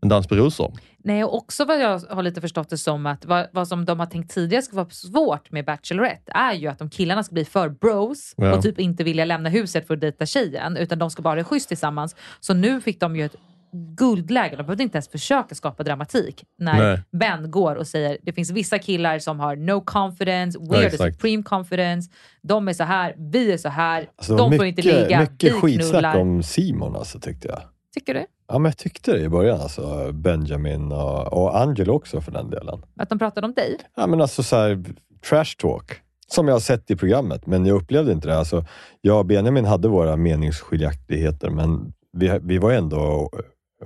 en 0.03 0.09
dans 0.09 0.27
på 0.27 0.35
rosor. 0.35 0.73
Nej, 1.05 1.25
och 1.25 1.37
också 1.37 1.65
vad 1.65 1.81
jag 1.81 1.99
har 1.99 2.23
lite 2.23 2.41
förstått 2.41 2.71
det 2.71 2.79
som 2.79 3.07
att 3.07 3.25
vad, 3.25 3.47
vad 3.53 3.69
som 3.69 3.85
de 3.85 3.99
har 4.01 4.07
tänkt 4.07 4.35
tidigare 4.35 4.63
ska 4.63 4.77
vara 4.77 4.91
svårt 4.91 5.51
med 5.51 5.65
Bachelorette 5.65 6.33
är 6.35 6.53
ju 6.53 6.69
att 6.69 6.81
om 6.81 6.91
killarna 6.91 7.23
ska 7.23 7.33
bli 7.35 7.45
för 7.45 7.69
bros 7.69 8.35
Ja. 8.37 8.57
och 8.57 8.63
typ 8.63 8.79
inte 8.81 9.05
vilja 9.05 9.25
lämna 9.25 9.49
huset 9.49 9.87
för 9.87 9.95
att 9.95 10.01
dejta 10.01 10.27
tjejen 10.27 10.77
utan 10.77 10.99
de 10.99 11.11
ska 11.11 11.23
bara 11.23 11.35
det 11.35 11.45
schysst 11.45 11.69
tillsammans. 11.69 12.17
Så 12.41 12.55
nu 12.55 12.81
fick 12.81 13.01
de 13.01 13.17
ju 13.17 13.25
ett 13.25 13.37
guldläge. 13.75 14.57
De 14.57 14.63
behövde 14.63 14.83
inte 14.83 14.97
ens 14.97 15.09
försöka 15.09 15.55
skapa 15.55 15.83
dramatik 15.83 16.45
när 16.59 16.79
Nej. 16.79 17.03
Ben 17.13 17.51
går 17.51 17.77
och 17.77 17.87
säger 17.87 18.19
det 18.23 18.33
finns 18.33 18.51
vissa 18.51 18.79
killar 18.79 19.19
som 19.19 19.41
har 19.41 19.57
no 19.57 19.81
confidence, 19.81 20.59
Ja, 20.63 20.67
we're 20.67 20.91
the 20.91 20.97
supreme 20.97 21.43
confidence, 21.43 22.11
de 22.43 22.69
är 22.69 22.73
så 22.73 22.85
här, 22.85 23.15
vi 23.19 23.53
är 23.53 23.59
så 23.59 23.69
här, 23.69 24.09
Alltså, 24.17 24.37
de 24.37 24.57
får 24.57 24.67
inte 24.67 24.83
ligga, 24.83 25.21
mycket 25.21 25.53
vi 25.53 25.61
skitsnack 25.61 26.17
om 26.17 26.43
Simon 26.43 26.97
alltså, 26.97 27.21
tyckte 27.21 27.49
jag. 27.49 27.61
Tycker 27.95 28.15
du? 28.15 28.27
Ja, 28.49 28.59
men 28.59 28.65
jag 28.65 28.77
tyckte 28.77 29.13
det 29.13 29.21
i 29.21 29.29
början. 29.29 29.61
Alltså, 29.61 30.13
Benjamin 30.13 30.93
och, 30.93 31.33
och 31.33 31.61
Angelo 31.61 31.93
också 31.93 32.21
för 32.21 32.33
den 32.33 32.51
delen. 32.51 32.83
Att 32.99 33.09
de 33.09 33.19
pratade 33.19 33.47
om 33.47 33.53
dig? 33.53 33.79
Ja, 33.97 34.07
men 34.07 34.21
alltså 34.21 34.43
så 34.43 34.57
här, 34.57 34.85
trash 35.29 35.57
talk. 35.59 36.01
Som 36.27 36.49
jag 36.49 36.55
har 36.55 36.61
sett 36.61 36.91
i 36.91 36.97
programmet, 36.97 37.47
men 37.47 37.67
jag 37.67 37.77
upplevde 37.77 38.13
inte 38.13 38.29
det. 38.29 38.39
Alltså, 38.39 38.65
jag 39.01 39.19
och 39.19 39.27
Benjamin 39.27 39.65
hade 39.65 39.89
våra 39.89 40.17
meningsskiljaktigheter, 40.17 41.51
men 41.51 41.93
vi, 42.13 42.39
vi 42.43 42.59
var 42.59 42.73
ändå 42.73 43.31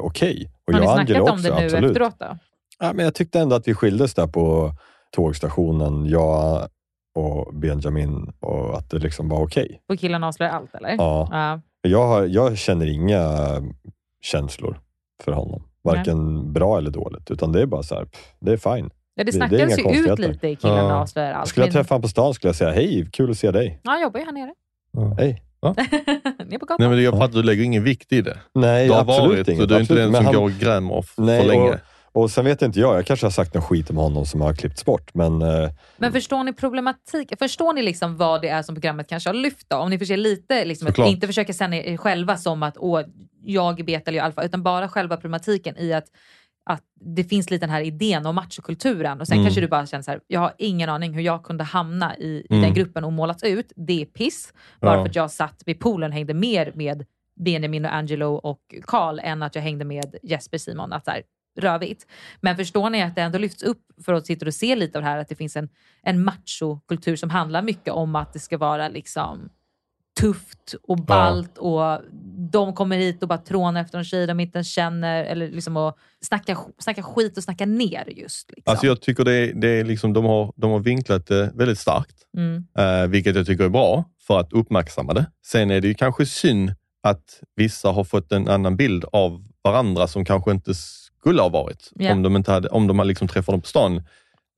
okej. 0.00 0.50
Och 0.66 0.72
Har 0.74 0.80
ni 0.80 0.86
jag 0.86 0.92
och 1.00 1.06
snackat 1.06 1.22
om 1.22 1.32
också, 1.34 1.48
det 1.50 1.58
nu 1.60 1.64
absolut. 1.64 1.90
efteråt 1.90 2.14
då? 2.18 2.38
Ja, 2.78 2.92
men 2.92 3.04
jag 3.04 3.14
tyckte 3.14 3.40
ändå 3.40 3.56
att 3.56 3.68
vi 3.68 3.74
skildes 3.74 4.14
där 4.14 4.26
på 4.26 4.72
tågstationen, 5.12 6.06
jag 6.06 6.68
och 7.14 7.54
Benjamin, 7.54 8.32
och 8.40 8.78
att 8.78 8.90
det 8.90 8.98
liksom 8.98 9.28
var 9.28 9.42
okej. 9.42 9.82
Och 9.88 9.98
killarna 9.98 10.26
avslöjar 10.28 10.52
allt 10.52 10.74
eller? 10.74 10.88
Ja. 10.98 11.28
ja. 11.30 11.60
Jag, 11.90 12.06
har, 12.06 12.24
jag 12.26 12.58
känner 12.58 12.86
inga 12.86 13.36
känslor 14.22 14.80
för 15.24 15.32
honom. 15.32 15.62
Varken 15.82 16.52
bra 16.52 16.78
eller 16.78 16.90
dåligt, 16.90 17.30
utan 17.30 17.52
det 17.52 17.62
är 17.62 17.66
bara 17.66 17.82
så 17.82 17.94
här, 17.94 18.04
pff, 18.04 18.32
det 18.40 18.52
är 18.52 18.56
fine. 18.56 18.90
Ja, 19.14 19.24
det 19.24 19.24
Det- 19.24 19.24
det 19.24 19.32
snackades 19.32 19.78
inga 19.78 19.92
ju 19.94 20.12
ut 20.12 20.18
lite 20.18 20.48
i 20.48 20.56
killarna 20.56 20.88
Ja. 20.88 20.94
avslöjar 21.00 21.32
allt. 21.32 21.48
Skulle 21.48 21.66
jag 21.66 21.72
träffa 21.72 21.94
honom 21.94 22.02
på 22.02 22.08
stan 22.08 22.34
skulle 22.34 22.48
jag 22.48 22.56
säga, 22.56 22.70
hej, 22.70 23.08
kul 23.12 23.30
att 23.30 23.38
se 23.38 23.50
dig. 23.50 23.80
Ja, 23.84 23.90
han 23.90 24.00
jobbar 24.02 24.20
ju 24.20 24.26
här 24.26 24.32
nere. 24.32 24.54
Hej. 25.18 25.42
Ner 26.46 26.58
på 26.58 26.66
gatan. 26.66 26.76
Nej, 26.78 26.88
men 26.88 27.02
jag 27.02 27.18
fattar, 27.18 27.34
du 27.34 27.42
lägger 27.42 27.62
ingen 27.64 27.84
vikt 27.84 28.12
i 28.12 28.20
det. 28.22 28.38
Nej, 28.54 28.86
Du 28.86 28.92
har 28.92 29.00
absolut 29.00 29.30
varit, 29.30 29.48
inget. 29.48 29.60
så 29.60 29.66
du 29.66 29.74
är 29.74 29.80
inte 29.80 29.94
den 29.94 30.14
som 30.14 30.24
han- 30.24 30.34
går 30.34 30.42
och 30.42 30.50
grämer 30.50 31.04
Nej, 31.16 31.40
för 31.40 31.48
länge. 31.48 31.70
Och, 32.12 32.22
och 32.22 32.30
sen 32.30 32.44
vet 32.44 32.62
inte 32.62 32.80
jag, 32.80 32.96
jag 32.96 33.06
kanske 33.06 33.26
har 33.26 33.30
sagt 33.30 33.54
något 33.54 33.64
skit 33.64 33.90
om 33.90 33.96
honom 33.96 34.26
som 34.26 34.40
har 34.40 34.54
klippts 34.54 34.84
bort, 34.84 35.14
men 35.14 35.42
eh, 35.42 35.70
Men 35.96 36.12
förstår 36.12 36.44
ni 36.44 36.52
problematik? 36.52 37.32
Förstår 37.38 37.72
ni 37.72 37.82
liksom 37.82 38.16
vad 38.16 38.42
det 38.42 38.48
är 38.48 38.62
som 38.62 38.74
programmet 38.74 39.08
kanske 39.08 39.28
har 39.28 39.34
lyft 39.34 39.66
då? 39.70 39.76
Om 39.76 39.90
ni 39.90 39.98
försöker 39.98 40.16
lite, 40.16 40.64
liksom, 40.64 40.88
att 40.88 40.98
inte 40.98 41.26
försöka 41.26 41.52
se 41.52 41.64
er 41.64 41.96
själva 41.96 42.36
som 42.36 42.62
att 42.62 42.74
åh, 42.78 43.00
jag 43.44 43.80
är 43.80 43.84
beta 43.84 44.10
eller 44.10 44.18
jag 44.18 44.22
är 44.24 44.26
alfa, 44.26 44.44
utan 44.44 44.62
bara 44.62 44.88
själva 44.88 45.16
problematiken 45.16 45.76
i 45.78 45.92
att 45.92 46.04
att 46.68 46.82
det 47.00 47.24
finns 47.24 47.50
lite 47.50 47.66
den 47.66 47.70
här 47.70 47.80
idén 47.80 48.26
om 48.26 48.34
machokulturen 48.34 49.20
och 49.20 49.26
sen 49.28 49.36
Mm. 49.36 49.46
kanske 49.46 49.60
du 49.60 49.68
bara 49.68 49.86
känner 49.86 50.02
så 50.02 50.10
här, 50.10 50.20
jag 50.26 50.40
har 50.40 50.52
ingen 50.58 50.88
aning 50.88 51.14
hur 51.14 51.22
jag 51.22 51.42
kunde 51.44 51.64
hamna 51.64 52.16
i, 52.16 52.26
i 52.28 52.46
Mm. 52.50 52.62
den 52.62 52.74
gruppen 52.74 53.04
och 53.04 53.12
målats 53.12 53.42
ut. 53.42 53.72
Det 53.76 54.02
är 54.02 54.06
piss. 54.06 54.52
Bara 54.80 54.94
Ja. 54.94 55.02
för 55.02 55.08
att 55.08 55.16
jag 55.16 55.30
satt 55.30 55.62
vid 55.66 55.80
poolen 55.80 56.10
och 56.10 56.14
hängde 56.14 56.34
mer 56.34 56.72
med 56.74 57.06
Benjamin 57.44 57.84
och 57.84 57.94
Angelo 57.94 58.34
och 58.34 58.74
Carl 58.82 59.20
än 59.22 59.42
att 59.42 59.54
jag 59.54 59.62
hängde 59.62 59.84
med 59.84 60.16
Jesper 60.22 60.58
Simon. 60.58 60.92
Att 60.92 61.04
så 61.04 61.10
här, 61.10 61.22
rövigt. 61.60 62.06
Men 62.40 62.56
förstår 62.56 62.90
ni 62.90 63.02
att 63.02 63.14
det 63.14 63.22
ändå 63.22 63.38
lyfts 63.38 63.62
upp 63.62 63.82
för 64.04 64.12
att 64.14 64.26
sitta 64.26 64.46
och 64.46 64.54
se 64.54 64.76
lite 64.76 64.98
av 64.98 65.02
det 65.02 65.08
här 65.10 65.18
att 65.18 65.28
det 65.28 65.34
finns 65.34 65.56
en, 65.56 65.68
en 66.02 66.24
machokultur 66.24 67.16
som 67.16 67.30
handlar 67.30 67.62
mycket 67.62 67.92
om 67.92 68.16
att 68.16 68.32
det 68.32 68.38
ska 68.38 68.58
vara 68.58 68.88
liksom 68.88 69.48
tufft 70.20 70.74
och 70.82 70.96
ballt 70.96 71.58
och 71.58 72.00
de 72.52 72.74
kommer 72.74 72.96
hit 72.96 73.22
och 73.22 73.28
bara 73.28 73.38
trånar 73.38 73.80
efter 73.80 73.98
en 73.98 74.04
tjej 74.04 74.26
de 74.26 74.40
inte 74.40 74.58
ens 74.58 74.68
känner 74.68 75.24
eller 75.24 75.48
liksom 75.50 75.76
och 75.76 75.96
snacka, 76.24 76.58
snacka 76.78 77.02
skit 77.02 77.36
och 77.36 77.42
snacka 77.42 77.66
ner 77.66 78.04
just. 78.16 78.50
Liksom. 78.50 78.70
Alltså 78.70 78.86
jag 78.86 79.00
tycker 79.00 79.24
det 79.24 79.32
är, 79.32 79.52
det 79.54 79.68
är 79.68 79.84
liksom, 79.84 80.12
de, 80.12 80.24
har, 80.24 80.52
de 80.56 80.70
har 80.70 80.78
vinklat 80.80 81.26
det 81.26 81.52
väldigt 81.54 81.78
starkt, 81.78 82.16
Mm. 82.36 82.64
eh, 82.78 83.06
vilket 83.08 83.36
jag 83.36 83.46
tycker 83.46 83.64
är 83.64 83.68
bra 83.68 84.04
för 84.26 84.40
att 84.40 84.52
uppmärksamma 84.52 85.12
det. 85.14 85.26
Sen 85.46 85.70
är 85.70 85.80
det 85.80 85.88
ju 85.88 85.94
kanske 85.94 86.26
synd 86.26 86.72
att 87.02 87.40
vissa 87.56 87.90
har 87.90 88.04
fått 88.04 88.32
en 88.32 88.48
annan 88.48 88.76
bild 88.76 89.04
av 89.12 89.44
varandra 89.62 90.06
som 90.06 90.24
kanske 90.24 90.50
inte 90.50 90.74
skulle 90.74 91.42
ha 91.42 91.48
varit 91.48 91.90
Ja. 91.94 92.12
om 92.12 92.22
de 92.22 92.36
inte 92.36 92.52
hade, 92.52 92.68
om 92.68 92.86
de 92.86 92.98
hade 92.98 93.08
liksom 93.08 93.28
träffat 93.28 93.52
dem 93.52 93.60
på 93.60 93.68
stan 93.68 94.02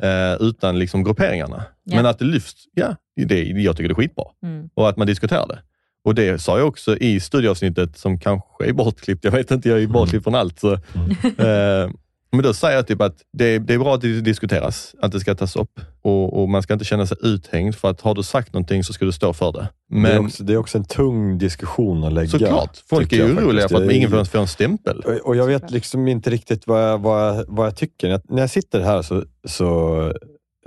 eh, 0.02 0.34
utan 0.40 0.78
liksom 0.78 1.04
grupperingarna. 1.04 1.64
Ja. 1.84 1.96
Men 1.96 2.06
att 2.06 2.18
det 2.18 2.24
lyfts, 2.24 2.64
ja, 2.74 2.96
det, 3.16 3.44
jag 3.44 3.76
tycker 3.76 3.88
det 3.88 3.92
är 3.92 3.94
skitbra. 3.94 4.24
Mm. 4.42 4.68
Och 4.74 4.88
att 4.88 4.96
man 4.96 5.06
diskuterar 5.06 5.48
det. 5.48 5.58
Och 6.04 6.14
det 6.14 6.38
sa 6.38 6.58
jag 6.58 6.68
också 6.68 6.96
i 6.96 7.20
studieavsnittet 7.20 7.98
som 7.98 8.18
kanske 8.18 8.66
är 8.68 8.72
bortklippt. 8.72 9.24
Jag 9.24 9.32
vet 9.32 9.50
inte, 9.50 9.68
jag 9.68 9.76
är 9.76 9.80
ju 9.80 9.86
bortklippt 9.86 10.24
från 10.24 10.34
allt. 10.34 10.58
Så, 10.58 10.72
eh, 10.72 11.90
men 12.32 12.42
då 12.42 12.54
säger 12.54 12.76
jag 12.76 12.86
typ 12.86 13.00
att 13.02 13.16
det, 13.32 13.58
det 13.58 13.74
är 13.74 13.78
bra 13.78 13.94
att 13.94 14.00
det 14.00 14.20
diskuteras, 14.20 14.94
att 15.02 15.12
det 15.12 15.20
ska 15.20 15.34
tas 15.34 15.56
upp 15.56 15.80
och, 16.02 16.42
och 16.42 16.48
man 16.48 16.62
ska 16.62 16.72
inte 16.72 16.84
känna 16.84 17.06
sig 17.06 17.16
uthängd 17.20 17.74
för 17.74 17.90
att 17.90 18.00
har 18.00 18.14
du 18.14 18.22
sagt 18.22 18.52
någonting 18.52 18.84
så 18.84 18.92
ska 18.92 19.04
du 19.04 19.12
stå 19.12 19.32
för 19.32 19.52
det. 19.52 19.58
det, 19.58 19.96
är 19.96 20.00
Men 20.00 20.24
också, 20.24 20.44
det 20.44 20.52
är 20.52 20.56
också 20.56 20.78
en 20.78 20.84
tung 20.84 21.38
diskussion 21.38 22.04
att 22.04 22.12
lägga. 22.12 22.28
såklart, 22.28 22.76
folk 22.90 23.12
är 23.12 23.26
oroliga 23.36 23.68
för 23.68 23.84
att 23.84 23.92
ingen 23.92 24.24
får 24.26 24.38
en 24.38 24.48
stämpel. 24.48 25.00
Och- 25.00 25.12
Och 25.28 25.36
jag 25.36 25.46
vet 25.46 25.70
liksom 25.70 26.08
inte 26.08 26.30
riktigt 26.30 26.66
vad 26.66 26.82
jag, 26.88 26.98
vad 26.98 27.28
jag, 27.38 27.44
vad 27.48 27.66
jag 27.66 27.76
tycker. 27.76 28.06
När 28.08 28.14
jag, 28.14 28.22
när 28.28 28.40
jag 28.42 28.50
sitter 28.50 28.80
här 28.80 29.02
så, 29.02 29.24
så 29.48 30.12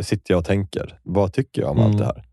sitter 0.02 0.34
jag 0.34 0.40
och 0.40 0.46
tänker, 0.46 1.00
vad 1.04 1.34
tycker 1.34 1.62
jag 1.62 1.72
om 1.72 1.78
Mm. 1.78 1.90
allt 1.90 1.98
det 1.98 2.06
här? 2.06 2.24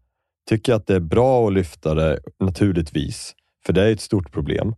Tycker 0.48 0.72
jag 0.72 0.80
att 0.80 0.86
det 0.86 0.94
är 0.94 1.00
bra 1.00 1.46
att 1.46 1.52
lyfta 1.52 1.94
det? 1.94 2.18
Naturligtvis, 2.40 3.34
för 3.66 3.72
det 3.72 3.82
är 3.82 3.92
ett 3.92 4.00
stort 4.00 4.32
problem. 4.32 4.74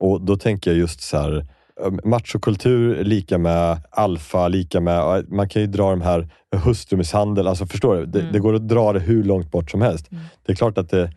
Och 0.00 0.20
då 0.24 0.36
tänker 0.36 0.70
jag 0.70 0.78
just 0.78 1.00
så 1.00 1.16
här, 1.18 1.46
machokultur 2.04 3.04
lika 3.04 3.38
med 3.38 3.82
alfa, 3.90 4.48
lika 4.48 4.80
med, 4.80 5.24
man 5.28 5.48
kan 5.48 5.62
ju 5.62 5.68
dra 5.68 5.90
de 5.90 6.00
här 6.00 6.28
hustrumisshandel, 6.56 7.46
alltså 7.48 7.66
förstår 7.66 7.96
du? 7.96 8.06
Det, 8.06 8.20
Mm. 8.20 8.32
det 8.32 8.38
går 8.38 8.54
att 8.54 8.68
dra 8.68 8.92
det 8.92 9.00
hur 9.00 9.24
långt 9.24 9.50
bort 9.50 9.70
som 9.70 9.82
helst. 9.82 10.12
Mm. 10.12 10.24
Det 10.46 10.52
är 10.52 10.56
klart 10.56 10.78
att 10.78 10.88
det, 10.90 11.12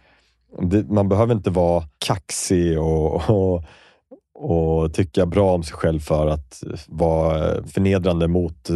det, 0.62 0.90
man 0.90 1.10
behöver 1.10 1.34
inte 1.36 1.50
vara 1.50 1.84
kaxig 2.06 2.80
och, 2.80 3.30
och, 3.30 3.64
och 4.40 4.94
tycka 4.94 5.26
bra 5.26 5.54
om 5.54 5.64
sig 5.64 5.76
själv 5.76 6.00
för 6.00 6.28
att 6.28 6.64
vara 6.88 7.64
förnedrande 7.64 8.28
mot 8.28 8.70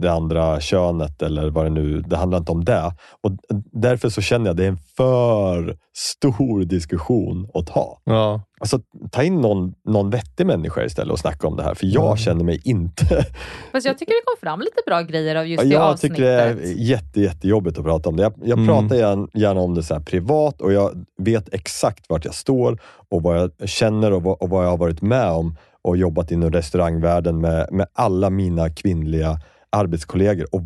det 0.00 0.12
andra 0.12 0.60
könet 0.60 1.22
eller 1.22 1.50
vad 1.50 1.66
det 1.66 1.70
nu, 1.70 2.00
det 2.00 2.16
handlar 2.16 2.38
inte 2.38 2.52
om 2.52 2.64
det. 2.64 2.92
Och 3.22 3.32
därför 3.72 4.08
så 4.08 4.20
känner 4.20 4.46
jag 4.46 4.50
att 4.50 4.56
det 4.56 4.64
är 4.64 4.68
en 4.68 4.78
för 4.96 5.76
stor 5.96 6.64
diskussion 6.64 7.48
att 7.54 7.66
ta. 7.66 7.98
Ja. 8.04 8.42
Alltså, 8.60 8.80
ta 9.10 9.22
in 9.22 9.40
någon, 9.40 9.74
någon 9.84 10.10
vettig 10.10 10.46
människa 10.46 10.84
istället 10.84 11.12
och 11.12 11.18
snacka 11.18 11.46
om 11.46 11.56
det 11.56 11.62
här, 11.62 11.74
för 11.74 11.86
jag 11.86 12.18
känner 12.18 12.44
mig 12.44 12.60
inte... 12.64 13.04
Fast 13.72 13.86
jag 13.86 13.98
tycker 13.98 14.12
det 14.12 14.22
kom 14.24 14.36
fram 14.48 14.60
lite 14.60 14.82
bra 14.86 15.02
grejer 15.02 15.36
av 15.36 15.46
just 15.46 15.62
det 15.62 15.68
jag 15.68 15.82
avsnittet. 15.82 16.16
tycker 16.16 16.30
det 16.30 16.42
är 16.42 16.74
jätte, 16.76 17.20
jättejobbigt 17.20 17.78
att 17.78 17.84
prata 17.84 18.08
om 18.08 18.16
det. 18.16 18.22
Jag, 18.22 18.32
jag 18.44 18.58
Mm. 18.58 18.66
pratar 18.66 18.96
gärna, 18.96 19.28
gärna 19.34 19.60
om 19.60 19.74
det 19.74 19.82
så 19.82 19.94
här 19.94 20.00
privat 20.00 20.60
och 20.60 20.72
jag 20.72 21.04
vet 21.22 21.54
exakt 21.54 22.04
vart 22.08 22.24
jag 22.24 22.34
står 22.34 22.78
och 23.08 23.22
vad 23.22 23.38
jag 23.38 23.68
känner 23.68 24.12
och 24.12 24.22
vad, 24.22 24.36
och 24.42 24.48
vad 24.50 24.64
jag 24.64 24.70
har 24.70 24.76
varit 24.76 25.02
med 25.02 25.30
om 25.30 25.56
och 25.82 25.96
jobbat 25.96 26.30
inom 26.30 26.50
restaurangvärlden 26.52 27.40
med, 27.40 27.68
med 27.72 27.86
alla 27.92 28.30
mina 28.30 28.70
kvinnliga 28.70 29.40
arbetskollegor. 29.70 30.46
Och, 30.54 30.62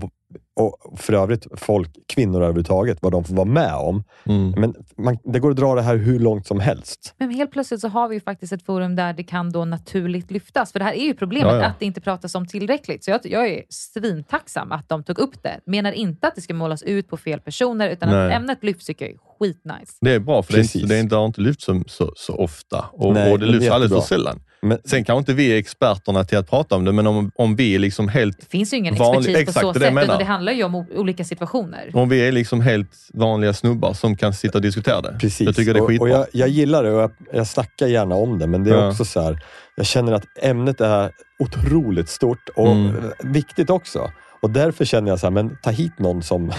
och 0.56 1.00
för 1.00 1.12
övrigt 1.12 1.46
folk, 1.56 1.90
kvinnor 2.08 2.36
överhuvudtaget, 2.36 2.98
vad 3.00 3.12
de 3.12 3.24
får 3.24 3.34
vara 3.34 3.44
med 3.44 3.74
om. 3.74 4.04
Mm. 4.26 4.50
Men 4.50 4.74
man, 4.96 5.18
det 5.24 5.38
går 5.38 5.50
att 5.50 5.56
dra 5.56 5.74
det 5.74 5.82
här 5.82 5.96
hur 5.96 6.18
långt 6.18 6.46
som 6.46 6.60
helst. 6.60 7.14
Men 7.18 7.30
helt 7.30 7.50
plötsligt 7.50 7.80
så 7.80 7.88
har 7.88 8.08
vi 8.08 8.14
ju 8.14 8.20
faktiskt 8.20 8.52
ett 8.52 8.62
forum 8.62 8.96
där 8.96 9.12
det 9.12 9.22
kan 9.22 9.50
då 9.50 9.64
naturligt 9.64 10.30
lyftas. 10.30 10.72
För 10.72 10.78
det 10.78 10.84
här 10.84 10.92
är 10.92 11.04
ju 11.04 11.14
problemet, 11.14 11.52
Ja, 11.52 11.58
ja. 11.58 11.64
att 11.64 11.78
det 11.78 11.86
inte 11.86 12.00
pratas 12.00 12.34
om 12.34 12.46
tillräckligt. 12.46 13.04
Så 13.04 13.10
jag, 13.10 13.20
jag 13.24 13.48
är 13.48 13.62
svintacksam 13.68 14.72
att 14.72 14.88
de 14.88 15.02
tog 15.02 15.18
upp 15.18 15.42
det. 15.42 15.60
Menar 15.66 15.92
inte 15.92 16.28
att 16.28 16.34
det 16.34 16.40
ska 16.40 16.54
målas 16.54 16.82
ut 16.82 17.08
på 17.08 17.16
fel 17.16 17.40
personer, 17.40 17.88
utan 17.88 18.08
att 18.08 18.14
Nej. 18.14 18.32
ämnet 18.32 18.64
lyfts 18.64 18.86
tycker 18.86 19.04
jag 19.04 19.14
är 19.14 19.18
skitnice. 19.38 19.98
Det 20.00 20.14
är 20.14 20.18
bra, 20.20 20.42
för 20.42 20.52
det, 20.52 20.58
är 20.58 20.62
inte, 20.62 20.72
Precis. 20.72 20.88
det, 20.88 20.96
är 20.96 21.00
inte, 21.00 21.16
har 21.16 21.26
inte 21.26 21.40
lyfts 21.40 21.64
så, 21.64 21.82
så, 21.86 22.12
så 22.16 22.36
ofta 22.36 22.84
och, 22.92 23.14
Nej, 23.14 23.32
och 23.32 23.38
det 23.38 23.46
lyfts 23.46 23.70
alldeles 23.70 23.92
för 23.92 24.14
sällan. 24.14 24.40
Men, 24.66 24.78
Sen 24.84 25.04
kanske 25.04 25.18
inte 25.18 25.32
vi 25.34 25.52
är 25.52 25.56
experterna 25.56 26.24
till 26.24 26.38
att 26.38 26.50
prata 26.50 26.76
om 26.76 26.84
det, 26.84 26.92
men 26.92 27.06
om, 27.06 27.30
om 27.34 27.56
vi 27.56 27.74
är 27.74 27.78
liksom 27.78 28.08
helt 28.08 28.40
Det 28.40 28.46
finns 28.46 28.72
ju 28.72 28.76
ingen 28.76 28.94
Vanlig- 28.94 29.18
expertis 29.18 29.34
på 29.34 29.40
exakt, 29.50 29.60
så 29.66 29.72
det 29.72 29.80
sätt, 29.94 30.04
utan 30.04 30.18
det 30.18 30.24
handlar 30.24 30.52
ju 30.52 30.64
om 30.64 30.74
olika 30.74 31.24
situationer. 31.24 31.90
Om 31.94 32.08
vi 32.08 32.28
är 32.28 32.32
liksom 32.32 32.60
helt 32.60 32.90
vanliga 33.14 33.52
snubbar 33.54 33.92
som 33.92 34.16
kan 34.16 34.32
sitta 34.34 34.58
och 34.58 34.62
diskutera 34.62 35.00
det. 35.00 35.16
Precis. 35.20 35.46
Jag 35.46 35.56
tycker 35.56 35.74
det 35.74 35.78
är 35.78 35.82
och, 35.82 35.88
skitbra. 35.88 36.04
och 36.04 36.10
jag, 36.18 36.26
jag 36.32 36.48
gillar 36.48 36.82
det 36.82 36.90
och 36.92 37.02
jag, 37.02 37.10
jag 37.32 37.46
snackar 37.46 37.86
gärna 37.86 38.14
om 38.14 38.38
det, 38.38 38.46
men 38.46 38.64
det 38.64 38.70
är 38.70 38.74
Ja. 38.74 38.88
också 38.88 39.04
så 39.04 39.20
här, 39.20 39.38
jag 39.76 39.86
känner 39.86 40.12
att 40.12 40.24
ämnet 40.42 40.80
är 40.80 41.10
otroligt 41.38 42.08
stort 42.08 42.48
och 42.56 42.72
Mm. 42.72 42.94
viktigt 43.22 43.70
också. 43.70 44.10
Och 44.42 44.50
därför 44.50 44.84
känner 44.84 45.08
jag 45.08 45.18
så 45.20 45.26
här, 45.26 45.30
men 45.30 45.56
ta 45.62 45.70
hit 45.70 45.98
någon 45.98 46.22
som, 46.22 46.52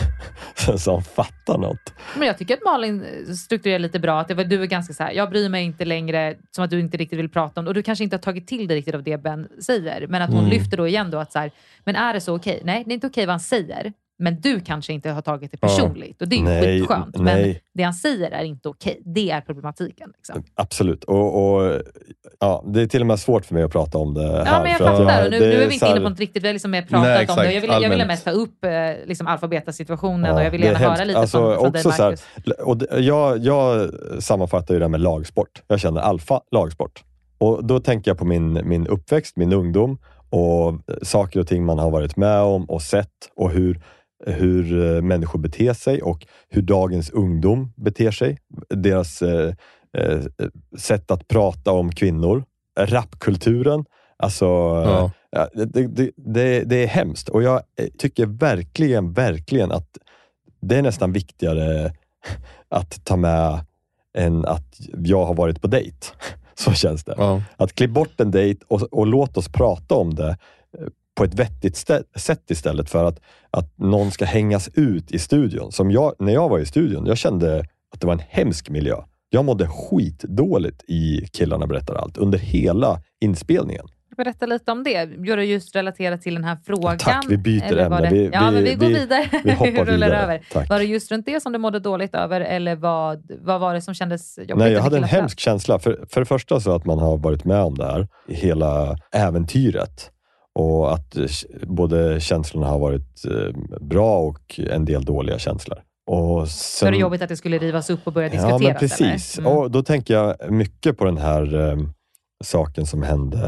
som 0.78 1.04
fattar 1.04 1.58
något. 1.58 1.94
Men 2.18 2.28
jag 2.28 2.38
tycker 2.38 2.54
att 2.54 2.64
Malin 2.66 3.04
eh, 3.04 3.34
strukturerar 3.34 3.80
lite 3.80 4.00
bra. 4.00 4.20
Att 4.20 4.28
det 4.28 4.34
var, 4.34 4.44
du 4.44 4.62
är 4.62 4.66
ganska 4.66 4.94
så 4.94 5.04
här, 5.04 5.12
jag 5.12 5.30
bryr 5.30 5.50
mig 5.50 5.64
inte 5.66 5.86
längre, 5.86 6.36
som 6.52 6.64
att 6.64 6.70
du 6.70 6.80
inte 6.80 6.98
riktigt 6.98 7.20
vill 7.20 7.30
prata 7.30 7.60
om 7.62 7.66
det. 7.66 7.70
Och 7.70 7.76
du 7.76 7.84
kanske 7.84 8.04
inte 8.04 8.16
har 8.16 8.22
tagit 8.22 8.48
till 8.48 8.68
dig 8.68 8.78
riktigt 8.78 8.96
av 8.96 9.04
det 9.04 9.18
Ben 9.24 9.48
säger. 9.62 10.08
Men 10.08 10.22
att 10.22 10.30
hon 10.30 10.40
Mm. 10.40 10.50
lyfter 10.52 10.78
då 10.78 10.88
igen 10.88 11.12
då 11.12 11.18
att 11.18 11.32
så 11.32 11.40
här, 11.40 11.52
men 11.84 11.96
är 11.96 12.14
det 12.14 12.22
så 12.22 12.36
okej? 12.36 12.62
Nej, 12.64 12.84
det 12.86 12.92
är 12.92 12.94
inte 12.94 13.08
okej 13.08 13.26
vad 13.26 13.34
han 13.34 13.40
säger. 13.40 13.94
Men 14.20 14.42
du 14.42 14.60
kanske 14.60 14.94
inte 14.94 15.10
har 15.10 15.22
tagit 15.22 15.52
det 15.52 15.58
personligt. 15.58 16.22
Och 16.22 16.28
det 16.28 16.36
är 16.36 16.38
ju 16.38 16.44
Nej, 16.44 16.62
skitskönt. 16.80 17.16
Men 17.18 17.26
nej. 17.42 17.62
det 17.74 17.84
han 17.84 17.94
säger 17.94 18.32
är 18.32 18.44
inte 18.44 18.70
okej. 18.70 19.02
Det 19.06 19.32
är 19.32 19.42
problematiken. 19.42 20.12
Liksom. 20.18 20.44
Absolut. 20.56 21.04
Och, 21.04 21.54
och, 21.56 21.82
ja, 22.40 22.64
det 22.68 22.82
är 22.82 22.88
till 22.88 23.02
och 23.02 23.08
med 23.08 23.20
svårt 23.20 23.46
för 23.46 23.54
mig 23.54 23.64
att 23.64 23.72
prata 23.72 23.98
om 23.98 24.14
det 24.14 24.22
här. 24.28 24.46
Ja, 24.46 24.62
men 24.62 24.72
jag 24.72 24.80
fattar. 24.80 25.22
jag- 25.24 25.32
nu, 25.32 25.40
nu 25.40 25.54
är 25.54 25.68
vi 25.68 25.74
inte 25.74 25.86
inne 25.86 25.96
här- 25.96 26.04
på 26.04 26.10
något 26.10 26.20
riktigt. 26.20 26.44
Vi 26.44 26.48
har 26.48 26.54
liksom 26.54 26.72
mer 26.72 26.82
pratat 26.82 27.02
Nej, 27.04 27.28
om 27.30 27.36
det. 27.36 27.54
Jag 27.54 27.62
ville, 27.62 27.74
jag 27.82 27.90
ville 27.90 28.06
mest 28.06 28.26
ta 28.26 28.32
upp 28.32 28.64
eh, 28.66 28.72
liksom 29.06 29.28
alfabetasituationen 29.28 30.30
Ja, 30.30 30.34
och 30.36 30.44
jag 30.44 30.52
vill 30.52 30.62
det 30.62 30.68
är 30.68 30.72
gärna 30.72 30.90
höra 30.96 31.04
lite 31.04 31.20
Alltså, 31.20 31.38
från, 31.38 31.54
från 31.56 31.72
dig, 31.72 31.80
också 31.80 31.92
så 31.92 32.04
här, 32.04 32.10
Marcus. 32.10 32.26
och 32.64 32.78
det, 32.78 33.00
jag, 33.00 33.38
jag 33.38 33.90
sammanfattar 34.20 34.74
ju 34.74 34.80
det 34.80 34.86
här 34.86 34.90
med 34.90 35.02
lagsport. 35.02 35.62
Jag 35.68 35.80
känner 35.80 36.02
alfa 36.02 36.42
lagsport. 36.52 37.04
Och 37.38 37.66
Då 37.66 37.80
tänker 37.80 38.12
jag 38.12 38.18
på 38.18 38.26
min, 38.26 38.68
min 38.68 38.88
uppväxt, 38.88 39.38
min 39.38 39.54
ungdom 39.54 39.98
och 40.30 40.74
saker 41.02 41.40
och 41.40 41.48
ting 41.48 41.66
man 41.66 41.80
har 41.80 41.92
varit 41.92 42.16
med 42.18 42.40
om 42.40 42.66
och 42.70 42.82
sett 42.82 43.10
och 43.36 43.52
hur, 43.52 43.82
hur 44.26 44.96
eh, 44.96 45.02
människor 45.02 45.40
beter 45.40 45.74
sig 45.74 46.02
och 46.02 46.26
hur 46.50 46.62
dagens 46.62 47.10
ungdom 47.10 47.74
beter 47.76 48.12
sig. 48.12 48.38
Deras 48.70 49.22
eh, 49.22 49.54
eh, 49.98 50.20
sätt 50.78 51.12
att 51.12 51.28
prata 51.28 51.72
om 51.72 51.92
kvinnor. 51.92 52.44
Rapkulturen. 52.80 53.86
Alltså, 54.18 54.46
Ja. 54.46 55.12
Ja, 55.36 55.50
det, 55.54 55.88
det, 55.88 56.12
det, 56.16 56.64
det 56.64 56.84
är 56.84 56.88
hemskt 56.88 57.30
och 57.30 57.44
jag 57.44 57.62
eh, 57.80 57.88
tycker 57.98 58.26
verkligen, 58.26 59.14
verkligen 59.14 59.72
att 59.72 59.98
det 60.62 60.76
är 60.76 60.82
nästan 60.82 61.12
viktigare 61.14 61.94
att 62.70 63.06
ta 63.06 63.16
med 63.16 63.66
än 64.18 64.46
att 64.46 64.80
jag 64.98 65.26
har 65.26 65.34
varit 65.34 65.62
på 65.62 65.68
dejt. 65.68 66.08
Så 66.56 66.74
känns 66.74 67.04
det. 67.04 67.16
Ja. 67.18 67.42
Att 67.58 67.74
klipp 67.74 67.92
bort 67.92 68.20
en 68.20 68.32
dejt 68.32 68.66
och, 68.68 68.82
och 68.82 69.08
låt 69.08 69.38
oss 69.38 69.50
prata 69.50 69.96
om 69.96 70.16
det 70.16 70.38
eh, 70.78 70.88
på 71.16 71.24
ett 71.24 71.34
vettigt 71.40 71.78
sätt 72.16 72.52
istället 72.52 72.90
för 72.90 73.06
att, 73.06 73.20
att 73.52 73.78
någon 73.78 74.12
ska 74.12 74.26
hängas 74.26 74.70
ut 74.74 75.12
i 75.12 75.20
studion. 75.20 75.72
Som 75.72 75.92
jag, 75.92 76.14
när 76.20 76.34
jag 76.34 76.50
var 76.50 76.60
i 76.60 76.66
studion, 76.66 77.06
jag 77.06 77.18
kände 77.18 77.60
att 77.94 78.02
det 78.02 78.08
var 78.08 78.14
en 78.14 78.22
hemsk 78.30 78.70
miljö. 78.70 78.96
Jag 79.30 79.46
mådde 79.46 79.68
skitdåligt 79.68 80.84
i 80.88 81.28
Killarna 81.34 81.68
berättar 81.68 81.96
allt 81.96 82.18
under 82.18 82.38
hela 82.40 83.02
inspelningen. 83.22 83.86
Berätta 84.18 84.46
lite 84.46 84.72
om 84.72 84.84
det. 84.84 85.10
Gör 85.26 85.38
det 85.38 85.46
just 85.46 85.76
relaterat 85.76 86.22
till 86.22 86.34
den 86.36 86.44
här 86.44 86.58
frågan? 86.66 86.98
Tack, 86.98 87.26
vi 87.30 87.38
byter 87.38 87.78
ämne. 87.78 88.02
Det... 88.02 88.10
Vi- 88.10 88.30
ja, 88.34 88.46
vi- 88.50 88.52
men 88.56 88.64
vi 88.64 88.76
går 88.76 88.88
vi- 88.88 88.94
vidare. 88.94 89.30
vi 89.44 89.52
hoppar 89.52 89.86
vidare. 89.92 90.18
över. 90.18 90.42
Tack. 90.52 90.70
Var 90.70 90.78
det 90.80 90.86
just 90.86 91.12
runt 91.12 91.26
det 91.26 91.42
som 91.44 91.52
du 91.52 91.58
mådde 91.60 91.80
dåligt 91.80 92.16
över 92.16 92.42
eller 92.42 92.76
vad, 92.76 93.32
vad 93.42 93.60
var 93.62 93.74
det 93.74 93.82
som 93.82 93.94
kändes 93.94 94.38
jobbigt? 94.38 94.56
Nej, 94.58 94.72
jag 94.72 94.82
hade 94.82 94.98
en 94.98 95.04
hemsk 95.04 95.40
känsla. 95.40 95.80
För, 95.80 96.06
för 96.10 96.22
det 96.22 96.26
första 96.26 96.60
så 96.60 96.76
att 96.76 96.86
man 96.86 97.00
har 97.00 97.18
varit 97.18 97.46
med 97.46 97.62
om 97.62 97.76
det 97.78 97.86
här, 97.86 98.08
hela 98.28 98.98
äventyret. 99.12 100.10
Och 100.60 100.94
att 100.94 101.18
eh, 101.18 101.26
både 101.68 102.20
känslorna 102.20 102.68
har 102.68 102.80
varit 102.80 103.26
eh, 103.26 103.78
bra 103.82 104.20
och 104.20 104.60
en 104.60 104.86
del 104.86 105.06
dåliga 105.06 105.40
känslor. 105.40 105.80
Och 106.12 106.48
Så 106.48 106.86
är 106.86 106.92
det 106.92 106.96
sen, 106.96 107.02
jobbigt 107.02 107.22
att 107.22 107.30
det 107.30 107.38
skulle 107.38 107.58
rivas 107.58 107.90
upp 107.90 108.00
och 108.04 108.14
börja 108.14 108.28
Ja, 108.28 108.34
diskuteras? 108.34 108.62
men 108.62 108.76
precis. 108.76 109.40
Mm. 109.40 109.52
Och 109.52 109.72
då 109.72 109.84
tänker 109.84 110.14
jag 110.14 110.52
mycket 110.52 110.98
på 110.98 111.06
den 111.06 111.18
här 111.18 111.70
eh, 111.70 111.78
saken 112.44 112.86
som 112.86 113.04
hände. 113.04 113.40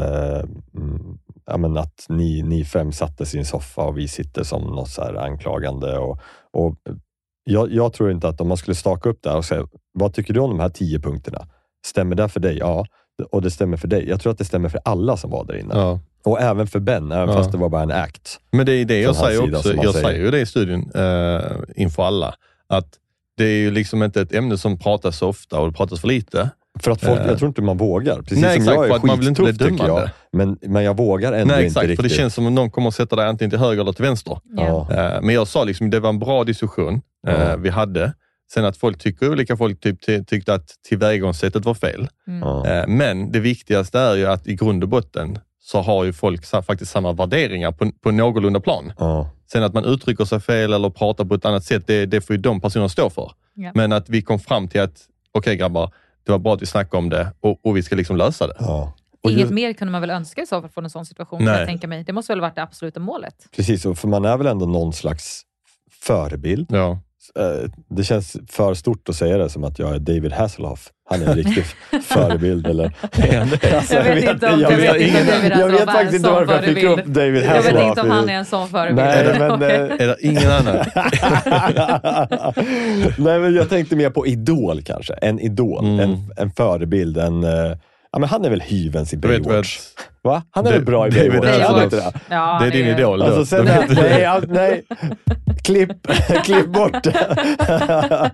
Mm, 0.77 1.17
ja, 1.45 1.57
men 1.57 1.77
att 1.77 2.05
ni, 2.09 2.41
ni 2.41 2.65
fem 2.65 2.91
satte 2.91 3.25
sin 3.25 3.45
soffa 3.45 3.81
och 3.81 3.97
vi 3.97 4.07
sitter 4.07 4.43
som 4.43 4.61
något 4.63 4.89
så 4.89 5.01
här 5.01 5.13
anklagande. 5.15 5.97
Och, 5.97 6.19
och 6.53 6.75
jag, 7.43 7.71
jag 7.71 7.93
tror 7.93 8.11
inte 8.11 8.27
att 8.27 8.41
om 8.41 8.47
man 8.47 8.57
skulle 8.57 8.75
staka 8.75 9.09
upp 9.09 9.19
det 9.21 9.29
här 9.29 9.37
och 9.37 9.45
säga, 9.45 9.67
vad 9.93 10.13
tycker 10.13 10.33
du 10.33 10.39
om 10.39 10.49
de 10.49 10.59
här 10.59 10.69
tio 10.69 10.99
punkterna? 10.99 11.47
Stämmer 11.85 12.15
det 12.15 12.29
för 12.29 12.39
dig? 12.39 12.57
Ja. 12.57 12.85
och 13.31 13.41
det 13.41 13.51
stämmer 13.51 13.77
för 13.77 13.87
dig. 13.87 14.09
Jag 14.09 14.21
tror 14.21 14.31
att 14.31 14.37
det 14.37 14.45
stämmer 14.45 14.69
för 14.69 14.81
alla 14.85 15.17
som 15.17 15.31
var 15.31 15.45
där 15.45 15.55
inne. 15.55 15.75
Ja. 15.75 15.99
Och 16.26 16.41
även 16.41 16.67
för 16.67 16.80
Ben, 16.80 17.11
även 17.11 17.30
Ja. 17.30 17.36
fast 17.36 17.51
det 17.51 17.57
var 17.57 17.69
bara 17.69 17.84
en 17.84 17.91
act. 17.91 18.39
Men 18.51 18.65
det 18.65 18.73
är 18.73 18.86
det 18.86 18.99
jag 19.01 19.15
säger 19.15 19.41
sida, 19.41 19.57
också. 19.57 19.73
Jag 19.73 19.93
säger. 19.93 20.07
säger 20.07 20.19
ju 20.26 20.32
det 20.32 20.39
i 20.39 20.45
studion 20.45 20.91
uh, 20.95 21.41
inför 21.76 22.03
alla. 22.03 22.36
Att 22.67 22.88
det 23.38 23.43
är 23.45 23.57
ju 23.57 23.71
liksom 23.71 24.03
inte 24.03 24.21
ett 24.21 24.34
ämne 24.34 24.57
som 24.57 24.80
pratas 24.80 25.17
så 25.17 25.28
ofta 25.28 25.59
och 25.59 25.67
det 25.71 25.78
pratas 25.78 25.99
för 26.01 26.07
lite. 26.07 26.49
För 26.80 26.91
att 26.91 27.01
folk, 27.01 27.19
Eh. 27.19 27.28
jag 27.28 27.38
tror 27.38 27.47
inte 27.47 27.61
man 27.61 27.78
vågar. 27.78 28.15
Precis 28.21 28.41
Nej, 28.41 28.53
som 28.53 28.61
exakt, 28.61 28.76
jag 28.76 28.86
är 28.86 28.89
för 28.89 28.95
att 28.95 29.03
man 29.03 29.19
vill 29.19 29.28
inte 29.28 29.41
bli 29.41 29.53
tycker 29.53 29.65
jag. 29.69 29.78
dömande. 29.78 30.11
Men, 30.34 30.57
men 30.61 30.84
jag 30.84 30.97
vågar 30.97 31.34
ändå 31.34 31.53
Nej, 31.53 31.65
inte 31.65 31.65
exakt. 31.65 31.82
För 31.84 31.88
riktigt. 31.88 32.09
det 32.09 32.15
känns 32.15 32.34
som 32.34 32.47
att 32.47 32.53
någon 32.53 32.71
kommer 32.71 32.88
att 32.88 32.95
sätta 32.95 33.15
dig 33.15 33.26
antingen 33.28 33.49
till 33.49 33.59
höger 33.59 33.82
eller 33.82 33.91
till 33.93 34.05
vänster. 34.05 34.38
Ja. 34.57 34.88
Eh, 34.91 35.21
Men 35.21 35.36
jag 35.36 35.47
sa 35.47 35.63
liksom, 35.63 35.89
det 35.89 35.99
var 35.99 36.09
en 36.09 36.19
bra 36.19 36.43
diskussion 36.43 37.01
eh, 37.28 37.34
Ja. 37.34 37.55
vi 37.57 37.69
hade. 37.69 38.13
Sen 38.53 38.65
att 38.65 38.78
folk 38.78 38.97
tycker 38.97 39.30
olika, 39.32 39.57
folk 39.57 39.80
typ, 39.80 40.05
ty- 40.05 40.23
tyckte 40.23 40.53
att 40.53 40.67
tillvägagångssättet 40.89 41.65
var 41.65 41.73
fel. 41.73 42.07
Ja. 42.41 42.67
Eh, 42.67 42.88
Men 42.88 43.32
det 43.32 43.39
viktigaste 43.39 43.99
är 43.99 44.15
ju 44.15 44.26
att 44.26 44.47
i 44.47 44.55
grund 44.55 44.84
och 44.84 44.89
botten 44.89 45.39
så 45.66 45.82
har 45.82 46.03
ju 46.03 46.13
folk 46.13 46.45
faktiskt 46.45 46.91
samma 46.91 47.13
värderingar 47.13 47.72
på, 47.72 47.91
på 48.01 48.11
någorlunda 48.11 48.59
plan. 48.59 48.93
Ja. 48.97 49.30
Sen 49.51 49.63
att 49.63 49.74
man 49.74 49.86
uttrycker 49.86 50.26
sig 50.26 50.39
fel 50.39 50.74
eller 50.74 50.89
pratar 50.89 51.26
på 51.26 51.36
ett 51.36 51.45
annat 51.45 51.63
sätt, 51.63 51.88
det, 51.88 52.05
det 52.05 52.22
får 52.22 52.36
ju 52.36 52.41
de 52.41 52.61
personerna 52.61 52.89
stå 52.89 53.09
för. 53.09 53.32
Ja. 53.53 53.72
Men 53.76 53.91
att 53.91 54.09
vi 54.09 54.22
kom 54.22 54.39
fram 54.39 54.68
till 54.68 54.82
att, 54.82 55.01
okej 55.32 55.55
grabbar, 55.55 55.91
det 56.26 56.32
var 56.32 56.39
bra 56.39 56.53
att 56.53 56.61
vi 56.61 56.66
snackade 56.66 56.97
om 56.97 57.09
det 57.09 57.34
och, 57.39 57.66
och 57.66 57.78
vi 57.78 57.84
ska 57.84 57.95
liksom 57.95 58.18
lösa 58.18 58.47
det. 58.47 58.55
Ja. 58.59 58.93
Och 59.24 59.30
Inget 59.30 59.41
just, 59.41 59.53
mer 59.53 59.74
kunde 59.74 59.91
man 59.91 60.01
väl 60.01 60.09
önska 60.09 60.41
i 60.41 60.45
så 60.45 60.61
fall 60.61 60.70
från 60.70 60.84
en 60.84 60.89
sån 60.89 61.05
situation, 61.05 61.39
kan 61.39 61.45
Nej. 61.45 61.59
jag 61.59 61.68
tänka 61.68 61.88
mig. 61.88 62.03
Det 62.03 62.13
måste 62.13 62.32
väl 62.32 62.41
varit 62.41 62.55
det 62.55 62.63
absoluta 62.63 62.99
målet? 62.99 63.36
precis, 63.55 63.84
för 63.84 64.07
man 64.07 64.26
är 64.26 64.38
väl 64.38 64.47
ändå 64.47 64.66
någon 64.66 64.93
slags 64.93 65.41
förebild. 66.01 66.68
Ja. 66.70 66.99
Eh, 67.39 67.69
Det 67.89 68.03
känns 68.03 68.38
för 68.49 68.73
stort 68.73 69.09
att 69.09 69.15
säga 69.15 69.38
det 69.38 69.49
som 69.49 69.63
att 69.63 69.80
jag 69.80 69.95
är 69.95 69.99
David 69.99 70.34
Hasselhoff. 70.34 70.89
Han 71.09 71.21
är 71.21 71.26
en 71.28 71.36
riktig 71.36 71.63
förebild. 72.03 72.67
Eller? 72.67 72.91
Alltså, 73.76 73.93
Jag 73.95 74.03
vet 74.03 74.30
inte 74.30 74.47
om- 74.53 74.59
jag 74.59 74.71
jag 74.71 74.78
vet, 74.78 74.95
vet 74.95 75.01
inte 75.01 75.19
om 75.21 75.28
David 75.28 75.51
jag 75.57 75.69
vet 75.69 75.86
faktiskt 75.86 76.13
inte 76.15 76.30
varför 76.30 76.53
jag 76.53 76.63
fick 76.63 76.84
upp 76.84 77.05
David 77.05 77.43
Jag 77.43 77.47
Hasselhoff. 77.49 77.82
vet 77.82 77.88
inte 77.89 78.01
om 78.01 78.09
han 78.11 78.30
är 78.30 78.34
en 78.34 78.45
sån 78.45 78.67
förebild. 78.69 78.97
Nej, 79.07 79.39
men, 79.39 79.61
eh, 79.61 79.69
Är 80.01 80.07
det 80.07 80.15
ingen 80.21 80.51
annan? 80.51 80.76
Nej, 83.17 83.39
men 83.39 83.55
jag 83.55 83.69
tänkte 83.69 83.95
mer 83.95 84.09
på 84.09 84.28
idol 84.28 84.82
kanske. 84.82 85.13
En 85.13 85.39
idol, 85.39 85.86
Mm. 85.86 85.99
en, 85.99 86.17
en 86.38 86.51
förebild. 86.51 87.17
En, 87.17 87.43
eh, 87.43 87.49
ja, 88.11 88.19
men 88.19 88.30
han 88.30 88.45
är 88.45 88.49
väl 88.49 88.61
hyvens 88.61 89.13
i 89.13 89.19
Jag 89.21 89.30
vet 89.30 89.43
Baywatch? 89.43 89.80
Va? 90.26 90.43
Han 90.51 90.65
är 90.65 90.69
Det- 90.71 90.78
väl 90.78 90.86
bra 90.86 91.07
i 91.07 91.09
David 91.09 91.32
Baywatch? 91.32 91.59
Hasselhoff. 91.61 91.80
Är 91.82 91.84
inte 91.84 91.95
det? 91.95 92.36
Ja, 92.36 92.59
det 92.61 92.67
är 92.67 92.71
din 92.71 92.88
idol. 92.88 93.21
Alltså, 93.21 93.45
sen, 93.45 93.65
nej, 93.65 93.86
nej, 93.89 94.21
ja, 94.21 94.41
nej. 94.47 94.84
Klipp, 95.63 96.07
klipp 96.43 96.67
bort 96.67 97.03
det. 97.03 97.36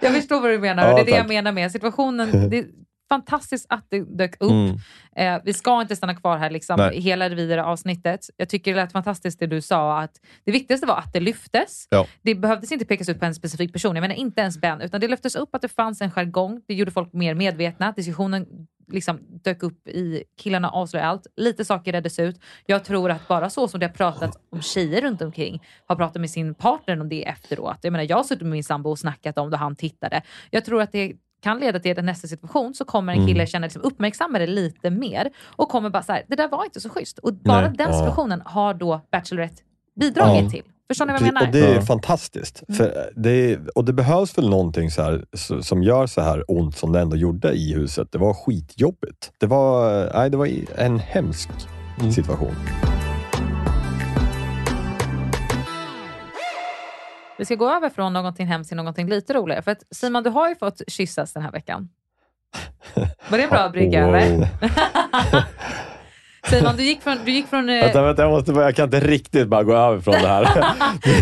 Jag 0.00 0.14
förstår 0.14 0.40
vad 0.40 0.50
du 0.50 0.58
menar 0.58 0.88
Ja, 0.88 0.94
det 0.94 1.00
är 1.00 1.04
det 1.04 1.10
jag 1.10 1.18
tack. 1.20 1.28
menar 1.28 1.52
med 1.52 1.72
situationen. 1.72 2.50
Det 2.50 2.58
är 2.58 2.64
fantastiskt 3.08 3.66
att 3.68 3.86
det 3.90 4.18
dök 4.18 4.34
upp. 4.40 4.50
Mm. 4.50 4.76
Eh, 5.16 5.40
vi 5.44 5.52
ska 5.52 5.80
inte 5.80 5.96
stanna 5.96 6.14
kvar 6.14 6.38
här 6.38 6.50
liksom, 6.50 6.76
Nej. 6.78 6.96
i 6.96 7.00
hela 7.00 7.28
det 7.28 7.34
vidare 7.34 7.64
avsnittet. 7.64 8.20
Jag 8.36 8.48
tycker 8.48 8.74
det 8.74 8.80
lät 8.82 8.92
fantastiskt 8.92 9.38
det 9.40 9.46
du 9.46 9.60
sa, 9.60 10.00
att 10.00 10.10
det 10.46 10.52
viktigaste 10.52 10.86
var 10.86 10.96
att 10.96 11.12
det 11.12 11.20
lyftes. 11.20 11.86
Ja. 11.90 12.06
Det 12.22 12.34
behövdes 12.34 12.72
inte 12.72 12.84
pekas 12.84 13.08
ut 13.08 13.20
på 13.20 13.26
en 13.26 13.34
specifik 13.34 13.72
person, 13.72 13.96
jag 13.96 14.00
menar 14.02 14.14
inte 14.14 14.40
ens 14.40 14.60
Ben, 14.60 14.80
utan 14.80 15.00
det 15.00 15.08
lyftes 15.08 15.36
upp 15.36 15.54
att 15.54 15.62
det 15.62 15.68
fanns 15.68 16.00
en 16.00 16.10
jargong. 16.10 16.60
Det 16.68 16.74
gjorde 16.74 16.90
folk 16.90 17.12
mer 17.12 17.34
medvetna. 17.34 17.92
Diskussionen 17.96 18.46
liksom 18.88 19.18
dök 19.44 19.62
upp 19.62 19.88
i 19.88 20.24
Killarna 20.38 20.70
avslöjar 20.70 21.06
allt. 21.06 21.26
Lite 21.36 21.64
saker 21.64 21.92
reddes 21.92 22.18
ut. 22.18 22.40
Jag 22.66 22.84
tror 22.84 23.10
att 23.10 23.28
bara 23.28 23.50
så 23.50 23.68
som 23.68 23.80
det 23.80 23.86
har 23.86 23.92
pratat 23.92 24.36
om 24.50 24.62
tjejer 24.62 25.00
runt 25.02 25.22
omkring, 25.22 25.62
har 25.86 25.96
pratat 25.96 26.20
med 26.20 26.30
sin 26.30 26.54
partner 26.54 27.00
om 27.00 27.08
det 27.08 27.28
efteråt. 27.28 27.78
Jag 27.82 27.92
menar, 27.92 28.06
jag 28.08 28.16
har 28.16 28.24
suttit 28.24 28.42
med 28.42 28.50
min 28.50 28.64
sambo 28.64 28.90
och 28.90 28.98
snackat 28.98 29.38
om 29.38 29.50
det, 29.50 29.56
han 29.56 29.76
tittade. 29.76 30.22
Jag 30.50 30.64
tror 30.64 30.82
att 30.82 30.92
det 30.92 31.12
kan 31.42 31.58
leda 31.58 31.80
till 31.80 31.92
att 31.92 31.98
i 31.98 32.02
nästa 32.02 32.28
situation 32.28 32.74
så 32.74 32.84
kommer 32.84 33.12
en 33.12 33.26
kille 33.26 33.46
känna 33.46 33.66
liksom, 33.66 33.82
uppmärksamma 33.82 34.38
det 34.38 34.46
lite 34.46 34.90
mer 34.90 35.30
och 35.56 35.68
kommer 35.68 35.90
bara 35.90 36.02
så 36.02 36.12
här, 36.12 36.24
det 36.28 36.36
där 36.36 36.48
var 36.48 36.64
inte 36.64 36.80
så 36.80 36.88
schysst. 36.88 37.18
Och 37.18 37.34
bara 37.34 37.60
Nej. 37.68 37.76
den 37.76 37.92
situationen 37.92 38.42
har 38.44 38.74
då 38.74 39.00
Bachelorette 39.12 39.62
bidragit 40.00 40.44
Ja. 40.44 40.50
till. 40.50 40.62
Förstår 40.88 41.06
ni 41.06 41.12
vad 41.12 41.20
jag 41.22 41.26
menar? 41.26 41.46
Och 41.46 41.52
det 41.52 41.66
är 41.66 41.74
Ja. 41.74 41.82
fantastiskt. 41.82 42.62
För 42.76 43.10
det 43.16 43.30
är, 43.30 43.78
och 43.78 43.84
det 43.84 43.92
behövs 43.92 44.38
väl 44.38 44.48
någonting 44.50 44.90
så 44.90 45.02
här, 45.02 45.24
som 45.62 45.82
gör 45.82 46.06
så 46.06 46.20
här 46.20 46.44
ont 46.48 46.76
som 46.76 46.92
det 46.92 47.00
ändå 47.00 47.16
gjorde 47.16 47.52
i 47.52 47.74
huset. 47.74 48.12
Det 48.12 48.18
var 48.18 48.34
skitjobbigt. 48.34 49.32
Det 49.38 49.46
var, 49.46 50.10
nej, 50.14 50.30
det 50.30 50.36
var 50.36 50.48
en 50.76 50.98
hemsk 50.98 51.48
Mm. 52.00 52.12
situation. 52.12 52.54
Vi 57.38 57.44
ska 57.44 57.54
gå 57.54 57.70
över 57.70 57.90
från 57.90 58.12
någonting 58.12 58.46
hemskt 58.46 58.68
till 58.68 58.76
någonting 58.76 59.08
lite 59.08 59.32
roligare. 59.34 59.62
För 59.62 59.70
att 59.70 59.82
Simon, 59.90 60.22
du 60.22 60.30
har 60.30 60.48
ju 60.48 60.54
fått 60.56 60.82
kyssas 60.88 61.32
den 61.32 61.42
här 61.42 61.52
veckan. 61.52 61.88
Var 63.30 63.38
det 63.38 63.44
en 63.44 63.50
bra 63.50 63.68
brygga 63.72 64.06
eller? 64.06 64.36
Wow. 64.36 64.46
Simon, 66.50 66.76
du 66.76 66.82
gick 66.82 67.02
från, 67.02 67.16
du 67.24 67.32
gick 67.32 67.46
från 67.46 67.68
eh, 67.68 67.84
Vänta, 67.84 68.02
vänta, 68.02 68.22
jag, 68.22 68.30
måste, 68.30 68.52
jag 68.52 68.76
kan 68.76 68.84
inte 68.84 69.00
riktigt 69.00 69.48
bara 69.48 69.62
gå 69.62 69.74
över 69.74 70.00
från 70.00 70.14
det 70.14 70.28
här. 70.28 70.42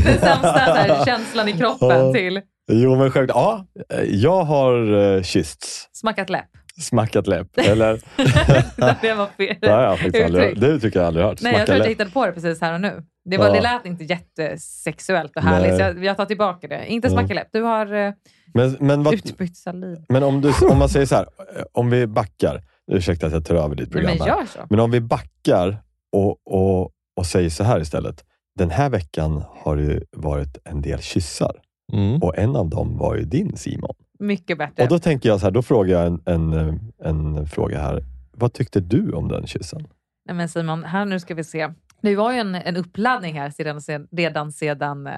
den 0.04 0.18
sämsta 0.18 0.48
här, 0.48 1.04
känslan 1.04 1.48
i 1.48 1.52
kroppen 1.52 2.12
till 2.12 2.40
jo, 2.72 2.96
men 2.96 3.10
självklart. 3.10 3.36
Ja, 3.36 3.66
jag 4.04 4.44
har 4.44 4.94
uh, 4.94 5.22
kyssts. 5.22 5.88
smackat 5.92 6.30
läpp. 6.30 6.48
Smackat 6.80 7.26
läpp. 7.26 7.48
Eller? 7.58 8.00
det 9.00 9.14
var 9.14 9.26
fel. 9.26 9.56
Det 9.60 9.70
har 9.70 9.82
jag 9.82 9.98
faktiskt 9.98 10.24
aldrig. 10.24 10.60
Det 10.60 10.80
tycker 10.80 10.98
jag 10.98 11.06
aldrig 11.06 11.26
hört. 11.26 11.40
Nej, 11.40 11.52
jag 11.52 11.58
Smacka 11.58 11.66
tror 11.66 11.76
att 11.76 11.84
jag 11.84 11.90
hittade 11.90 12.10
på 12.10 12.26
det 12.26 12.32
precis 12.32 12.60
här 12.60 12.74
och 12.74 12.80
nu. 12.80 13.02
Det, 13.24 13.38
var, 13.38 13.46
Ja. 13.46 13.52
det 13.52 13.60
lät 13.60 13.86
inte 13.86 14.04
jättesexuellt 14.04 15.36
och 15.36 15.42
härligt, 15.42 15.68
Nej. 15.68 15.78
så 15.78 15.82
jag, 15.82 16.04
jag 16.04 16.16
tar 16.16 16.26
tillbaka 16.26 16.68
det. 16.68 16.86
Inte 16.86 17.10
smacka 17.10 17.34
läpp. 17.34 17.48
Du 17.52 17.62
har 17.62 17.94
uh, 17.94 18.12
Men, 18.54 18.76
men, 18.80 19.02
vad, 19.02 19.14
utbytt 19.14 19.56
saliv. 19.56 19.98
men 20.08 20.22
om, 20.22 20.40
du, 20.40 20.52
om 20.70 20.78
man 20.78 20.88
säger 20.88 21.06
så 21.06 21.14
här, 21.14 21.26
eh, 21.56 21.62
om 21.72 21.90
vi 21.90 22.06
backar. 22.06 22.62
Ursäkta 22.92 23.26
att 23.26 23.32
jag 23.32 23.44
tar 23.44 23.54
över 23.54 23.74
ditt 23.74 23.88
Nej, 23.94 24.02
program 24.02 24.16
men 24.18 24.26
gör 24.26 24.46
så. 24.46 24.58
Men 24.70 24.80
om 24.80 24.90
vi 24.90 25.00
backar 25.00 25.78
och, 26.12 26.36
och, 26.46 26.90
och 27.16 27.26
säger 27.26 27.50
så 27.50 27.64
här 27.64 27.80
istället. 27.80 28.24
Den 28.58 28.70
här 28.70 28.90
veckan 28.90 29.42
har 29.48 29.76
det 29.76 30.02
varit 30.12 30.58
en 30.64 30.82
del 30.82 30.98
kyssar 31.00 31.52
Mm. 31.92 32.22
och 32.22 32.38
en 32.38 32.56
av 32.56 32.68
dem 32.70 32.98
var 32.98 33.16
ju 33.16 33.22
din 33.24 33.56
Simon. 33.56 33.94
Mycket 34.18 34.58
bättre. 34.58 34.82
Och 34.82 34.88
då 34.88 34.98
tänker 34.98 35.28
jag 35.28 35.40
så 35.40 35.46
här, 35.46 35.50
då 35.50 35.62
frågar 35.62 35.98
jag 35.98 36.06
en, 36.06 36.20
en, 36.26 36.92
en 37.04 37.46
fråga 37.46 37.78
här. 37.80 38.04
Vad 38.32 38.52
tyckte 38.52 38.80
du 38.80 39.12
om 39.12 39.28
den 39.28 39.46
kyssen? 39.46 39.86
Nej, 40.26 40.36
men 40.36 40.48
Simon, 40.48 40.84
här 40.84 41.04
nu 41.04 41.20
ska 41.20 41.34
vi 41.34 41.44
se. 41.44 41.68
Det 42.02 42.16
var 42.16 42.32
ju 42.32 42.38
en, 42.38 42.54
en 42.54 42.76
uppladdning 42.76 43.40
här 43.40 43.50
sedan, 43.50 44.06
redan 44.12 44.52
sedan 44.52 45.06
uh, 45.06 45.12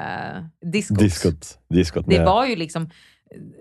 diskot. 0.72 0.98
Diskot. 0.98 1.58
Diskot 1.68 2.04
Det 2.08 2.16
med- 2.18 2.26
var 2.26 2.46
ju 2.46 2.56
liksom, 2.56 2.90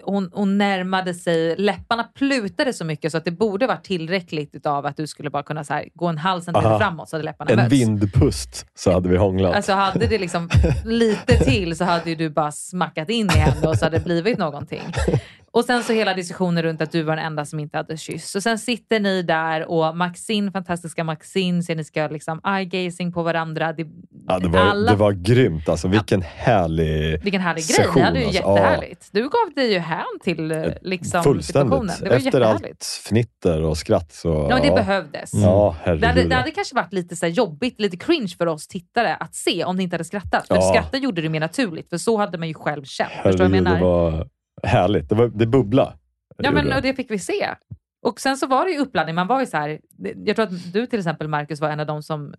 hon, 0.03 0.29
hon 0.33 0.57
närmade 0.57 1.13
sig, 1.13 1.55
läpparna 1.57 2.03
plutade 2.03 2.73
så 2.73 2.85
mycket 2.85 3.11
så 3.11 3.17
att 3.17 3.25
det 3.25 3.31
borde 3.31 3.67
varit 3.67 3.83
tillräckligt 3.83 4.55
utav 4.55 4.85
att 4.85 4.97
du 4.97 5.07
skulle 5.07 5.29
bara 5.29 5.43
kunna 5.43 5.63
så 5.63 5.73
här, 5.73 5.89
gå 5.93 6.07
en 6.07 6.17
halv 6.17 6.41
centimeter 6.41 6.77
framåt 6.77 7.09
så 7.09 7.15
hade 7.15 7.25
läpparna 7.25 7.51
en 7.51 7.57
mötts. 7.57 7.73
vindpust 7.73 8.65
så 8.75 8.91
hade 8.91 9.09
vi 9.09 9.17
hånglat. 9.17 9.55
Alltså 9.55 9.73
hade 9.73 10.07
det 10.07 10.17
liksom 10.17 10.49
lite 10.85 11.37
till 11.37 11.77
så 11.77 11.83
hade 11.83 12.09
ju 12.09 12.15
du 12.15 12.29
bara 12.29 12.51
smackat 12.51 13.09
in 13.09 13.27
i 13.27 13.37
henne 13.37 13.67
och 13.67 13.77
så 13.77 13.85
hade 13.85 13.97
det 13.97 14.03
blivit 14.03 14.37
någonting. 14.37 14.81
Och 15.57 15.65
sen 15.65 15.83
så 15.83 15.93
hela 15.93 16.13
diskussionen 16.13 16.63
runt 16.63 16.81
att 16.81 16.91
du 16.91 17.03
var 17.03 17.15
den 17.15 17.25
enda 17.25 17.45
som 17.45 17.59
inte 17.59 17.77
hade 17.77 17.97
kyss. 17.97 18.35
Och 18.35 18.43
sen 18.43 18.59
sitter 18.59 18.99
ni 18.99 19.21
där 19.21 19.69
och 19.71 19.97
Maxine, 19.97 20.51
fantastiska 20.51 21.03
Maxine, 21.03 21.63
ser 21.63 21.75
ni 21.75 21.83
ska 21.83 22.07
liksom 22.07 22.39
eye-gazing 22.43 23.11
på 23.13 23.23
varandra. 23.23 23.73
Det, 23.73 23.87
ja, 24.27 24.39
det, 24.39 24.47
var, 24.47 24.59
alla, 24.59 24.91
det 24.91 24.97
var 24.97 25.11
grymt. 25.11 25.69
Alltså, 25.69 25.87
vilken 25.87 26.21
härlig 26.21 27.23
vilken 27.23 27.41
härlig 27.41 27.63
grej. 27.63 27.75
session, 27.75 27.93
Ni 27.95 28.01
hade 28.01 28.19
ju 28.19 28.25
alltså. 28.25 28.41
jättehärligt. 28.41 29.09
Du 29.11 29.21
gav 29.21 29.53
dig 29.55 29.73
ju 29.73 29.79
hän 29.79 30.03
till 30.23 30.51
eh, 30.51 30.63
liksom, 30.81 31.41
situationen. 31.41 31.87
Fullständigt. 31.89 32.03
Det 32.03 32.09
var 32.09 32.15
Efter 32.17 32.41
allt 32.67 32.83
fnitter 33.09 33.61
och 33.63 33.77
skratt 33.77 34.13
så... 34.13 34.47
Ja, 34.49 34.59
det 34.63 34.71
behövdes. 34.71 35.31
Ja, 35.33 35.75
Det 35.85 35.89
hade, 35.91 36.05
herregud. 36.07 36.29
det 36.29 36.35
hade 36.35 36.51
kanske 36.51 36.75
varit 36.75 36.93
lite 36.93 37.15
så 37.15 37.27
jobbigt, 37.27 37.79
lite 37.81 37.97
cringe 37.97 38.33
för 38.37 38.45
oss 38.47 38.67
tittare 38.67 39.15
att 39.15 39.35
se 39.35 39.63
om 39.63 39.75
ni 39.75 39.83
inte 39.83 39.93
hade 39.93 40.03
skrattat. 40.05 40.47
För 40.47 40.55
Ja. 40.55 40.61
skratta 40.61 40.97
gjorde 40.97 41.21
det 41.21 41.29
mer 41.29 41.39
naturligt, 41.39 41.89
för 41.89 41.97
så 41.97 42.17
hade 42.17 42.37
man 42.37 42.47
ju 42.47 42.53
själv 42.53 42.83
känt. 42.83 43.11
Förstår 43.23 43.31
du 43.31 43.37
vad 43.37 43.45
jag 43.45 43.49
Herregud, 43.49 43.63
menar? 43.63 43.77
det 43.77 43.83
var 44.17 44.27
härligt. 44.63 45.09
Det, 45.09 45.15
var, 45.15 45.27
det 45.27 45.45
bubbla. 45.45 45.93
Ja, 46.37 46.51
men 46.51 46.73
och 46.73 46.81
det 46.81 46.93
fick 46.93 47.11
vi 47.11 47.19
se. 47.19 47.49
Och 48.01 48.19
sen 48.19 48.37
så 48.37 48.47
var 48.47 48.65
det 48.65 48.71
ju 48.71 48.79
uppladdning. 48.79 49.15
Man 49.15 49.27
var 49.27 49.39
ju 49.39 49.45
så 49.45 49.57
här, 49.57 49.79
jag 50.25 50.35
tror 50.35 50.45
att 50.45 50.73
du 50.73 50.85
till 50.85 50.99
exempel 50.99 51.27
Marcus 51.27 51.61
var 51.61 51.69
en 51.69 51.79
av 51.79 51.85
de 51.85 52.03
som 52.03 52.33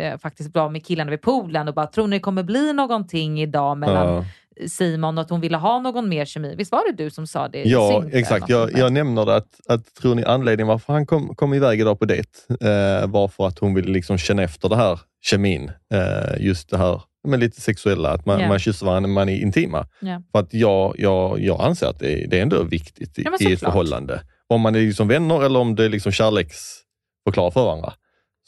eh, 0.00 0.18
faktiskt 0.18 0.54
var 0.54 0.70
med 0.70 0.86
killarna 0.86 1.10
vid 1.10 1.22
poolen 1.22 1.68
och 1.68 1.74
bara, 1.74 1.86
tror 1.86 2.06
ni 2.06 2.16
det 2.16 2.20
kommer 2.20 2.42
bli 2.42 2.72
någonting 2.72 3.40
idag 3.40 3.78
mellan 3.78 4.14
Ja. 4.14 4.24
Simon 4.68 5.18
och 5.18 5.22
att 5.22 5.30
hon 5.30 5.40
ville 5.40 5.56
ha 5.56 5.78
någon 5.80 6.08
mer 6.08 6.24
kemi? 6.24 6.54
Visst 6.58 6.72
var 6.72 6.92
det 6.92 7.04
du 7.04 7.10
som 7.10 7.26
sa 7.26 7.48
det? 7.48 7.62
Ja, 7.62 8.02
eller 8.02 8.16
exakt. 8.16 8.48
Jag, 8.48 8.78
jag 8.78 8.92
nämner 8.92 9.26
det 9.26 9.36
att, 9.36 9.60
att 9.68 9.94
tror 9.94 10.14
ni 10.14 10.24
anledningen 10.24 10.68
varför 10.68 10.92
han 10.92 11.06
kom, 11.06 11.34
kom 11.34 11.54
iväg 11.54 11.80
idag 11.80 11.98
på 11.98 12.04
dejt 12.04 12.30
eh, 12.48 13.06
var 13.06 13.28
för 13.28 13.46
att 13.46 13.58
hon 13.58 13.74
ville 13.74 13.92
liksom 13.92 14.18
känna 14.18 14.42
efter 14.42 14.68
det 14.68 14.76
här 14.76 15.00
kemin. 15.22 15.70
Eh, 15.94 16.46
just 16.46 16.70
det 16.70 16.78
här 16.78 17.02
men 17.24 17.40
lite 17.40 17.60
sexuella, 17.60 18.10
att 18.10 18.26
man, 18.26 18.40
Ja. 18.40 18.48
man 18.48 18.58
kysser 18.58 18.86
varandra 18.86 19.08
man 19.08 19.28
är 19.28 19.36
intima. 19.36 19.86
Ja. 20.00 20.22
För 20.32 20.38
att 20.38 20.54
jag, 20.54 20.94
jag, 20.98 21.40
jag 21.40 21.60
anser 21.60 21.86
att 21.86 21.98
det 21.98 22.12
är, 22.24 22.28
det 22.28 22.38
är 22.38 22.42
ändå 22.42 22.62
viktigt 22.62 23.18
i, 23.18 23.24
i 23.40 23.52
ett 23.52 23.60
förhållande. 23.60 24.22
Om 24.46 24.60
man 24.60 24.74
är 24.74 24.80
liksom 24.80 25.08
vänner 25.08 25.44
eller 25.44 25.58
om 25.60 25.74
det 25.74 25.84
är 25.84 25.88
liksom 25.88 26.12
kärleksförklarar 26.12 27.50
för 27.50 27.64
varandra. 27.64 27.92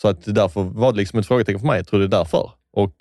Så 0.03 0.09
att 0.09 0.35
därför 0.35 0.63
var 0.63 0.93
det 0.93 0.99
liksom 0.99 1.19
ett 1.19 1.27
frågetecken 1.27 1.61
för 1.61 1.67
mig. 1.67 1.77
Jag 1.77 1.87
tror 1.87 2.01
det 2.01 2.07
är 2.07 2.19
därför. 2.19 2.51
Och 2.73 2.95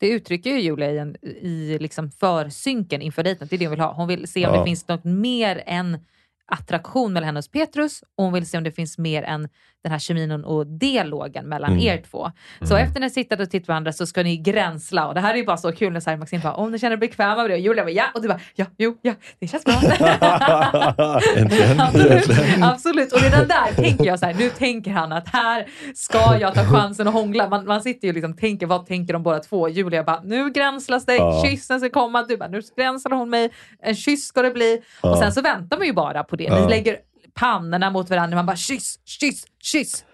Det 0.00 0.08
uttrycker 0.08 0.50
ju 0.50 0.60
Julia 0.60 0.90
i, 0.92 0.98
en, 0.98 1.16
i 1.24 1.78
liksom 1.80 2.10
försynken 2.10 3.02
inför 3.02 3.22
dejten. 3.22 3.48
Det 3.50 3.56
är 3.56 3.58
det 3.58 3.66
hon 3.66 3.70
vill 3.70 3.80
ha. 3.80 3.92
Hon 3.92 4.08
vill 4.08 4.28
se 4.28 4.46
om 4.46 4.54
Ja. 4.54 4.60
det 4.60 4.66
finns 4.66 4.88
något 4.88 5.04
mer 5.04 5.62
än 5.66 5.98
attraktion 6.46 7.12
mellan 7.12 7.26
henne 7.26 7.38
och 7.38 7.52
Petrus 7.52 8.02
och 8.16 8.24
hon 8.24 8.32
vill 8.32 8.46
se 8.46 8.58
om 8.58 8.64
det 8.64 8.72
finns 8.72 8.98
mer 8.98 9.22
än 9.22 9.48
den 9.82 9.92
här 9.92 9.98
kemin 9.98 10.44
och 10.44 10.66
dialogen 10.66 11.48
mellan 11.48 11.70
Mm. 11.72 11.82
er 11.84 12.02
två. 12.10 12.30
Så 12.68 12.76
efter 12.76 13.00
ni 13.00 13.10
sitter 13.10 13.40
och 13.40 13.50
tittar 13.50 13.66
på 13.66 13.72
varandra 13.72 13.92
så 13.92 14.06
ska 14.06 14.22
ni 14.22 14.36
gränsla 14.36 15.08
och 15.08 15.14
det 15.14 15.20
här 15.20 15.34
är 15.34 15.38
ju 15.38 15.44
bara 15.46 15.56
så 15.56 15.72
kul 15.72 15.92
när 15.92 16.00
så 16.00 16.10
här 16.10 16.16
Maxine 16.16 16.42
bara, 16.42 16.54
om 16.54 16.72
ni 16.72 16.78
känner 16.78 16.96
er 16.96 17.00
bekväma 17.00 17.36
med 17.36 17.50
det 17.50 17.54
och 17.54 17.60
Julia 17.60 17.84
bara 17.84 17.90
ja 17.90 18.04
och 18.14 18.22
du 18.22 18.28
bara 18.28 18.40
ja, 18.54 18.64
jo, 18.78 18.98
ja, 19.02 19.14
det 19.38 19.46
känns 19.48 19.64
bra. 19.64 19.74
Äntligen. 21.36 21.80
Absolut. 21.80 22.28
Absolut. 22.62 23.12
Och 23.12 23.20
redan 23.20 23.48
där 23.48 23.82
tänker 23.82 24.04
jag 24.04 24.18
så 24.18 24.26
här, 24.26 24.34
nu 24.34 24.50
tänker 24.50 24.90
han 24.90 25.12
att 25.12 25.28
här 25.28 25.66
ska 25.94 26.38
jag 26.40 26.54
ta 26.54 26.64
chansen 26.64 27.08
att 27.08 27.14
hångla. 27.14 27.48
Man, 27.48 27.66
man 27.66 27.82
sitter 27.82 28.06
ju 28.08 28.10
och 28.10 28.14
liksom 28.14 28.36
tänker, 28.36 28.66
vad 28.66 28.86
tänker 28.86 29.12
de 29.12 29.22
båda 29.22 29.38
två? 29.38 29.68
Julia 29.68 30.04
bara, 30.04 30.20
nu 30.24 30.50
gränslas 30.50 31.06
det, 31.06 31.16
Ja. 31.16 31.42
kyssen 31.44 31.80
ska 31.80 31.90
komma. 31.90 32.22
Du 32.22 32.36
bara, 32.36 32.48
nu 32.48 32.60
gränslar 32.76 33.16
hon 33.16 33.30
mig, 33.30 33.50
en 33.82 33.94
kyss 33.94 34.26
ska 34.26 34.42
det 34.42 34.50
bli. 34.50 34.82
Och 35.00 35.08
Ja. 35.10 35.16
sen 35.20 35.32
så 35.32 35.40
väntar 35.42 35.76
man 35.78 35.86
ju 35.86 35.92
bara 35.92 36.24
på 36.24 36.36
det. 36.36 36.60
Ni 36.60 36.68
lägger 36.68 36.96
pannorna 37.34 37.90
mot 37.90 38.10
varandra, 38.10 38.36
man 38.36 38.46
bara 38.46 38.56
kyss, 38.56 38.94
kyss, 39.04 39.44
kyss. 39.62 40.04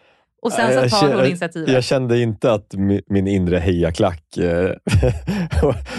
Och 0.43 0.53
sen 0.53 0.91
så 0.91 0.97
tar 1.01 1.15
hon 1.15 1.27
initiativet. 1.27 1.69
Jag 1.69 1.85
kände 1.85 2.19
inte 2.21 2.53
att 2.53 2.75
min, 3.09 3.27
inre 3.29 3.59
hejaklack... 3.59 4.37
eh, 4.37 4.71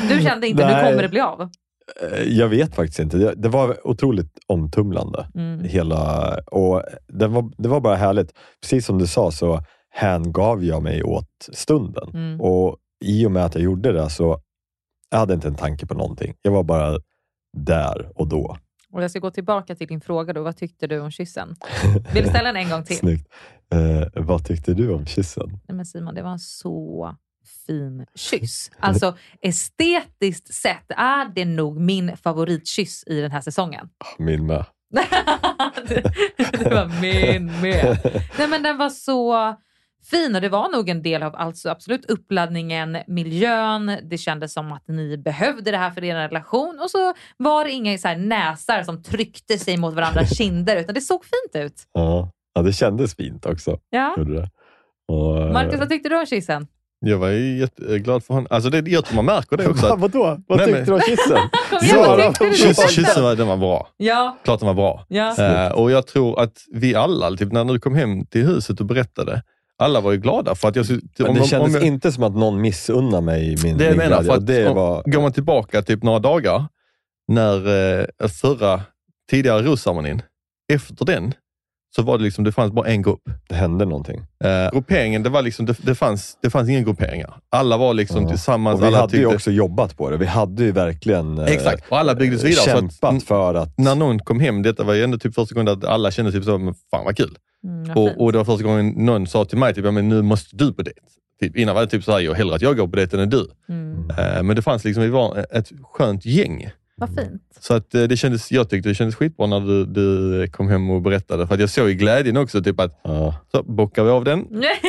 Du 0.09 0.21
kände 0.21 0.47
inte, 0.47 0.65
nu 0.67 0.71
Nej. 0.71 0.89
kommer 0.91 1.01
det 1.03 1.09
bli 1.09 1.19
av. 1.19 1.41
Eh, 2.01 2.23
Jag 2.23 2.47
vet 2.47 2.75
faktiskt 2.75 2.99
inte. 2.99 3.17
Det, 3.17 3.33
det 3.35 3.49
var 3.49 3.87
otroligt 3.87 4.37
omtumlande. 4.47 5.27
Mm. 5.35 5.63
Hela, 5.63 6.35
och 6.45 6.83
det, 7.07 7.27
var, 7.27 7.51
det 7.57 7.69
var 7.69 7.79
bara 7.79 7.95
härligt. 7.95 8.33
Precis 8.61 8.85
som 8.85 8.97
du 8.97 9.07
sa 9.07 9.31
så 9.31 9.59
hängav 9.89 10.63
jag 10.63 10.83
mig 10.83 11.03
åt 11.03 11.49
stunden. 11.51 12.09
Mm. 12.13 12.41
Och 12.41 12.77
I 13.05 13.25
och 13.25 13.31
med 13.31 13.45
att 13.45 13.55
jag 13.55 13.63
gjorde 13.63 13.91
det 13.91 14.09
så 14.09 14.39
jag 15.11 15.19
hade 15.19 15.33
inte 15.33 15.47
en 15.47 15.55
tanke 15.55 15.85
på 15.85 15.93
någonting. 15.93 16.33
Jag 16.41 16.51
var 16.51 16.63
bara 16.63 16.99
där 17.57 18.11
och 18.15 18.27
då. 18.27 18.57
Och 18.91 19.03
jag 19.03 19.11
ska 19.11 19.19
gå 19.19 19.31
tillbaka 19.31 19.75
till 19.75 19.87
din 19.87 20.01
fråga 20.01 20.33
då. 20.33 20.43
Vad 20.43 20.57
tyckte 20.57 20.87
du 20.87 20.99
om 20.99 21.11
kyssen? 21.11 21.55
Vill 22.13 22.23
du 22.23 22.29
ställa 22.29 22.53
den 22.53 22.63
en 22.63 22.69
gång 22.69 22.83
till? 22.83 22.97
Snyggt. 22.97 23.27
Eh, 23.73 24.23
vad 24.23 24.45
tyckte 24.45 24.73
du 24.73 24.93
om 24.93 25.05
kyssen? 25.05 25.49
Nej, 25.49 25.75
men 25.75 25.85
Simon, 25.85 26.15
det 26.15 26.21
var 26.21 26.31
en 26.31 26.39
så 26.39 27.15
fin 27.67 28.05
kyss. 28.15 28.71
Alltså 28.79 29.17
estetiskt 29.41 30.53
sett 30.53 30.91
är 30.97 31.33
det 31.35 31.45
nog 31.45 31.79
min 31.79 32.17
favoritkyss 32.17 33.03
i 33.07 33.21
den 33.21 33.31
här 33.31 33.41
säsongen. 33.41 33.89
Min 34.17 34.45
med. 34.45 34.65
det, 35.87 36.13
det 36.59 36.69
var 36.69 37.01
min 37.01 37.61
med. 37.61 37.97
Nej, 38.37 38.47
men 38.47 38.63
den 38.63 38.77
var 38.77 38.89
så 38.89 39.55
fin 40.11 40.35
och 40.35 40.41
det 40.41 40.49
var 40.49 40.69
nog 40.71 40.89
en 40.89 41.01
del 41.01 41.23
av 41.23 41.35
alltså 41.35 41.69
absolut 41.69 42.05
uppladdningen, 42.05 42.97
miljön. 43.07 43.97
Det 44.03 44.17
kändes 44.17 44.53
som 44.53 44.71
att 44.71 44.87
ni 44.87 45.17
behövde 45.17 45.71
det 45.71 45.77
här 45.77 45.91
för 45.91 46.03
er 46.03 46.15
relation 46.15 46.79
och 46.83 46.91
så 46.91 47.13
var 47.37 47.65
det 47.65 47.71
inga 47.71 47.97
så 47.97 48.07
här 48.07 48.17
näsar 48.17 48.83
som 48.83 49.03
tryckte 49.03 49.57
sig 49.57 49.77
mot 49.77 49.93
varandras 49.93 50.29
kinder 50.37 50.75
utan 50.77 50.93
det 50.95 51.01
såg 51.01 51.21
fint 51.25 51.65
ut. 51.65 51.83
Ja. 51.93 52.31
ja, 52.53 52.61
det 52.61 52.73
kändes 52.73 53.15
fint 53.15 53.45
också. 53.45 53.77
Ja. 53.89 54.15
Och, 55.07 55.41
eh, 55.41 55.51
Marcus, 55.53 55.79
vad 55.79 55.89
tyckte 55.89 56.09
du 56.09 56.19
om 56.19 56.25
kyssen? 56.25 56.67
Jag 57.05 57.17
var 57.17 57.29
ju 57.29 57.57
jätteglad 57.59 58.23
för 58.23 58.33
honom. 58.33 58.47
Alltså 58.49 58.69
det, 58.69 58.91
jag 58.91 59.05
tror 59.05 59.15
man 59.15 59.25
märker 59.25 59.57
det 59.57 59.67
också. 59.67 59.85
Att, 59.93 59.99
Vadå? 59.99 60.37
Vad 60.47 60.57
Nej, 60.57 60.65
tyckte 60.67 60.79
men- 60.79 60.85
du 60.85 60.93
om 60.93 61.01
kyssen? 61.01 61.37
Du? 62.39 62.53
kyss, 62.57 62.91
kyssen 62.91 63.23
var, 63.23 63.35
den 63.35 63.47
var 63.47 63.57
bra. 63.57 63.87
Ja, 63.97 64.37
Klart 64.43 64.59
den 64.59 64.67
var 64.67 64.73
bra. 64.73 65.05
ja. 65.07 65.37
Eh, 65.67 65.71
och 65.71 65.91
jag 65.91 66.07
tror 66.07 66.39
att 66.39 66.63
vi 66.73 66.95
alla, 66.95 67.31
typ, 67.31 67.51
när 67.51 67.65
du 67.65 67.79
kom 67.79 67.95
hem 67.95 68.25
till 68.25 68.45
huset 68.47 68.79
och 68.79 68.85
berättade, 68.85 69.41
alla 69.79 70.01
var 70.01 70.11
ju 70.11 70.17
glada 70.17 70.55
för 70.55 70.67
att 70.67 70.75
jag... 70.75 70.85
Men 71.19 71.27
om- 71.27 71.35
det 71.35 71.43
kändes 71.43 71.67
om 71.67 71.73
jag- 71.73 71.83
inte 71.83 72.11
som 72.11 72.23
att 72.23 72.35
någon 72.35 72.61
missunnar 72.61 73.21
mig 73.21 73.55
min, 73.63 73.77
Det 73.77 73.83
jag 73.83 73.91
min 73.91 73.97
menar, 73.97 74.09
glädje. 74.23 74.31
för 74.31 74.37
att 74.37 74.47
det 74.47 74.67
om- 74.69 74.75
var, 74.75 75.03
går 75.05 75.21
man 75.21 75.31
tillbaka 75.31 75.81
typ 75.81 76.03
några 76.03 76.19
dagar, 76.19 76.65
när 77.27 77.67
eh, 78.21 78.27
förra, 78.41 78.81
tidigare 79.31 79.61
rosceremonin, 79.61 80.21
efter 80.73 81.05
den, 81.05 81.33
så 81.95 82.01
var 82.01 82.17
det 82.17 82.23
liksom, 82.23 82.43
det 82.43 82.51
fanns 82.51 82.71
bara 82.71 82.87
en 82.87 83.01
grupp. 83.01 83.21
det 83.49 83.55
hände 83.55 83.85
någonting. 83.85 84.21
Eh, 84.43 84.71
grupperingen, 84.71 85.23
det, 85.23 85.29
var 85.29 85.41
liksom, 85.41 85.65
det, 85.65 85.75
det, 85.81 85.95
fanns, 85.95 86.37
det 86.41 86.49
fanns 86.49 86.69
inga 86.69 86.81
grupperingar. 86.81 87.33
Alla 87.49 87.77
var 87.77 87.93
liksom 87.93 88.23
Ja. 88.23 88.29
tillsammans. 88.29 88.81
Och 88.81 88.87
vi 88.87 88.95
hade 88.95 89.17
ju 89.17 89.25
också 89.25 89.51
jobbat 89.51 89.97
på 89.97 90.09
det. 90.09 90.17
Vi 90.17 90.25
hade 90.25 90.63
ju 90.63 90.71
verkligen 90.71 91.37
eh, 91.37 91.45
Exakt, 91.45 91.91
och 91.91 91.97
alla 91.99 92.15
byggdes 92.15 92.43
vidare. 92.43 92.63
Så 92.65 92.71
att- 92.71 92.77
kämpat 93.01 93.23
för 93.23 93.53
att... 93.53 93.77
när 93.77 93.95
någon 93.95 94.19
kom 94.19 94.39
hem, 94.39 94.61
detta 94.61 94.83
var 94.83 94.93
ju 94.93 95.03
ändå 95.03 95.17
typ 95.17 95.35
första 95.35 95.55
gången 95.55 95.67
att 95.73 95.83
alla 95.85 96.11
kände 96.11 96.31
typ 96.31 96.43
så, 96.43 96.73
fan 96.91 97.05
vad 97.05 97.17
kul. 97.17 97.35
Mm. 97.63 97.97
Och, 97.97 98.21
och 98.21 98.31
det 98.31 98.37
var 98.37 98.45
första 98.45 98.63
gången 98.63 98.89
någon 99.05 99.27
sa 99.27 99.45
till 99.45 99.57
mig, 99.57 99.73
typ, 99.73 99.85
ja, 99.85 99.91
men 99.91 100.09
nu 100.09 100.21
måste 100.21 100.55
du 100.55 100.73
på 100.73 100.81
dejt. 100.81 100.99
Typ, 101.41 101.55
innan 101.57 101.75
var 101.75 101.81
det 101.81 101.87
typ 101.87 102.03
så 102.03 102.11
här, 102.11 102.19
jag 102.19 102.33
hellre 102.33 102.55
att 102.55 102.61
jag 102.61 102.77
går 102.77 102.87
på 102.87 102.95
dejt 102.95 103.21
än 103.21 103.29
du. 103.29 103.47
Mm. 103.69 104.09
Eh, 104.09 104.43
men 104.43 104.55
det 104.55 104.61
fanns 104.61 104.83
liksom, 104.85 105.03
vi 105.03 105.09
var 105.09 105.45
ett 105.51 105.71
skönt 105.83 106.25
gäng. 106.25 106.69
Vad 106.97 107.09
fint. 107.09 107.41
Så 107.59 107.73
att 107.73 107.95
eh, 107.95 108.03
det 108.03 108.17
kändes, 108.17 108.51
jag 108.51 108.69
tyckte 108.69 108.89
det 108.89 108.95
kändes 108.95 109.15
skitbra 109.15 109.47
när 109.47 109.59
du, 109.59 109.85
du 109.85 110.47
kom 110.47 110.67
hem 110.69 110.89
och 110.89 111.01
berättade. 111.01 111.47
För 111.47 111.53
att 111.53 111.59
jag 111.59 111.69
såg 111.69 111.89
ju 111.89 111.93
glädjen 111.95 112.37
också, 112.37 112.63
typ 112.63 112.79
att 112.79 112.99
Ja. 113.03 113.35
så 113.51 113.63
bockar 113.63 114.03
vi 114.03 114.09
av 114.09 114.23
den. 114.23 114.45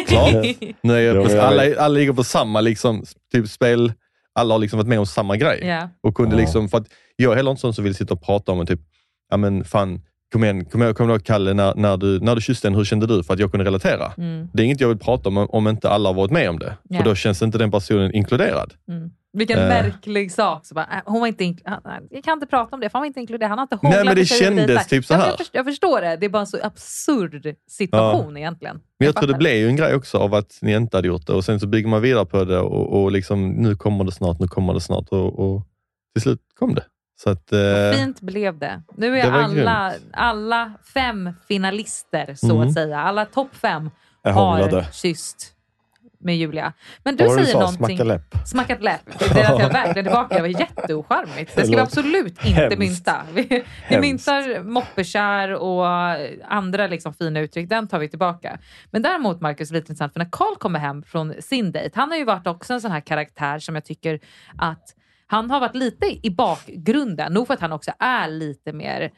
Klart. 0.08 0.32
Nu 0.82 0.94
är 0.94 1.00
jag 1.00 1.16
Ja, 1.16 1.28
på, 1.28 1.40
alla, 1.40 1.62
alla 1.78 1.88
ligger 1.98 2.12
på 2.12 2.24
samma 2.24 2.60
liksom, 2.60 3.04
typ 3.32 3.48
spel, 3.48 3.92
alla 4.32 4.54
har 4.54 4.58
liksom 4.58 4.76
varit 4.76 4.88
med 4.88 4.98
om 4.98 5.06
samma 5.06 5.36
grej. 5.36 5.60
Ja. 5.66 5.88
Och 6.02 6.14
kunde 6.14 6.34
Ja. 6.36 6.40
liksom, 6.40 6.68
för 6.68 6.78
att 6.78 6.86
jag 7.16 7.32
är 7.32 7.36
heller 7.36 7.50
inte 7.50 7.60
sån 7.60 7.74
som 7.74 7.84
vill 7.84 7.94
sitta 7.94 8.14
och 8.14 8.22
prata 8.22 8.52
om 8.52 8.60
en 8.60 8.66
typ, 8.66 8.80
ja 9.30 9.36
men 9.36 9.64
fan, 9.64 10.00
kom 10.32 10.44
igen, 10.44 10.64
kom 10.64 10.82
ihåg, 10.82 10.96
kom 10.96 11.10
ihåg 11.10 11.24
Kalle, 11.24 11.54
när, 11.54 11.74
när, 11.74 11.96
du, 11.96 12.20
när 12.20 12.34
du 12.34 12.40
kysste 12.40 12.68
en, 12.68 12.74
hur 12.74 12.84
kände 12.84 13.06
du? 13.06 13.22
För 13.22 13.34
att 13.34 13.40
jag 13.40 13.50
kunde 13.50 13.64
relatera. 13.66 14.12
Mm. 14.18 14.48
Det 14.52 14.62
är 14.62 14.64
inget 14.64 14.80
jag 14.80 14.88
vill 14.88 14.98
prata 14.98 15.28
om 15.28 15.36
om 15.38 15.68
inte 15.68 15.90
alla 15.90 16.08
har 16.08 16.14
varit 16.14 16.30
med 16.30 16.50
om 16.50 16.58
det. 16.58 16.76
Ja. 16.88 16.98
För 16.98 17.04
då 17.04 17.14
känns 17.14 17.42
inte 17.42 17.58
den 17.58 17.70
personen 17.70 18.14
inkluderad. 18.14 18.74
Mm. 18.88 19.10
Vilken 19.32 19.58
Eh. 19.58 19.68
märklig 19.68 20.32
sak. 20.32 20.66
Så 20.66 20.74
bara, 20.74 20.84
äh, 20.84 21.02
hon 21.06 21.20
var 21.20 21.26
inte 21.26 21.44
jag 22.10 22.24
kan 22.24 22.32
inte 22.32 22.46
prata 22.46 22.76
om 22.76 22.80
det, 22.80 22.90
för 22.90 22.92
han 22.98 23.02
var 23.02 23.06
inte 23.06 23.20
inkluderad. 23.20 23.48
Han 23.48 23.58
har 23.58 23.62
inte 23.62 23.78
Nej, 23.82 23.92
hånglat 23.92 24.06
men 24.06 24.16
det 24.16 24.24
kändes 24.24 24.86
typ 24.86 25.04
så 25.04 25.14
Ja, 25.14 25.18
här. 25.18 25.26
Jag, 25.26 25.38
förstår, 25.38 25.58
jag 25.58 25.64
förstår 25.64 26.00
det. 26.00 26.16
Det 26.16 26.26
är 26.26 26.30
bara 26.30 26.40
en 26.40 26.46
så 26.46 26.58
absurd 26.62 27.54
situation 27.68 28.36
egentligen. 28.36 28.80
Men 28.98 29.06
jag 29.06 29.16
tror 29.16 29.26
det 29.28 29.34
blev 29.34 29.54
ju 29.56 29.68
en 29.68 29.76
grej 29.76 29.94
också 29.94 30.18
av 30.18 30.34
att 30.34 30.58
ni 30.62 30.72
inte 30.72 30.96
hade 30.96 31.08
gjort 31.08 31.26
det 31.26 31.32
och 31.32 31.44
sen 31.44 31.60
så 31.60 31.66
bygger 31.66 31.88
man 31.88 32.02
vidare 32.02 32.26
på 32.26 32.44
det 32.44 32.58
och, 32.58 33.02
och 33.02 33.12
liksom, 33.12 33.48
nu 33.48 33.76
kommer 33.76 34.04
det 34.04 34.12
snart, 34.12 34.40
nu 34.40 34.48
kommer 34.48 34.74
det 34.74 34.80
snart 34.80 35.08
och, 35.08 35.38
och 35.38 35.62
till 36.14 36.22
slut 36.22 36.40
kom 36.58 36.74
det. 36.74 36.84
Så 37.22 37.30
att, 37.30 37.52
eh, 37.52 37.58
Fint 37.94 38.20
blev 38.20 38.58
det. 38.58 38.82
Nu 38.96 39.18
är 39.18 39.30
Det 39.30 39.32
alla, 39.32 39.92
alla 40.12 40.72
fem 40.94 41.30
finalister, 41.48 42.34
så 42.34 42.50
Mm. 42.56 42.68
att 42.68 42.74
säga, 42.74 42.98
alla 43.00 43.24
topp 43.24 43.56
fem, 43.56 43.90
Jag 44.22 44.32
har 44.32 44.46
hånglade. 44.50 44.86
kysst 44.92 45.52
med 46.22 46.36
Julia. 46.36 46.72
Men 47.04 47.16
du 47.16 47.24
Vad 47.24 47.32
säger 47.32 47.46
du 47.46 47.52
sa? 47.52 47.60
någonting... 47.60 47.86
Smacka 47.96 48.04
läpp? 48.04 48.34
Smackat 48.46 48.82
läpp. 48.82 49.18
Det 49.18 49.40
är 49.40 49.60
jag 49.60 49.72
verkligen 49.72 50.04
tillbaka. 50.04 50.34
Det 50.34 50.40
var 50.40 50.48
jätteocharmigt. 50.48 51.56
Det 51.56 51.66
ska 51.66 51.76
vi 51.76 51.82
absolut 51.82 52.44
inte 52.44 52.60
hemskt. 52.60 52.78
mynta. 52.78 53.22
Vi, 53.34 53.64
vi 53.88 54.00
myntar 54.00 54.62
moppekär 54.62 55.54
och 55.54 55.86
andra 56.48 56.86
liksom 56.86 57.14
fina 57.14 57.40
uttryck. 57.40 57.68
Den 57.68 57.88
tar 57.88 57.98
vi 57.98 58.08
tillbaka. 58.08 58.58
Men 58.90 59.02
däremot, 59.02 59.40
Marcus, 59.40 59.70
lite 59.70 59.92
intressant, 59.92 60.12
för 60.12 60.20
när 60.20 60.28
Karl 60.32 60.56
kommer 60.56 60.78
hem 60.78 61.02
från 61.02 61.34
sin 61.42 61.72
dejt, 61.72 61.92
han 62.00 62.10
har 62.10 62.16
ju 62.18 62.24
varit 62.24 62.46
också 62.46 62.72
en 62.74 62.80
sån 62.80 62.90
här 62.92 63.00
karaktär 63.00 63.58
som 63.58 63.74
jag 63.74 63.84
tycker 63.84 64.20
att 64.58 64.94
han 65.30 65.50
har 65.50 65.60
varit 65.60 65.74
lite 65.74 66.26
i 66.26 66.30
bakgrunden. 66.30 67.32
Nog 67.32 67.46
för 67.46 67.54
att 67.54 67.60
han 67.60 67.72
också 67.72 67.92
är 67.98 68.28
lite 68.28 68.72
mer 68.72 69.12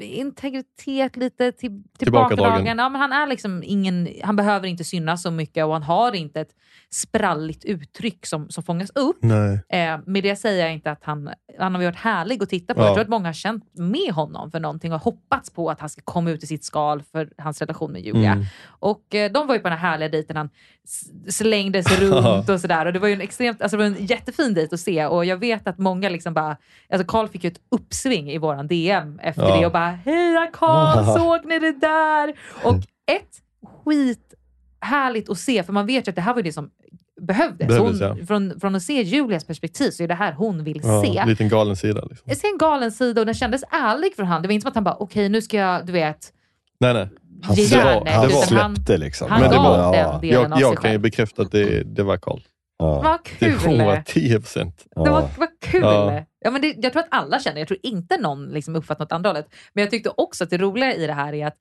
integritet, 0.00 1.16
lite 1.16 1.52
till, 1.52 1.82
Tillbakadragen. 1.98 2.78
Ja, 2.78 2.88
men 2.88 3.00
han 3.00 3.12
är 3.12 3.26
liksom 3.26 3.62
ingen, 3.66 4.08
han 4.22 4.36
behöver 4.36 4.68
inte 4.68 4.84
synas 4.84 5.22
så 5.22 5.30
mycket 5.30 5.64
och 5.64 5.72
han 5.72 5.82
har 5.82 6.14
inte 6.14 6.40
ett 6.40 6.54
spralligt 6.90 7.64
uttryck 7.64 8.26
som, 8.26 8.50
som 8.50 8.64
fångas 8.64 8.90
upp. 8.94 9.24
Eh, 9.24 9.98
med 10.06 10.22
det 10.22 10.36
säger 10.36 10.64
jag 10.64 10.72
inte 10.72 10.90
att 10.90 11.04
han, 11.04 11.30
han 11.58 11.74
har 11.74 11.82
varit 11.82 11.96
härlig 11.96 12.42
att 12.42 12.48
titta 12.48 12.74
på. 12.74 12.80
Ja. 12.80 12.86
Jag 12.86 12.94
tror 12.94 13.02
att 13.02 13.08
många 13.08 13.28
har 13.28 13.32
känt 13.32 13.64
med 13.72 14.12
honom 14.12 14.50
för 14.50 14.60
någonting 14.60 14.92
och 14.92 15.00
hoppats 15.00 15.50
på 15.50 15.70
att 15.70 15.80
han 15.80 15.88
ska 15.88 16.02
komma 16.04 16.30
ut 16.30 16.42
i 16.42 16.46
sitt 16.46 16.64
skal 16.64 17.02
för 17.02 17.30
hans 17.38 17.60
relation 17.60 17.92
med 17.92 18.02
Julia. 18.02 18.32
Mm. 18.32 18.44
Och 18.64 19.14
eh, 19.14 19.32
de 19.32 19.46
var 19.46 19.54
ju 19.54 19.60
på 19.60 19.68
den 19.68 19.78
här 19.78 19.90
härliga 19.90 20.08
dejten 20.08 20.36
han 20.36 20.50
slängdes 21.28 22.00
runt 22.00 22.48
och 22.48 22.60
sådär. 22.60 22.86
Och 22.86 22.92
det 22.92 22.98
var 22.98 23.08
ju 23.08 23.14
en 23.14 23.20
extremt, 23.20 23.62
alltså 23.62 23.76
det 23.76 23.82
var 23.88 23.96
en 23.96 24.06
jättefin 24.06 24.54
dejt 24.54 24.74
att 24.74 24.80
se 24.80 25.06
och 25.06 25.24
jag 25.24 25.36
vet 25.36 25.68
att 25.68 25.78
många 25.78 26.08
liksom 26.08 26.34
bara, 26.34 26.56
alltså 26.90 27.06
Karl 27.06 27.28
fick 27.28 27.44
ju 27.44 27.48
ett 27.48 27.60
uppsving 27.70 28.30
i 28.30 28.38
våran 28.38 28.66
DM 28.66 29.18
efter 29.22 29.42
Ja. 29.42 29.56
det 29.56 29.61
och 29.66 29.72
bara 29.72 29.90
heja 29.90 30.50
Karl, 30.52 31.04
såg 31.18 31.44
ni 31.44 31.58
det 31.58 31.72
där? 31.80 32.34
Och 32.64 32.74
ett 33.12 33.42
skit 33.84 34.34
härligt 34.80 35.30
att 35.30 35.38
se 35.38 35.62
för 35.62 35.72
man 35.72 35.86
vet 35.86 36.06
ju 36.06 36.10
att 36.10 36.16
det 36.16 36.22
här 36.22 36.34
var 36.34 36.42
det 36.42 36.52
som 36.52 36.70
behövdes. 37.20 37.68
Behövdes, 37.68 38.00
hon, 38.00 38.18
ja. 38.18 38.26
från, 38.26 38.60
från 38.60 38.74
att 38.74 38.82
se 38.82 39.02
Julias 39.02 39.44
perspektiv 39.44 39.90
så 39.90 40.02
är 40.02 40.08
det 40.08 40.14
här 40.14 40.32
hon 40.32 40.64
vill 40.64 40.80
Ja, 40.84 41.02
se. 41.06 41.18
en 41.18 41.28
liten 41.28 41.48
galen 41.48 41.76
sida. 41.76 42.00
Liksom. 42.10 42.24
Jag 42.28 42.36
ser 42.36 42.48
en 42.48 42.58
galen 42.58 42.92
sida 42.92 43.20
och 43.20 43.26
den 43.26 43.34
kändes 43.34 43.62
ärlig 43.70 44.16
från 44.16 44.26
han. 44.26 44.42
Det 44.42 44.48
var 44.48 44.52
inte 44.52 44.62
som 44.62 44.68
att 44.68 44.74
han 44.74 44.84
bara, 44.84 44.96
okej 44.98 45.28
nu 45.28 45.42
ska 45.42 45.56
jag, 45.56 45.86
du 45.86 45.92
vet, 45.92 46.32
Nej, 46.80 46.94
nej. 46.94 47.08
Han, 47.42 47.56
ge 47.56 47.76
var- 47.76 47.84
järnet. 47.84 48.14
han 48.14 48.30
han, 48.30 48.30
släppte 48.74 48.98
liksom. 48.98 49.30
han 49.30 49.42
det 49.42 49.48
gav 49.48 49.62
var- 49.64 49.92
den 49.92 50.20
delen 50.20 50.42
Jag, 50.42 50.52
av 50.52 50.56
sig 50.56 50.60
jag 50.60 50.76
kan 50.78 50.90
ju 50.90 50.94
själv. 50.94 51.00
bekräfta 51.02 51.42
att 51.42 51.52
det, 51.52 51.82
det 51.96 52.02
var 52.02 52.16
Karl. 52.16 52.40
Ja. 52.82 53.00
Vad 53.02 53.18
Det 53.38 53.58
kul! 53.64 53.78
var 53.84 54.02
10 54.06 54.40
procent. 54.40 54.86
Det 54.94 55.10
var, 55.10 55.28
vad 55.38 55.48
kul! 55.60 55.82
Ja. 55.82 56.24
Ja. 56.38 56.50
men 56.50 56.60
det, 56.62 56.74
jag 56.78 56.92
tror 56.92 57.02
att 57.02 57.08
alla 57.10 57.38
känner 57.40 57.58
Jag 57.58 57.68
tror 57.68 57.80
inte 57.82 58.16
någon 58.20 58.46
liksom 58.46 58.76
uppfattar 58.76 59.04
något 59.04 59.12
andra 59.12 59.30
hållet. 59.30 59.48
Men 59.72 59.82
jag 59.82 59.90
tyckte 59.90 60.10
också 60.16 60.44
att 60.44 60.50
det 60.50 60.58
roliga 60.58 60.94
i 60.94 61.06
det 61.06 61.12
här 61.12 61.32
är 61.32 61.46
att 61.46 61.56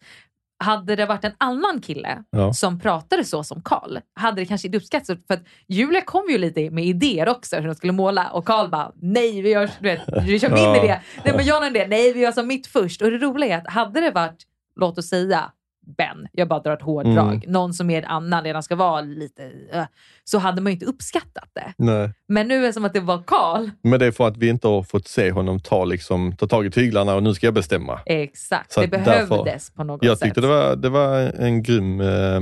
hade 0.64 0.96
det 0.96 1.06
varit 1.06 1.24
en 1.24 1.34
annan 1.38 1.82
kille 1.82 2.24
Ja. 2.30 2.54
som 2.54 2.80
pratade 2.80 3.26
så 3.26 3.44
som 3.44 3.62
Karl, 3.62 3.98
hade 4.16 4.42
det 4.42 4.46
kanske 4.46 4.68
inte 4.68 4.78
uppskattats. 4.78 5.08
För 5.28 5.34
att 5.34 5.44
Julia 5.68 6.02
kom 6.02 6.30
ju 6.30 6.38
lite 6.38 6.70
med 6.70 6.86
idéer 6.86 7.30
också 7.30 7.56
hur 7.56 7.68
de 7.68 7.76
skulle 7.76 7.94
måla 7.94 8.30
och 8.30 8.46
Karl 8.46 8.70
bara, 8.70 8.92
nej 9.02 9.42
vi 9.42 9.50
gör, 9.50 9.70
du 9.80 9.88
vet, 9.90 10.02
vi 10.26 10.40
kör 10.40 10.50
min 10.50 10.64
Ja. 10.64 10.84
idé. 10.84 11.00
Nej 11.26 11.34
men 11.36 11.46
jag 11.46 11.56
har 11.56 11.66
en 11.68 11.76
idé, 11.76 11.88
nej 11.90 12.14
vi 12.14 12.20
gör 12.20 12.32
som 12.32 12.48
mitt 12.48 12.68
först. 12.68 13.02
Och 13.02 13.12
det 13.12 13.18
roliga 13.18 13.56
är 13.56 13.62
att 13.62 13.74
hade 13.74 14.02
det 14.02 14.12
varit, 14.12 14.44
låt 14.76 14.98
oss 14.98 15.08
säga, 15.10 15.52
Ben, 15.98 16.28
jag 16.32 16.48
bara 16.48 16.60
drar 16.60 16.74
ett 16.74 16.82
hårdrag, 16.82 17.34
Mm. 17.36 17.52
någon 17.52 17.74
som 17.74 17.90
är 17.90 18.04
annan 18.08 18.44
redan 18.44 18.64
ska 18.64 18.76
vara 18.76 19.02
lite, 19.02 19.44
uh, 19.76 19.84
så 20.24 20.38
hade 20.40 20.62
man 20.62 20.72
ju 20.72 20.74
inte 20.74 20.86
uppskattat 20.86 21.50
det. 21.54 21.74
Nej. 21.78 22.12
Men 22.28 22.48
nu 22.48 22.56
är 22.58 22.62
det 22.62 22.74
som 22.74 22.86
att 22.86 22.94
det 22.94 23.00
var 23.00 23.24
Karl. 23.28 23.70
Men 23.84 24.00
det 24.00 24.06
är 24.06 24.12
för 24.12 24.28
att 24.28 24.38
vi 24.38 24.48
inte 24.50 24.68
har 24.68 24.84
fått 24.84 25.08
se 25.08 25.32
honom 25.32 25.60
ta, 25.60 25.86
liksom, 25.86 26.36
ta 26.36 26.48
tag 26.48 26.66
i 26.66 26.72
tyglarna 26.72 27.16
och 27.16 27.24
nu 27.24 27.34
ska 27.34 27.48
jag 27.48 27.54
bestämma. 27.54 28.00
Exakt, 28.06 28.72
Så 28.72 28.82
det 28.82 28.88
behövdes 28.88 29.46
därför- 29.46 29.74
på 29.76 29.84
något 29.84 30.04
Jag 30.04 30.18
sätt. 30.18 30.26
tyckte 30.26 30.42
det 30.42 30.48
var, 30.48 30.76
det 30.76 30.90
var 30.90 31.20
en 31.20 31.64
grym 31.64 32.02
eh, 32.02 32.40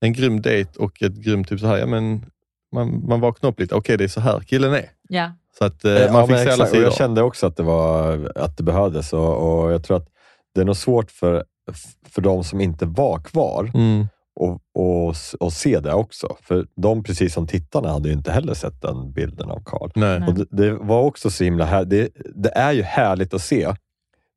en 0.00 0.12
grym 0.12 0.42
dejt 0.42 0.78
och 0.78 1.02
ett 1.02 1.14
grymt 1.16 1.48
typ 1.48 1.60
så 1.60 1.66
här, 1.66 1.76
ja 1.78 1.86
men 1.86 2.26
man, 2.74 3.06
man 3.08 3.20
vaknar 3.20 3.50
upp 3.50 3.60
lite, 3.60 3.74
okej 3.74 3.96
det 3.96 4.04
är 4.04 4.08
så 4.08 4.20
här 4.20 4.40
killen 4.40 4.74
är. 4.74 4.90
Ja. 5.08 5.32
Så 5.58 5.64
att 5.64 5.84
eh, 5.84 5.92
Ja, 5.92 6.12
man 6.12 6.28
men 6.28 6.38
fick 6.38 6.46
se 6.46 6.52
alla 6.52 6.66
sidor. 6.66 6.84
Jag 6.84 6.94
kände 6.94 7.22
också 7.22 7.46
att 7.46 7.56
det, 7.56 7.62
var, 7.62 8.32
att 8.36 8.56
det 8.56 8.62
behövdes 8.62 9.12
och, 9.12 9.62
och 9.64 9.72
jag 9.72 9.84
tror 9.84 9.96
att 9.96 10.08
det 10.54 10.60
är 10.60 10.64
nog 10.64 10.76
svårt 10.76 11.10
för, 11.10 11.44
för 12.08 12.22
de 12.22 12.44
som 12.44 12.60
inte 12.60 12.86
var 12.86 13.18
kvar 13.18 13.70
Mm. 13.74 14.06
och, 14.40 14.58
och, 14.74 15.14
och 15.40 15.52
se 15.52 15.80
det 15.80 15.92
också. 15.92 16.36
För 16.42 16.66
de, 16.76 17.02
precis 17.02 17.34
som 17.34 17.46
tittarna, 17.46 17.88
hade 17.92 18.08
ju 18.08 18.14
inte 18.14 18.32
heller 18.32 18.54
sett 18.54 18.82
den 18.82 19.12
bilden 19.12 19.50
av 19.50 19.62
Karl. 19.64 19.90
Nej. 19.94 20.22
Och 20.28 20.34
det, 20.34 20.46
det 20.50 20.72
var 20.72 21.02
också 21.02 21.30
så 21.30 21.44
himla 21.44 21.64
här, 21.64 21.84
det, 21.84 22.08
det 22.34 22.50
är 22.50 22.72
ju 22.72 22.82
härligt 22.82 23.34
att 23.34 23.42
se 23.42 23.74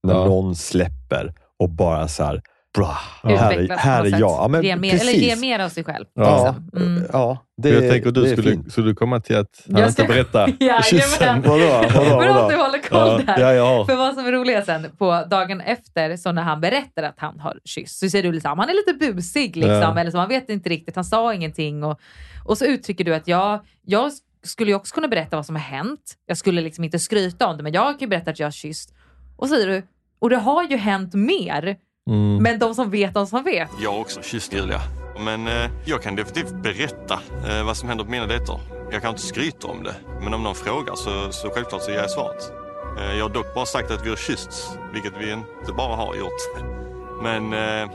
när 0.03 0.13
Ja. 0.13 0.25
någon 0.25 0.55
släpper 0.55 1.33
och 1.59 1.69
bara 1.69 2.07
så 2.07 2.23
här, 2.23 2.41
bra, 2.77 2.97
här 3.23 3.77
här 3.77 4.05
är 4.05 4.09
jag. 4.09 4.19
Ja, 4.21 4.47
men 4.47 4.63
ge 4.63 4.75
mer, 4.75 4.91
precis. 4.91 5.09
eller 5.09 5.19
ge 5.19 5.35
mer 5.35 5.59
av 5.59 5.69
sig 5.69 5.83
själv. 5.83 6.05
Ja, 6.13 6.55
Liksom. 6.73 6.81
Mm. 6.97 7.03
ja 7.13 7.45
det, 7.61 7.69
jag 7.69 7.91
tänker 7.91 8.11
du 8.11 8.29
skulle, 8.29 8.51
fint. 8.51 8.71
skulle 8.71 8.87
du 8.87 8.95
komma 8.95 9.19
till 9.19 9.35
att 9.37 9.63
han 9.67 9.77
Jag 9.79 9.89
inte 9.89 10.03
ska- 10.03 10.13
berätta 10.13 10.47
Jajamän. 10.59 11.41
Vadå? 11.41 11.85
Vadå? 11.93 12.19
Bra 12.19 12.43
att 12.43 12.49
du 12.49 12.55
håller 12.55 12.81
koll 12.89 13.23
Ja, 13.27 13.35
där. 13.37 13.53
ja, 13.53 13.65
har. 13.77 13.85
För 13.85 13.95
vad 13.95 14.13
som 14.15 14.25
är 14.25 14.31
roligt 14.31 14.65
sen, 14.65 14.87
på 14.97 15.23
dagen 15.29 15.61
efter, 15.61 16.17
så 16.17 16.31
när 16.31 16.41
han 16.41 16.61
berättar 16.61 17.03
att 17.03 17.15
han 17.19 17.39
har 17.39 17.57
kysst, 17.65 17.99
så 17.99 18.09
säger 18.09 18.23
du 18.23 18.31
liksom, 18.31 18.59
han 18.59 18.69
är 18.69 18.73
lite 18.73 19.13
busig, 19.13 19.55
liksom, 19.55 19.71
Ja. 19.71 19.99
eller 19.99 20.11
så, 20.11 20.17
han 20.17 20.29
vet 20.29 20.49
inte 20.49 20.69
riktigt, 20.69 20.95
han 20.95 21.05
sa 21.05 21.33
ingenting. 21.33 21.83
Och, 21.83 21.99
och 22.45 22.57
så 22.57 22.65
uttrycker 22.65 23.03
du 23.03 23.15
att 23.15 23.27
jag, 23.27 23.59
jag 23.85 24.11
skulle 24.43 24.71
ju 24.71 24.75
också 24.75 24.95
kunna 24.95 25.07
berätta 25.07 25.35
vad 25.35 25.45
som 25.45 25.55
har 25.55 25.63
hänt. 25.63 26.15
Jag 26.25 26.37
skulle 26.37 26.61
liksom 26.61 26.83
inte 26.83 26.99
skryta 26.99 27.47
om 27.47 27.57
det, 27.57 27.63
men 27.63 27.73
jag 27.73 27.85
kan 27.89 27.99
ju 27.99 28.07
berätta 28.07 28.31
att 28.31 28.39
jag 28.39 28.47
har 28.47 28.51
kysst. 28.51 28.93
Och 29.37 29.47
så 29.47 29.53
säger 29.55 29.67
du, 29.67 29.83
och 30.19 30.29
det 30.29 30.37
har 30.37 30.63
ju 30.63 30.77
hänt 30.77 31.13
mer, 31.13 31.77
Mm. 32.09 32.43
men 32.43 32.59
de 32.59 32.75
som 32.75 32.89
vet, 32.91 33.13
de 33.13 33.27
som 33.27 33.43
vet. 33.43 33.69
Jag 33.83 33.91
har 33.91 33.99
också 33.99 34.21
kysst 34.21 34.53
Julia. 34.53 34.81
Men 35.25 35.47
eh, 35.47 35.69
jag 35.85 36.01
kan 36.03 36.15
definitivt 36.15 36.63
berätta 36.63 37.19
eh, 37.49 37.65
vad 37.65 37.77
som 37.77 37.89
händer 37.89 38.05
på 38.05 38.11
mina 38.11 38.25
dejter. 38.27 38.59
Jag 38.91 39.01
kan 39.01 39.09
inte 39.09 39.21
skryta 39.21 39.67
om 39.67 39.83
det, 39.83 39.95
men 40.23 40.33
om 40.33 40.43
någon 40.43 40.55
frågar 40.55 40.95
så, 40.95 41.31
så 41.31 41.49
självklart 41.49 41.81
så 41.81 41.91
ger 41.91 41.97
jag 41.97 42.09
svaret. 42.11 42.51
Eh, 42.99 43.17
jag 43.17 43.25
har 43.25 43.33
dock 43.33 43.53
bara 43.55 43.65
sagt 43.65 43.91
att 43.91 44.05
vi 44.05 44.09
har 44.09 44.15
kyssts, 44.17 44.69
vilket 44.93 45.13
vi 45.19 45.31
inte 45.31 45.73
bara 45.77 45.95
har 45.95 46.15
gjort. 46.15 46.65
Men 47.23 47.53
eh, 47.53 47.89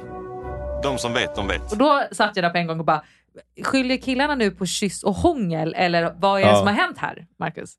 de 0.82 0.98
som 0.98 1.12
vet, 1.12 1.34
de 1.36 1.48
vet. 1.48 1.72
Och 1.72 1.78
då 1.78 2.02
satt 2.12 2.36
jag 2.36 2.44
där 2.44 2.50
på 2.50 2.58
en 2.58 2.66
gång 2.66 2.78
och 2.78 2.84
bara, 2.86 3.02
skyller 3.62 3.96
killarna 3.96 4.34
nu 4.34 4.50
på 4.50 4.66
kyss 4.66 5.02
och 5.02 5.14
hångel, 5.14 5.74
eller 5.76 6.14
vad 6.16 6.40
är 6.40 6.44
det 6.44 6.50
Ja. 6.50 6.56
som 6.58 6.66
har 6.66 6.74
hänt 6.74 6.98
här, 6.98 7.26
Marcus? 7.38 7.70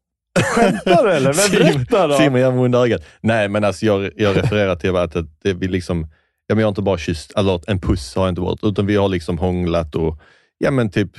Skämtar 0.56 1.04
du 1.04 1.12
eller? 1.12 1.34
Men 1.34 1.74
berätta 1.76 2.08
då! 2.08 2.18
Simon 2.18 2.40
gör 2.42 2.52
mig 2.52 2.66
under 2.66 2.80
ögat. 2.84 3.02
Nej, 3.22 3.50
men 3.50 3.64
alltså 3.64 3.86
jag, 3.86 4.10
jag 4.16 4.38
refererar 4.38 4.76
till 4.76 4.96
att 4.96 5.14
det, 5.14 5.26
det 5.44 5.54
vi 5.54 5.68
liksom, 5.68 6.08
ja, 6.48 6.56
men 6.56 6.60
jag 6.60 6.66
har 6.66 6.70
inte 6.72 6.82
bara 6.82 6.98
kysst, 6.98 7.32
eller 7.38 7.62
en 7.68 7.80
puss 7.80 8.16
har 8.16 8.24
jag 8.24 8.32
inte 8.32 8.42
varit, 8.42 8.64
utan 8.64 8.86
vi 8.86 8.96
har 8.96 9.10
liksom 9.10 9.38
hånglat 9.38 9.96
och 9.96 10.20
ja, 10.58 10.72
men 10.72 10.90
typ, 10.92 11.12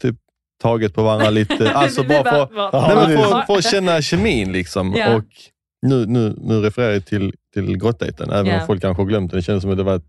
typ 0.00 0.16
tagit 0.62 0.94
på 0.94 1.02
varandra 1.02 1.30
lite. 1.30 1.70
Alltså 1.74 2.02
Vi 2.02 2.08
bara 2.08 2.22
bara, 2.22 2.70
för, 2.70 3.06
nej, 3.06 3.16
för, 3.16 3.42
för 3.46 3.56
att 3.56 3.64
känna 3.70 4.02
kemin. 4.02 4.52
Liksom. 4.52 4.94
Ja. 4.96 5.14
Och 5.16 5.24
nu, 5.86 6.06
nu, 6.06 6.34
nu 6.40 6.60
refererar 6.60 6.92
jag 6.92 7.06
till, 7.06 7.34
till 7.54 7.76
grottdejten, 7.78 8.30
även 8.30 8.46
Ja. 8.46 8.60
om 8.60 8.66
folk 8.66 8.80
kanske 8.80 9.02
har 9.02 9.08
glömt 9.08 9.30
det. 9.30 9.36
Det 9.38 9.42
känns 9.42 9.62
som 9.62 9.70
att 9.70 9.76
det 9.76 9.82
var 9.82 10.00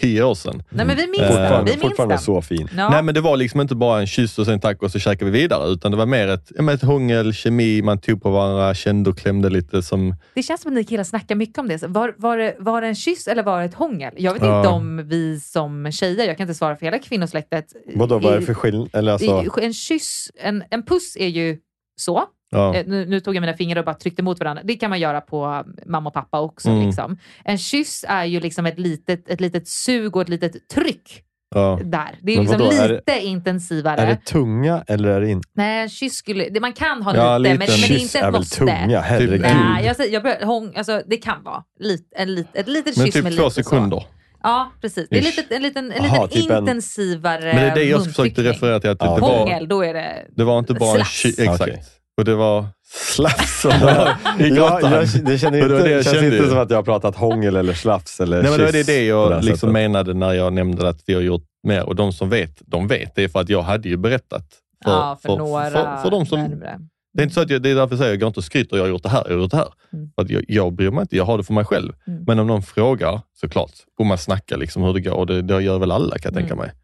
tio 0.00 0.22
år 0.24 0.34
sedan. 0.34 0.62
Nej 0.70 0.86
men 0.86 0.96
vi 0.96 1.06
minns 1.06 1.22
Eh, 1.22 1.28
den. 1.28 1.34
Vi 1.36 1.42
Fortfarande, 1.48 1.70
minns 1.70 1.82
fortfarande 1.82 2.14
den. 2.14 2.22
så 2.22 2.42
fin. 2.42 2.68
Ja. 2.76 2.88
Nej, 2.90 3.02
men 3.02 3.14
det 3.14 3.20
var 3.20 3.36
liksom 3.36 3.60
inte 3.60 3.74
bara 3.74 4.00
en 4.00 4.06
kyss 4.06 4.38
och 4.38 4.46
sen 4.46 4.60
tack 4.60 4.82
och 4.82 4.90
så 4.90 4.98
käkade 4.98 5.30
vi 5.30 5.38
vidare, 5.40 5.68
utan 5.68 5.90
det 5.90 5.96
var 5.96 6.06
mer 6.06 6.28
ett, 6.28 6.50
ett 6.70 6.82
hångel, 6.82 7.32
kemi, 7.34 7.82
man 7.82 7.98
tog 7.98 8.22
på 8.22 8.30
varandra, 8.30 8.74
kände 8.74 9.10
och 9.10 9.18
klämde 9.18 9.50
lite 9.50 9.82
som 9.82 10.14
Det 10.34 10.42
känns 10.42 10.60
som 10.62 10.68
att 10.72 10.74
ni 10.74 10.84
killar 10.84 11.04
snackar 11.04 11.34
mycket 11.34 11.58
om 11.58 11.68
det. 11.68 11.82
Var, 11.86 12.14
var, 12.18 12.36
det 12.38 12.56
var 12.58 12.80
det 12.80 12.86
en 12.88 12.94
kyss 12.94 13.28
eller 13.28 13.42
var 13.42 13.58
det 13.58 13.64
ett 13.64 13.74
hångel? 13.74 14.14
Jag 14.16 14.32
vet 14.32 14.42
Ja. 14.42 14.58
inte 14.58 14.68
om 14.68 15.08
vi 15.08 15.40
som 15.40 15.92
tjejer, 15.92 16.26
jag 16.26 16.36
kan 16.36 16.44
inte 16.44 16.54
svara 16.54 16.76
för 16.76 16.86
hela 16.86 16.98
kvinnosläktet. 16.98 17.66
Vadå, 17.94 18.18
vad 18.18 18.32
är 18.34 18.40
det 18.40 18.46
för 18.46 18.54
skillnad? 18.54 19.08
Alltså, 19.08 19.60
En 19.62 19.74
kyss, 19.74 20.30
en, 20.42 20.64
en 20.70 20.82
puss 20.82 21.16
är 21.16 21.28
ju 21.28 21.58
så. 21.96 22.24
Ja. 22.50 22.74
Eh, 22.74 22.84
Nu, 22.86 23.06
nu 23.06 23.20
tog 23.20 23.36
jag 23.36 23.40
mina 23.40 23.54
fingrar 23.54 23.78
och 23.80 23.84
bara 23.86 23.94
tryckte 23.94 24.22
mot 24.22 24.40
varandra. 24.40 24.62
Det 24.64 24.74
kan 24.76 24.90
man 24.90 25.00
göra 25.00 25.20
på 25.20 25.64
mamma 25.86 26.08
och 26.08 26.14
pappa 26.14 26.40
också. 26.40 26.68
Mm. 26.70 26.86
Liksom. 26.86 27.18
En 27.44 27.58
kyss 27.58 28.04
är 28.08 28.24
ju 28.24 28.40
liksom 28.40 28.66
ett 28.66 28.78
litet, 28.78 29.28
ett 29.28 29.40
litet 29.40 29.68
sug 29.68 30.16
och 30.16 30.22
ett 30.22 30.28
litet 30.28 30.68
tryck 30.68 31.22
Ja. 31.54 31.80
där. 31.84 32.18
Det 32.22 32.32
är 32.34 32.40
liksom 32.40 32.58
vadå, 32.58 32.72
är 32.72 32.88
lite 32.88 33.20
intensivare. 33.26 34.00
är 34.00 34.06
det 34.06 34.16
tunga 34.24 34.84
eller 34.86 35.08
är 35.08 35.20
det 35.20 35.30
inte? 35.30 35.48
Nej, 35.54 35.82
en 35.82 35.88
kyss 35.88 36.14
skulle... 36.14 36.48
Det, 36.48 36.60
man 36.60 36.72
kan 36.72 37.02
ha 37.02 37.16
Ja, 37.16 37.38
lite, 37.38 37.52
lite. 37.54 37.58
men, 37.58 37.80
men 37.80 37.88
det 37.88 37.94
är 37.94 37.98
Kyss 37.98 38.14
inte 38.14 38.26
ett 38.26 38.32
måste. 38.34 38.56
tunga? 38.56 39.00
Herregud. 39.00 39.40
Nej, 39.40 39.86
jag, 39.86 39.96
säger, 39.96 40.12
jag 40.14 40.22
bör, 40.22 40.44
hång, 40.46 40.72
alltså, 40.76 41.02
det 41.06 41.16
kan 41.16 41.42
vara 41.42 41.62
lit, 41.80 42.12
en 42.16 42.34
lit, 42.34 42.46
ett 42.52 42.68
litet 42.68 42.96
Men 42.96 43.06
kyss 43.06 43.14
typ 43.14 43.24
med 43.24 43.36
två 43.36 43.44
lite 43.44 43.54
sekunder. 43.64 44.00
Så. 44.00 44.06
Ja, 44.42 44.72
precis. 44.80 45.08
Det 45.10 45.18
är 45.18 45.22
lite, 45.22 45.54
en 45.56 45.62
liten, 45.62 45.92
en 45.92 46.04
Aha, 46.04 46.24
liten 46.26 46.42
typ 46.42 46.50
en- 46.50 46.58
intensivare 46.58 47.44
Men 47.44 47.56
det 47.56 47.70
är 47.70 47.74
det 47.74 47.84
jag 47.84 48.04
försökte 48.04 48.42
referera 48.42 48.80
till. 48.80 48.90
Att 48.90 48.96
Ja. 49.00 49.14
det, 49.14 49.20
var, 49.20 49.38
Hångel, 49.38 49.68
då 49.68 49.82
är 49.84 49.94
det... 49.94 50.26
det 50.36 50.44
var 50.44 50.58
inte 50.58 50.74
bara 50.74 50.90
en 50.90 50.94
Slaps. 50.96 51.22
ky- 51.22 51.28
Exakt. 51.42 51.60
Okej. 51.60 51.82
Och 52.16 52.24
det 52.24 52.34
var 52.34 52.66
slafs 52.84 53.60
som 53.60 53.70
var 53.80 54.08
i 54.38 54.48
Ja, 54.48 54.54
grottan. 54.54 54.92
jag, 54.92 55.24
det 55.24 55.38
känner 55.38 55.58
det 55.58 55.64
inte, 55.64 55.82
det 55.82 55.90
jag 55.90 56.04
känns 56.04 56.16
kände 56.16 56.36
inte 56.36 56.48
som 56.48 56.58
att 56.58 56.70
jag 56.70 56.78
har 56.78 56.82
pratat 56.82 57.16
hångel 57.16 57.56
eller 57.56 57.72
slafs 57.72 58.20
eller 58.20 58.42
Nej, 58.42 58.50
men 58.50 58.58
det 58.58 58.64
var 58.64 58.72
det, 58.72 58.86
det 58.86 59.04
jag 59.04 59.30
det 59.30 59.42
liksom 59.42 59.72
menade 59.72 60.14
när 60.14 60.32
jag 60.32 60.52
nämnde 60.52 60.88
att 60.88 61.00
vi 61.06 61.14
har 61.14 61.20
gjort 61.22 61.44
mer. 61.62 61.82
Och 61.84 61.96
de 61.96 62.12
som 62.12 62.28
vet, 62.30 62.62
de 62.66 62.88
vet. 62.88 63.14
Det 63.14 63.24
är 63.24 63.28
för 63.28 63.40
att 63.40 63.48
jag 63.48 63.62
hade 63.62 63.88
ju 63.88 63.96
berättat. 63.96 64.44
För, 64.84 64.90
ja, 64.90 65.18
för, 65.22 65.36
några 65.36 65.70
för, 65.70 65.96
för 66.02 66.10
de 66.10 66.26
som... 66.26 66.40
närmare. 66.40 66.78
Det 67.14 67.22
är 67.22 67.24
inte 67.24 67.34
så 67.34 67.40
att 67.40 67.50
jag, 67.50 67.62
det 67.62 67.70
är 67.70 67.74
därför 67.74 67.92
jag 67.94 67.98
säger, 67.98 68.12
jag 68.12 68.20
går 68.20 68.26
inte 68.26 68.40
och 68.40 68.44
skryter, 68.44 68.76
jag 68.76 68.84
har 68.84 68.88
gjort 68.88 69.02
det 69.02 69.08
här, 69.08 69.22
jag 69.26 69.34
har 69.34 69.42
gjort 69.42 69.50
det 69.50 69.56
här. 69.56 69.68
Mm. 69.92 70.10
För 70.14 70.22
att 70.22 70.30
jag, 70.30 70.44
jag 70.48 70.72
bryr 70.72 70.90
mig 70.90 71.02
inte, 71.02 71.16
jag 71.16 71.24
har 71.24 71.38
det 71.38 71.44
för 71.44 71.54
mig 71.54 71.64
själv. 71.64 71.92
Mm. 72.06 72.24
Men 72.26 72.38
om 72.38 72.46
någon 72.46 72.62
frågar, 72.62 73.20
såklart, 73.40 73.70
och 73.98 74.06
man 74.06 74.18
snackar 74.18 74.56
liksom 74.56 74.82
hur 74.82 74.94
det 74.94 75.00
går, 75.00 75.12
och 75.12 75.26
det, 75.26 75.42
det 75.42 75.62
gör 75.62 75.78
väl 75.78 75.90
alla 75.92 76.18
kan 76.18 76.32
jag 76.32 76.34
tänka 76.34 76.52
Mm. 76.54 76.64
mig. 76.66 76.74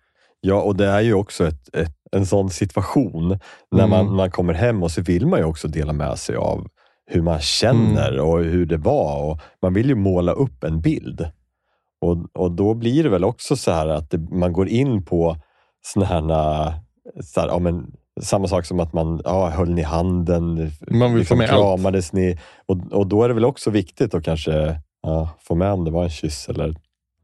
Ja, 0.41 0.55
och 0.63 0.77
det 0.77 0.87
är 0.87 1.01
ju 1.01 1.15
också 1.15 1.47
ett, 1.47 1.75
ett, 1.77 1.93
en 2.17 2.27
sån 2.27 2.51
situation 2.51 3.39
när 3.71 3.87
man, 3.87 4.01
Mm. 4.01 4.17
man 4.17 4.31
kommer 4.31 4.55
hem 4.55 4.83
och 4.83 4.91
så 4.91 5.03
vill 5.03 5.27
man 5.27 5.39
ju 5.39 5.45
också 5.45 5.69
dela 5.69 5.93
med 5.93 6.19
sig 6.19 6.37
av 6.37 6.67
hur 7.07 7.23
man 7.23 7.41
känner 7.41 8.19
och 8.21 8.39
hur 8.45 8.67
det 8.67 8.77
var. 8.77 9.31
Och 9.31 9.41
man 9.63 9.75
vill 9.75 9.89
ju 9.89 9.95
måla 9.95 10.33
upp 10.33 10.65
en 10.65 10.81
bild. 10.81 11.27
Och, 12.01 12.17
och 12.43 12.53
då 12.53 12.75
blir 12.75 13.03
det 13.03 13.09
väl 13.09 13.25
också 13.25 13.57
så 13.57 13.71
här 13.73 13.87
att 13.89 14.11
det, 14.11 14.19
man 14.19 14.53
går 14.53 14.69
in 14.69 15.05
på 15.05 15.37
såna 15.87 16.07
här, 16.07 16.23
så 17.25 17.41
här 17.41 17.49
ja, 17.49 17.59
men, 17.59 17.93
samma 18.21 18.49
sak 18.49 18.65
som 18.67 18.81
att 18.81 18.93
man 18.93 19.21
ja, 19.25 19.49
höll 19.51 19.71
ni 19.71 19.83
handen, 19.83 20.55
liksom 20.55 20.99
Man 20.99 21.15
vill 21.15 21.27
få 21.27 21.37
med 21.37 21.51
allt. 21.51 21.61
kramades 21.63 22.13
ni. 22.13 22.39
Och, 22.67 22.93
och 22.93 23.07
då 23.07 23.23
är 23.25 23.29
det 23.29 23.35
väl 23.35 23.45
också 23.45 23.71
viktigt 23.71 24.15
att 24.15 24.25
kanske 24.25 24.81
ja, 25.03 25.29
få 25.41 25.55
med 25.55 25.73
om 25.73 25.85
det 25.85 25.91
var 25.91 26.05
en 26.05 26.11
kyss 26.11 26.49
eller 26.49 26.75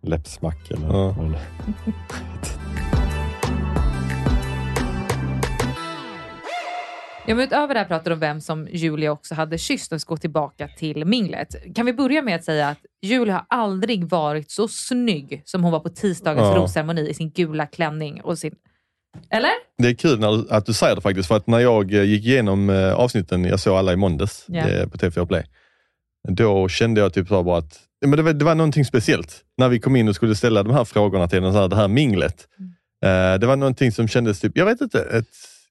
läppsmack. 0.03 0.71
Eller 0.71 0.87
Ja. 0.89 1.15
vad 1.19 1.35
Ja, 7.29 7.35
men 7.35 7.45
utöver 7.45 7.75
det 7.75 7.81
här 7.81 7.87
pratar 7.87 8.11
du 8.11 8.15
om 8.15 8.21
vem 8.21 8.41
som 8.41 8.69
Julia 8.71 9.13
också 9.13 9.35
hade 9.35 9.59
kysst 9.59 9.93
och 9.93 10.01
ska 10.01 10.15
gå 10.15 10.17
tillbaka 10.17 10.69
till 10.69 11.05
minglet. 11.05 11.75
Kan 11.75 11.87
vi 11.87 11.93
börja 11.93 12.23
med 12.23 12.37
att 12.37 12.45
säga 12.45 12.69
att 12.69 12.79
Julia 13.03 13.35
har 13.35 13.47
aldrig 13.49 14.05
varit 14.05 14.51
så 14.51 14.69
snygg 14.69 15.43
som 15.45 15.63
hon 15.65 15.73
var 15.73 15.81
på 15.81 15.89
tisdagens 15.89 16.47
Ja. 16.47 16.57
rosceremoni 16.57 17.09
i 17.09 17.15
sin 17.15 17.31
gula 17.31 17.67
klänning 17.67 18.21
och 18.21 18.39
sin... 18.39 18.55
Eller? 19.31 19.51
Det 19.79 19.89
är 19.89 19.95
kul 19.95 20.19
när, 20.21 20.53
att 20.53 20.67
du 20.67 20.73
säger 20.73 20.95
det 20.95 21.01
faktiskt, 21.01 21.29
för 21.29 21.37
att 21.37 21.47
när 21.47 21.59
jag 21.59 21.95
eh, 21.95 22.03
gick 22.03 22.25
igenom 22.25 22.71
eh, 22.71 22.95
avsnitten, 22.95 23.45
jag 23.45 23.61
såg 23.61 23.77
alla 23.77 23.93
i 23.93 23.97
måndags 23.97 24.49
eh, 24.49 24.89
på 24.89 24.99
TV4 24.99 25.27
Play, 25.27 25.45
då 26.29 26.69
kände 26.69 27.01
jag 27.01 27.15
typ 27.15 27.29
så 27.29 27.43
bara 27.43 27.59
att 27.59 27.81
men 28.07 28.17
det, 28.17 28.23
var, 28.23 28.33
det 28.33 28.45
var 28.45 28.55
någonting 28.55 28.85
speciellt. 28.85 29.45
När 29.57 29.69
vi 29.69 29.81
kom 29.81 29.97
in 29.97 30.09
och 30.09 30.15
skulle 30.15 30.35
ställa 30.35 30.63
de 30.63 30.75
här 30.75 30.85
frågorna 30.85 31.29
till 31.29 31.43
den, 31.43 31.53
så 31.53 31.59
här, 31.59 31.69
det 31.69 31.77
här 31.77 31.89
minglet. 31.89 32.49
Mm. 32.59 33.35
Eh, 33.35 33.41
det 33.41 33.47
var 33.47 33.57
någonting 33.57 33.93
som 33.93 34.09
kändes, 34.09 34.41
typ, 34.41 34.53
jag 34.55 34.65
vet 34.65 34.81
inte, 34.81 35.01
ett, 35.01 35.27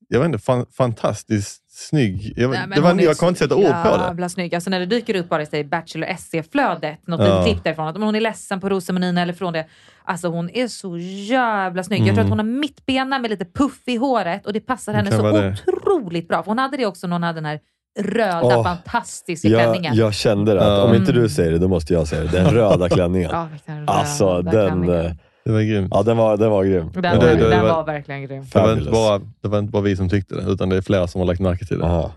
jag 0.08 0.20
vet 0.20 0.26
inte 0.26 0.38
fan, 0.40 0.66
fantastiskt 0.78 1.64
snygg. 1.72 2.34
Jag, 2.36 2.50
Nej, 2.50 2.68
det 2.76 2.82
var, 2.82 2.96
jag 3.02 3.18
kan 3.18 3.30
inte 3.30 3.40
sätta 3.40 3.56
ord 3.56 3.64
på 3.84 3.98
det. 3.98 4.04
Jävla 4.08 4.30
snygg. 4.30 4.56
Alltså 4.56 4.70
när 4.70 4.80
det 4.80 4.86
dyker 4.86 5.16
upp 5.16 5.30
bara 5.30 5.44
i 5.58 5.64
Bachelor 5.64 6.08
SC-flödet, 6.18 7.08
något 7.08 7.28
Ja. 7.28 7.44
klipp 7.44 7.64
därifrån, 7.64 7.88
att 7.88 7.98
hon 7.98 8.16
är 8.16 8.22
ledsen 8.22 8.60
på 8.60 8.70
rosceremonin 8.70 9.18
eller 9.18 9.34
från 9.34 9.54
det. 9.54 9.66
Alltså 10.04 10.28
hon 10.28 10.50
är 10.50 10.68
så 10.68 10.98
jävla 10.98 11.84
snygg. 11.84 12.00
Jag 12.00 12.06
tror 12.06 12.14
Mm. 12.14 12.26
att 12.26 12.30
hon 12.30 12.40
har 12.40 12.60
mittbena 12.60 13.20
med 13.20 13.30
lite 13.32 13.46
puff 13.46 13.82
i 13.88 13.96
håret 13.96 14.46
och 14.46 14.54
det 14.54 14.60
passar 14.60 14.94
henne 14.94 15.12
så 15.12 15.32
det. 15.32 15.56
otroligt 15.68 16.28
bra. 16.28 16.44
För 16.44 16.52
hon 16.52 16.58
hade 16.60 16.78
det 16.78 16.86
också 16.86 17.08
när 17.08 17.16
hon 17.16 17.24
hade 17.24 17.38
den 17.38 17.46
här 17.46 17.60
röda 18.00 18.42
Åh, 18.58 18.64
fantastiska 18.64 19.48
Jag, 19.48 19.62
klänningen. 19.62 19.96
jag 19.96 20.14
kände 20.14 20.54
det, 20.54 20.62
att 20.78 20.90
om 20.90 20.96
inte 20.96 21.12
du 21.12 21.30
säger 21.30 21.52
det, 21.52 21.58
då 21.58 21.68
måste 21.68 21.94
jag 21.94 22.08
säga 22.08 22.24
det. 22.24 22.30
Den 22.32 22.46
röda 22.54 22.90
klänningen. 22.90 23.30
Ja, 23.34 23.48
vilken 23.52 23.80
röda 23.80 23.92
alltså, 23.94 24.42
den, 24.42 24.52
klänningen. 24.52 25.20
Det 25.48 25.54
var 25.54 25.62
grymt. 25.62 25.88
ja, 25.92 26.04
den, 26.04 26.18
var, 26.18 26.38
den 26.38 26.52
var 26.52 26.64
grym. 26.64 26.92
Den, 26.94 27.02
Men 27.02 27.18
var, 27.18 27.26
det- 27.26 27.36
det- 27.36 27.50
den 27.50 27.64
det- 27.66 27.72
var 27.72 27.86
verkligen 27.86 28.24
grym. 28.28 28.46
Det 28.54 28.60
var, 28.60 28.74
inte 28.74 28.92
bara, 28.92 29.20
det 29.42 29.48
var 29.48 29.60
inte 29.60 29.72
bara 29.72 29.82
vi 29.84 29.96
som 29.96 30.10
tyckte 30.10 30.36
det, 30.36 30.52
utan 30.52 30.70
det 30.70 30.78
är 30.78 30.82
flera 30.82 31.08
som 31.08 31.22
har 31.22 31.26
lagt 31.26 31.40
märke 31.40 31.66
till 31.66 31.80
det. 31.80 31.86
Aha. 31.86 32.12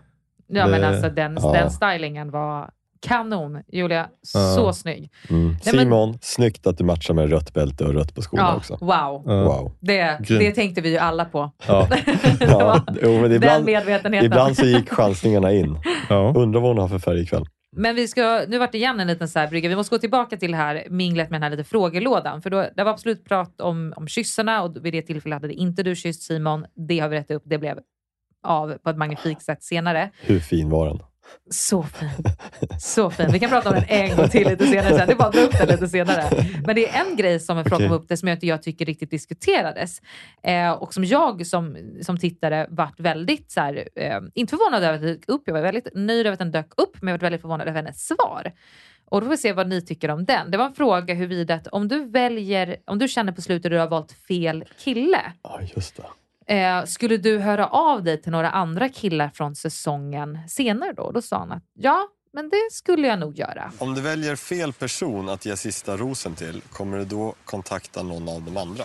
Ja, 0.53 0.67
men 0.67 0.81
Det- 0.81 0.89
alltså 0.89 1.09
den, 1.11 1.39
ja. 1.43 1.53
den 1.53 1.71
stylingen 1.71 2.31
var 2.31 2.71
kanon. 3.07 3.63
Julia, 3.73 4.07
Ja. 4.35 4.55
så 4.57 4.73
snygg. 4.73 5.11
Mm. 5.31 5.47
Nej, 5.49 5.59
men- 5.65 5.75
Simon, 5.85 6.19
snyggt 6.21 6.67
att 6.67 6.79
du 6.79 6.85
matchar 6.85 7.15
med 7.15 7.31
rött 7.31 7.55
bälte 7.55 7.85
och 7.85 7.95
rött 7.95 8.15
på 8.15 8.23
skorna 8.23 8.43
Ja, 8.43 8.57
också. 8.57 8.73
wow. 8.81 9.23
Ja. 9.27 9.45
Wow. 9.45 9.73
Det, 9.81 10.19
Grymt. 10.21 10.41
det 10.41 10.53
tänkte 10.53 10.81
vi 10.81 10.91
ju 10.91 10.99
alla 10.99 11.25
på. 11.25 11.51
Ja. 11.67 11.89
Ja, 12.41 12.59
var 12.59 12.83
jo, 13.03 13.11
men 13.13 13.23
den 13.23 13.33
ibland, 13.33 13.65
medvetenheten. 13.65 14.27
ibland 14.27 14.57
så 14.57 14.67
gick 14.67 14.91
chansningarna 14.91 15.53
in. 15.53 15.79
Ja. 16.09 16.33
Undrar 16.37 16.61
vad 16.61 16.71
hon 16.71 16.79
har 16.79 16.89
för 16.89 16.99
färg 16.99 17.21
ikväll. 17.23 17.45
Men 17.77 17.95
vi 17.95 18.09
ska, 18.09 18.45
nu 18.49 18.59
vart 18.59 18.73
det 18.73 18.79
igen 18.79 19.01
en 19.01 19.07
liten 19.07 19.29
så 19.29 19.39
här 19.39 19.49
brygga. 19.49 19.69
Vi 19.69 19.77
måste 19.77 19.95
gå 19.95 19.99
tillbaka 19.99 20.37
till 20.37 20.51
det 20.51 20.57
här 20.57 20.87
minglet 20.91 21.31
med 21.31 21.41
den 21.41 21.43
här 21.43 21.51
lite 21.51 21.65
frågelådan. 21.65 22.43
För 22.43 22.51
då, 22.51 22.67
det 22.77 22.85
var 22.85 22.93
absolut 22.93 23.25
prat 23.25 23.61
om, 23.61 23.95
om 23.97 24.09
kyssarna 24.09 24.63
och 24.63 24.85
vid 24.85 24.93
det 24.93 25.03
tillfället 25.03 25.37
hade 25.37 25.49
det 25.49 25.55
inte 25.55 25.83
du 25.83 25.97
kysst 25.97 26.23
Simon. 26.23 26.67
Det 26.89 26.99
har 26.99 27.09
vi 27.09 27.17
rättat 27.17 27.37
upp. 27.37 27.43
Det 27.47 27.59
blev 27.59 27.79
av 28.43 28.79
på 28.79 28.91
ett 28.91 28.97
magnifikt 28.97 29.43
sätt 29.43 29.63
senare. 29.63 30.11
Hur 30.21 30.41
fin 30.41 30.71
var 30.71 30.87
den? 30.87 30.99
Så 31.51 31.83
fin. 31.83 32.25
Så 32.81 33.11
fin. 33.11 33.33
Vi 33.33 33.39
kan 33.39 33.51
prata 33.51 33.69
om 33.69 33.75
den 33.75 33.85
en 33.89 34.17
gång 34.17 34.29
till 34.29 34.49
lite 34.49 34.67
senare 34.67 34.99
sen. 34.99 35.07
Det 35.07 35.13
är 35.13 35.17
bara 35.17 35.29
att 35.29 35.35
dra 35.35 35.41
upp 35.41 35.59
den 35.59 35.69
lite 35.69 35.89
senare. 35.89 36.25
Men 36.67 36.75
det 36.75 36.89
är 36.89 37.05
en 37.05 37.17
grej 37.17 37.41
som 37.41 37.59
okay. 37.59 37.71
kom 37.71 37.93
upp 37.93 38.09
det 38.09 38.17
som 38.17 38.29
jag 38.29 38.37
inte 38.37 38.47
jag 38.47 38.63
tycker 38.63 38.85
riktigt 38.85 39.11
diskuterades. 39.11 40.01
Eh, 40.43 40.71
och 40.71 40.95
som 40.95 41.05
jag 41.05 41.47
som, 41.47 41.77
som 42.03 42.19
tittare 42.19 42.67
vart 42.71 43.01
väldigt, 43.01 43.51
så 43.51 43.61
här, 43.61 43.89
eh, 43.97 44.21
inte 44.35 44.51
förvånad 44.51 44.85
över 44.85 44.95
att 44.95 45.01
den 45.01 45.11
dök 45.11 45.29
upp. 45.29 45.43
Jag 45.47 45.55
var 45.55 45.61
väldigt 45.61 45.89
nöjd 45.95 46.27
över 46.27 46.33
att 46.33 46.39
den 46.39 46.51
dök 46.51 46.73
upp, 46.77 47.03
men 47.03 47.13
jag 47.13 47.19
var 47.19 47.23
väldigt 47.23 47.41
förvånad 47.41 47.69
över 47.69 47.83
hennes 47.83 48.07
svar. 48.07 48.53
Och 49.11 49.21
då 49.21 49.25
får 49.25 49.31
vi 49.31 49.37
se 49.37 49.53
vad 49.53 49.69
ni 49.69 49.83
tycker 49.83 50.11
om 50.11 50.25
den. 50.25 50.51
Det 50.51 50.59
var 50.59 50.67
en 50.67 50.75
fråga 50.75 51.15
huruvida 51.15 51.55
att 51.55 51.67
om 51.67 51.89
du 51.89 52.05
väljer, 52.05 52.77
om 52.85 52.99
du 52.99 53.09
känner 53.09 53.33
på 53.33 53.43
slutet 53.43 53.67
att 53.67 53.71
du 53.71 53.79
har 53.79 53.89
valt 53.89 54.13
fel 54.13 54.65
kille. 54.79 55.33
Ja, 55.43 55.61
just 55.75 55.97
det. 55.97 56.03
Eh, 56.51 56.85
skulle 56.85 57.17
du 57.17 57.39
höra 57.39 57.67
av 57.67 58.03
dig 58.03 58.23
till 58.23 58.33
några 58.33 58.51
andra 58.51 58.89
killar 58.89 59.31
från 59.35 59.55
säsongen 59.55 60.39
senare 60.49 60.93
då? 60.93 61.11
Då 61.11 61.23
sa 61.23 61.39
han 61.39 61.53
att 61.53 61.63
ja, 61.75 62.09
men 62.33 62.49
det 62.49 62.69
skulle 62.73 63.09
jag 63.09 63.19
nog 63.19 63.39
göra. 63.39 63.73
Om 63.79 63.95
du 63.95 64.01
väljer 64.01 64.37
fel 64.37 64.73
person 64.73 65.29
att 65.29 65.47
ge 65.47 65.57
sista 65.57 65.97
rosen 65.97 66.35
till, 66.35 66.61
kommer 66.73 66.99
du 66.99 67.05
då 67.05 67.35
kontakta 67.45 68.03
någon 68.03 68.29
av 68.29 68.43
de 68.43 68.57
andra? 68.57 68.85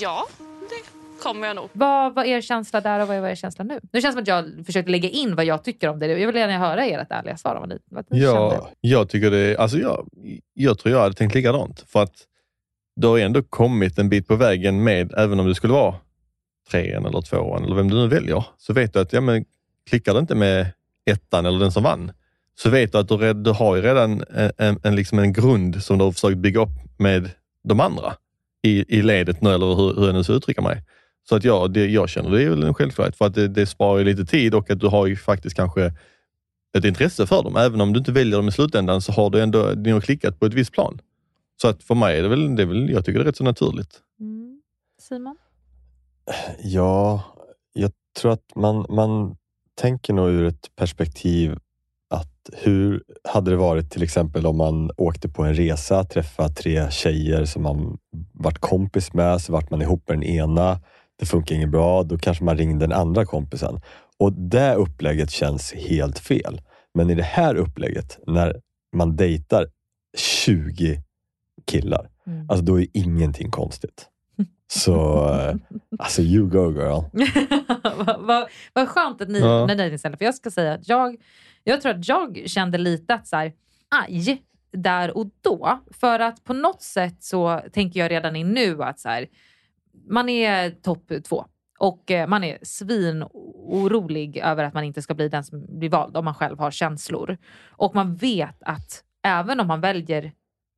Ja, 0.00 0.26
det 0.40 1.22
kommer 1.22 1.46
jag 1.46 1.56
nog. 1.56 1.68
Vad 1.72 2.14
var 2.14 2.24
er 2.24 2.40
känsla 2.40 2.80
där 2.80 3.00
och 3.00 3.08
vad 3.08 3.16
är 3.16 3.26
er 3.26 3.34
känsla 3.34 3.64
nu? 3.64 3.80
Nu 3.92 4.00
känns 4.00 4.16
det 4.16 4.24
som 4.24 4.40
att 4.40 4.46
jag 4.58 4.66
försökte 4.66 4.90
lägga 4.90 5.08
in 5.08 5.36
vad 5.36 5.44
jag 5.44 5.64
tycker 5.64 5.88
om 5.88 5.98
det. 5.98 6.06
Jag 6.06 6.26
vill 6.26 6.36
gärna 6.36 6.58
höra 6.58 6.84
ert 6.84 7.10
ärliga 7.10 7.36
svar 7.36 7.54
om 7.54 7.60
vad 7.60 7.68
ni, 7.68 7.78
vad 7.90 8.04
ni 8.10 8.20
kände. 8.20 8.34
Ja, 8.38 8.70
jag 8.80 9.08
tycker 9.08 9.30
det, 9.30 9.56
alltså 9.56 9.78
jag, 9.78 10.08
jag 10.54 10.78
tror 10.78 10.94
jag 10.94 11.00
hade 11.00 11.14
tänkt 11.14 11.34
likadant. 11.34 11.84
För 11.88 12.02
att 12.02 12.14
du 12.96 13.06
har 13.06 13.18
ändå 13.18 13.42
kommit 13.42 13.98
en 13.98 14.08
bit 14.08 14.28
på 14.28 14.36
vägen 14.36 14.84
med, 14.84 15.12
även 15.16 15.40
om 15.40 15.48
det 15.48 15.54
skulle 15.54 15.72
vara 15.72 15.94
trean 16.72 17.06
eller 17.06 17.20
tvåan 17.20 17.64
eller 17.64 17.76
vem 17.76 17.90
du 17.90 17.96
nu 17.96 18.08
väljer, 18.08 18.44
så 18.58 18.72
vet 18.72 18.92
du 18.92 19.00
att 19.00 19.12
ja, 19.12 19.20
men, 19.20 19.44
klickar 19.90 20.14
det 20.14 20.20
inte 20.20 20.34
med 20.34 20.66
ettan 21.10 21.46
eller 21.46 21.58
den 21.58 21.72
som 21.72 21.82
vann, 21.82 22.12
så 22.54 22.70
vet 22.70 22.92
du 22.92 22.98
att 22.98 23.08
du, 23.08 23.16
red, 23.16 23.36
du 23.36 23.50
har 23.50 23.76
ju 23.76 23.82
redan 23.82 24.24
en, 24.30 24.52
en, 24.58 24.78
en, 24.82 24.96
liksom 24.96 25.18
en 25.18 25.32
grund 25.32 25.82
som 25.82 25.98
du 25.98 26.04
har 26.04 26.12
försökt 26.12 26.38
bygga 26.38 26.60
upp 26.60 26.98
med 26.98 27.30
de 27.64 27.80
andra 27.80 28.14
i, 28.62 28.98
i 28.98 29.02
ledet 29.02 29.42
nu, 29.42 29.50
eller 29.50 29.66
hur, 29.66 29.94
hur 29.94 30.06
jag 30.06 30.14
nu 30.14 30.24
ska 30.24 30.32
uttrycka 30.32 30.62
mig. 30.62 30.82
Så 31.28 31.36
att 31.36 31.44
ja, 31.44 31.68
det, 31.68 31.86
jag 31.86 32.08
känner 32.08 32.30
det 32.30 32.42
är 32.42 32.48
väl 32.48 32.62
en 32.62 32.74
självklarhet 32.74 33.16
för 33.16 33.24
att 33.24 33.34
det, 33.34 33.48
det 33.48 33.66
sparar 33.66 33.98
ju 33.98 34.04
lite 34.04 34.24
tid 34.24 34.54
och 34.54 34.70
att 34.70 34.80
du 34.80 34.86
har 34.86 35.06
ju 35.06 35.16
faktiskt 35.16 35.56
kanske 35.56 35.92
ett 36.78 36.84
intresse 36.84 37.26
för 37.26 37.42
dem. 37.42 37.56
Även 37.56 37.80
om 37.80 37.92
du 37.92 37.98
inte 37.98 38.12
väljer 38.12 38.36
dem 38.36 38.48
i 38.48 38.52
slutändan 38.52 39.02
så 39.02 39.12
har 39.12 39.30
du 39.30 39.40
ändå 39.40 39.72
ni 39.76 39.90
har 39.90 40.00
klickat 40.00 40.40
på 40.40 40.46
ett 40.46 40.54
visst 40.54 40.72
plan. 40.72 41.00
Så 41.62 41.68
att 41.68 41.82
för 41.82 41.94
mig 41.94 42.18
är 42.18 42.22
det 42.22 42.28
väl, 42.28 42.56
det 42.56 42.62
är 42.62 42.66
väl 42.66 42.90
jag 42.90 43.04
tycker 43.04 43.18
det 43.18 43.22
är 43.22 43.26
rätt 43.26 43.36
så 43.36 43.44
naturligt. 43.44 44.00
Mm. 44.20 44.60
Simon? 45.00 45.36
Ja, 46.62 47.22
jag 47.72 47.90
tror 48.20 48.32
att 48.32 48.52
man, 48.54 48.86
man 48.88 49.36
tänker 49.74 50.12
nog 50.12 50.28
ur 50.28 50.44
ett 50.44 50.76
perspektiv 50.76 51.58
att 52.10 52.50
hur 52.52 53.02
hade 53.28 53.50
det 53.50 53.56
varit 53.56 53.90
till 53.90 54.02
exempel 54.02 54.46
om 54.46 54.56
man 54.56 54.90
åkte 54.96 55.28
på 55.28 55.42
en 55.42 55.54
resa, 55.54 56.04
träffade 56.04 56.54
tre 56.54 56.90
tjejer 56.90 57.44
som 57.44 57.62
man 57.62 57.98
varit 58.32 58.58
kompis 58.58 59.12
med, 59.12 59.40
så 59.40 59.52
vart 59.52 59.70
man 59.70 59.82
ihop 59.82 60.08
med 60.08 60.16
den 60.16 60.24
ena. 60.24 60.80
Det 61.18 61.26
funkar 61.26 61.54
inget 61.54 61.70
bra, 61.70 62.02
då 62.02 62.18
kanske 62.18 62.44
man 62.44 62.56
ringde 62.58 62.86
den 62.86 62.92
andra 62.98 63.26
kompisen. 63.26 63.80
Och 64.18 64.32
det 64.32 64.74
upplägget 64.74 65.30
känns 65.30 65.72
helt 65.72 66.18
fel. 66.18 66.60
Men 66.94 67.10
i 67.10 67.14
det 67.14 67.22
här 67.22 67.54
upplägget, 67.54 68.18
när 68.26 68.60
man 68.96 69.16
dejtar 69.16 69.66
20 70.16 71.02
killar, 71.66 72.08
Mm. 72.26 72.46
alltså 72.48 72.64
då 72.64 72.80
är 72.80 72.86
ingenting 72.92 73.50
konstigt. 73.50 74.08
Så, 74.74 75.28
eh, 75.34 75.54
alltså 75.98 76.22
you 76.22 76.48
go 76.48 76.72
girl. 76.72 77.02
vad, 78.06 78.20
vad, 78.20 78.48
vad 78.72 78.88
skönt 78.88 79.20
att 79.20 79.28
ni, 79.28 79.38
Ja. 79.38 79.66
när 79.66 79.90
ni. 79.90 79.98
För 79.98 80.24
jag 80.24 80.34
ska 80.34 80.50
säga 80.50 80.72
att 80.72 80.88
jag, 80.88 81.16
jag 81.64 81.80
tror 81.80 81.92
att 81.92 82.08
jag 82.08 82.42
kände 82.46 82.78
lite 82.78 83.14
att 83.14 83.26
så 83.28 83.36
här, 83.36 83.52
aj, 83.90 84.42
där 84.72 85.16
och 85.16 85.26
då. 85.40 85.80
För 85.90 86.20
att 86.20 86.44
på 86.44 86.52
något 86.52 86.82
sätt 86.82 87.22
så 87.24 87.60
tänker 87.72 88.00
jag 88.00 88.10
redan 88.10 88.36
i 88.36 88.44
nu 88.44 88.82
att 88.82 89.00
så 89.00 89.08
här, 89.08 89.26
man 90.08 90.28
är 90.28 90.70
topp 90.70 91.12
två. 91.28 91.44
Och 91.78 92.10
eh, 92.10 92.28
man 92.28 92.44
är 92.44 92.58
svin 92.62 93.24
orolig 93.32 94.36
över 94.36 94.64
att 94.64 94.74
man 94.74 94.84
inte 94.84 95.02
ska 95.02 95.14
bli 95.14 95.28
den 95.28 95.44
som 95.44 95.78
blir 95.78 95.90
vald 95.90 96.16
om 96.16 96.24
man 96.24 96.34
själv 96.34 96.58
har 96.58 96.70
känslor. 96.70 97.36
Och 97.70 97.94
man 97.94 98.14
vet 98.16 98.62
att 98.62 99.04
även 99.22 99.60
om 99.60 99.66
man 99.66 99.80
väljer 99.80 100.32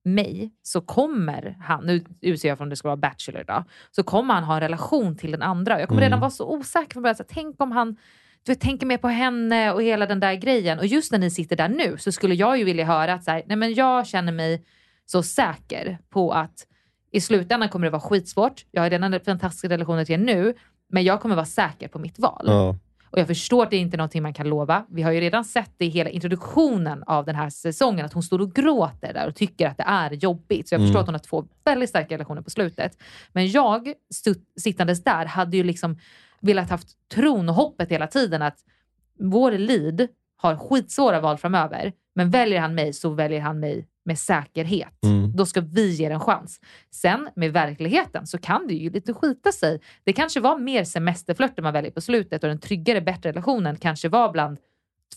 mig 0.05 0.53
så 0.63 0.81
kommer 0.81 1.57
han, 1.61 1.85
nu 1.87 2.05
utser 2.21 2.49
jag 2.49 2.59
från 2.59 2.69
det 2.69 2.77
ska 2.77 2.89
vara 2.89 2.97
Bachelor 2.97 3.41
idag, 3.41 3.65
så 3.91 4.03
kommer 4.03 4.35
han 4.35 4.45
ha 4.45 4.55
en 4.55 4.61
relation 4.61 5.17
till 5.17 5.31
den 5.33 5.43
andra. 5.43 5.81
Jag 5.81 5.89
kommer 5.89 6.01
Mm. 6.03 6.07
redan 6.11 6.21
vara 6.21 6.31
så 6.31 6.55
osäker 6.55 6.93
från 6.93 7.03
början. 7.03 7.17
Så 7.17 7.25
tänk 7.29 7.61
om 7.63 7.73
han 7.73 7.97
du 8.43 8.53
vet, 8.53 8.61
tänker 8.61 8.87
mer 8.87 8.99
på 8.99 9.09
henne 9.09 9.73
och 9.73 9.83
hela 9.83 10.07
den 10.07 10.21
där 10.21 10.35
grejen. 10.35 10.79
Och 10.79 10.87
just 10.87 11.13
när 11.13 11.19
ni 11.19 11.31
sitter 11.31 11.57
där 11.57 11.69
nu 11.69 11.97
så 11.99 12.13
skulle 12.13 12.35
jag 12.35 12.59
ju 12.59 12.65
vilja 12.65 12.85
höra 12.85 13.15
att 13.15 13.25
så 13.25 13.31
här, 13.31 13.43
nej 13.47 13.57
men 13.57 13.75
jag 13.75 14.07
känner 14.07 14.33
mig 14.33 14.65
så 15.07 15.23
säker 15.23 15.99
på 16.11 16.33
att 16.33 16.67
i 17.13 17.21
slutändan 17.21 17.69
kommer 17.69 17.87
det 17.87 17.91
vara 17.91 18.01
skitsvårt. 18.01 18.65
Jag 18.71 18.83
har 18.83 18.91
redan 18.91 19.21
fantastiska 19.21 19.69
relationer 19.69 20.05
till 20.05 20.15
er 20.15 20.19
nu, 20.19 20.55
men 20.89 21.05
jag 21.05 21.21
kommer 21.21 21.35
vara 21.35 21.47
säker 21.47 21.89
på 21.89 21.99
mitt 21.99 22.19
val. 22.19 22.45
Ja. 22.47 22.77
Och 23.15 23.21
jag 23.21 23.27
förstår 23.27 23.63
att 23.63 23.71
det 23.71 23.77
inte 23.77 23.97
är 23.97 23.99
någonting 23.99 24.23
man 24.23 24.35
kan 24.35 24.49
lova. 24.49 24.85
Vi 24.89 25.03
har 25.03 25.13
ju 25.13 25.21
redan 25.21 25.45
sett 25.45 25.71
det 25.77 25.85
i 25.85 25.89
hela 25.89 26.11
introduktionen 26.11 27.03
av 27.07 27.25
den 27.25 27.35
här 27.35 27.51
säsongen, 27.51 28.07
att 28.07 28.13
hon 28.13 28.23
står 28.23 28.41
och 28.41 28.55
gråter 28.55 29.13
där 29.15 29.29
och 29.29 29.35
tycker 29.35 29.69
att 29.69 29.77
det 29.77 29.85
är 29.87 30.11
jobbigt. 30.13 30.69
Så 30.69 30.75
jag 30.75 30.79
Mm. 30.81 30.89
förstår 30.89 31.01
att 31.01 31.07
hon 31.07 31.15
har 31.15 31.19
två 31.19 31.45
väldigt 31.65 31.89
starka 31.91 32.15
relationer 32.15 32.43
på 32.43 32.51
slutet. 32.51 32.99
Men 33.33 33.49
jag, 33.51 33.93
sittandes 34.61 35.05
där, 35.05 35.25
hade 35.27 35.57
ju 35.57 35.63
liksom 35.65 35.99
velat 36.41 36.71
haft 36.71 36.89
tron 37.15 37.49
och 37.49 37.55
hoppet 37.55 37.91
hela 37.91 38.07
tiden 38.07 38.43
att 38.43 38.59
vår 39.19 39.53
lead 39.53 40.09
har 40.37 40.57
skitsvåra 40.57 41.21
val 41.21 41.39
framöver, 41.39 41.93
men 42.15 42.31
väljer 42.31 42.61
han 42.61 42.75
mig 42.75 42.93
så 42.93 43.11
väljer 43.11 43.41
han 43.41 43.61
mig 43.61 43.87
med 44.05 44.19
säkerhet. 44.19 45.05
Mm. 45.05 45.37
Då 45.37 45.47
ska 45.47 45.61
vi 45.61 45.91
ge 45.91 46.09
den 46.09 46.15
en 46.15 46.21
chans. 46.21 46.61
Sen 46.91 47.29
med 47.37 47.53
verkligheten 47.53 48.27
så 48.27 48.39
kan 48.39 48.67
det 48.67 48.75
ju 48.75 48.91
lite 48.91 49.15
skita 49.15 49.53
sig. 49.53 49.81
Det 50.05 50.13
kanske 50.13 50.41
var 50.41 50.59
mer 50.59 50.85
semesterflörter 50.85 51.63
man 51.63 51.73
väljer 51.73 51.91
på 51.91 52.01
slutet 52.01 52.43
och 52.43 52.49
den 52.49 52.61
tryggare, 52.61 53.01
bättre 53.01 53.29
relationen 53.29 53.77
kanske 53.77 54.09
var 54.09 54.33
bland 54.33 54.59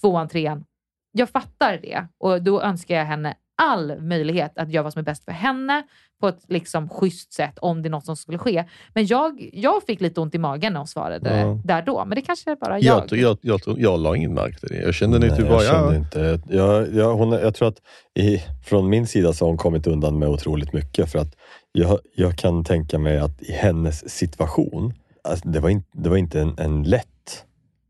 tvåan, 0.01 0.27
trean. 0.27 0.65
Jag 1.11 1.29
fattar 1.29 1.77
det 1.77 2.07
och 2.17 2.43
då 2.43 2.61
önskar 2.61 2.95
jag 2.95 3.05
henne 3.05 3.35
all 3.57 4.01
möjlighet 4.01 4.57
att 4.57 4.69
göra 4.69 4.83
vad 4.83 4.93
som 4.93 4.99
är 4.99 5.03
bäst 5.03 5.25
för 5.25 5.31
henne 5.31 5.83
på 6.21 6.27
ett 6.27 6.39
liksom 6.47 6.89
schysst 6.89 7.33
sätt 7.33 7.57
om 7.61 7.81
det 7.81 7.87
är 7.87 7.91
något 7.91 8.05
som 8.05 8.15
skulle 8.15 8.37
ske. 8.37 8.65
Men 8.93 9.05
jag, 9.07 9.49
jag 9.53 9.83
fick 9.83 10.01
lite 10.01 10.21
ont 10.21 10.35
i 10.35 10.37
magen 10.37 10.73
när 10.73 10.79
hon 10.79 10.87
svarade 10.87 11.39
Ja. 11.39 11.61
där 11.63 11.81
då. 11.81 12.05
Men 12.05 12.15
det 12.15 12.21
kanske 12.21 12.51
är 12.51 12.55
bara 12.55 12.79
jag. 12.79 13.03
Jag, 13.11 13.19
jag, 13.19 13.37
jag, 13.41 13.61
jag, 13.65 13.79
jag 13.79 13.99
la 13.99 14.15
ingen 14.15 14.33
märke 14.33 14.59
till 14.59 14.69
det. 14.69 14.81
Jag 14.81 14.93
kände 14.93 15.19
det 15.19 15.27
Nej, 15.27 15.37
typ 15.37 15.49
bara, 15.49 15.63
jag 15.63 15.71
kände 15.73 15.93
ja, 15.93 15.95
inte. 15.95 16.39
Jag, 16.55 16.95
jag, 16.95 17.15
hon, 17.15 17.31
jag 17.31 17.55
tror 17.55 17.67
att 17.67 17.81
i, 18.19 18.43
från 18.65 18.89
min 18.89 19.07
sida 19.07 19.33
så 19.33 19.45
har 19.45 19.49
hon 19.49 19.57
kommit 19.57 19.87
undan 19.87 20.19
med 20.19 20.29
otroligt 20.29 20.73
mycket. 20.73 21.11
För 21.11 21.19
att 21.19 21.35
jag, 21.71 21.99
jag 22.15 22.37
kan 22.37 22.63
tänka 22.63 22.99
mig 22.99 23.17
att 23.17 23.41
i 23.41 23.51
hennes 23.51 24.09
situation, 24.09 24.93
alltså 25.23 25.49
det, 25.49 25.59
var 25.59 25.69
in, 25.69 25.83
det 25.93 26.09
var 26.09 26.17
inte 26.17 26.41
en, 26.41 26.55
en 26.57 26.83
lätt 26.83 27.07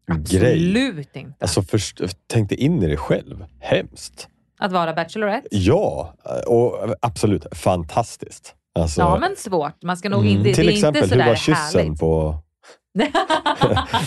grej. 0.07 0.53
Absolut 0.53 1.15
inte. 1.15 1.33
Alltså 1.39 1.61
först, 1.61 2.01
tänk 2.27 2.49
dig 2.49 2.57
in 2.57 2.83
i 2.83 2.87
det 2.87 2.97
själv. 2.97 3.45
Hemskt. 3.59 4.27
Att 4.59 4.71
vara 4.71 4.93
Bachelorette. 4.93 5.47
Ja, 5.51 6.13
och 6.47 6.95
absolut 7.01 7.45
fantastiskt. 7.51 8.55
Alltså, 8.79 9.01
Ja, 9.01 9.17
men 9.19 9.35
svårt. 9.35 9.83
Man 9.83 9.97
ska 9.97 10.09
nog 10.09 10.25
mm. 10.25 10.37
inte, 10.37 10.53
Till 10.53 10.69
exempel, 10.69 11.03
inte 11.03 11.15
hur 11.15 11.25
var 11.25 11.35
kyssen 11.35 11.81
härligt. 11.81 11.99
på... 11.99 12.35
Nej, 12.97 13.11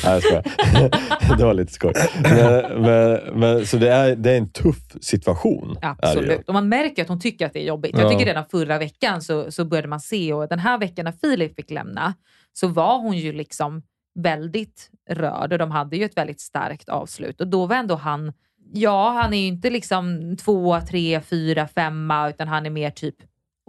jag 0.05 0.22
skojar. 0.22 1.36
det 1.38 1.44
var 1.44 1.55
lite 1.55 1.72
skoj. 1.72 1.92
Men, 2.22 2.82
men, 2.82 3.20
men, 3.40 3.66
så 3.66 3.76
det 3.76 3.88
är, 3.92 4.16
det 4.16 4.30
är 4.30 4.38
en 4.38 4.53
tuff 4.53 4.76
situation. 5.01 5.78
Absolut. 5.82 6.48
Och 6.48 6.55
man 6.55 6.68
märker 6.68 7.03
att 7.03 7.09
hon 7.09 7.20
tycker 7.20 7.46
att 7.46 7.53
det 7.53 7.62
är 7.62 7.66
jobbigt. 7.66 7.92
Jag 7.94 8.05
Ja. 8.05 8.11
tycker 8.11 8.26
redan 8.26 8.44
förra 8.51 8.78
veckan 8.78 9.22
så, 9.22 9.53
så 9.53 9.64
började 9.64 9.88
man 9.88 10.01
se 10.01 10.32
och 10.32 10.48
den 10.48 10.59
här 10.59 10.78
veckan 10.78 11.05
när 11.05 11.12
Filip 11.12 11.57
fick 11.57 11.70
lämna 11.70 12.14
så 12.53 12.68
var 12.68 12.98
hon 12.98 13.16
ju 13.16 13.32
liksom 13.32 13.82
väldigt 14.18 14.90
rörd 15.11 15.53
och 15.53 15.59
de 15.59 15.70
hade 15.70 15.96
ju 15.96 16.05
ett 16.05 16.16
väldigt 16.16 16.40
starkt 16.40 16.88
avslut. 16.88 17.40
Och 17.40 17.48
då 17.48 17.66
var 17.66 17.76
ändå 17.76 17.94
han, 17.94 18.32
ja 18.73 19.11
han 19.23 19.35
är 19.35 19.39
ju 19.39 19.47
inte 19.47 19.71
liksom 19.71 20.37
två, 20.37 20.81
tre, 20.81 21.21
fyra, 21.21 21.68
femma 21.68 22.29
utan 22.31 22.49
han 22.49 22.66
är 22.66 22.71
mer 22.71 22.91
typ 22.91 23.14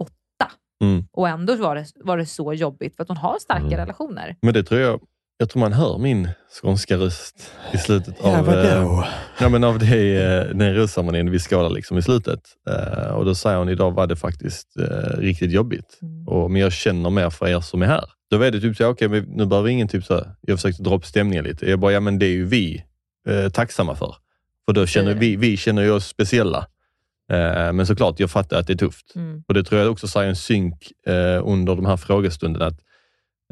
åtta. 0.00 0.52
Mm. 0.82 1.04
Och 1.12 1.28
ändå 1.28 1.56
var 1.56 1.74
det, 1.74 1.86
var 2.04 2.16
det 2.16 2.26
så 2.26 2.52
jobbigt 2.52 2.96
för 2.96 3.02
att 3.02 3.08
hon 3.08 3.16
har 3.16 3.38
starka 3.38 3.60
Mm. 3.66 3.76
relationer. 3.78 4.36
Men 4.42 4.54
det 4.54 4.62
tror 4.64 4.80
jag, 4.80 5.00
jag 5.36 5.50
tror 5.50 5.60
man 5.60 5.72
hör 5.72 5.98
min 5.98 6.28
skånska 6.62 6.96
röst 6.96 7.52
i 7.72 7.78
slutet 7.78 8.14
Ja, 8.22 8.38
av, 8.38 8.46
vadå? 8.46 8.58
eh, 9.02 9.04
ja, 9.40 9.48
men 9.48 9.64
av 9.64 9.78
det, 9.78 10.16
eh, 10.24 10.56
den 10.56 10.74
röstceremonin 10.74 11.30
vi 11.30 11.38
skådar 11.38 11.70
liksom 11.70 11.98
i 11.98 12.02
slutet. 12.02 12.40
Eh, 12.70 13.08
och 13.14 13.24
då 13.24 13.34
säger 13.34 13.58
hon, 13.58 13.68
idag 13.68 13.90
var 13.90 14.06
det 14.06 14.16
faktiskt 14.16 14.76
eh, 14.76 15.18
riktigt 15.18 15.52
jobbigt. 15.52 15.98
Mm. 16.02 16.28
Och, 16.28 16.50
men 16.50 16.60
jag 16.60 16.72
känner 16.72 17.10
mer 17.10 17.30
för 17.30 17.48
er 17.48 17.60
som 17.60 17.82
är 17.82 17.86
här. 17.86 18.04
Då 18.30 18.38
var 18.38 18.50
det 18.50 18.60
typ 18.60 18.76
så, 18.76 18.86
okej, 18.86 19.08
men 19.08 19.22
nu 19.24 19.46
behöver 19.46 19.68
ingen 19.68 19.88
typ 19.88 20.04
så, 20.04 20.24
jag 20.40 20.58
försökte 20.58 20.82
dra 20.82 20.94
upp 20.94 21.04
stämningen 21.06 21.44
lite. 21.44 21.70
Jag 21.70 21.78
bara, 21.80 21.92
ja 21.92 22.00
men 22.00 22.18
det 22.18 22.26
är 22.26 22.30
ju 22.30 22.44
vi 22.44 22.84
eh, 23.28 23.48
tacksamma 23.50 23.94
för. 23.94 24.14
För 24.74 24.80
då 24.80 24.86
känner 24.86 25.14
vi, 25.14 25.36
vi 25.36 25.56
känner 25.56 25.82
ju 25.82 25.90
oss 25.90 26.06
speciella. 26.06 26.66
Eh, 27.32 27.72
men 27.72 27.86
såklart, 27.86 28.20
jag 28.20 28.30
fattar 28.30 28.58
att 28.58 28.66
det 28.66 28.72
är 28.72 28.76
tufft. 28.76 29.16
Mm. 29.16 29.44
Och 29.48 29.54
det 29.54 29.64
tror 29.64 29.80
jag 29.80 29.92
också 29.92 30.20
en 30.20 30.36
synk 30.36 30.92
eh, 31.06 31.48
under 31.48 31.76
de 31.76 31.86
här 31.86 31.96
frågestunderna. 31.96 32.66
Att, 32.66 32.80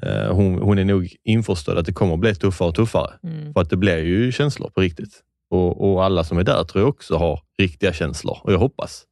eh, 0.03 0.33
hon, 0.35 0.59
hon 0.62 0.79
är 0.79 0.85
nog 0.85 1.16
införstådd 1.25 1.79
att 1.79 1.87
det 1.87 1.93
kommer 1.93 2.14
att 2.14 2.21
bli 2.21 2.35
tuffare 2.35 2.68
och 2.68 2.75
tuffare. 2.75 3.11
Mm. 3.23 3.53
För 3.53 3.61
att 3.61 3.71
det 3.71 3.77
blir 3.77 3.99
ju 3.99 4.33
känslor 4.33 4.71
på 4.71 4.81
riktigt. 4.81 5.21
Och, 5.51 5.91
och 5.91 6.05
alla 6.05 6.25
som 6.25 6.39
är 6.39 6.45
där 6.45 6.64
tror 6.64 6.83
jag 6.83 6.89
också 6.89 7.16
har 7.16 7.41
riktiga 7.59 7.93
känslor 7.93 8.39
och 8.43 8.53
jag 8.53 8.59
hoppas. 8.59 9.05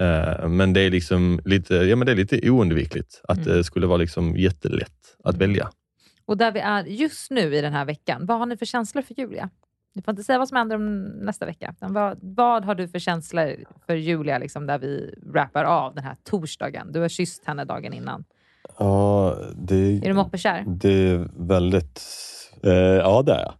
Eh, 0.00 0.48
men 0.48 0.72
det 0.72 0.80
är 0.80 0.90
liksom 0.90 1.40
lite, 1.44 1.74
ja, 1.74 1.96
men 1.96 2.06
det 2.06 2.12
är 2.12 2.16
lite 2.16 2.50
oundvikligt 2.50 3.20
att 3.28 3.38
Mm. 3.38 3.56
det 3.56 3.64
skulle 3.64 3.86
vara 3.86 3.98
liksom 3.98 4.36
jättelätt 4.36 5.16
att 5.24 5.36
välja. 5.36 5.70
Och 6.26 6.36
där 6.36 6.52
vi 6.52 6.60
är 6.60 6.84
just 6.84 7.30
nu 7.30 7.54
i 7.56 7.60
den 7.60 7.72
här 7.72 7.84
veckan, 7.84 8.26
vad 8.26 8.38
har 8.38 8.46
ni 8.46 8.56
för 8.56 8.66
känslor 8.66 9.02
för 9.02 9.14
Julia? 9.20 9.50
Du 9.94 10.02
får 10.02 10.12
inte 10.12 10.22
säga 10.24 10.38
vad 10.38 10.48
som 10.48 10.56
händer 10.56 10.76
om 10.76 11.02
nästa 11.02 11.46
vecka. 11.46 11.74
Vad, 11.80 12.18
vad 12.22 12.64
har 12.64 12.74
du 12.74 12.88
för 12.88 12.98
känslor 12.98 13.56
för 13.86 13.94
Julia, 13.94 14.38
liksom, 14.38 14.66
där 14.66 14.78
vi 14.78 15.14
wrappar 15.22 15.64
av 15.64 15.94
den 15.94 16.04
här 16.04 16.16
torsdagen? 16.24 16.92
Du 16.92 17.00
har 17.00 17.08
kysst 17.08 17.44
henne 17.46 17.64
dagen 17.64 17.92
innan. 17.92 18.24
Ja, 18.78 19.36
det, 19.56 19.76
Är 19.96 20.00
du 20.08 20.12
moppekär? 20.12 20.64
det 20.66 20.92
är 20.92 21.28
väldigt... 21.48 22.02
Eh, 22.62 22.72
ja, 22.72 23.22
det 23.22 23.32
är 23.32 23.40
jag. 23.42 23.54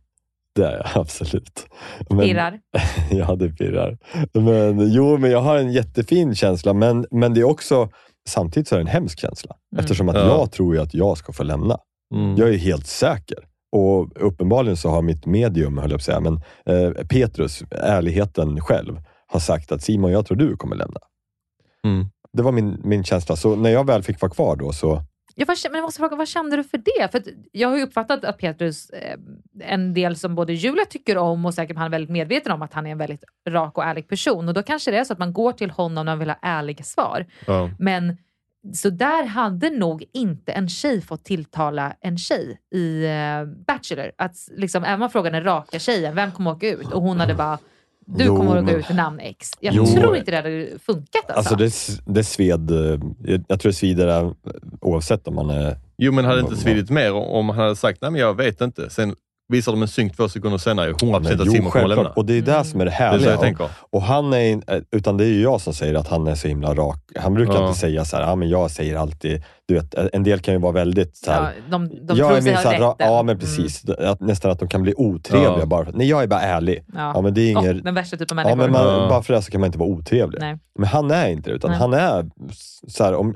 Det 0.55 0.65
är 0.65 0.73
jag 0.73 0.87
absolut. 1.01 1.67
Men- 2.11 2.19
Pirrar? 2.19 2.61
ja, 3.11 3.35
det 3.37 3.49
pirrar. 3.49 3.99
Men, 4.33 4.93
jo, 4.93 5.19
men 5.19 5.31
jag 5.31 5.41
har 5.41 5.57
en 5.57 5.73
jättefin 5.73 6.35
känsla, 6.35 6.73
men, 6.73 7.07
men 7.11 7.35
det 7.35 7.41
är 7.41 7.45
också 7.45 7.89
samtidigt 8.29 8.69
så 8.69 8.75
är 8.75 8.79
det 8.79 8.83
en 8.83 8.87
hemsk 8.87 9.19
känsla. 9.21 9.57
Mm. 9.73 9.81
Eftersom 9.85 10.09
att 10.09 10.17
Ja. 10.17 10.27
jag 10.27 10.53
tror 10.53 10.75
ju 10.75 10.81
att 10.81 10.95
jag 10.95 11.19
ska 11.19 11.33
få 11.33 11.43
lämna. 11.43 11.79
Mm. 12.15 12.37
Jag 12.37 12.49
är 12.49 12.59
helt 12.59 12.87
säker. 12.87 13.39
Och 13.75 14.09
uppenbarligen 14.15 14.77
så 14.77 14.89
har 14.89 15.03
mitt 15.03 15.27
medium, 15.27 15.79
höll 15.79 15.91
jag 15.91 15.99
på 15.99 16.03
att 16.03 16.03
säga, 16.03 16.21
men 16.21 16.41
eh, 16.67 17.07
Petrus, 17.07 17.63
ärligheten 17.71 18.61
själv, 18.61 19.01
har 19.27 19.41
sagt 19.41 19.73
att 19.73 19.83
Simon, 19.83 20.13
jag 20.13 20.27
tror 20.27 20.37
du 20.37 20.57
kommer 20.57 20.77
lämna. 20.77 21.01
Mm. 21.85 22.07
Det 22.33 22.43
var 22.43 22.53
min, 22.53 22.81
min 22.85 23.05
känsla. 23.05 23.37
Så 23.37 23.57
när 23.57 23.71
jag 23.71 23.87
väl 23.87 24.03
fick 24.03 24.21
vara 24.21 24.33
kvar 24.33 24.57
då 24.57 24.73
så 24.73 25.03
Jag, 25.35 25.47
var, 25.47 25.71
men 25.71 25.79
jag 25.79 25.83
måste 25.83 25.99
fråga, 25.99 26.17
vad 26.17 26.29
kände 26.29 26.57
du 26.57 26.65
för 26.65 26.79
det? 26.79 27.13
För 27.13 27.23
jag 27.53 27.69
har 27.69 27.77
ju 27.77 27.83
uppfattat 27.83 28.25
att 28.25 28.39
Petrus, 28.39 28.91
eh, 28.91 29.19
en 29.61 29.95
del 29.95 30.17
som 30.17 30.35
både 30.35 30.53
Julia 30.53 30.85
tycker 30.85 31.19
om 31.19 31.47
och 31.47 31.55
säkert 31.55 31.77
han 31.77 31.87
är 31.87 31.91
väldigt 31.91 32.11
medveten 32.11 32.53
om 32.53 32.63
att 32.63 32.73
han 32.73 32.87
är 32.87 32.91
en 32.91 32.99
väldigt 32.99 33.25
rak 33.49 33.79
och 33.79 33.85
ärlig 33.85 34.09
person. 34.09 34.49
Och 34.49 34.55
då 34.55 34.63
kanske 34.63 34.91
det 34.91 34.99
är 34.99 35.05
så 35.05 35.13
att 35.13 35.19
man 35.19 35.33
går 35.33 35.53
till 35.53 35.71
honom 35.71 36.07
när 36.07 36.13
man 36.13 36.19
vill 36.19 36.31
ha 36.31 36.39
ärliga 36.43 36.85
svar. 36.85 37.27
Ja. 37.47 37.71
Men 37.79 38.17
så 38.75 38.91
där 38.91 39.25
hade 39.25 39.71
nog 39.71 40.05
inte 40.13 40.53
en 40.53 40.69
tjej 40.69 41.01
fått 41.01 41.25
tilltala 41.25 41.95
en 42.01 42.19
tjej 42.19 42.59
i 42.75 43.05
eh, 43.05 43.45
Bachelor. 43.67 44.11
Att 44.19 44.35
liksom, 44.57 44.85
även 44.85 45.03
om 45.03 45.11
frågar 45.11 45.31
den 45.31 45.45
raka 45.45 45.79
tjejen, 45.79 46.15
vem 46.15 46.33
kommer 46.33 46.51
åka 46.51 46.69
ut? 46.69 46.93
Och 46.93 47.03
hon 47.03 47.21
hade 47.21 47.35
bara, 47.35 47.59
du 48.07 48.25
Jo, 48.25 48.37
kommer 48.37 48.51
åka 48.53 48.63
men- 48.63 48.75
ut 48.77 48.89
namn 48.89 49.21
X. 49.21 49.51
Jag 49.61 49.75
Jo. 49.75 49.87
tror 49.87 50.17
inte 50.17 50.31
det 50.31 50.37
hade 50.37 50.79
funkat 50.79 51.31
alltså. 51.31 51.55
Alltså 51.55 51.57
det, 52.05 52.13
det 52.15 52.25
sved, 52.25 52.71
eh, 52.71 53.01
jag, 53.25 53.45
jag 53.49 53.61
tror 53.61 53.71
det 53.73 53.77
svider 53.77 54.09
eh, 54.25 54.33
oavsett 54.81 55.29
om 55.29 55.35
man 55.35 55.51
är... 55.51 55.77
Jo, 55.99 56.13
men 56.13 56.25
hade 56.25 56.37
det 56.37 56.43
inte 56.49 56.57
svidit 56.57 56.91
mer 56.91 57.13
om 57.13 57.49
han 57.49 57.59
hade 57.59 57.77
sagt, 57.77 58.03
nej 58.03 58.11
men 58.11 58.21
jag 58.21 58.37
vet 58.37 58.61
inte. 58.61 58.91
Sen 58.91 59.15
visar 59.49 59.73
de 59.73 59.83
en 59.83 59.89
synk 59.89 60.17
två 60.17 60.29
sekunder 60.29 60.59
senare, 60.59 60.93
100% 60.93 61.21
Men 61.23 61.41
att 61.41 61.51
Simon 61.51 61.71
kommer 61.71 61.87
lämna. 61.89 62.09
Och 62.11 62.25
det 62.25 62.35
är 62.39 62.43
det 62.43 62.65
som 62.65 62.81
är 62.81 62.85
det 62.85 62.91
Det 62.91 62.95
är 62.95 62.99
så 62.99 63.05
härliga. 63.05 63.31
jag 63.31 63.41
tänker. 63.41 63.69
Och 63.91 64.03
han 64.03 64.33
är, 64.33 64.53
eh, 64.75 64.83
utan 64.91 65.17
det 65.17 65.25
är 65.25 65.29
ju 65.29 65.43
jag 65.43 65.61
som 65.61 65.75
säger 65.75 65.95
att 65.95 66.09
han 66.09 66.27
är 66.27 66.35
så 66.35 66.49
himla 66.49 66.75
rak. 66.75 66.99
Han 67.19 67.35
brukar 67.35 67.55
Ja. 67.55 67.67
inte 67.69 67.81
säga 67.81 68.05
så 68.05 68.17
här, 68.17 68.33
ah, 68.33 68.37
men 68.37 68.49
jag 68.49 68.71
säger 68.71 68.97
alltid, 68.97 69.43
du 69.69 69.75
vet, 69.75 69.95
en 69.95 70.23
del 70.23 70.41
kan 70.41 70.55
ju 70.55 70.61
vara 70.61 70.73
väldigt 70.73 71.17
så 71.17 71.31
här, 71.31 71.43
ja, 71.43 71.51
de 71.71 71.89
de 71.89 72.17
jag 72.17 72.17
tror 72.29 72.37
är 72.37 72.41
sig 72.41 72.55
ha 72.55 72.73
rätten. 72.73 72.95
Ja, 72.99 73.23
men 73.23 73.39
precis. 73.39 73.89
Att, 73.89 74.21
nästan 74.21 74.51
att 74.51 74.59
de 74.59 74.69
kan 74.69 74.83
bli 74.83 74.95
otrevliga 74.97 75.59
Ja. 75.59 75.67
bara 75.67 75.85
för 75.85 75.93
Nej, 75.93 76.09
jag 76.09 76.23
är 76.23 76.27
bara 76.27 76.41
ärlig. 76.41 76.77
Mm. 76.79 76.87
Ja. 76.95 77.13
Ja, 77.15 77.21
men 77.21 77.35
det 77.35 77.41
är 77.41 77.51
inget... 77.51 77.85
den 77.85 77.95
värsta 77.95 78.17
typen 78.17 78.39
av 78.39 78.49
Ja, 78.49 78.57
människor. 78.57 78.73
men 78.73 78.87
man, 78.93 79.03
Ja. 79.03 79.09
bara 79.09 79.23
för 79.23 79.35
det 79.35 79.43
så 79.43 79.51
kan 79.51 79.61
man 79.61 79.67
inte 79.67 79.79
vara 79.79 79.89
otrevlig. 79.89 80.41
Nej. 80.41 80.59
Men 80.79 80.89
han 80.89 81.11
är 81.11 81.29
inte 81.29 81.51
det, 81.51 81.57
utan 81.57 81.71
Nej. 81.71 81.79
han 81.81 81.93
är 81.95 82.27
så 82.89 83.05
här, 83.05 83.15
om, 83.15 83.35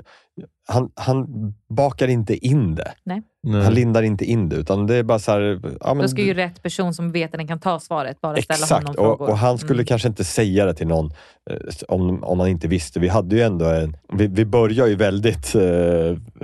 han, 0.67 0.91
han 0.95 1.25
bakar 1.69 2.07
inte 2.07 2.35
in 2.47 2.75
det. 2.75 2.91
Nej. 3.03 3.21
Han 3.63 3.73
lindar 3.73 4.03
inte 4.03 4.25
in 4.25 4.49
det, 4.49 4.55
utan 4.55 4.87
det 4.87 4.95
är 4.95 5.03
bara 5.03 5.19
så 5.19 5.31
här... 5.31 5.59
Ja, 5.81 5.93
men 5.93 6.01
Då 6.01 6.07
ska 6.07 6.21
ju 6.21 6.33
rätt 6.33 6.63
person 6.63 6.93
som 6.93 7.11
vet 7.11 7.33
att 7.33 7.37
den 7.37 7.47
kan 7.47 7.59
ta 7.59 7.79
svaret 7.79 8.21
bara 8.21 8.41
ställa 8.41 8.57
Exakt, 8.59 8.87
honom 8.87 9.05
och, 9.11 9.17
frågor. 9.17 9.31
och 9.31 9.37
han 9.37 9.57
skulle 9.57 9.73
Mm. 9.79 9.85
kanske 9.85 10.07
inte 10.07 10.23
säga 10.23 10.65
det 10.65 10.73
till 10.73 10.87
någon 10.87 11.11
eh, 11.49 11.57
om, 11.87 12.23
om 12.23 12.37
man 12.37 12.47
inte 12.47 12.67
visste. 12.67 12.99
Vi 12.99 13.07
hade 13.07 13.35
ju 13.35 13.41
ändå 13.41 13.65
en... 13.65 13.97
Vi, 14.13 14.27
vi 14.27 14.45
började 14.45 14.89
ju 14.89 14.95
väldigt... 14.95 15.55
Eh, 15.55 15.61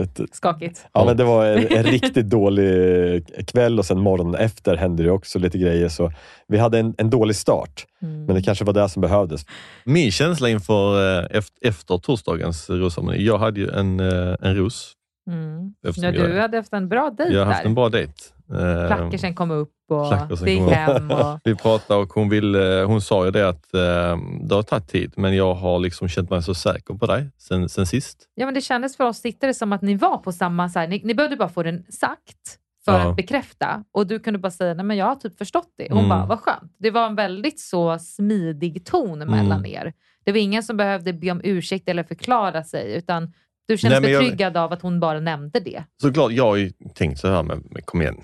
ett, 0.03 0.19
Skakigt. 0.31 0.85
ja, 0.93 1.05
men 1.05 1.17
det 1.17 1.23
var 1.23 1.45
en, 1.45 1.67
en 1.77 1.83
riktigt 1.91 2.29
dålig 2.29 3.45
kväll 3.47 3.79
och 3.79 3.85
sen 3.85 3.99
morgonen 3.99 4.35
efter 4.35 4.75
hände 4.75 5.03
det 5.03 5.11
också 5.11 5.39
lite 5.39 5.57
grejer. 5.57 5.89
Så 5.89 6.11
vi 6.47 6.57
hade 6.57 6.79
en, 6.79 6.95
en 6.97 7.09
dålig 7.09 7.35
start, 7.35 7.85
Mm. 8.01 8.25
men 8.25 8.35
det 8.35 8.41
kanske 8.41 8.65
var 8.65 8.73
det 8.73 8.89
som 8.89 9.01
behövdes. 9.01 9.45
Min 9.85 10.11
känsla 10.11 10.49
inför 10.49 11.17
eh, 11.19 11.25
efter, 11.37 11.67
efter 11.67 11.97
torsdagens 11.97 12.69
rosceremoni, 12.69 13.25
jag 13.25 13.37
hade 13.37 13.59
ju 13.59 13.69
en, 13.69 13.99
eh, 13.99 14.35
en 14.41 14.55
ros. 14.55 14.93
Mm. 15.27 15.73
Ja, 15.81 16.11
du 16.11 16.17
jag, 16.17 16.41
hade 16.41 16.57
haft 16.57 16.73
en 16.73 16.89
bra 16.89 17.09
dejt 17.09 17.33
jag 17.33 17.39
har 17.41 17.45
haft 17.45 17.61
där. 17.63 17.69
en 17.69 17.75
bra 17.75 17.89
dejt. 17.89 18.13
Eh, 18.51 18.87
Plackersen 18.87 19.35
kom 19.35 19.51
upp 19.51 19.71
och 19.89 20.37
det 20.45 20.51
gick 20.51 20.69
hem. 20.71 21.11
Och... 21.11 21.39
Vi 21.43 21.55
pratade 21.55 21.99
och 22.01 22.13
hon, 22.13 22.29
ville, 22.29 22.83
hon 22.87 23.01
sa 23.01 23.25
ju 23.25 23.31
det 23.31 23.49
att 23.49 23.73
eh, 23.73 24.17
det 24.41 24.55
har 24.55 24.63
tagit 24.63 24.87
tid, 24.87 25.13
men 25.17 25.35
jag 25.35 25.53
har 25.53 25.79
liksom 25.79 26.07
känt 26.07 26.29
mig 26.29 26.43
så 26.43 26.53
säker 26.53 26.93
på 26.93 27.05
dig 27.05 27.29
sen, 27.37 27.69
sen 27.69 27.85
sist. 27.85 28.29
Ja, 28.35 28.45
men 28.45 28.53
det 28.55 28.61
kändes 28.61 28.97
för 28.97 29.03
oss 29.03 29.21
tittare 29.21 29.53
som 29.53 29.73
att 29.73 29.81
ni 29.81 29.95
var 29.95 30.17
på 30.17 30.31
samma... 30.31 30.69
Så 30.69 30.79
här, 30.79 30.87
ni, 30.87 31.01
ni 31.03 31.13
behövde 31.15 31.35
bara 31.37 31.49
få 31.49 31.63
den 31.63 31.83
sagt 31.89 32.59
för 32.85 32.91
Ja. 32.99 33.09
att 33.09 33.15
bekräfta 33.15 33.83
och 33.91 34.07
du 34.07 34.19
kunde 34.19 34.39
bara 34.39 34.51
säga 34.51 34.73
nej 34.73 34.85
men 34.85 34.97
jag 34.97 35.05
har 35.05 35.15
typ 35.15 35.37
förstått 35.37 35.73
det. 35.77 35.87
Hon 35.89 35.97
Mm. 35.97 36.09
bara, 36.09 36.25
vad 36.25 36.39
skönt. 36.39 36.75
Det 36.79 36.91
var 36.91 37.05
en 37.05 37.15
väldigt 37.15 37.59
så 37.59 37.99
smidig 37.99 38.85
ton 38.85 39.19
mellan 39.19 39.59
Mm. 39.59 39.65
er. 39.65 39.93
Det 40.25 40.31
var 40.31 40.39
ingen 40.39 40.63
som 40.63 40.77
behövde 40.77 41.13
be 41.13 41.31
om 41.31 41.41
ursäkt 41.43 41.89
eller 41.89 42.03
förklara 42.03 42.63
sig 42.63 42.95
utan 42.95 43.33
du 43.67 43.77
kändes 43.77 43.95
Nej, 43.95 44.01
men 44.01 44.11
jag- 44.11 44.23
betryggad 44.23 44.57
av 44.57 44.73
att 44.73 44.81
hon 44.81 44.99
bara 44.99 45.19
nämnde 45.19 45.59
det. 45.59 45.83
Såklart, 46.01 46.31
jag 46.31 46.43
har 46.45 46.55
ju 46.55 46.71
tänkt 46.95 47.19
så 47.19 47.27
här, 47.27 47.43
men, 47.43 47.63
men 47.71 47.81
kom 47.81 48.01
igen, 48.01 48.17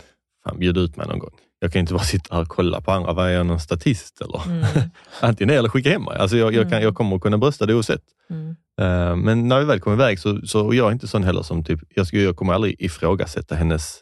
fan, 0.43 0.59
bjud 0.59 0.77
ut 0.77 0.95
mig 0.97 1.07
någon 1.07 1.19
gång. 1.19 1.31
Jag 1.59 1.73
kan 1.73 1.79
inte 1.79 1.93
bara 1.93 2.03
sitta 2.03 2.35
här 2.35 2.41
och 2.41 2.47
kolla 2.47 2.81
på 2.81 2.91
andra. 2.91 3.13
Vad 3.13 3.25
är 3.27 3.31
jag, 3.31 3.45
någon 3.45 3.59
statist 3.59 4.21
eller? 4.21 4.41
Mm. 4.45 4.65
Antingen 5.21 5.47
det 5.47 5.55
eller 5.59 5.69
skicka 5.69 5.89
hem 5.89 6.03
mig. 6.03 6.17
Alltså 6.17 6.37
jag, 6.37 6.53
jag, 6.53 6.63
kan, 6.63 6.71
Mm. 6.71 6.83
jag 6.83 6.95
kommer 6.95 7.15
att 7.15 7.21
kunna 7.21 7.37
brösta 7.37 7.65
det 7.65 7.73
oavsett. 7.73 8.01
Mm. 8.29 8.49
Eh, 8.81 9.15
men 9.15 9.47
när 9.47 9.59
vi 9.59 9.65
väl 9.65 9.79
kommer 9.79 9.95
iväg 9.97 10.19
så, 10.19 10.41
så 10.45 10.65
och 10.65 10.75
jag 10.75 10.87
är 10.87 10.91
inte 10.91 11.07
sån 11.07 11.23
heller 11.23 11.41
som 11.41 11.63
typ, 11.63 11.79
jag, 11.95 12.07
ska, 12.07 12.17
jag 12.17 12.35
kommer 12.35 12.53
aldrig 12.53 12.75
ifrågasätta 12.81 13.55
hennes, 13.55 13.99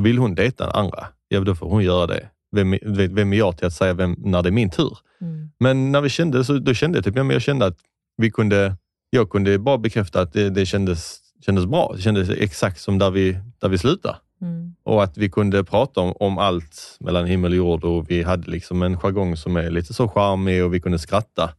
vill 0.00 0.18
hon 0.18 0.34
dejta 0.34 0.70
andra, 0.70 1.06
ja 1.28 1.40
då 1.40 1.54
får 1.54 1.70
hon 1.70 1.84
göra 1.84 2.06
det. 2.06 2.28
Vem, 2.56 2.72
är- 2.74 3.08
vem 3.14 3.32
är 3.32 3.36
jag 3.36 3.56
till 3.56 3.66
att 3.66 3.72
säga 3.72 3.94
vem, 3.94 4.16
när 4.18 4.42
det 4.42 4.48
är 4.48 4.50
min 4.52 4.70
tur? 4.70 4.98
Mm. 5.20 5.50
Men 5.60 5.92
när 5.92 6.00
vi 6.00 6.08
kände 6.08 6.44
så 6.44 6.58
då 6.58 6.74
kände 6.74 6.98
jag 6.98 7.04
typ, 7.04 7.16
ja, 7.16 7.22
men 7.24 7.34
jag 7.34 7.42
kände 7.42 7.66
att 7.66 7.76
vi 8.16 8.30
kunde, 8.30 8.76
jag 9.10 9.30
kunde 9.30 9.58
bara 9.58 9.78
bekräfta 9.78 10.20
att 10.20 10.32
det, 10.32 10.50
det 10.50 10.66
kändes, 10.66 11.20
kändes 11.46 11.66
bra. 11.66 11.92
Det 11.96 12.02
kändes 12.02 12.30
exakt 12.30 12.80
som 12.80 12.98
där 12.98 13.10
vi, 13.10 13.38
där 13.58 13.68
vi 13.68 13.78
slutade. 13.78 14.16
Mm. 14.42 14.74
Och 14.82 15.02
att 15.02 15.16
vi 15.16 15.30
kunde 15.30 15.64
prata 15.64 16.00
om, 16.00 16.12
om 16.12 16.38
allt 16.38 16.96
mellan 17.00 17.26
himmel 17.26 17.52
och 17.52 17.56
jord 17.56 17.84
och 17.84 18.10
vi 18.10 18.22
hade 18.22 18.50
liksom 18.50 18.82
en 18.82 18.96
jargong 18.96 19.36
som 19.36 19.56
är 19.56 19.70
lite 19.70 19.94
så 19.94 20.08
charmig 20.08 20.64
och 20.64 20.74
vi 20.74 20.80
kunde 20.80 20.98
skratta. 20.98 21.52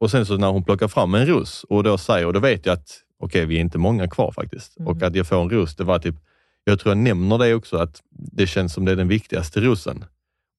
Och 0.00 0.10
sen 0.10 0.26
så 0.26 0.36
när 0.36 0.50
hon 0.50 0.64
plockar 0.64 0.88
fram 0.88 1.14
en 1.14 1.26
ros 1.26 1.64
och 1.68 1.84
då 1.84 1.98
säger, 1.98 2.26
och 2.26 2.32
då 2.32 2.40
vet 2.40 2.66
jag 2.66 2.72
att 2.72 3.00
okej, 3.20 3.46
vi 3.46 3.56
är 3.56 3.60
inte 3.60 3.78
många 3.78 4.08
kvar 4.08 4.32
faktiskt. 4.32 4.78
Mm. 4.78 4.88
Och 4.88 5.02
att 5.02 5.14
jag 5.14 5.26
får 5.26 5.42
en 5.42 5.50
ros, 5.50 5.76
det 5.76 5.84
var 5.84 5.98
typ, 5.98 6.14
jag 6.64 6.80
tror 6.80 6.90
jag 6.90 6.98
nämner 6.98 7.38
det 7.38 7.54
också, 7.54 7.76
att 7.76 8.02
det 8.10 8.46
känns 8.46 8.72
som 8.72 8.84
det 8.84 8.92
är 8.92 8.96
den 8.96 9.08
viktigaste 9.08 9.60
rosen. 9.60 10.04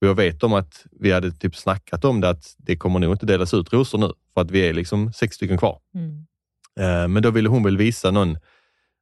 Och 0.01 0.07
jag 0.07 0.15
vet 0.15 0.43
om 0.43 0.53
att 0.53 0.85
vi 0.99 1.11
hade 1.11 1.31
typ 1.31 1.55
snackat 1.55 2.05
om 2.05 2.21
det, 2.21 2.29
att 2.29 2.55
det 2.57 2.75
kommer 2.75 2.99
nog 2.99 3.13
inte 3.13 3.25
delas 3.25 3.53
ut 3.53 3.73
rosor 3.73 3.97
nu, 3.97 4.11
för 4.33 4.41
att 4.41 4.51
vi 4.51 4.59
är 4.59 4.73
liksom 4.73 5.13
sex 5.13 5.35
stycken 5.35 5.57
kvar. 5.57 5.79
Mm. 5.95 6.25
Eh, 6.81 7.07
Men 7.07 7.23
då 7.23 7.31
ville 7.31 7.49
hon 7.49 7.63
väl 7.63 7.77
visa 7.77 8.11
någon 8.11 8.37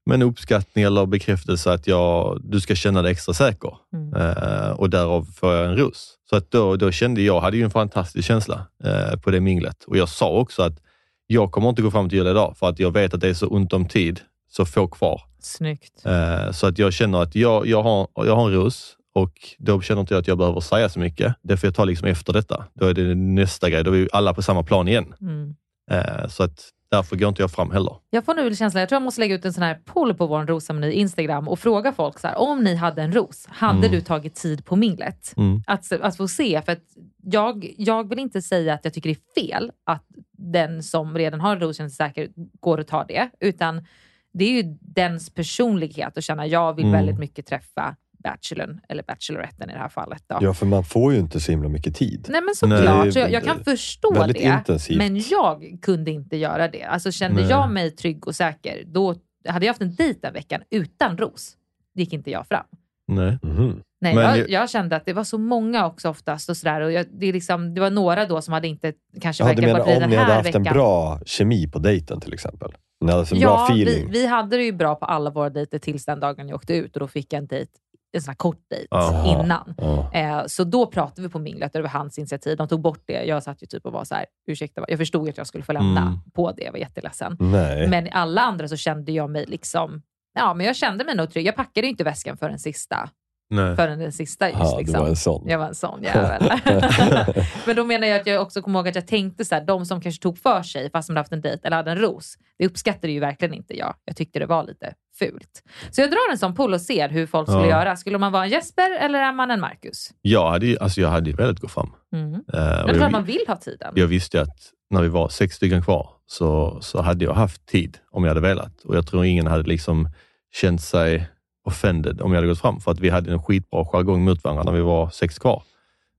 men 0.06 0.22
uppskattning 0.22 0.84
eller 0.84 1.06
bekräftelse 1.06 1.74
att 1.74 1.88
jag, 1.88 2.42
du 2.44 2.60
ska 2.60 2.76
känna 2.76 3.02
dig 3.02 3.12
extra 3.12 3.34
säker. 3.34 3.74
Mm. 3.94 4.14
Eh, 4.14 4.70
och 4.70 4.90
därav 4.90 5.24
får 5.24 5.54
jag 5.54 5.66
en 5.66 5.78
ros. 5.78 6.16
Så 6.30 6.36
att 6.36 6.52
då, 6.52 6.76
då 6.76 6.92
kände 6.92 7.22
jag, 7.22 7.42
hade 7.42 7.58
ju 7.58 7.64
en 7.64 7.72
fantastisk 7.72 8.28
känsla 8.28 8.68
eh, 8.84 9.20
på 9.20 9.32
det 9.32 9.40
minglet. 9.40 9.84
Och 9.88 9.98
jag 9.98 10.10
sa 10.10 10.30
också 10.30 10.64
att 10.64 10.80
jag 11.28 11.52
kommer 11.52 11.70
inte 11.70 11.82
gå 11.82 11.92
fram 11.92 12.10
till 12.10 12.18
Julia 12.18 12.32
idag 12.32 12.58
för 12.58 12.70
att 12.70 12.80
jag 12.80 12.92
vet 12.92 13.14
att 13.14 13.22
det 13.22 13.30
är 13.30 13.34
så 13.34 13.48
ont 13.48 13.74
om 13.74 13.86
tid, 13.86 14.20
så 14.52 14.66
få 14.66 14.88
kvar. 14.88 15.22
Snyggt. 15.40 16.06
Eh, 16.06 16.52
så 16.52 16.68
att 16.68 16.80
jag 16.80 16.94
känner 16.94 17.22
att 17.22 17.36
jag, 17.36 17.68
jag, 17.68 17.84
har, 17.84 18.08
jag 18.16 18.36
har 18.36 18.48
en 18.48 18.54
ros 18.54 18.96
och 19.14 19.34
då 19.58 19.82
känner 19.82 20.02
inte 20.02 20.14
jag 20.14 20.22
att 20.22 20.28
jag 20.28 20.38
behöver 20.38 20.60
säga 20.60 20.90
så 20.90 21.00
mycket. 21.00 21.36
Det 21.42 21.58
får 21.58 21.68
jag 21.68 21.76
ta 21.76 21.86
liksom 21.86 22.08
efter 22.08 22.34
detta. 22.34 22.66
Då 22.74 22.86
är 22.86 22.94
det 22.94 23.16
nästa 23.16 23.70
grej. 23.70 23.84
Då 23.84 23.92
är 23.92 23.96
vi 23.96 24.10
alla 24.12 24.34
på 24.34 24.42
samma 24.42 24.64
plan 24.64 24.88
igen. 24.88 25.14
Mm. 25.22 25.56
Eh, 25.92 26.28
så 26.28 26.44
att 26.44 26.70
därför 26.91 27.16
går 27.16 27.30
inte 27.30 27.41
jag 27.41 27.52
fram 27.52 27.72
heller. 27.72 27.95
Jag 28.10 28.26
får 28.26 28.34
nu 28.36 28.56
känslan, 28.56 28.80
jag 28.80 28.90
tror 28.90 28.95
jag 28.95 29.03
måste 29.03 29.22
lägga 29.22 29.36
ut 29.36 29.45
en 29.45 29.53
sån 29.53 29.64
här 29.64 29.76
poll 29.86 30.14
på 30.14 30.28
vår 30.28 30.45
rosameny 30.45 30.91
Instagram 30.91 31.48
och 31.48 31.60
fråga 31.60 31.91
folk 31.94 32.20
så 32.20 32.28
här, 32.28 32.38
om 32.40 32.64
ni 32.64 32.76
hade 32.76 33.02
en 33.02 33.14
ros, 33.14 33.45
hade 33.49 33.78
Mm. 33.88 33.91
du 33.91 34.02
tagit 34.02 34.36
tid 34.36 34.66
på 34.66 34.76
minglet? 34.76 35.34
Mm. 35.38 35.64
Att, 35.68 35.91
att 35.91 36.18
få 36.18 36.28
se, 36.28 36.61
för 36.61 36.72
att 36.72 36.84
jag, 37.24 37.74
jag 37.78 38.10
vill 38.10 38.20
inte 38.20 38.41
säga 38.41 38.74
att 38.74 38.86
jag 38.86 38.94
tycker 38.94 39.10
det 39.10 39.16
är 39.16 39.41
fel 39.41 39.72
att 39.84 40.06
den 40.38 40.84
som 40.84 41.18
redan 41.18 41.41
har 41.41 41.56
en 41.56 41.60
ros 41.61 41.78
känner 41.78 41.90
sig 41.90 42.07
säker 42.07 42.30
går 42.60 42.78
och 42.78 42.88
tar 42.88 43.06
det, 43.07 43.30
utan 43.40 43.86
det 44.34 44.45
är 44.45 44.64
ju 44.64 44.78
dens 44.82 45.30
personlighet 45.30 46.18
att 46.18 46.24
känna 46.24 46.48
jag 46.48 46.74
vill 46.74 46.86
Mm. 46.86 46.94
väldigt 46.98 47.20
mycket 47.20 47.45
träffa 47.45 47.95
bachelorn, 48.24 48.80
eller 48.90 49.04
bacheloretten 49.04 49.70
i 49.70 49.74
det 49.74 49.80
här 49.80 49.90
fallet. 49.90 50.24
Då. 50.28 50.38
Ja, 50.41 50.54
för 50.54 50.66
man 50.66 50.84
får 50.84 51.14
ju 51.14 51.20
inte 51.20 51.40
så 51.40 51.52
himla 51.52 51.70
mycket 51.70 51.96
tid. 51.96 52.26
Nej 52.30 52.41
men 52.41 52.56
såklart, 52.56 53.04
Nej, 53.04 53.12
så 53.12 53.20
jag, 53.20 53.32
jag 53.32 53.44
kan 53.44 53.64
förstå 53.64 54.26
det. 54.28 54.40
intensivt. 54.40 54.98
Men 54.98 55.18
jag 55.32 55.78
kunde 55.82 56.12
inte 56.12 56.38
göra 56.38 56.68
det. 56.68 56.84
Alltså 56.84 57.12
kände 57.12 57.41
Nej. 57.41 57.50
jag 57.50 57.72
mig 57.72 57.91
trygg 57.91 58.28
och 58.28 58.36
säker, 58.36 58.84
då 58.86 59.16
hade 59.48 59.66
jag 59.66 59.74
haft 59.74 59.82
en 59.82 59.96
dejt 59.96 60.20
den 60.22 60.34
veckan 60.34 60.62
utan 60.72 61.18
ros. 61.18 61.54
gick 61.96 62.14
inte 62.14 62.32
jag 62.32 62.48
fram. 62.48 62.66
Nej. 63.08 63.38
Mhm. 63.44 63.82
Nej, 64.02 64.16
Men 64.16 64.24
jag, 64.40 64.50
jag 64.50 64.70
kände 64.70 64.96
att 64.96 65.06
det 65.06 65.14
var 65.14 65.24
så 65.24 65.38
många 65.38 65.86
också 65.86 66.10
oftast 66.10 66.50
och 66.50 66.58
sådär. 66.58 66.82
Och 66.82 66.91
jag, 66.91 67.06
det, 67.20 67.26
är 67.28 67.34
liksom, 67.34 67.74
det 67.74 67.82
var 67.82 67.90
några 67.90 68.26
då 68.26 68.41
som 68.41 68.54
hade 68.54 68.68
inte 68.68 68.94
kanske 69.22 69.44
Ja, 69.44 69.54
du 69.54 69.62
verkar 69.62 69.74
varit 69.74 69.86
menar 69.86 69.88
vid 69.88 69.96
om 69.96 70.02
den 70.02 70.10
ni 70.10 70.16
hade 70.16 70.28
här 70.30 70.36
haft 70.36 70.48
veckan. 70.48 70.68
en 70.68 70.74
bra 70.74 71.20
kemi 71.26 71.68
på 71.68 71.80
dejten 71.80 72.22
till 72.22 72.34
exempel? 72.34 72.72
Ni 73.02 73.12
hade 73.12 73.26
en 73.32 73.40
ja, 73.40 73.48
bra 73.48 73.76
vi, 73.76 73.84
feeling? 73.84 74.12
vi 74.12 74.26
hade 74.26 74.58
det 74.58 74.64
ju 74.64 74.72
bra 74.72 74.96
på 74.96 75.06
alla 75.06 75.30
våra 75.30 75.50
dejter 75.50 75.80
tills 75.80 76.06
den 76.06 76.20
dagen 76.20 76.48
jag 76.50 76.56
åkte 76.56 76.74
ut 76.74 76.96
och 76.96 77.00
då 77.00 77.08
fick 77.08 77.34
jag 77.34 77.38
en 77.38 77.48
dejt, 77.48 77.72
en 78.11 78.22
sån 78.22 78.30
här 78.30 78.36
kort 78.36 78.61
dejt 78.69 78.88
Aha. 78.95 79.44
innan. 79.44 79.73
Ja. 79.77 80.14
Eh, 80.14 80.45
så 80.48 80.64
då 80.64 80.86
pratade 80.86 81.22
vi 81.22 81.30
på 81.30 81.40
minglet 81.40 81.73
det 81.73 81.81
var 81.81 81.90
hans 81.90 82.18
initiativ. 82.18 82.57
De 82.57 82.68
tog 82.68 82.81
bort 82.81 83.03
det. 83.06 83.23
Jag 83.23 83.44
satt 83.44 83.64
ju 83.64 83.68
typ 83.68 83.86
och 83.86 83.91
var 83.91 84.03
så 84.03 84.15
här, 84.15 84.26
ursäkta, 84.48 84.86
jag 84.88 84.98
förstod 84.99 85.30
att 85.30 85.38
jag 85.38 85.48
skulle 85.48 85.64
få 85.64 85.73
lämna 85.73 86.02
Mm. 86.02 86.19
på 86.36 86.52
det. 86.52 86.64
Jag 86.64 86.72
var 86.72 86.80
jätteledsen. 86.80 87.38
Nej. 87.40 87.88
Men 87.88 88.07
i 88.07 88.11
alla 88.14 88.41
andra 88.41 88.68
så 88.68 88.77
kände 88.77 89.11
jag 89.11 89.30
mig 89.30 89.45
liksom, 89.45 90.02
ja 90.34 90.53
men 90.53 90.65
jag 90.65 90.76
kände 90.76 91.06
mig 91.06 91.15
nog 91.15 91.31
trygg. 91.31 91.48
Jag 91.48 91.56
packade 91.56 91.88
ju 91.88 91.91
inte 91.91 92.03
väskan 92.03 92.38
för 92.38 92.49
den 92.49 92.60
sista. 92.60 93.10
Nej. 93.52 93.76
Förrän 93.76 94.00
den 94.00 94.12
sista 94.12 94.50
just 94.50 94.60
Ja, 94.62 94.78
liksom. 94.80 94.94
du 94.94 95.00
var 95.00 95.08
en 95.10 95.16
sån. 95.16 95.44
Jag 95.48 95.60
var 95.60 95.68
en 95.68 95.76
sån 95.76 96.04
jävel. 96.04 96.52
men 97.66 97.76
då 97.76 97.84
menar 97.84 98.08
jag 98.08 98.20
att 98.22 98.28
jag 98.28 98.42
också 98.42 98.62
kommer 98.62 98.80
ihåg 98.80 98.88
att 98.88 98.96
jag 98.96 99.08
tänkte 99.08 99.46
så 99.46 99.56
här, 99.56 99.66
de 99.66 99.86
som 99.86 100.02
kanske 100.02 100.22
tog 100.22 100.38
för 100.38 100.64
sig 100.64 100.92
fast 100.92 101.08
de 101.08 101.12
hade 101.14 101.20
haft 101.20 101.32
en 101.32 101.42
dejt 101.42 101.68
eller 101.68 101.78
hade 101.78 101.92
en 101.92 101.98
ros, 102.00 102.38
det 102.60 102.66
uppskattade 102.66 103.14
ju 103.14 103.20
verkligen 103.20 103.54
inte 103.54 103.78
jag. 103.78 103.94
Jag 104.06 104.16
tyckte 104.16 104.40
det 104.40 104.46
var 104.46 104.64
lite 104.64 104.94
fult. 105.20 105.64
Så 105.92 106.02
jag 106.02 106.10
drar 106.10 106.32
en 106.32 106.38
sån 106.38 106.56
poll 106.56 106.74
och 106.74 106.82
ser 106.82 107.10
hur 107.10 107.28
folk 107.28 107.48
skulle 107.50 107.62
Ja. 107.68 107.70
göra. 107.70 107.96
Skulle 107.96 108.18
man 108.18 108.32
vara 108.32 108.44
en 108.44 108.50
Jesper 108.50 108.98
eller 109.00 109.20
är 109.20 109.34
man 109.34 109.52
en 109.52 109.60
Marcus? 109.60 110.10
Jag 110.22 110.52
hade 110.52 110.66
ju 110.68 110.78
alltså 110.80 111.02
jag 111.02 111.10
hade 111.10 111.30
ju 111.30 111.36
velat 111.36 111.60
gå 111.60 111.68
fram. 111.68 111.92
Mm. 112.14 112.34
Eh, 112.34 112.40
Jag 112.54 112.90
tror 112.94 113.04
att 113.06 113.12
man 113.12 113.24
vill 113.26 113.44
ha 113.48 113.56
tiden. 113.56 113.94
jag 113.96 114.08
visste 114.08 114.38
ju 114.38 114.44
att 114.44 114.58
när 114.90 115.02
vi 115.02 115.08
var 115.08 115.30
sex 115.30 115.56
stycken 115.56 115.82
kvar 115.84 116.10
så, 116.26 116.78
så 116.82 117.02
hade 117.02 117.26
jag 117.26 117.34
haft 117.34 117.66
tid 117.66 117.98
om 118.12 118.24
jag 118.24 118.30
hade 118.30 118.42
velat. 118.42 118.84
Och 118.86 118.96
jag 118.96 119.08
tror 119.08 119.26
ingen 119.26 119.48
hade 119.48 119.64
liksom 119.64 120.10
känt 120.54 120.82
sig 120.82 121.30
offended 121.70 122.22
om 122.22 122.32
jag 122.32 122.38
hade 122.38 122.48
gått 122.48 122.62
fram. 122.62 122.80
För 122.80 122.91
att 122.91 123.00
vi 123.00 123.10
hade 123.10 123.32
en 123.32 123.44
skitbra 123.44 123.86
jargong 123.86 124.24
mot 124.24 124.44
varandra 124.44 124.64
när 124.64 124.72
vi 124.72 124.82
var 124.82 125.10
sex 125.10 125.40
kvar. 125.40 125.64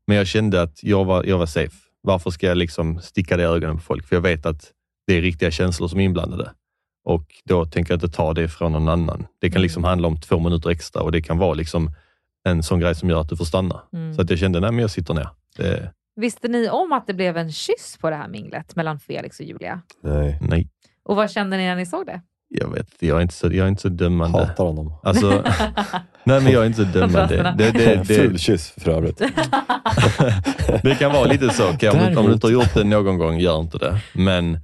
Men 0.06 0.16
jag 0.16 0.27
kände 0.27 0.62
att 0.62 0.82
jag 0.82 1.05
var, 1.05 1.24
jag 1.24 1.39
var 1.39 1.47
safe. 1.47 1.77
Varför 2.02 2.31
ska 2.31 2.47
jag 2.47 2.56
liksom 2.56 3.01
sticka 3.01 3.36
det 3.36 3.43
i 3.43 3.47
ögonen 3.47 3.77
på 3.77 3.82
folk? 3.82 4.06
För 4.06 4.16
jag 4.16 4.20
vet 4.20 4.47
att 4.47 4.72
det 5.06 5.14
är 5.14 5.22
riktiga 5.22 5.51
känslor 5.51 5.89
som 5.89 6.01
är 6.01 6.05
inblandade. 6.05 6.51
Och 7.05 7.24
då 7.44 7.64
tänker 7.66 7.93
jag 7.93 7.97
inte 7.97 8.16
ta 8.16 8.35
det 8.35 8.48
från 8.48 8.72
någon 8.72 8.89
annan. 8.89 9.27
Det 9.40 9.51
kan 9.51 9.62
liksom 9.62 9.85
handla 9.85 10.09
om 10.09 10.20
två 10.20 10.39
minuter 10.39 10.70
extra 10.70 11.02
och 11.02 11.12
det 11.12 11.22
kan 11.22 11.39
vara 11.39 11.55
liksom 11.55 11.90
en 12.44 12.62
sån 12.62 12.81
grej 12.81 12.94
som 12.94 13.10
gör 13.10 13.20
att 13.20 13.28
du 13.28 13.36
får 13.36 13.44
stanna. 13.44 13.81
Mm. 13.93 14.14
Så 14.14 14.22
att 14.22 14.31
jag 14.31 14.39
kände, 14.39 14.60
nej 14.60 14.70
men 14.70 14.81
jag 14.81 14.90
sitter 14.90 15.14
ner. 15.14 15.28
Det, 15.56 15.93
Visste 16.16 16.48
ni 16.48 16.68
om 16.68 16.93
att 16.93 17.06
det 17.06 17.14
blev 17.14 17.36
en 17.36 17.52
kyss 17.52 17.98
på 18.01 18.10
det 18.10 18.16
här 18.16 18.28
minglet 18.28 18.77
mellan 18.77 18.98
Felix 18.98 19.40
och 19.40 19.47
Julia? 19.47 19.82
Nej. 20.02 20.39
nej, 20.40 20.68
Och 21.02 21.16
vad 21.16 21.31
kände 21.31 21.56
ni 21.56 21.62
när 21.62 21.77
ni 21.77 21.86
såg 21.86 22.06
det? 22.06 22.20
Jag 22.52 22.68
vet 22.68 22.86
jag 22.98 23.18
är 23.18 23.22
inte 23.22 23.35
så, 23.35 23.47
jag 23.47 23.56
är 23.56 23.68
inte 23.68 23.82
så 23.82 23.89
dömande. 23.89 24.39
Hatar 24.39 24.64
honom. 24.64 24.93
Alltså, 25.02 25.28
nej 26.24 26.40
men 26.43 26.52
jag 26.52 26.62
är 26.62 26.66
inte 26.66 26.85
så 26.85 26.98
dömande. 26.98 27.55
Det, 27.59 27.70
det, 27.70 28.02
det, 28.28 28.39
kyss 28.39 28.70
för 28.78 28.90
övrigt. 28.90 29.18
det 30.82 30.94
kan 30.98 31.12
vara 31.12 31.24
lite 31.24 31.51
så. 31.51 31.68
Om, 31.68 31.77
du- 31.81 32.16
om 32.16 32.27
du 32.27 32.32
inte 32.32 32.47
har 32.47 32.52
gjort 32.52 32.74
det 32.74 32.85
någon 32.85 33.18
gång, 33.18 33.39
gör 33.39 33.60
inte 33.60 33.78
det. 33.78 34.01
Men 34.12 34.59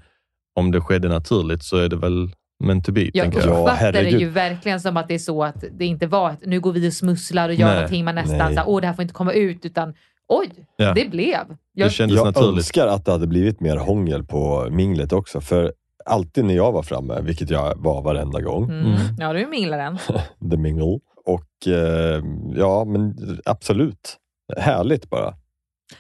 om 0.58 0.70
det 0.70 0.80
skedde 0.80 1.08
naturligt 1.08 1.62
så 1.64 1.76
är 1.76 1.88
det 1.88 1.96
väl 1.96 2.30
meant 2.64 2.84
to 2.86 2.92
be, 2.92 3.00
Jag 3.14 3.34
jag. 3.34 3.34
Ja, 3.34 3.38
uppfattar 3.40 3.92
det 3.92 4.10
ju 4.10 4.28
verkligen 4.28 4.80
som 4.80 4.96
att 4.96 5.08
det 5.08 5.14
är 5.14 5.18
så 5.18 5.44
att 5.44 5.64
det 5.78 5.84
inte 5.84 6.06
var 6.06 6.30
att 6.30 6.46
nu 6.46 6.60
går 6.60 6.72
vi 6.72 6.88
och 6.88 6.92
smusslar 6.92 7.48
och 7.48 7.54
gör 7.54 7.66
Nej, 7.66 7.74
någonting 7.74 8.04
man 8.04 8.14
nästan 8.14 8.38
såhär, 8.54 8.64
åh 8.68 8.80
det 8.80 8.86
här 8.86 8.94
får 8.94 9.02
inte 9.02 9.14
komma 9.14 9.32
ut, 9.32 9.64
utan 9.64 9.94
oj, 10.28 10.48
Ja. 10.76 10.92
det 10.94 11.10
blev. 11.10 11.38
Det 11.48 11.54
Jag, 11.72 11.92
kändes 11.92 12.16
Jag 12.16 12.26
naturligt. 12.26 12.56
önskar 12.56 12.86
att 12.86 13.04
det 13.04 13.12
hade 13.12 13.26
blivit 13.26 13.60
mer 13.60 13.76
hångel 13.76 14.24
på 14.24 14.68
minglet 14.70 15.12
också. 15.12 15.40
För 15.40 15.72
alltid 16.06 16.44
när 16.44 16.54
jag 16.54 16.72
var 16.72 16.82
framme, 16.82 17.20
vilket 17.20 17.50
jag 17.50 17.74
var 17.76 18.02
varenda 18.02 18.40
gång, 18.40 18.64
mm. 18.70 18.96
Ja, 19.18 19.32
du 19.32 19.40
är 19.40 19.46
minglaren. 19.46 19.98
the 20.50 20.56
mingle. 20.56 20.98
Och 21.24 21.66
eh, 21.66 22.22
ja, 22.54 22.84
men 22.84 23.16
absolut. 23.44 24.16
Härligt 24.56 25.10
bara. 25.10 25.34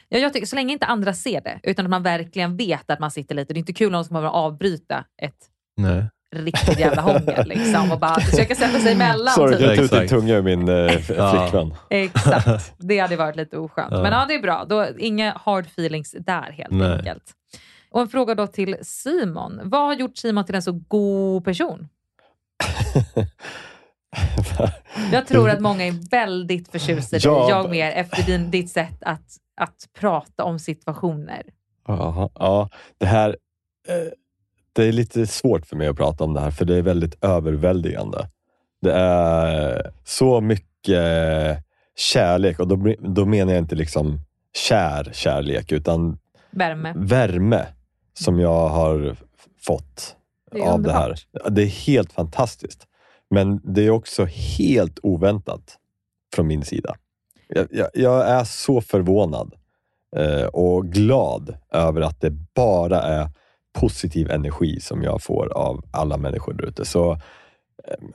Ja, 0.08 0.18
jag 0.18 0.32
tycker, 0.32 0.46
så 0.46 0.56
länge 0.56 0.72
inte 0.72 0.86
andra 0.86 1.14
ser 1.14 1.40
det, 1.40 1.60
utan 1.62 1.86
att 1.86 1.90
man 1.90 2.02
verkligen 2.02 2.56
vet 2.56 2.90
att 2.90 2.98
man 2.98 3.10
sitter 3.10 3.34
lite. 3.34 3.54
Det 3.54 3.56
är 3.56 3.60
inte 3.60 3.72
kul 3.72 3.86
om 3.86 3.92
någon 3.92 4.04
ska 4.04 4.12
behöva 4.12 4.30
avbryta 4.30 5.04
ett 5.22 5.36
Nej. 5.76 6.04
riktigt 6.36 6.78
jävla 6.78 7.02
hångel 7.02 7.48
liksom, 7.48 7.92
och 7.92 7.98
bara 8.00 8.20
försöka 8.20 8.54
sätta 8.54 8.78
sig 8.78 8.92
emellan. 8.92 9.34
Sorry, 9.34 9.56
typ. 9.56 9.78
jag 9.78 9.90
tog 9.90 10.02
ut 10.02 10.10
tunga 10.10 10.34
ur 10.34 10.42
min 10.42 10.68
eh, 10.68 10.88
flickvän. 10.90 11.74
Exakt. 11.90 12.74
Det 12.78 12.98
hade 12.98 13.16
varit 13.16 13.36
lite 13.36 13.58
oskönt. 13.58 13.92
Ja. 13.92 14.02
Men 14.02 14.12
ja, 14.12 14.24
det 14.28 14.34
är 14.34 14.42
bra. 14.42 14.64
Då, 14.68 14.86
inga 14.98 15.32
hard 15.44 15.66
feelings 15.66 16.14
där 16.18 16.52
helt 16.52 16.70
Nej. 16.70 16.92
enkelt. 16.92 17.32
Och 17.96 18.02
en 18.02 18.08
fråga 18.08 18.34
då 18.34 18.46
till 18.46 18.76
Simon. 18.82 19.60
Vad 19.64 19.80
har 19.80 19.94
gjort 19.94 20.16
Simon 20.16 20.44
till 20.44 20.54
en 20.54 20.62
så 20.62 20.72
god 20.72 21.44
person? 21.44 21.88
Jag 25.12 25.26
tror 25.26 25.50
att 25.50 25.60
många 25.60 25.84
är 25.84 26.10
väldigt 26.10 26.68
förtjusta 26.68 27.16
i 27.16 27.18
dig, 27.18 27.32
Ja. 27.32 27.48
jag 27.50 27.70
mer, 27.70 27.90
efter 27.90 28.22
din, 28.22 28.50
ditt 28.50 28.70
sätt 28.70 28.96
att, 29.00 29.36
att 29.56 29.88
prata 29.98 30.44
om 30.44 30.58
situationer. 30.58 31.42
Ja, 31.86 32.68
det 32.98 33.06
här 33.06 33.28
eh, 33.88 34.12
det 34.72 34.84
är 34.84 34.92
lite 34.92 35.26
svårt 35.26 35.66
för 35.66 35.76
mig 35.76 35.88
att 35.88 35.96
prata 35.96 36.24
om 36.24 36.34
det 36.34 36.40
här, 36.40 36.50
för 36.50 36.64
det 36.64 36.76
är 36.76 36.82
väldigt 36.82 37.24
överväldigande. 37.24 38.28
Det 38.82 38.92
är 38.92 39.92
så 40.04 40.40
mycket 40.40 41.58
kärlek 41.96 42.60
och 42.60 42.68
då, 42.68 42.94
då 42.98 43.26
menar 43.26 43.52
jag 43.52 43.62
inte 43.62 43.74
liksom 43.74 44.18
kär 44.68 45.10
kärlek, 45.12 45.72
utan 45.72 46.18
Värme. 46.50 46.92
värme 46.96 47.66
som 48.18 48.40
jag 48.40 48.68
har 48.68 49.16
fått 49.66 50.16
Det 50.50 50.62
av 50.62 50.82
det 50.82 50.92
här. 50.92 51.14
Det 51.50 51.62
är 51.62 51.66
helt 51.66 52.12
fantastiskt. 52.12 52.86
Men 53.30 53.60
det 53.64 53.86
är 53.86 53.90
också 53.90 54.24
helt 54.58 54.98
oväntat 55.02 55.78
från 56.34 56.46
min 56.46 56.64
sida. 56.64 56.96
Jag, 57.48 57.66
jag, 57.70 57.88
jag 57.94 58.28
är 58.28 58.44
så 58.44 58.80
förvånad 58.80 59.54
eh, 60.16 60.46
och 60.46 60.86
glad 60.86 61.56
över 61.72 62.00
att 62.00 62.20
det 62.20 62.30
bara 62.54 63.02
är 63.02 63.28
positiv 63.72 64.30
energi 64.30 64.80
som 64.80 65.02
jag 65.02 65.22
får 65.22 65.52
av 65.52 65.84
alla 65.90 66.16
människor 66.16 66.52
där 66.52 66.64
ute. 66.64 66.84
Så 66.84 67.12
eh, 67.12 67.18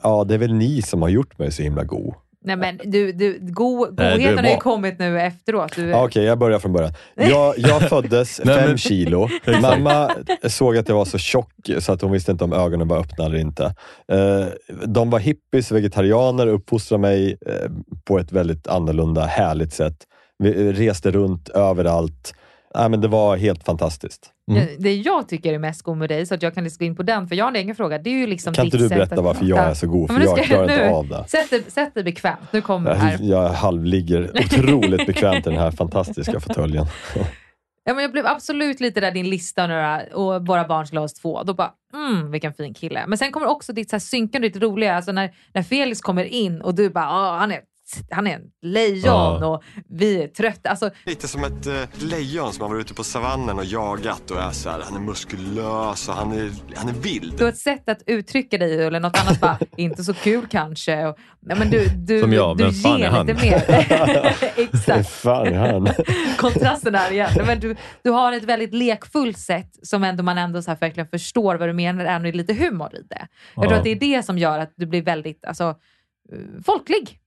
ja, 0.03 0.23
det 0.23 0.33
är 0.33 0.37
väl 0.37 0.53
ni 0.53 0.81
som 0.81 1.01
har 1.01 1.09
gjort 1.09 1.39
mig 1.39 1.51
så 1.51 1.63
himla 1.63 1.83
god. 1.83 2.13
Nej 2.43 2.55
men 2.55 2.79
du, 2.83 3.11
du, 3.11 3.39
go, 3.41 3.85
du 3.91 4.03
är 4.03 4.11
godheten 4.17 4.45
har 4.45 4.51
ju 4.51 4.57
kommit 4.57 4.99
nu 4.99 5.21
efteråt. 5.21 5.75
Du, 5.75 5.93
Okej, 5.93 6.23
jag 6.23 6.37
börjar 6.39 6.59
från 6.59 6.73
början. 6.73 6.93
Jag, 7.15 7.53
jag 7.57 7.81
föddes 7.89 8.41
Nej, 8.43 8.55
fem 8.57 8.67
men- 8.67 8.77
kilo. 8.77 9.29
Mamma 9.61 10.11
såg 10.47 10.77
att 10.77 10.87
jag 10.89 10.95
var 10.95 11.05
så 11.05 11.17
tjock 11.17 11.51
så 11.79 11.93
att 11.93 12.01
hon 12.01 12.11
visste 12.11 12.31
inte 12.31 12.43
om 12.43 12.53
ögonen 12.53 12.87
var 12.87 12.97
öppna 12.99 13.25
eller 13.25 13.37
inte. 13.37 13.65
Eh, 14.11 14.45
De 14.85 15.09
var 15.09 15.19
hippies, 15.19 15.71
vegetarianer, 15.71 16.47
uppfostrade 16.47 17.01
mig 17.01 17.37
eh, 17.47 17.71
på 18.05 18.19
ett 18.19 18.31
väldigt 18.31 18.67
annorlunda, 18.67 19.25
härligt 19.25 19.73
sätt. 19.73 19.97
Vi 20.39 20.73
reste 20.73 21.11
runt 21.11 21.49
överallt. 21.49 22.33
Nej, 22.75 22.89
men 22.89 23.01
det 23.01 23.07
var 23.07 23.37
helt 23.37 23.63
fantastiskt. 23.63 24.30
Mm. 24.51 24.65
Det- 24.65 24.75
Det 24.79 24.95
jag 24.95 25.27
tycker 25.29 25.53
är 25.53 25.59
mest 25.59 25.81
god 25.81 25.97
med 25.97 26.09
dig, 26.09 26.25
så 26.25 26.35
att 26.35 26.41
jag 26.43 26.53
kan 26.53 26.63
liksom 26.63 26.77
gå 26.79 26.85
in 26.85 26.95
på 26.95 27.03
den, 27.03 27.27
för 27.27 27.35
jag 27.35 27.45
har 27.45 27.49
en 27.49 27.55
egen 27.55 27.75
fråga. 27.75 27.97
Det 27.97 28.09
är 28.09 28.13
ju 28.17 28.27
liksom 28.27 28.53
Kan 28.53 28.65
inte 28.65 28.77
du 28.77 28.89
berätta 28.89 29.15
att 29.15 29.23
varför 29.23 29.45
jag 29.45 29.59
är 29.59 29.73
så 29.73 29.87
god? 29.87 30.09
Ja, 30.09 30.13
För 30.13 30.19
nu 30.19 30.25
jag 30.25 30.43
klarar 30.45 30.63
inte 30.63 30.85
nu- 30.85 30.91
av 30.91 31.07
det. 31.07 31.25
Sätt 31.27 31.49
dig, 31.49 31.63
sätt 31.67 31.93
dig 31.93 32.03
bekvämt, 32.03 32.39
nu 32.53 32.61
kommer 32.61 32.89
det 32.89 32.95
här. 32.97 33.17
Jag 33.21 33.49
halvligger 33.49 34.31
otroligt 34.45 35.07
bekvämt 35.07 35.47
i 35.47 35.49
den 35.49 35.59
här 35.59 35.71
fantastiska 35.71 36.39
fåtöljen. 36.39 36.85
Ja, 37.83 37.93
men 37.93 38.01
jag 38.01 38.11
blev 38.11 38.25
absolut 38.27 38.79
lite 38.79 38.99
där 39.01 39.11
din 39.11 39.29
lista 39.29 39.67
några, 39.67 40.01
och 40.13 40.45
våra 40.47 40.67
barn 40.67 40.87
skulle 40.87 40.99
ha 40.99 41.05
oss 41.05 41.13
två. 41.13 41.43
Då 41.43 41.53
bara, 41.53 41.71
mm, 41.93 42.31
vilken 42.31 42.53
fin 42.53 42.73
kille. 42.73 43.03
Men 43.07 43.17
sen 43.17 43.31
kommer 43.31 43.47
också 43.47 43.73
ditt 43.73 43.89
så 43.89 43.95
här 43.95 43.99
synkande, 43.99 44.49
ditt 44.49 44.63
roliga, 44.63 44.95
alltså 44.95 45.11
när, 45.11 45.31
när 45.53 45.63
Felix 45.63 46.01
kommer 46.01 46.23
in 46.23 46.61
och 46.61 46.75
du 46.75 46.89
bara, 46.89 47.09
ah, 47.09 47.37
han 47.37 47.51
är 47.51 47.59
han 48.11 48.27
är 48.27 48.35
en 48.35 48.41
lejon 48.61 49.01
Ja. 49.05 49.45
och 49.47 49.63
vi 49.89 50.23
är 50.23 50.27
trötta. 50.27 50.69
Alltså, 50.69 50.89
Lite 51.05 51.27
som 51.27 51.43
ett 51.43 51.67
eh, 51.67 51.73
lejon 51.99 52.53
som 52.53 52.61
har 52.61 52.69
varit 52.69 52.85
ute 52.85 52.93
på 52.93 53.03
savannen 53.03 53.57
och 53.57 53.65
jagat 53.65 54.31
och 54.31 54.41
är 54.41 54.51
så 54.51 54.69
här, 54.69 54.81
han 54.83 54.95
är 54.95 54.99
muskulös 54.99 56.09
och 56.09 56.15
han 56.15 56.31
är, 56.31 56.51
han 56.75 56.89
är 56.89 56.93
vild. 56.93 57.33
du 57.37 57.43
har 57.43 57.51
ett 57.51 57.57
sätt 57.57 57.89
att 57.89 58.03
uttrycka 58.05 58.57
dig 58.57 58.83
eller 58.83 58.99
något 58.99 59.19
annat 59.19 59.39
bara, 59.41 59.57
inte 59.77 60.03
så 60.03 60.13
kul 60.13 60.47
kanske. 60.47 61.05
Och, 61.05 61.17
nej, 61.39 61.57
men 61.59 61.69
du, 61.69 61.85
du, 61.87 62.21
Som 62.21 62.33
jag, 62.33 62.57
du 62.57 62.63
vem 62.63 62.73
fan 62.73 62.99
ger 62.99 63.05
är 63.05 63.09
han? 63.09 63.25
lite 63.25 63.45
mer. 63.45 63.61
Exakt. 64.55 65.09
fan 65.09 65.47
är 65.47 65.71
han? 65.71 65.87
kontrasten 66.37 66.95
här 66.95 67.11
igen. 67.11 67.29
Men 67.45 67.59
du, 67.59 67.75
du 68.03 68.09
har 68.09 68.33
ett 68.33 68.43
väldigt 68.43 68.73
lekfullt 68.73 69.37
sätt 69.37 69.79
som 69.83 70.03
ändå 70.03 70.23
man 70.23 70.37
ändå 70.37 70.61
så 70.61 70.71
här 70.71 70.77
verkligen 70.77 71.07
förstår 71.09 71.55
vad 71.55 71.69
du 71.69 71.73
menar, 71.73 72.05
även 72.05 72.25
är 72.25 72.33
lite 72.33 72.53
humor 72.53 72.95
i 72.95 73.01
det. 73.09 73.27
Jag 73.55 73.63
tror 73.63 73.73
att 73.77 73.83
det 73.83 73.89
är 73.91 73.99
det 73.99 74.23
som 74.23 74.37
gör 74.37 74.59
att 74.59 74.73
du 74.75 74.85
blir 74.85 75.01
väldigt 75.01 75.45
alltså, 75.45 75.63
eh, 76.33 76.39
folklig. 76.65 77.17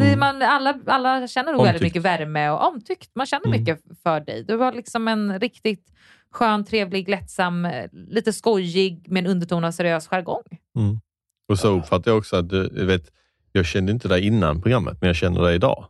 Mm. 0.00 0.18
man, 0.20 0.42
alla, 0.42 0.78
alla 0.86 1.28
känner 1.28 1.52
nog 1.52 1.64
väldigt 1.64 1.82
mycket 1.82 2.02
värme 2.02 2.50
och 2.50 2.68
omtyckt. 2.68 3.10
Man 3.14 3.26
känner 3.26 3.46
Mm. 3.46 3.60
mycket 3.60 3.80
för 4.02 4.20
dig. 4.20 4.44
Du 4.44 4.56
var 4.56 4.72
liksom 4.72 5.08
en 5.08 5.40
riktigt 5.40 5.86
skön, 6.32 6.64
trevlig, 6.64 7.08
lättsam, 7.08 7.64
eh, 7.64 7.86
lite 7.92 8.32
skojig 8.32 9.04
med 9.08 9.24
en 9.24 9.30
underton 9.30 9.64
av 9.64 9.70
seriös 9.70 10.06
jargong. 10.08 10.42
Mm. 10.78 11.00
Och 11.48 11.58
så 11.58 11.68
uppfattar 11.68 12.10
jag 12.10 12.18
också 12.18 12.36
att 12.36 12.48
du, 12.48 12.68
du 12.68 12.86
vet, 12.86 13.12
jag 13.52 13.66
kände 13.66 13.92
inte 13.92 14.08
dig 14.08 14.26
innan 14.26 14.62
programmet, 14.62 14.96
men 15.00 15.06
jag 15.06 15.16
känner 15.16 15.42
dig 15.42 15.54
idag. 15.54 15.86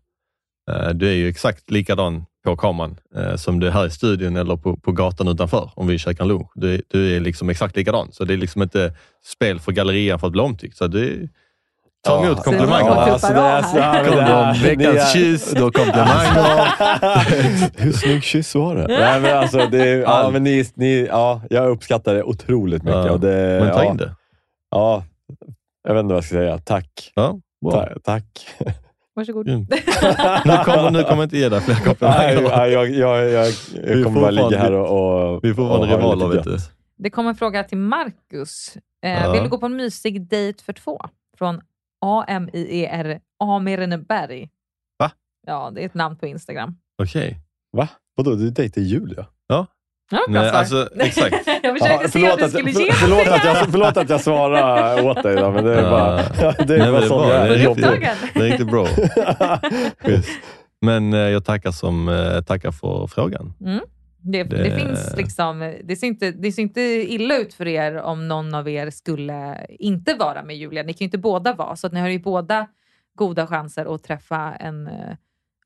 Eh, 0.71 0.89
Du 0.91 1.09
är 1.09 1.13
ju 1.15 1.29
exakt 1.29 1.71
likadan 1.71 2.25
på 2.45 2.57
kameran 2.57 2.97
eh, 3.17 3.37
som 3.37 3.61
du 3.61 3.67
är 3.67 3.71
här 3.71 3.87
i 3.87 3.91
studion 3.91 4.37
eller 4.37 4.57
på, 4.57 4.77
på 4.77 4.93
gatan 4.93 5.29
utanför 5.29 5.71
om 5.77 5.87
vi 5.87 5.99
käkar 5.99 6.25
lunch. 6.25 6.51
Du, 6.55 6.83
du 6.89 7.17
är 7.17 7.21
liksom 7.21 7.51
exakt 7.51 7.77
likadan, 7.77 8.13
så 8.13 8.25
det 8.25 8.33
är 8.35 8.39
liksom 8.39 8.63
inte 8.63 8.95
spel 9.25 9.61
för 9.61 9.73
gallerian 9.73 10.19
för 10.19 10.27
att 10.27 10.33
bli 10.33 10.43
omtyckt. 10.43 10.77
Så 10.77 10.87
du, 10.87 11.29
ta 12.05 12.25
emot 12.25 12.37
Ja, 12.39 12.43
komplimanger. 12.43 12.79
Simon, 12.85 12.97
Ja, 12.97 13.13
alltså, 13.13 13.33
det 13.33 13.41
är 13.41 13.63
så 13.63 13.79
här, 13.79 14.05
Kom 14.05 14.19
är- 14.19 14.77
veckans 14.77 15.13
kyss, 15.13 15.51
då 15.53 15.71
komplimanger. 15.71 17.73
Hur 17.83 17.93
snygg 17.93 18.23
kyss 18.23 18.55
var 18.55 18.75
det? 18.77 18.87
Nej, 18.89 19.21
men 19.21 19.39
alltså, 19.39 19.67
det 19.67 19.89
är, 19.89 19.97
ja, 20.01 20.31
men 20.33 20.45
ni, 20.45 20.65
ni, 20.75 21.07
ja, 21.11 21.41
jag 21.51 21.71
uppskattar 21.71 22.15
det 22.15 22.23
otroligt 22.23 22.83
mycket. 22.83 23.05
Ja, 23.07 23.13
Och 23.13 23.21
det, 23.21 23.59
Men 23.63 23.73
ta 23.73 23.85
ja, 23.85 23.91
in 23.91 23.97
det. 23.97 24.15
Ja, 24.71 25.05
jag 25.89 25.95
vet 25.95 26.01
inte 26.01 26.15
vad 26.15 26.17
jag 26.17 26.25
ska 26.25 26.35
säga. 26.35 26.59
Tack. 26.59 27.13
Ja, 27.15 27.39
bra. 27.65 27.73
Ta, 27.73 27.89
tack. 28.05 28.47
Varsågod. 29.15 29.49
Mm. 29.49 29.67
Nu 30.45 30.57
kommer, 30.65 30.91
nu 30.91 31.03
kommer 31.03 31.17
jag 31.17 31.25
inte 31.25 31.39
ge 31.39 31.49
dig 31.49 31.61
fler 31.61 31.75
komplimanger. 31.75 32.43
nej, 32.57 32.73
jag, 32.73 32.91
jag, 32.91 33.31
jag, 33.31 33.47
Vi 33.85 33.93
jag 33.95 34.05
kommer 34.05 34.21
bara 34.21 34.27
får 34.27 34.33
ligga 34.51 34.59
här 34.59 34.73
och, 34.73 35.33
och 35.35 35.45
Vi 35.45 35.55
får 35.55 35.65
vara 35.65 35.97
rivaler, 35.97 36.27
lite 36.27 36.37
vet 36.37 36.45
du. 36.45 36.57
Det 36.99 37.11
kommer 37.11 37.31
en 37.31 37.37
fråga 37.37 37.65
till 37.65 37.79
Marcus. 37.79 38.77
Eh, 39.05 39.23
Ja. 39.25 39.33
Vill 39.33 39.43
du 39.43 39.49
gå 39.49 39.59
på 39.59 39.67
en 39.67 39.77
mysig 39.77 40.29
dejt 40.29 40.63
för 40.65 40.73
två? 40.73 41.01
Från 41.39 41.61
A-M-I-E-R 42.03 43.21
Amirenberg. 43.45 44.49
Va? 44.99 45.11
Ja, 45.47 45.71
det 45.75 45.83
är 45.83 45.87
ett 45.87 45.95
namn 45.95 46.17
på 46.17 46.27
Instagram. 46.27 46.77
Okej. 47.03 47.39
Va? 47.77 47.89
Vadå, 48.17 48.35
du 48.35 48.51
dejtar 48.51 48.81
Julia? 48.81 49.27
Ja, 49.47 49.67
bra 50.11 50.21
Nej, 50.29 50.51
alltså, 50.51 50.89
exakt. 51.01 51.37
jag 51.63 51.79
försökte 51.79 52.09
se 52.11 52.31
om 52.33 52.39
du 52.39 52.45
att, 52.45 52.51
skulle 52.51 52.73
för, 52.73 52.81
ge 52.81 52.93
förlåt, 52.93 53.27
att 53.29 53.45
jag, 53.45 53.57
förlåt 53.71 53.97
att 53.97 54.11
jag 54.11 54.21
svarar 54.21 55.03
åt 55.07 55.23
dig, 55.23 55.37
då, 55.37 55.51
men 55.51 55.65
det 55.65 55.75
är 55.75 55.83
Ja. 55.83 55.91
bara, 55.91 56.17
det 56.67 56.75
är 56.75 56.79
Nej, 56.79 56.91
bara 56.93 57.01
det 57.01 57.05
är 57.05 57.09
sån 57.09 57.23
bra. 57.23 57.33
jag 57.33 57.49
Det 57.49 57.55
är 57.55 57.69
riktigt. 57.69 58.35
Det 58.35 58.41
är 58.41 58.45
riktigt 58.45 58.71
bra. 58.71 58.87
Men 60.81 61.13
eh, 61.13 61.19
jag 61.19 61.45
tackar, 61.45 61.71
som, 61.71 62.09
eh, 62.09 62.41
tackar 62.43 62.71
för 62.71 63.07
frågan. 63.07 63.55
Mm. 63.61 63.81
Det, 64.23 64.43
det... 64.43 64.57
Det- 64.63 64.77
finns 64.79 65.17
liksom, 65.17 65.75
det, 65.85 65.97
ser 65.97 66.07
inte, 66.07 66.31
det 66.31 66.53
ser 66.53 66.63
inte 66.63 66.81
illa 66.81 67.37
ut 67.39 67.55
för 67.55 67.69
er 67.69 67.97
om 67.97 68.29
någon 68.29 68.55
av 68.55 68.69
er 68.69 68.91
skulle 68.91 69.67
inte 69.69 70.15
vara 70.15 70.43
med 70.43 70.57
Julia. 70.57 70.83
Ni 70.83 70.93
kan 70.93 70.99
ju 70.99 71.05
inte 71.05 71.19
båda 71.19 71.53
vara, 71.55 71.77
så 71.77 71.87
att 71.87 71.93
ni 71.93 72.01
har 72.01 72.09
ju 72.09 72.19
båda 72.19 72.67
goda 73.15 73.47
chanser 73.47 73.95
att 73.95 74.03
träffa 74.05 74.53
en 74.55 74.87
eh, 74.87 75.17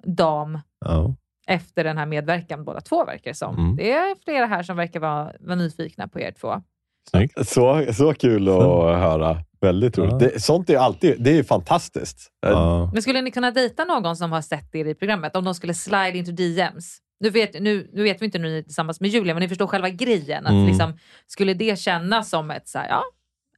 dam 0.05 0.59
Ja. 0.85 1.15
efter 1.47 1.85
den 1.85 1.99
här 1.99 2.07
medverkan, 2.07 2.65
båda 2.65 2.81
två 2.81 3.05
verkar 3.05 3.31
det 3.31 3.35
som. 3.35 3.57
Mm. 3.59 3.77
Det 3.77 3.93
är 3.93 4.17
flera 4.25 4.47
här 4.47 4.63
som 4.63 4.77
verkar 4.77 5.01
vara, 5.01 5.33
vara 5.41 5.55
nyfikna 5.57 6.09
på 6.09 6.21
er 6.21 6.33
två. 6.41 6.63
Snyggt. 7.11 7.49
Så, 7.49 7.87
så 7.95 8.15
kul 8.15 8.49
att 8.49 8.55
höra. 8.99 9.39
Väldigt 9.61 9.99
roligt. 9.99 10.13
Ja. 10.13 10.19
Det, 10.19 10.41
sånt 10.43 10.71
är 10.71 10.77
alltid 10.79 11.17
det 11.23 11.39
är 11.39 11.43
fantastiskt. 11.43 12.31
Ja. 12.47 12.91
Men 12.93 13.03
skulle 13.03 13.21
ni 13.23 13.31
kunna 13.31 13.51
dejta 13.51 13.85
någon 13.85 14.17
som 14.17 14.33
har 14.33 14.41
sett 14.43 14.75
er 14.75 14.85
i 14.85 14.95
programmet? 14.95 15.37
Om 15.37 15.45
de 15.45 15.55
skulle 15.55 15.75
slide 15.75 16.19
into 16.19 16.33
DMs? 16.33 16.99
Nu 17.21 17.31
vet, 17.31 17.61
nu, 17.63 17.91
nu 17.93 18.03
vet 18.03 18.23
vi 18.23 18.25
inte 18.25 18.39
nu 18.39 18.49
ni 18.49 18.59
är 18.59 18.63
tillsammans 18.63 19.01
med 19.01 19.11
Julia, 19.11 19.35
men 19.35 19.41
ni 19.41 19.49
förstår 19.49 19.67
själva 19.67 19.89
grejen. 19.91 20.47
Att 20.47 20.53
Mm. 20.53 20.67
liksom, 20.67 20.99
skulle 21.27 21.55
det 21.55 21.79
kännas 21.79 22.31
som 22.31 22.51
ett 22.51 22.69
så 22.69 22.79
här, 22.79 22.89
ja, 22.89 23.03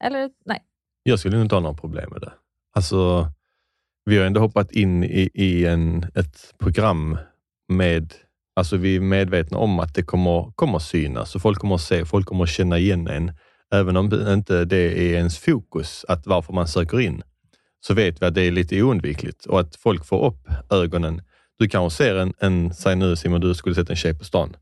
eller 0.00 0.30
nej? 0.44 0.62
Jag 1.02 1.18
skulle 1.18 1.40
inte 1.40 1.54
ha 1.54 1.60
några 1.60 1.76
problem 1.76 2.10
med 2.12 2.20
det. 2.20 2.32
Alltså, 2.74 3.28
vi 4.04 4.18
har 4.18 4.24
ändå 4.24 4.40
hoppat 4.40 4.72
in 4.72 5.04
i, 5.04 5.30
i 5.34 5.66
en, 5.66 6.06
ett 6.14 6.54
program 6.58 7.18
med... 7.68 8.14
Alltså 8.56 8.76
vi 8.76 8.96
är 8.96 9.00
medvetna 9.00 9.58
om 9.58 9.80
att 9.80 9.94
det 9.94 10.02
kommer, 10.02 10.52
kommer 10.54 10.78
synas 10.78 11.34
och 11.34 11.42
folk 11.42 11.58
kommer 11.58 11.74
att 11.74 11.80
se, 11.80 12.04
folk 12.04 12.26
kommer 12.26 12.44
att 12.44 12.50
känna 12.50 12.78
igen 12.78 13.08
en. 13.08 13.32
Även 13.74 13.96
om 13.96 14.08
det 14.08 14.32
inte 14.32 14.64
det 14.64 14.76
är 14.76 15.14
ens 15.14 15.38
fokus, 15.38 16.04
att 16.08 16.26
varför 16.26 16.52
man 16.52 16.68
söker 16.68 17.00
in, 17.00 17.22
så 17.80 17.94
vet 17.94 18.22
vi 18.22 18.26
att 18.26 18.34
det 18.34 18.42
är 18.42 18.50
lite 18.50 18.82
oundvikligt 18.82 19.46
och 19.46 19.60
att 19.60 19.76
folk 19.76 20.04
får 20.06 20.26
upp 20.26 20.48
ögonen. 20.70 21.22
Du 21.58 21.68
kanske 21.68 21.96
ser 21.96 22.16
en, 22.16 22.32
en 22.38 22.74
säg 22.74 22.96
nu 22.96 23.16
Simon, 23.16 23.40
du 23.40 23.54
skulle 23.54 23.74
sett 23.74 23.90
en 23.90 23.96
tjej 23.96 24.14
på 24.14 24.24
stan. 24.24 24.56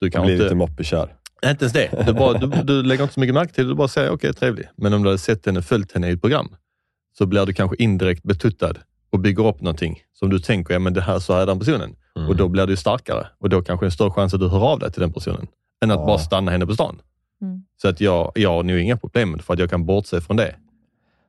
Du 0.00 0.10
kan 0.10 0.22
blir 0.24 0.32
inte, 0.34 0.44
lite 0.44 0.54
moppekär. 0.54 1.14
inte 1.46 1.64
ens 1.64 1.72
det. 1.72 2.04
Du, 2.06 2.12
bara, 2.12 2.38
du, 2.38 2.62
du 2.62 2.82
lägger 2.82 3.02
inte 3.02 3.14
så 3.14 3.20
mycket 3.20 3.34
märke 3.34 3.52
till 3.54 3.64
det, 3.64 3.70
du 3.70 3.74
bara 3.74 3.88
säger 3.88 4.10
okej, 4.10 4.34
trevlig. 4.34 4.68
Men 4.76 4.92
om 4.94 5.02
du 5.02 5.08
hade 5.08 5.18
sett 5.18 5.46
henne, 5.46 5.62
följt 5.62 5.92
henne 5.92 6.08
i 6.08 6.12
ett 6.12 6.20
program, 6.20 6.54
så 7.18 7.26
blir 7.26 7.46
du 7.46 7.52
kanske 7.52 7.76
indirekt 7.78 8.22
betuttad 8.22 8.74
och 9.10 9.18
bygger 9.18 9.46
upp 9.46 9.60
någonting 9.60 10.00
som 10.12 10.30
du 10.30 10.38
tänker, 10.38 10.72
ja 10.74 10.78
men 10.78 10.94
det 10.94 11.00
här, 11.00 11.18
så 11.18 11.32
här 11.34 11.42
är 11.42 11.46
den 11.46 11.58
personen. 11.58 11.96
Mm. 12.16 12.28
Och 12.28 12.36
då 12.36 12.48
blir 12.48 12.66
du 12.66 12.76
starkare 12.76 13.26
och 13.38 13.48
då 13.48 13.62
kanske 13.62 13.86
en 13.86 13.92
större 13.92 14.10
chans 14.10 14.34
att 14.34 14.40
du 14.40 14.48
hör 14.48 14.60
av 14.72 14.78
dig 14.78 14.92
till 14.92 15.00
den 15.00 15.12
personen, 15.12 15.46
än 15.84 15.90
att 15.90 16.00
Ja. 16.00 16.06
bara 16.06 16.18
stanna 16.18 16.50
henne 16.50 16.66
på 16.66 16.74
stan. 16.74 16.98
Mm. 17.42 17.62
Så 17.82 17.88
att 17.88 18.00
jag, 18.00 18.32
jag 18.34 18.50
har 18.50 18.62
nog 18.62 18.78
inga 18.78 18.96
problem 18.96 19.38
för 19.38 19.54
att 19.54 19.60
jag 19.60 19.70
kan 19.70 19.86
bortse 19.86 20.20
från 20.20 20.36
det. 20.36 20.54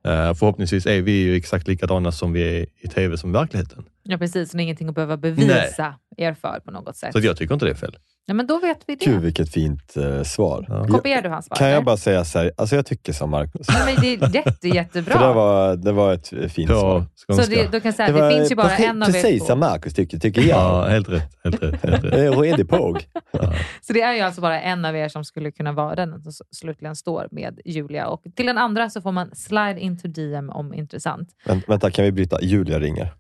Eh, 0.06 0.34
förhoppningsvis 0.34 0.86
är 0.86 1.02
vi 1.02 1.12
ju 1.12 1.36
exakt 1.36 1.68
likadana 1.68 2.12
som 2.12 2.34
vi 2.34 2.60
är 2.60 2.66
i 2.80 2.88
tv 2.88 3.18
som 3.18 3.30
i 3.30 3.34
verkligheten. 3.34 3.84
Ja 4.04 4.18
precis, 4.18 4.52
så 4.52 4.58
det 4.58 4.62
är 4.62 4.64
ingenting 4.64 4.90
att 4.90 4.96
behöva 4.96 5.18
bevisa 5.18 5.96
er 6.18 6.34
för 6.34 6.60
på 6.60 6.72
något 6.72 6.96
sätt. 6.96 7.14
Så 7.14 7.20
jag 7.20 7.38
tycker 7.38 7.54
inte 7.54 7.66
det 7.66 7.72
är 7.72 7.76
fel. 7.76 7.98
Nej, 8.28 8.36
men 8.36 8.48
då 8.48 8.60
vet 8.60 8.80
vi 8.86 8.96
det. 8.96 9.06
Gud 9.06 9.22
vilket 9.22 9.50
fint 9.50 9.98
eh, 9.98 10.24
svar. 10.24 10.66
Ja. 10.70 10.88
Kopierar 10.88 11.22
du 11.22 11.30
hans 11.30 11.46
svar? 11.46 11.56
Kan 11.58 11.70
jag 11.70 11.86
bara 11.86 11.98
säga 11.98 12.26
så 12.26 12.40
här, 12.40 12.52
alltså 12.58 12.76
jag 12.76 12.86
tycker 12.86 13.14
som 13.14 13.30
Marcus. 13.30 13.68
Nej, 13.70 13.86
men 13.86 13.96
det 14.04 14.26
är 14.26 14.36
jätte, 14.36 14.68
jättebra. 14.68 15.14
För 15.20 15.28
det 15.28 15.34
var, 15.34 15.76
det 15.76 15.92
var 15.92 16.14
ett 16.14 16.28
fint 16.28 16.70
svar. 16.70 17.00
På 17.00 17.06
så 17.16 17.26
skånska. 17.26 17.56
det, 17.56 17.72
då 17.72 17.80
kan 17.80 17.94
säga, 17.94 18.08
Det, 18.08 18.14
det, 18.14 18.22
var 18.22 18.32
finns 18.32 18.52
ju 18.52 18.56
bara 18.56 18.70
precis, 18.70 18.86
en 18.86 19.04
av 19.04 19.10
er 19.10 19.14
precis 19.14 19.46
som 19.46 19.60
Marcus 19.60 19.94
tycker, 19.94 20.20
tycker 20.20 20.42
jag. 20.42 20.60
Ja, 20.60 20.88
helt 20.88 21.10
rätt. 21.10 21.38
Helt 21.44 21.64
rätt, 21.64 21.84
helt 21.84 22.04
rätt. 22.04 22.12
Det 22.12 22.26
är 22.26 22.32
redig 22.32 22.70
påg. 22.70 23.06
Så 23.82 23.94
det 23.94 24.02
är 24.02 24.14
ju 24.14 24.20
alltså 24.20 24.42
bara 24.42 24.62
en 24.62 24.86
av 24.86 24.96
er 24.96 25.10
som 25.10 25.26
skulle 25.26 25.52
kunna 25.52 25.72
vara 25.72 25.96
den 25.96 26.22
som 26.22 26.32
slutligen 26.52 26.96
står 26.96 27.28
med 27.32 27.60
Julia. 27.66 28.08
Och 28.08 28.24
till 28.36 28.46
den 28.46 28.58
andra 28.58 28.90
så 28.90 29.02
får 29.02 29.12
man 29.12 29.36
slide 29.36 29.80
into 29.80 30.08
DM 30.08 30.50
om 30.50 30.74
intressant. 30.74 31.30
Vänt, 31.46 31.64
vänta, 31.68 31.92
kan 31.92 32.06
vi 32.06 32.12
bryta? 32.12 32.42
Julia 32.42 32.80
ringer. 32.80 33.14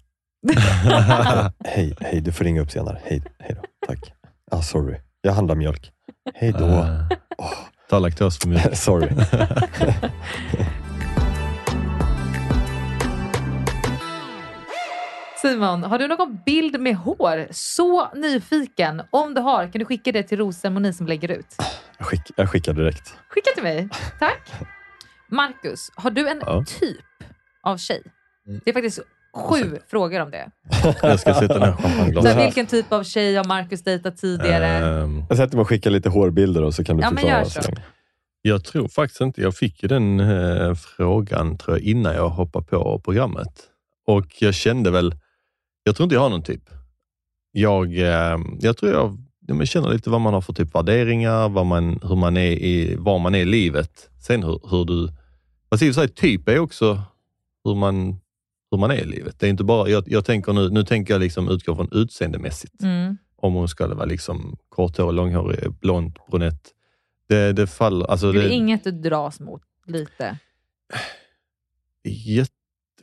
hej, 1.65 1.95
hej, 1.99 2.21
du 2.21 2.31
får 2.31 2.43
ringa 2.43 2.61
upp 2.61 2.71
senare. 2.71 3.01
Hej, 3.03 3.21
hej 3.39 3.55
då. 3.55 3.61
Tack. 3.87 4.13
Ah, 4.51 4.61
sorry, 4.61 4.99
jag 5.21 5.33
handlar 5.33 5.55
mjölk. 5.55 5.91
Hej 6.35 6.51
då. 6.51 6.65
Eh, 6.67 7.07
Ta 7.89 7.99
laktos 7.99 8.39
för 8.39 8.47
mycket. 8.47 8.77
sorry. 8.77 9.09
Simon, 15.41 15.83
har 15.83 15.99
du 15.99 16.07
någon 16.07 16.39
bild 16.45 16.79
med 16.79 16.95
hår? 16.95 17.47
Så 17.51 18.09
nyfiken. 18.15 19.01
Om 19.09 19.33
du 19.33 19.41
har, 19.41 19.67
kan 19.71 19.79
du 19.79 19.85
skicka 19.85 20.11
det 20.11 20.23
till 20.23 20.37
Rosemoni 20.37 20.93
som 20.93 21.07
lägger 21.07 21.31
ut? 21.31 21.55
Jag, 21.97 22.07
skick, 22.07 22.21
jag 22.35 22.49
skickar 22.49 22.73
direkt. 22.73 23.15
Skicka 23.29 23.49
till 23.53 23.63
mig. 23.63 23.89
Tack. 24.19 24.51
Marcus, 25.31 25.91
har 25.95 26.11
du 26.11 26.29
en 26.29 26.41
Ja. 26.45 26.63
typ 26.79 26.97
av 27.63 27.77
tjej? 27.77 28.01
Det 28.63 28.69
är 28.69 28.73
faktiskt 28.73 28.99
sju 29.33 29.77
frågor 29.87 30.19
om 30.19 30.31
det. 30.31 30.51
Jag 31.01 31.19
ska 31.19 31.33
sätta 31.33 31.59
ner 31.59 31.71
Så 31.71 31.81
champagneglaset. 31.81 32.45
vilken 32.47 32.65
typ 32.65 32.93
av 32.93 33.03
tjej 33.03 33.35
har 33.35 33.43
Marcus 33.43 33.83
dejtat 33.83 34.17
tidigare? 34.17 34.67
Ehm, 34.67 35.23
Jag 35.29 35.37
sätter 35.37 35.55
mig 35.57 35.61
och 35.61 35.67
skickar 35.69 35.89
lite 35.91 36.09
hårbilder 36.09 36.63
och 36.63 36.73
så 36.73 36.83
kan 36.83 36.97
du 36.97 37.03
Ja, 37.03 37.09
men 37.11 37.17
förklara. 37.17 37.39
gör 37.43 37.49
så. 37.49 37.61
Jag 38.41 38.63
tror 38.63 38.87
faktiskt 38.87 39.21
inte, 39.21 39.41
jag 39.41 39.55
fick 39.55 39.83
ju 39.83 39.87
den 39.89 40.19
eh, 40.19 40.73
frågan 40.75 41.57
tror 41.57 41.77
jag, 41.77 41.85
innan 41.85 42.13
jag 42.15 42.29
hoppade 42.29 42.65
på 42.65 42.99
programmet. 43.05 43.49
Och 44.07 44.25
jag 44.39 44.53
kände 44.53 44.91
väl, 44.91 45.15
jag 45.83 45.95
tror 45.95 46.03
inte 46.03 46.15
jag 46.15 46.21
har 46.21 46.29
någon 46.29 46.43
typ. 46.43 46.63
Jag, 47.51 47.97
eh, 47.97 48.37
jag 48.59 48.77
tror 48.77 48.91
jag, 48.91 49.17
ja, 49.47 49.53
men 49.53 49.65
känner 49.67 49.89
lite 49.89 50.09
vad 50.09 50.21
man 50.21 50.33
har 50.33 50.41
för 50.41 50.53
typ 50.53 50.75
värderingar, 50.75 51.49
vad 51.49 51.65
man, 51.65 51.99
hur 52.03 52.15
man 52.15 52.37
är 52.37 52.51
i, 52.51 52.95
var 52.95 53.19
man 53.19 53.35
är 53.35 53.39
i 53.39 53.45
livet. 53.45 54.09
Sen 54.21 54.43
hur, 54.43 54.59
hur 54.69 54.85
du, 54.85 55.09
fast 55.69 55.83
i 55.83 55.89
och 55.91 55.95
för 55.95 56.01
sig 56.01 56.09
typ 56.09 56.49
är 56.49 56.59
också 56.59 57.01
hur 57.63 57.75
man, 57.75 58.19
hur 58.73 58.79
man 58.79 58.91
är 58.91 58.95
i 59.01 59.05
livet. 59.05 59.39
Det 59.39 59.45
är 59.47 59.49
inte 59.49 59.63
bara, 59.63 59.89
jag, 59.89 60.03
jag 60.07 60.25
tänker 60.25 60.53
nu, 60.53 60.69
nu 60.69 60.83
tänker 60.83 61.13
jag 61.13 61.19
liksom 61.21 61.49
utgå 61.49 61.75
från 61.75 61.89
utseendemässigt. 61.91 62.81
Mm. 62.83 63.17
Om 63.35 63.53
hon 63.53 63.67
skulle 63.67 63.95
vara 63.95 64.05
liksom 64.05 64.57
korthårig, 64.69 65.13
långhårig, 65.15 65.71
blond, 65.81 66.19
brunett. 66.31 66.61
Det, 67.29 67.53
det 67.53 67.67
faller, 67.67 68.05
alltså 68.05 68.31
Det 68.31 68.39
är 68.39 68.43
det, 68.43 68.53
inget 68.53 68.83
du 68.83 68.91
dras 68.91 69.39
mot 69.39 69.61
lite. 69.87 70.37
jätte, 72.03 72.51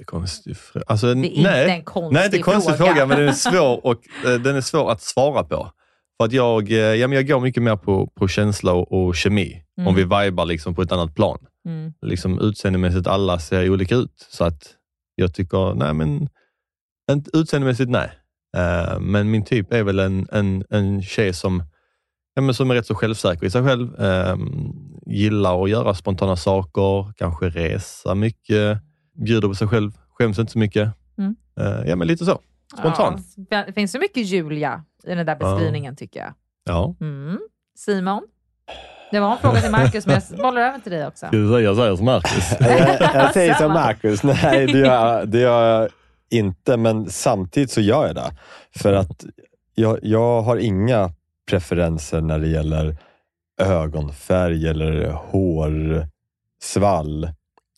Jättekonstig 0.01 0.57
fråga. 0.57 0.85
Alltså, 0.89 1.07
Det 1.15 1.21
är 1.21 1.25
inte 1.31 1.51
nej, 1.51 1.71
en 1.71 1.85
konstig 1.85 2.15
nej, 2.15 2.25
inte 2.25 2.37
en 2.37 2.43
konstig 2.43 2.77
fråga. 2.77 2.93
fråga, 2.93 3.07
men 3.07 3.19
den 3.19 3.29
är 3.29 3.33
svår, 3.51 3.87
och, 3.87 4.01
eh, 4.27 4.35
den 4.41 4.57
är 4.57 4.61
svår 4.61 4.91
att 4.93 5.01
svara 5.03 5.45
på. 5.45 5.71
För 6.17 6.25
att 6.25 6.33
jag, 6.33 6.73
eh, 6.73 6.79
ja, 6.79 7.09
men 7.09 7.17
jag 7.17 7.27
går 7.29 7.41
mycket 7.41 7.63
mer 7.63 7.77
på, 7.77 8.07
på 8.07 8.29
känsla 8.29 8.73
och, 8.73 8.93
och 8.93 9.17
kemi. 9.17 9.63
Mm. 9.79 9.89
Om 9.89 9.95
vi 9.95 10.03
vibar 10.03 10.45
liksom 10.45 10.75
på 10.75 10.83
ett 10.83 10.93
annat 10.93 11.15
plan. 11.15 11.39
Mm. 11.67 11.93
Liksom 12.03 12.41
utseendemässigt, 12.41 13.07
alla 13.07 13.39
ser 13.39 13.71
olika 13.71 13.95
ut. 13.95 14.27
Så 14.31 14.45
att 14.45 14.63
jag 15.21 15.35
tycker, 15.35 15.75
nej 15.75 15.95
men, 15.95 16.29
utseendemässigt 17.33 17.91
nej. 17.91 18.11
Eh, 18.57 19.01
men 19.01 19.31
min 19.31 19.45
typ 19.45 19.73
är 19.73 19.83
väl 19.83 19.99
en, 19.99 20.29
en, 20.33 20.65
en 20.71 21.03
tjej 21.03 21.33
som, 21.33 21.63
ja, 22.35 22.43
men 22.43 22.55
som 22.55 22.71
är 22.71 22.75
rätt 22.75 22.87
så 22.87 22.95
självsäker 22.95 23.47
i 23.47 23.51
sig 23.51 23.63
själv. 23.63 24.01
Eh, 24.01 24.37
gillar 25.07 25.65
att 25.65 25.71
göra 25.71 25.95
spontana 25.95 26.37
saker, 26.37 27.13
kanske 27.17 27.49
resa 27.49 28.15
mycket, 28.15 28.79
bjuder 29.27 29.49
på 29.49 29.55
sig 29.55 29.69
själv, 29.69 29.93
skäms 30.09 30.39
inte 30.39 30.53
så 30.53 30.59
mycket. 30.59 30.91
Mm. 31.19 31.37
Eh, 31.61 31.89
ja, 31.89 31.97
men 31.97 32.09
lite 32.09 32.25
så. 32.25 32.41
Spontan. 32.79 33.25
Ja, 33.51 33.65
det 33.67 33.73
finns 33.73 33.93
så 33.93 33.99
mycket 33.99 34.27
Julia 34.27 34.85
i 35.07 35.15
den 35.15 35.27
där 35.27 35.37
beskrivningen 35.37 35.97
tycker 35.97 36.21
jag. 36.21 36.35
Ja. 36.65 36.97
Mm. 37.01 37.39
Simon? 37.79 38.23
Det 39.11 39.21
var 39.21 39.33
en 39.33 39.39
fråga 39.39 39.61
till 39.61 39.71
Marcus, 39.71 40.07
men 40.07 40.21
jag 40.31 40.39
bollar 40.39 40.61
över 40.63 40.79
till 40.79 40.93
dig 40.93 41.07
också. 41.07 41.27
Ska 41.27 41.37
du 41.37 41.49
säga, 41.49 41.61
jag 41.61 41.77
säger 41.77 41.97
som 41.97 42.05
Marcus. 42.05 42.53
jag, 42.61 43.01
jag 43.15 43.33
säger 43.35 43.55
som. 43.55 43.73
Marcus. 43.73 44.23
Nej, 44.23 44.67
det 44.67 44.79
gör, 44.79 45.19
jag- 45.19 45.29
det 45.29 45.41
gör 45.41 45.81
jag 45.81 45.89
inte, 46.31 46.77
men 46.77 47.11
samtidigt 47.11 47.71
så 47.71 47.81
gör 47.81 48.07
jag 48.07 48.15
det. 48.15 48.31
För 48.77 48.93
att 48.93 49.25
jag, 49.75 49.99
jag 50.03 50.43
har 50.43 50.57
inga 50.57 51.11
preferenser 51.51 52.21
när 52.21 52.39
det 52.39 52.49
gäller 52.49 52.97
ögonfärg 53.63 54.69
eller 54.69 55.11
hårsvall. 55.13 57.29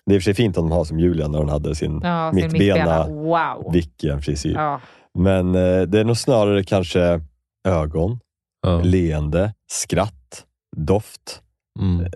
Det 0.06 0.12
är 0.12 0.14
i 0.14 0.18
och 0.18 0.22
för 0.22 0.24
sig 0.24 0.34
fint 0.34 0.56
om 0.58 0.68
de 0.68 0.74
har 0.76 0.84
som 0.84 1.00
Julia 1.00 1.28
när 1.28 1.38
hon 1.38 1.48
hade 1.48 1.74
sin 1.74 2.00
Ja, 2.02 2.32
sin 2.34 2.52
mittbena 2.52 3.06
Wow. 3.06 3.72
Vicken-frisyr. 3.72 4.54
Ja. 4.54 4.80
Men 5.14 5.54
eh, 5.54 5.82
det 5.82 6.00
är 6.00 6.04
nog 6.04 6.16
snarare 6.16 6.64
kanske 6.64 7.20
ögon, 7.68 8.18
Ja. 8.62 8.80
leende, 8.84 9.54
skratt, 9.70 10.14
doft. 10.76 11.42
Mm. 11.80 12.06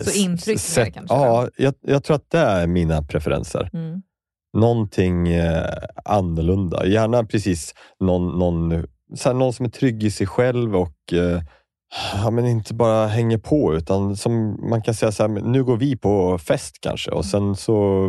Så 0.00 0.18
intryck 0.18 0.60
sätt- 0.60 0.94
kanske, 0.94 1.16
Ja, 1.16 1.48
jag, 1.56 1.74
jag 1.80 2.04
tror 2.04 2.16
att 2.16 2.30
det 2.30 2.38
är 2.38 2.66
mina 2.66 3.02
preferenser. 3.02 3.70
Mm. 3.72 4.02
Någonting 4.58 5.28
eh, 5.28 5.64
annorlunda. 6.04 6.86
Gärna 6.86 7.24
precis 7.24 7.74
någon, 8.00 8.38
någon, 8.38 8.84
så 9.14 9.28
här, 9.28 9.34
någon 9.36 9.52
som 9.52 9.66
är 9.66 9.70
trygg 9.70 10.04
i 10.04 10.10
sig 10.10 10.26
själv 10.26 10.76
och 10.76 11.12
eh, 11.12 11.40
ja, 12.24 12.30
men 12.30 12.46
inte 12.46 12.74
bara 12.74 13.06
hänger 13.06 13.38
på 13.38 13.74
utan 13.76 14.16
som 14.16 14.60
man 14.70 14.82
kan 14.82 14.94
säga 14.94 15.12
så 15.12 15.22
här, 15.22 15.28
nu 15.28 15.64
går 15.64 15.76
vi 15.76 15.96
på 15.96 16.38
fest 16.38 16.76
kanske 16.80 17.10
och 17.10 17.24
sen 17.24 17.56
så 17.56 18.04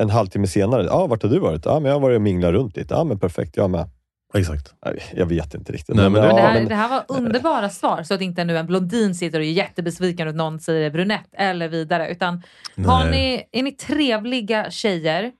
en 0.00 0.10
halvtimme 0.10 0.46
senare, 0.46 0.84
ja, 0.84 1.06
vart 1.06 1.22
har 1.22 1.30
du 1.30 1.38
varit? 1.38 1.64
Ja, 1.64 1.74
men 1.80 1.84
jag 1.84 1.92
har 1.94 2.00
varit 2.00 2.16
och 2.16 2.22
minglat 2.22 2.52
runt 2.52 2.76
lite. 2.76 2.94
Ja, 2.94 3.04
men 3.04 3.18
perfekt, 3.18 3.56
jag 3.56 3.70
med. 3.70 3.90
Exakt. 4.38 4.74
Jag 5.14 5.26
vet 5.26 5.54
inte 5.54 5.72
riktigt. 5.72 5.96
Nej, 5.96 6.10
men 6.10 6.22
det- 6.22 6.26
Men 6.28 6.36
det, 6.36 6.42
ja, 6.42 6.46
här, 6.48 6.54
men- 6.54 6.68
det 6.68 6.74
här 6.74 6.88
var 6.88 7.04
underbara 7.08 7.68
svar, 7.70 8.02
så 8.02 8.14
att 8.14 8.20
inte 8.20 8.44
nu 8.44 8.58
en 8.58 8.66
blondin 8.66 9.14
sitter 9.14 9.38
och 9.38 9.44
är 9.44 9.50
jättebesviken 9.50 10.28
och 10.28 10.34
någon 10.34 10.60
säger 10.60 10.90
brunett 10.90 11.28
eller 11.32 11.68
vidare. 11.68 12.08
Utan 12.10 12.42
har 12.86 13.10
ni, 13.10 13.44
är 13.52 13.62
ni 13.62 13.72
trevliga 13.72 14.70
tjejer 14.70 15.32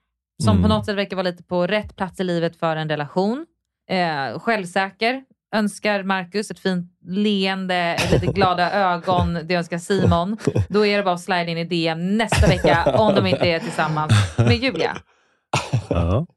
som 0.43 0.51
Mm. 0.57 0.63
på 0.63 0.69
något 0.69 0.87
sätt 0.87 0.97
verkar 0.97 1.17
vara 1.17 1.25
lite 1.31 1.43
på 1.43 1.67
rätt 1.67 1.97
plats 1.97 2.21
i 2.21 2.25
livet 2.25 2.57
för 2.57 2.77
en 2.77 2.89
relation? 2.89 3.47
Eh, 3.91 4.39
självsäker, 4.39 5.23
önskar 5.55 6.03
Marcus 6.03 6.51
ett 6.51 6.59
fint 6.59 6.91
leende, 7.07 7.97
lite 8.13 8.27
glada 8.27 8.73
ögon, 8.95 9.39
det 9.45 9.55
önskar 9.55 9.79
Simon. 9.79 10.37
Då 10.69 10.87
är 10.87 10.97
det 10.97 11.03
bara 11.03 11.15
att 11.15 11.21
slide 11.21 11.51
in 11.51 11.59
i 11.59 11.65
DM 11.65 12.17
nästa 12.17 12.47
vecka 12.47 12.95
om 12.99 13.15
de 13.15 13.27
inte 13.27 13.47
är 13.49 13.59
tillsammans 13.61 14.13
med 14.39 14.57
Julia. 14.57 14.97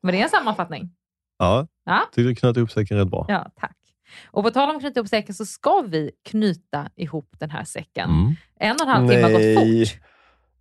Men 0.01 0.11
det 0.13 0.19
är 0.19 0.23
en 0.23 0.29
sammanfattning. 0.29 0.89
Ja. 1.37 1.67
Ja. 1.85 2.01
tyckte 2.05 2.21
du 2.21 2.35
knöt 2.35 2.57
ihop 2.57 2.71
säcken 2.71 2.97
rätt 2.97 3.07
bra. 3.07 3.25
Ja, 3.27 3.45
tack. 3.59 3.75
Och 4.31 4.43
på 4.43 4.51
tal 4.51 4.69
om 4.69 4.75
att 4.75 4.81
knyta 4.81 4.99
ihop 4.99 5.09
säcken 5.09 5.35
så 5.35 5.45
ska 5.45 5.81
vi 5.87 6.11
knyta 6.29 6.89
ihop 6.95 7.29
den 7.39 7.49
här 7.49 7.63
säcken. 7.63 8.09
Mm. 8.09 8.35
En 8.59 8.75
och 8.75 8.81
en 8.81 8.87
halv 8.87 9.07
timme 9.07 9.21
har 9.23 9.31
gått 9.31 9.89
fort. 9.89 10.01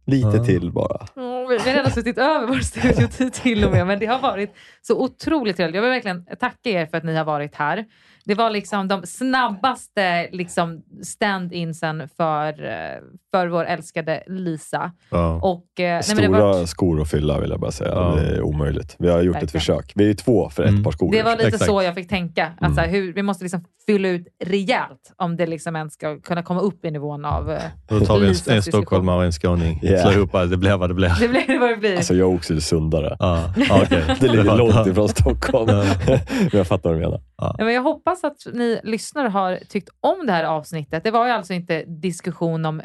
lite 0.07 0.45
till 0.45 0.73
bara. 0.73 1.07
Mm, 1.17 1.49
Vi 1.49 1.59
vi 1.59 1.71
har 1.71 1.77
redan 1.77 1.91
suttit 1.91 2.19
över 2.19 2.47
vår 2.47 2.59
studiotid 2.59 3.33
till 3.33 3.65
och 3.65 3.73
med, 3.73 3.87
men 3.87 3.99
det 3.99 4.07
har 4.07 4.19
varit 4.19 4.55
så 4.83 5.03
otroligt 5.03 5.57
trevligt. 5.57 5.75
Jag 5.75 5.83
vill 5.83 5.91
verkligen 5.91 6.27
tacka 6.41 6.71
er 6.71 6.87
för 6.87 6.97
att 6.97 7.05
ni 7.05 7.17
har 7.17 7.25
varit 7.25 7.55
här. 7.55 7.85
Det 8.27 8.35
var 8.35 8.51
liksom 8.51 8.89
de 8.89 9.03
snabbaste 9.07 10.29
liksom 10.33 10.83
stand-insen 11.03 12.09
för, 12.17 12.65
eh, 12.65 12.99
för 13.35 13.47
vår 13.49 13.65
älskade 13.65 14.23
Lisa. 14.27 14.93
Ja. 15.11 15.41
Och, 15.43 15.81
eh, 15.81 15.85
nej, 15.85 16.03
men 16.09 16.17
det, 16.17 16.23
Stora 16.25 16.41
var, 16.41 16.67
skor 16.67 17.01
att 17.03 17.11
fylla 17.11 17.41
vill 17.41 17.51
jag 17.51 17.61
bara 17.61 17.71
säga. 17.71 17.91
Ja. 17.95 18.15
Det 18.17 18.37
är 18.37 18.43
omöjligt. 18.43 18.97
Vi 18.99 19.09
har 19.09 19.23
gjort 19.23 19.35
Verkligen. 19.35 19.45
ett 19.45 19.53
försök. 19.53 19.93
Vi 19.95 20.11
är 20.11 20.15
två 20.15 20.51
för 20.51 20.63
ett 20.63 20.69
Mm. 20.71 20.85
par 20.85 20.91
skor. 20.91 21.13
det 21.13 21.23
var 21.23 21.33
lite 21.33 21.47
Exakt. 21.49 21.65
så 21.65 21.83
jag 21.83 21.95
fick 21.95 22.09
tänka. 22.09 22.53
Att 22.61 22.79
Mm. 22.79 22.91
hur, 22.91 23.13
vi 23.13 23.23
måste 23.23 23.45
liksom 23.45 23.65
fylla 23.87 24.09
ut 24.09 24.27
rejält 24.45 25.13
om 25.17 25.37
det 25.37 25.47
liksom 25.47 25.77
ens 25.77 25.93
ska 25.95 26.21
kunna 26.21 26.43
komma 26.43 26.61
upp 26.61 26.85
i 26.85 26.91
nivån 26.91 27.25
av... 27.25 27.51
eh, 27.53 27.61
Då 27.89 28.01
tar 28.01 28.19
vi 28.19 28.27
en, 28.29 28.57
en 28.57 28.63
stockholmare 28.63 29.17
och 29.19 29.25
en 29.25 29.33
skåning. 29.33 29.81
Yeah. 29.83 30.03
Slår 30.03 30.15
ihop 30.15 30.51
det 30.51 30.57
blir 30.57 30.77
vad 30.77 30.91
det 30.91 30.95
blir. 30.95 31.13
Det 31.21 31.29
blir 31.29 31.59
vad 31.61 31.71
det 31.71 31.77
blir. 31.77 31.97
Alltså 31.97 32.15
jag 32.15 32.31
är 32.31 32.35
också 32.37 32.61
sundare. 32.61 33.17
Ja, 33.19 33.55
okej. 33.83 34.05
Det 34.21 34.29
ligger 34.29 34.57
långt 34.57 34.87
ifrån 34.87 35.09
Stockholm. 35.09 35.67
Men 35.67 35.87
jag 36.53 36.67
fattar 36.67 36.91
vad 36.91 36.99
du 36.99 37.03
menar. 37.03 37.21
Ja, 37.39 37.55
men 37.59 37.75
jag 37.75 37.83
hoppas 37.83 38.25
att 38.25 38.47
ni 38.53 38.81
lyssnare 38.85 39.29
har 39.29 39.57
tyckt 39.69 39.89
om 40.01 40.27
det 40.27 40.33
här 40.33 40.45
avsnittet. 40.45 41.05
Det 41.05 41.11
var 41.11 41.27
ju 41.27 41.33
alltså 41.33 41.53
inte 41.53 41.85
diskussion 41.85 42.65
om 42.65 42.83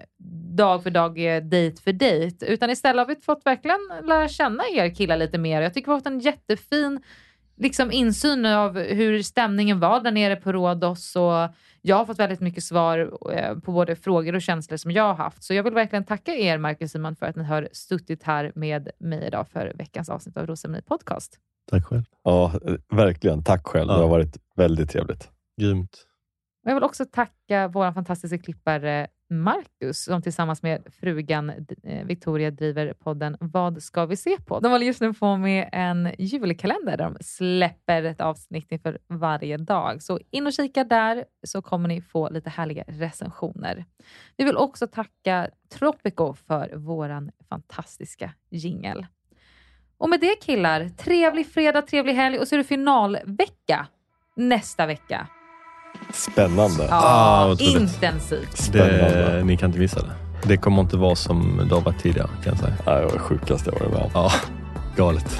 dag 0.57 0.83
för 0.83 0.89
dag, 0.89 1.35
eh, 1.35 1.43
dejt 1.43 1.81
för 1.81 1.93
dejt, 1.93 2.45
utan 2.45 2.69
istället 2.69 3.07
har 3.07 3.15
vi 3.15 3.21
fått 3.21 3.45
verkligen 3.45 3.79
lära 4.03 4.27
känna 4.27 4.63
er 4.73 4.95
killar 4.95 5.17
lite 5.17 5.37
mer. 5.37 5.61
Jag 5.61 5.73
tycker 5.73 5.87
vi 5.87 5.91
har 5.91 5.99
fått 5.99 6.07
en 6.07 6.19
jättefin 6.19 6.99
liksom, 7.57 7.91
insyn 7.91 8.45
av 8.45 8.79
hur 8.79 9.23
stämningen 9.23 9.79
var 9.79 9.99
där 9.99 10.11
nere 10.11 10.35
på 10.35 10.51
Rhodos 10.51 11.15
och 11.15 11.49
jag 11.81 11.95
har 11.95 12.05
fått 12.05 12.19
väldigt 12.19 12.39
mycket 12.39 12.63
svar 12.63 13.17
eh, 13.33 13.59
på 13.59 13.71
både 13.71 13.95
frågor 13.95 14.35
och 14.35 14.41
känslor 14.41 14.77
som 14.77 14.91
jag 14.91 15.03
har 15.03 15.13
haft. 15.13 15.43
Så 15.43 15.53
jag 15.53 15.63
vill 15.63 15.73
verkligen 15.73 16.05
tacka 16.05 16.35
er, 16.35 16.57
Marcus 16.57 16.83
och 16.85 16.91
Simon, 16.91 17.15
för 17.15 17.25
att 17.25 17.35
ni 17.35 17.43
har 17.43 17.69
suttit 17.71 18.23
här 18.23 18.51
med 18.55 18.89
mig 18.99 19.27
idag 19.27 19.47
för 19.47 19.73
veckans 19.75 20.09
avsnitt 20.09 20.37
av 20.37 20.47
Rosceremoni 20.47 20.81
Podcast. 20.81 21.39
Tack 21.71 21.85
själv. 21.85 22.03
Ja, 22.23 22.53
eh, 22.67 22.75
verkligen. 22.95 23.43
Tack 23.43 23.67
själv. 23.67 23.89
Ja. 23.89 23.95
Det 23.95 24.01
har 24.01 24.09
varit 24.09 24.37
väldigt 24.55 24.89
trevligt. 24.89 25.29
Grymt. 25.61 26.07
Och 26.63 26.69
jag 26.69 26.75
vill 26.75 26.83
också 26.83 27.05
tacka 27.05 27.67
vår 27.67 27.91
fantastiska 27.91 28.37
klippare 28.37 29.07
Marcus 29.31 30.03
som 30.03 30.21
tillsammans 30.21 30.63
med 30.63 30.83
frugan 30.99 31.49
eh, 31.83 32.05
Victoria 32.05 32.51
driver 32.51 32.93
podden 32.93 33.37
Vad 33.39 33.83
ska 33.83 34.05
vi 34.05 34.17
se 34.17 34.37
på? 34.47 34.59
De 34.59 34.71
håller 34.71 34.85
just 34.85 35.01
nu 35.01 35.13
på 35.13 35.37
med 35.37 35.69
en 35.71 36.11
julkalender 36.17 36.97
där 36.97 37.05
de 37.05 37.17
släpper 37.21 38.03
ett 38.03 38.21
avsnitt 38.21 38.71
inför 38.71 38.99
varje 39.07 39.57
dag. 39.57 40.01
Så 40.01 40.19
in 40.31 40.47
och 40.47 40.53
kika 40.53 40.83
där 40.83 41.25
så 41.43 41.61
kommer 41.61 41.89
ni 41.89 42.01
få 42.01 42.29
lite 42.29 42.49
härliga 42.49 42.83
recensioner. 42.87 43.85
Vi 44.37 44.43
vill 44.43 44.57
också 44.57 44.87
tacka 44.87 45.49
Tropico 45.69 46.33
för 46.33 46.75
våran 46.75 47.31
fantastiska 47.49 48.33
jingel. 48.49 49.05
Och 49.97 50.09
med 50.09 50.19
det 50.19 50.35
killar, 50.41 50.89
trevlig 50.89 51.47
fredag, 51.47 51.81
trevlig 51.81 52.13
helg 52.13 52.39
och 52.39 52.47
så 52.47 52.55
är 52.55 52.57
det 52.57 52.63
finalvecka 52.63 53.87
nästa 54.35 54.85
vecka. 54.85 55.27
Spännande. 56.13 56.87
Ja, 56.89 56.99
Ah, 57.03 57.55
intensivt. 57.59 58.57
Spännande. 58.57 59.35
Det, 59.37 59.43
ni 59.43 59.57
kan 59.57 59.69
inte 59.69 59.79
missa 59.79 59.99
det. 60.01 60.11
Det 60.47 60.57
kommer 60.57 60.81
inte 60.81 60.97
vara 60.97 61.15
som 61.15 61.61
det 61.69 61.75
har 61.75 61.81
varit 61.81 61.99
tidigare 62.01 62.27
kan 62.43 62.53
jag 62.53 62.57
säga. 62.57 62.73
Ja, 62.85 62.91
det 62.99 63.05
var 63.05 63.13
det 63.13 63.19
sjukaste 63.19 63.69
jag 63.73 63.79
varit 63.79 63.93
med 63.93 64.01
om. 64.01 64.09
Ja, 64.13 64.31
galet. 64.97 65.39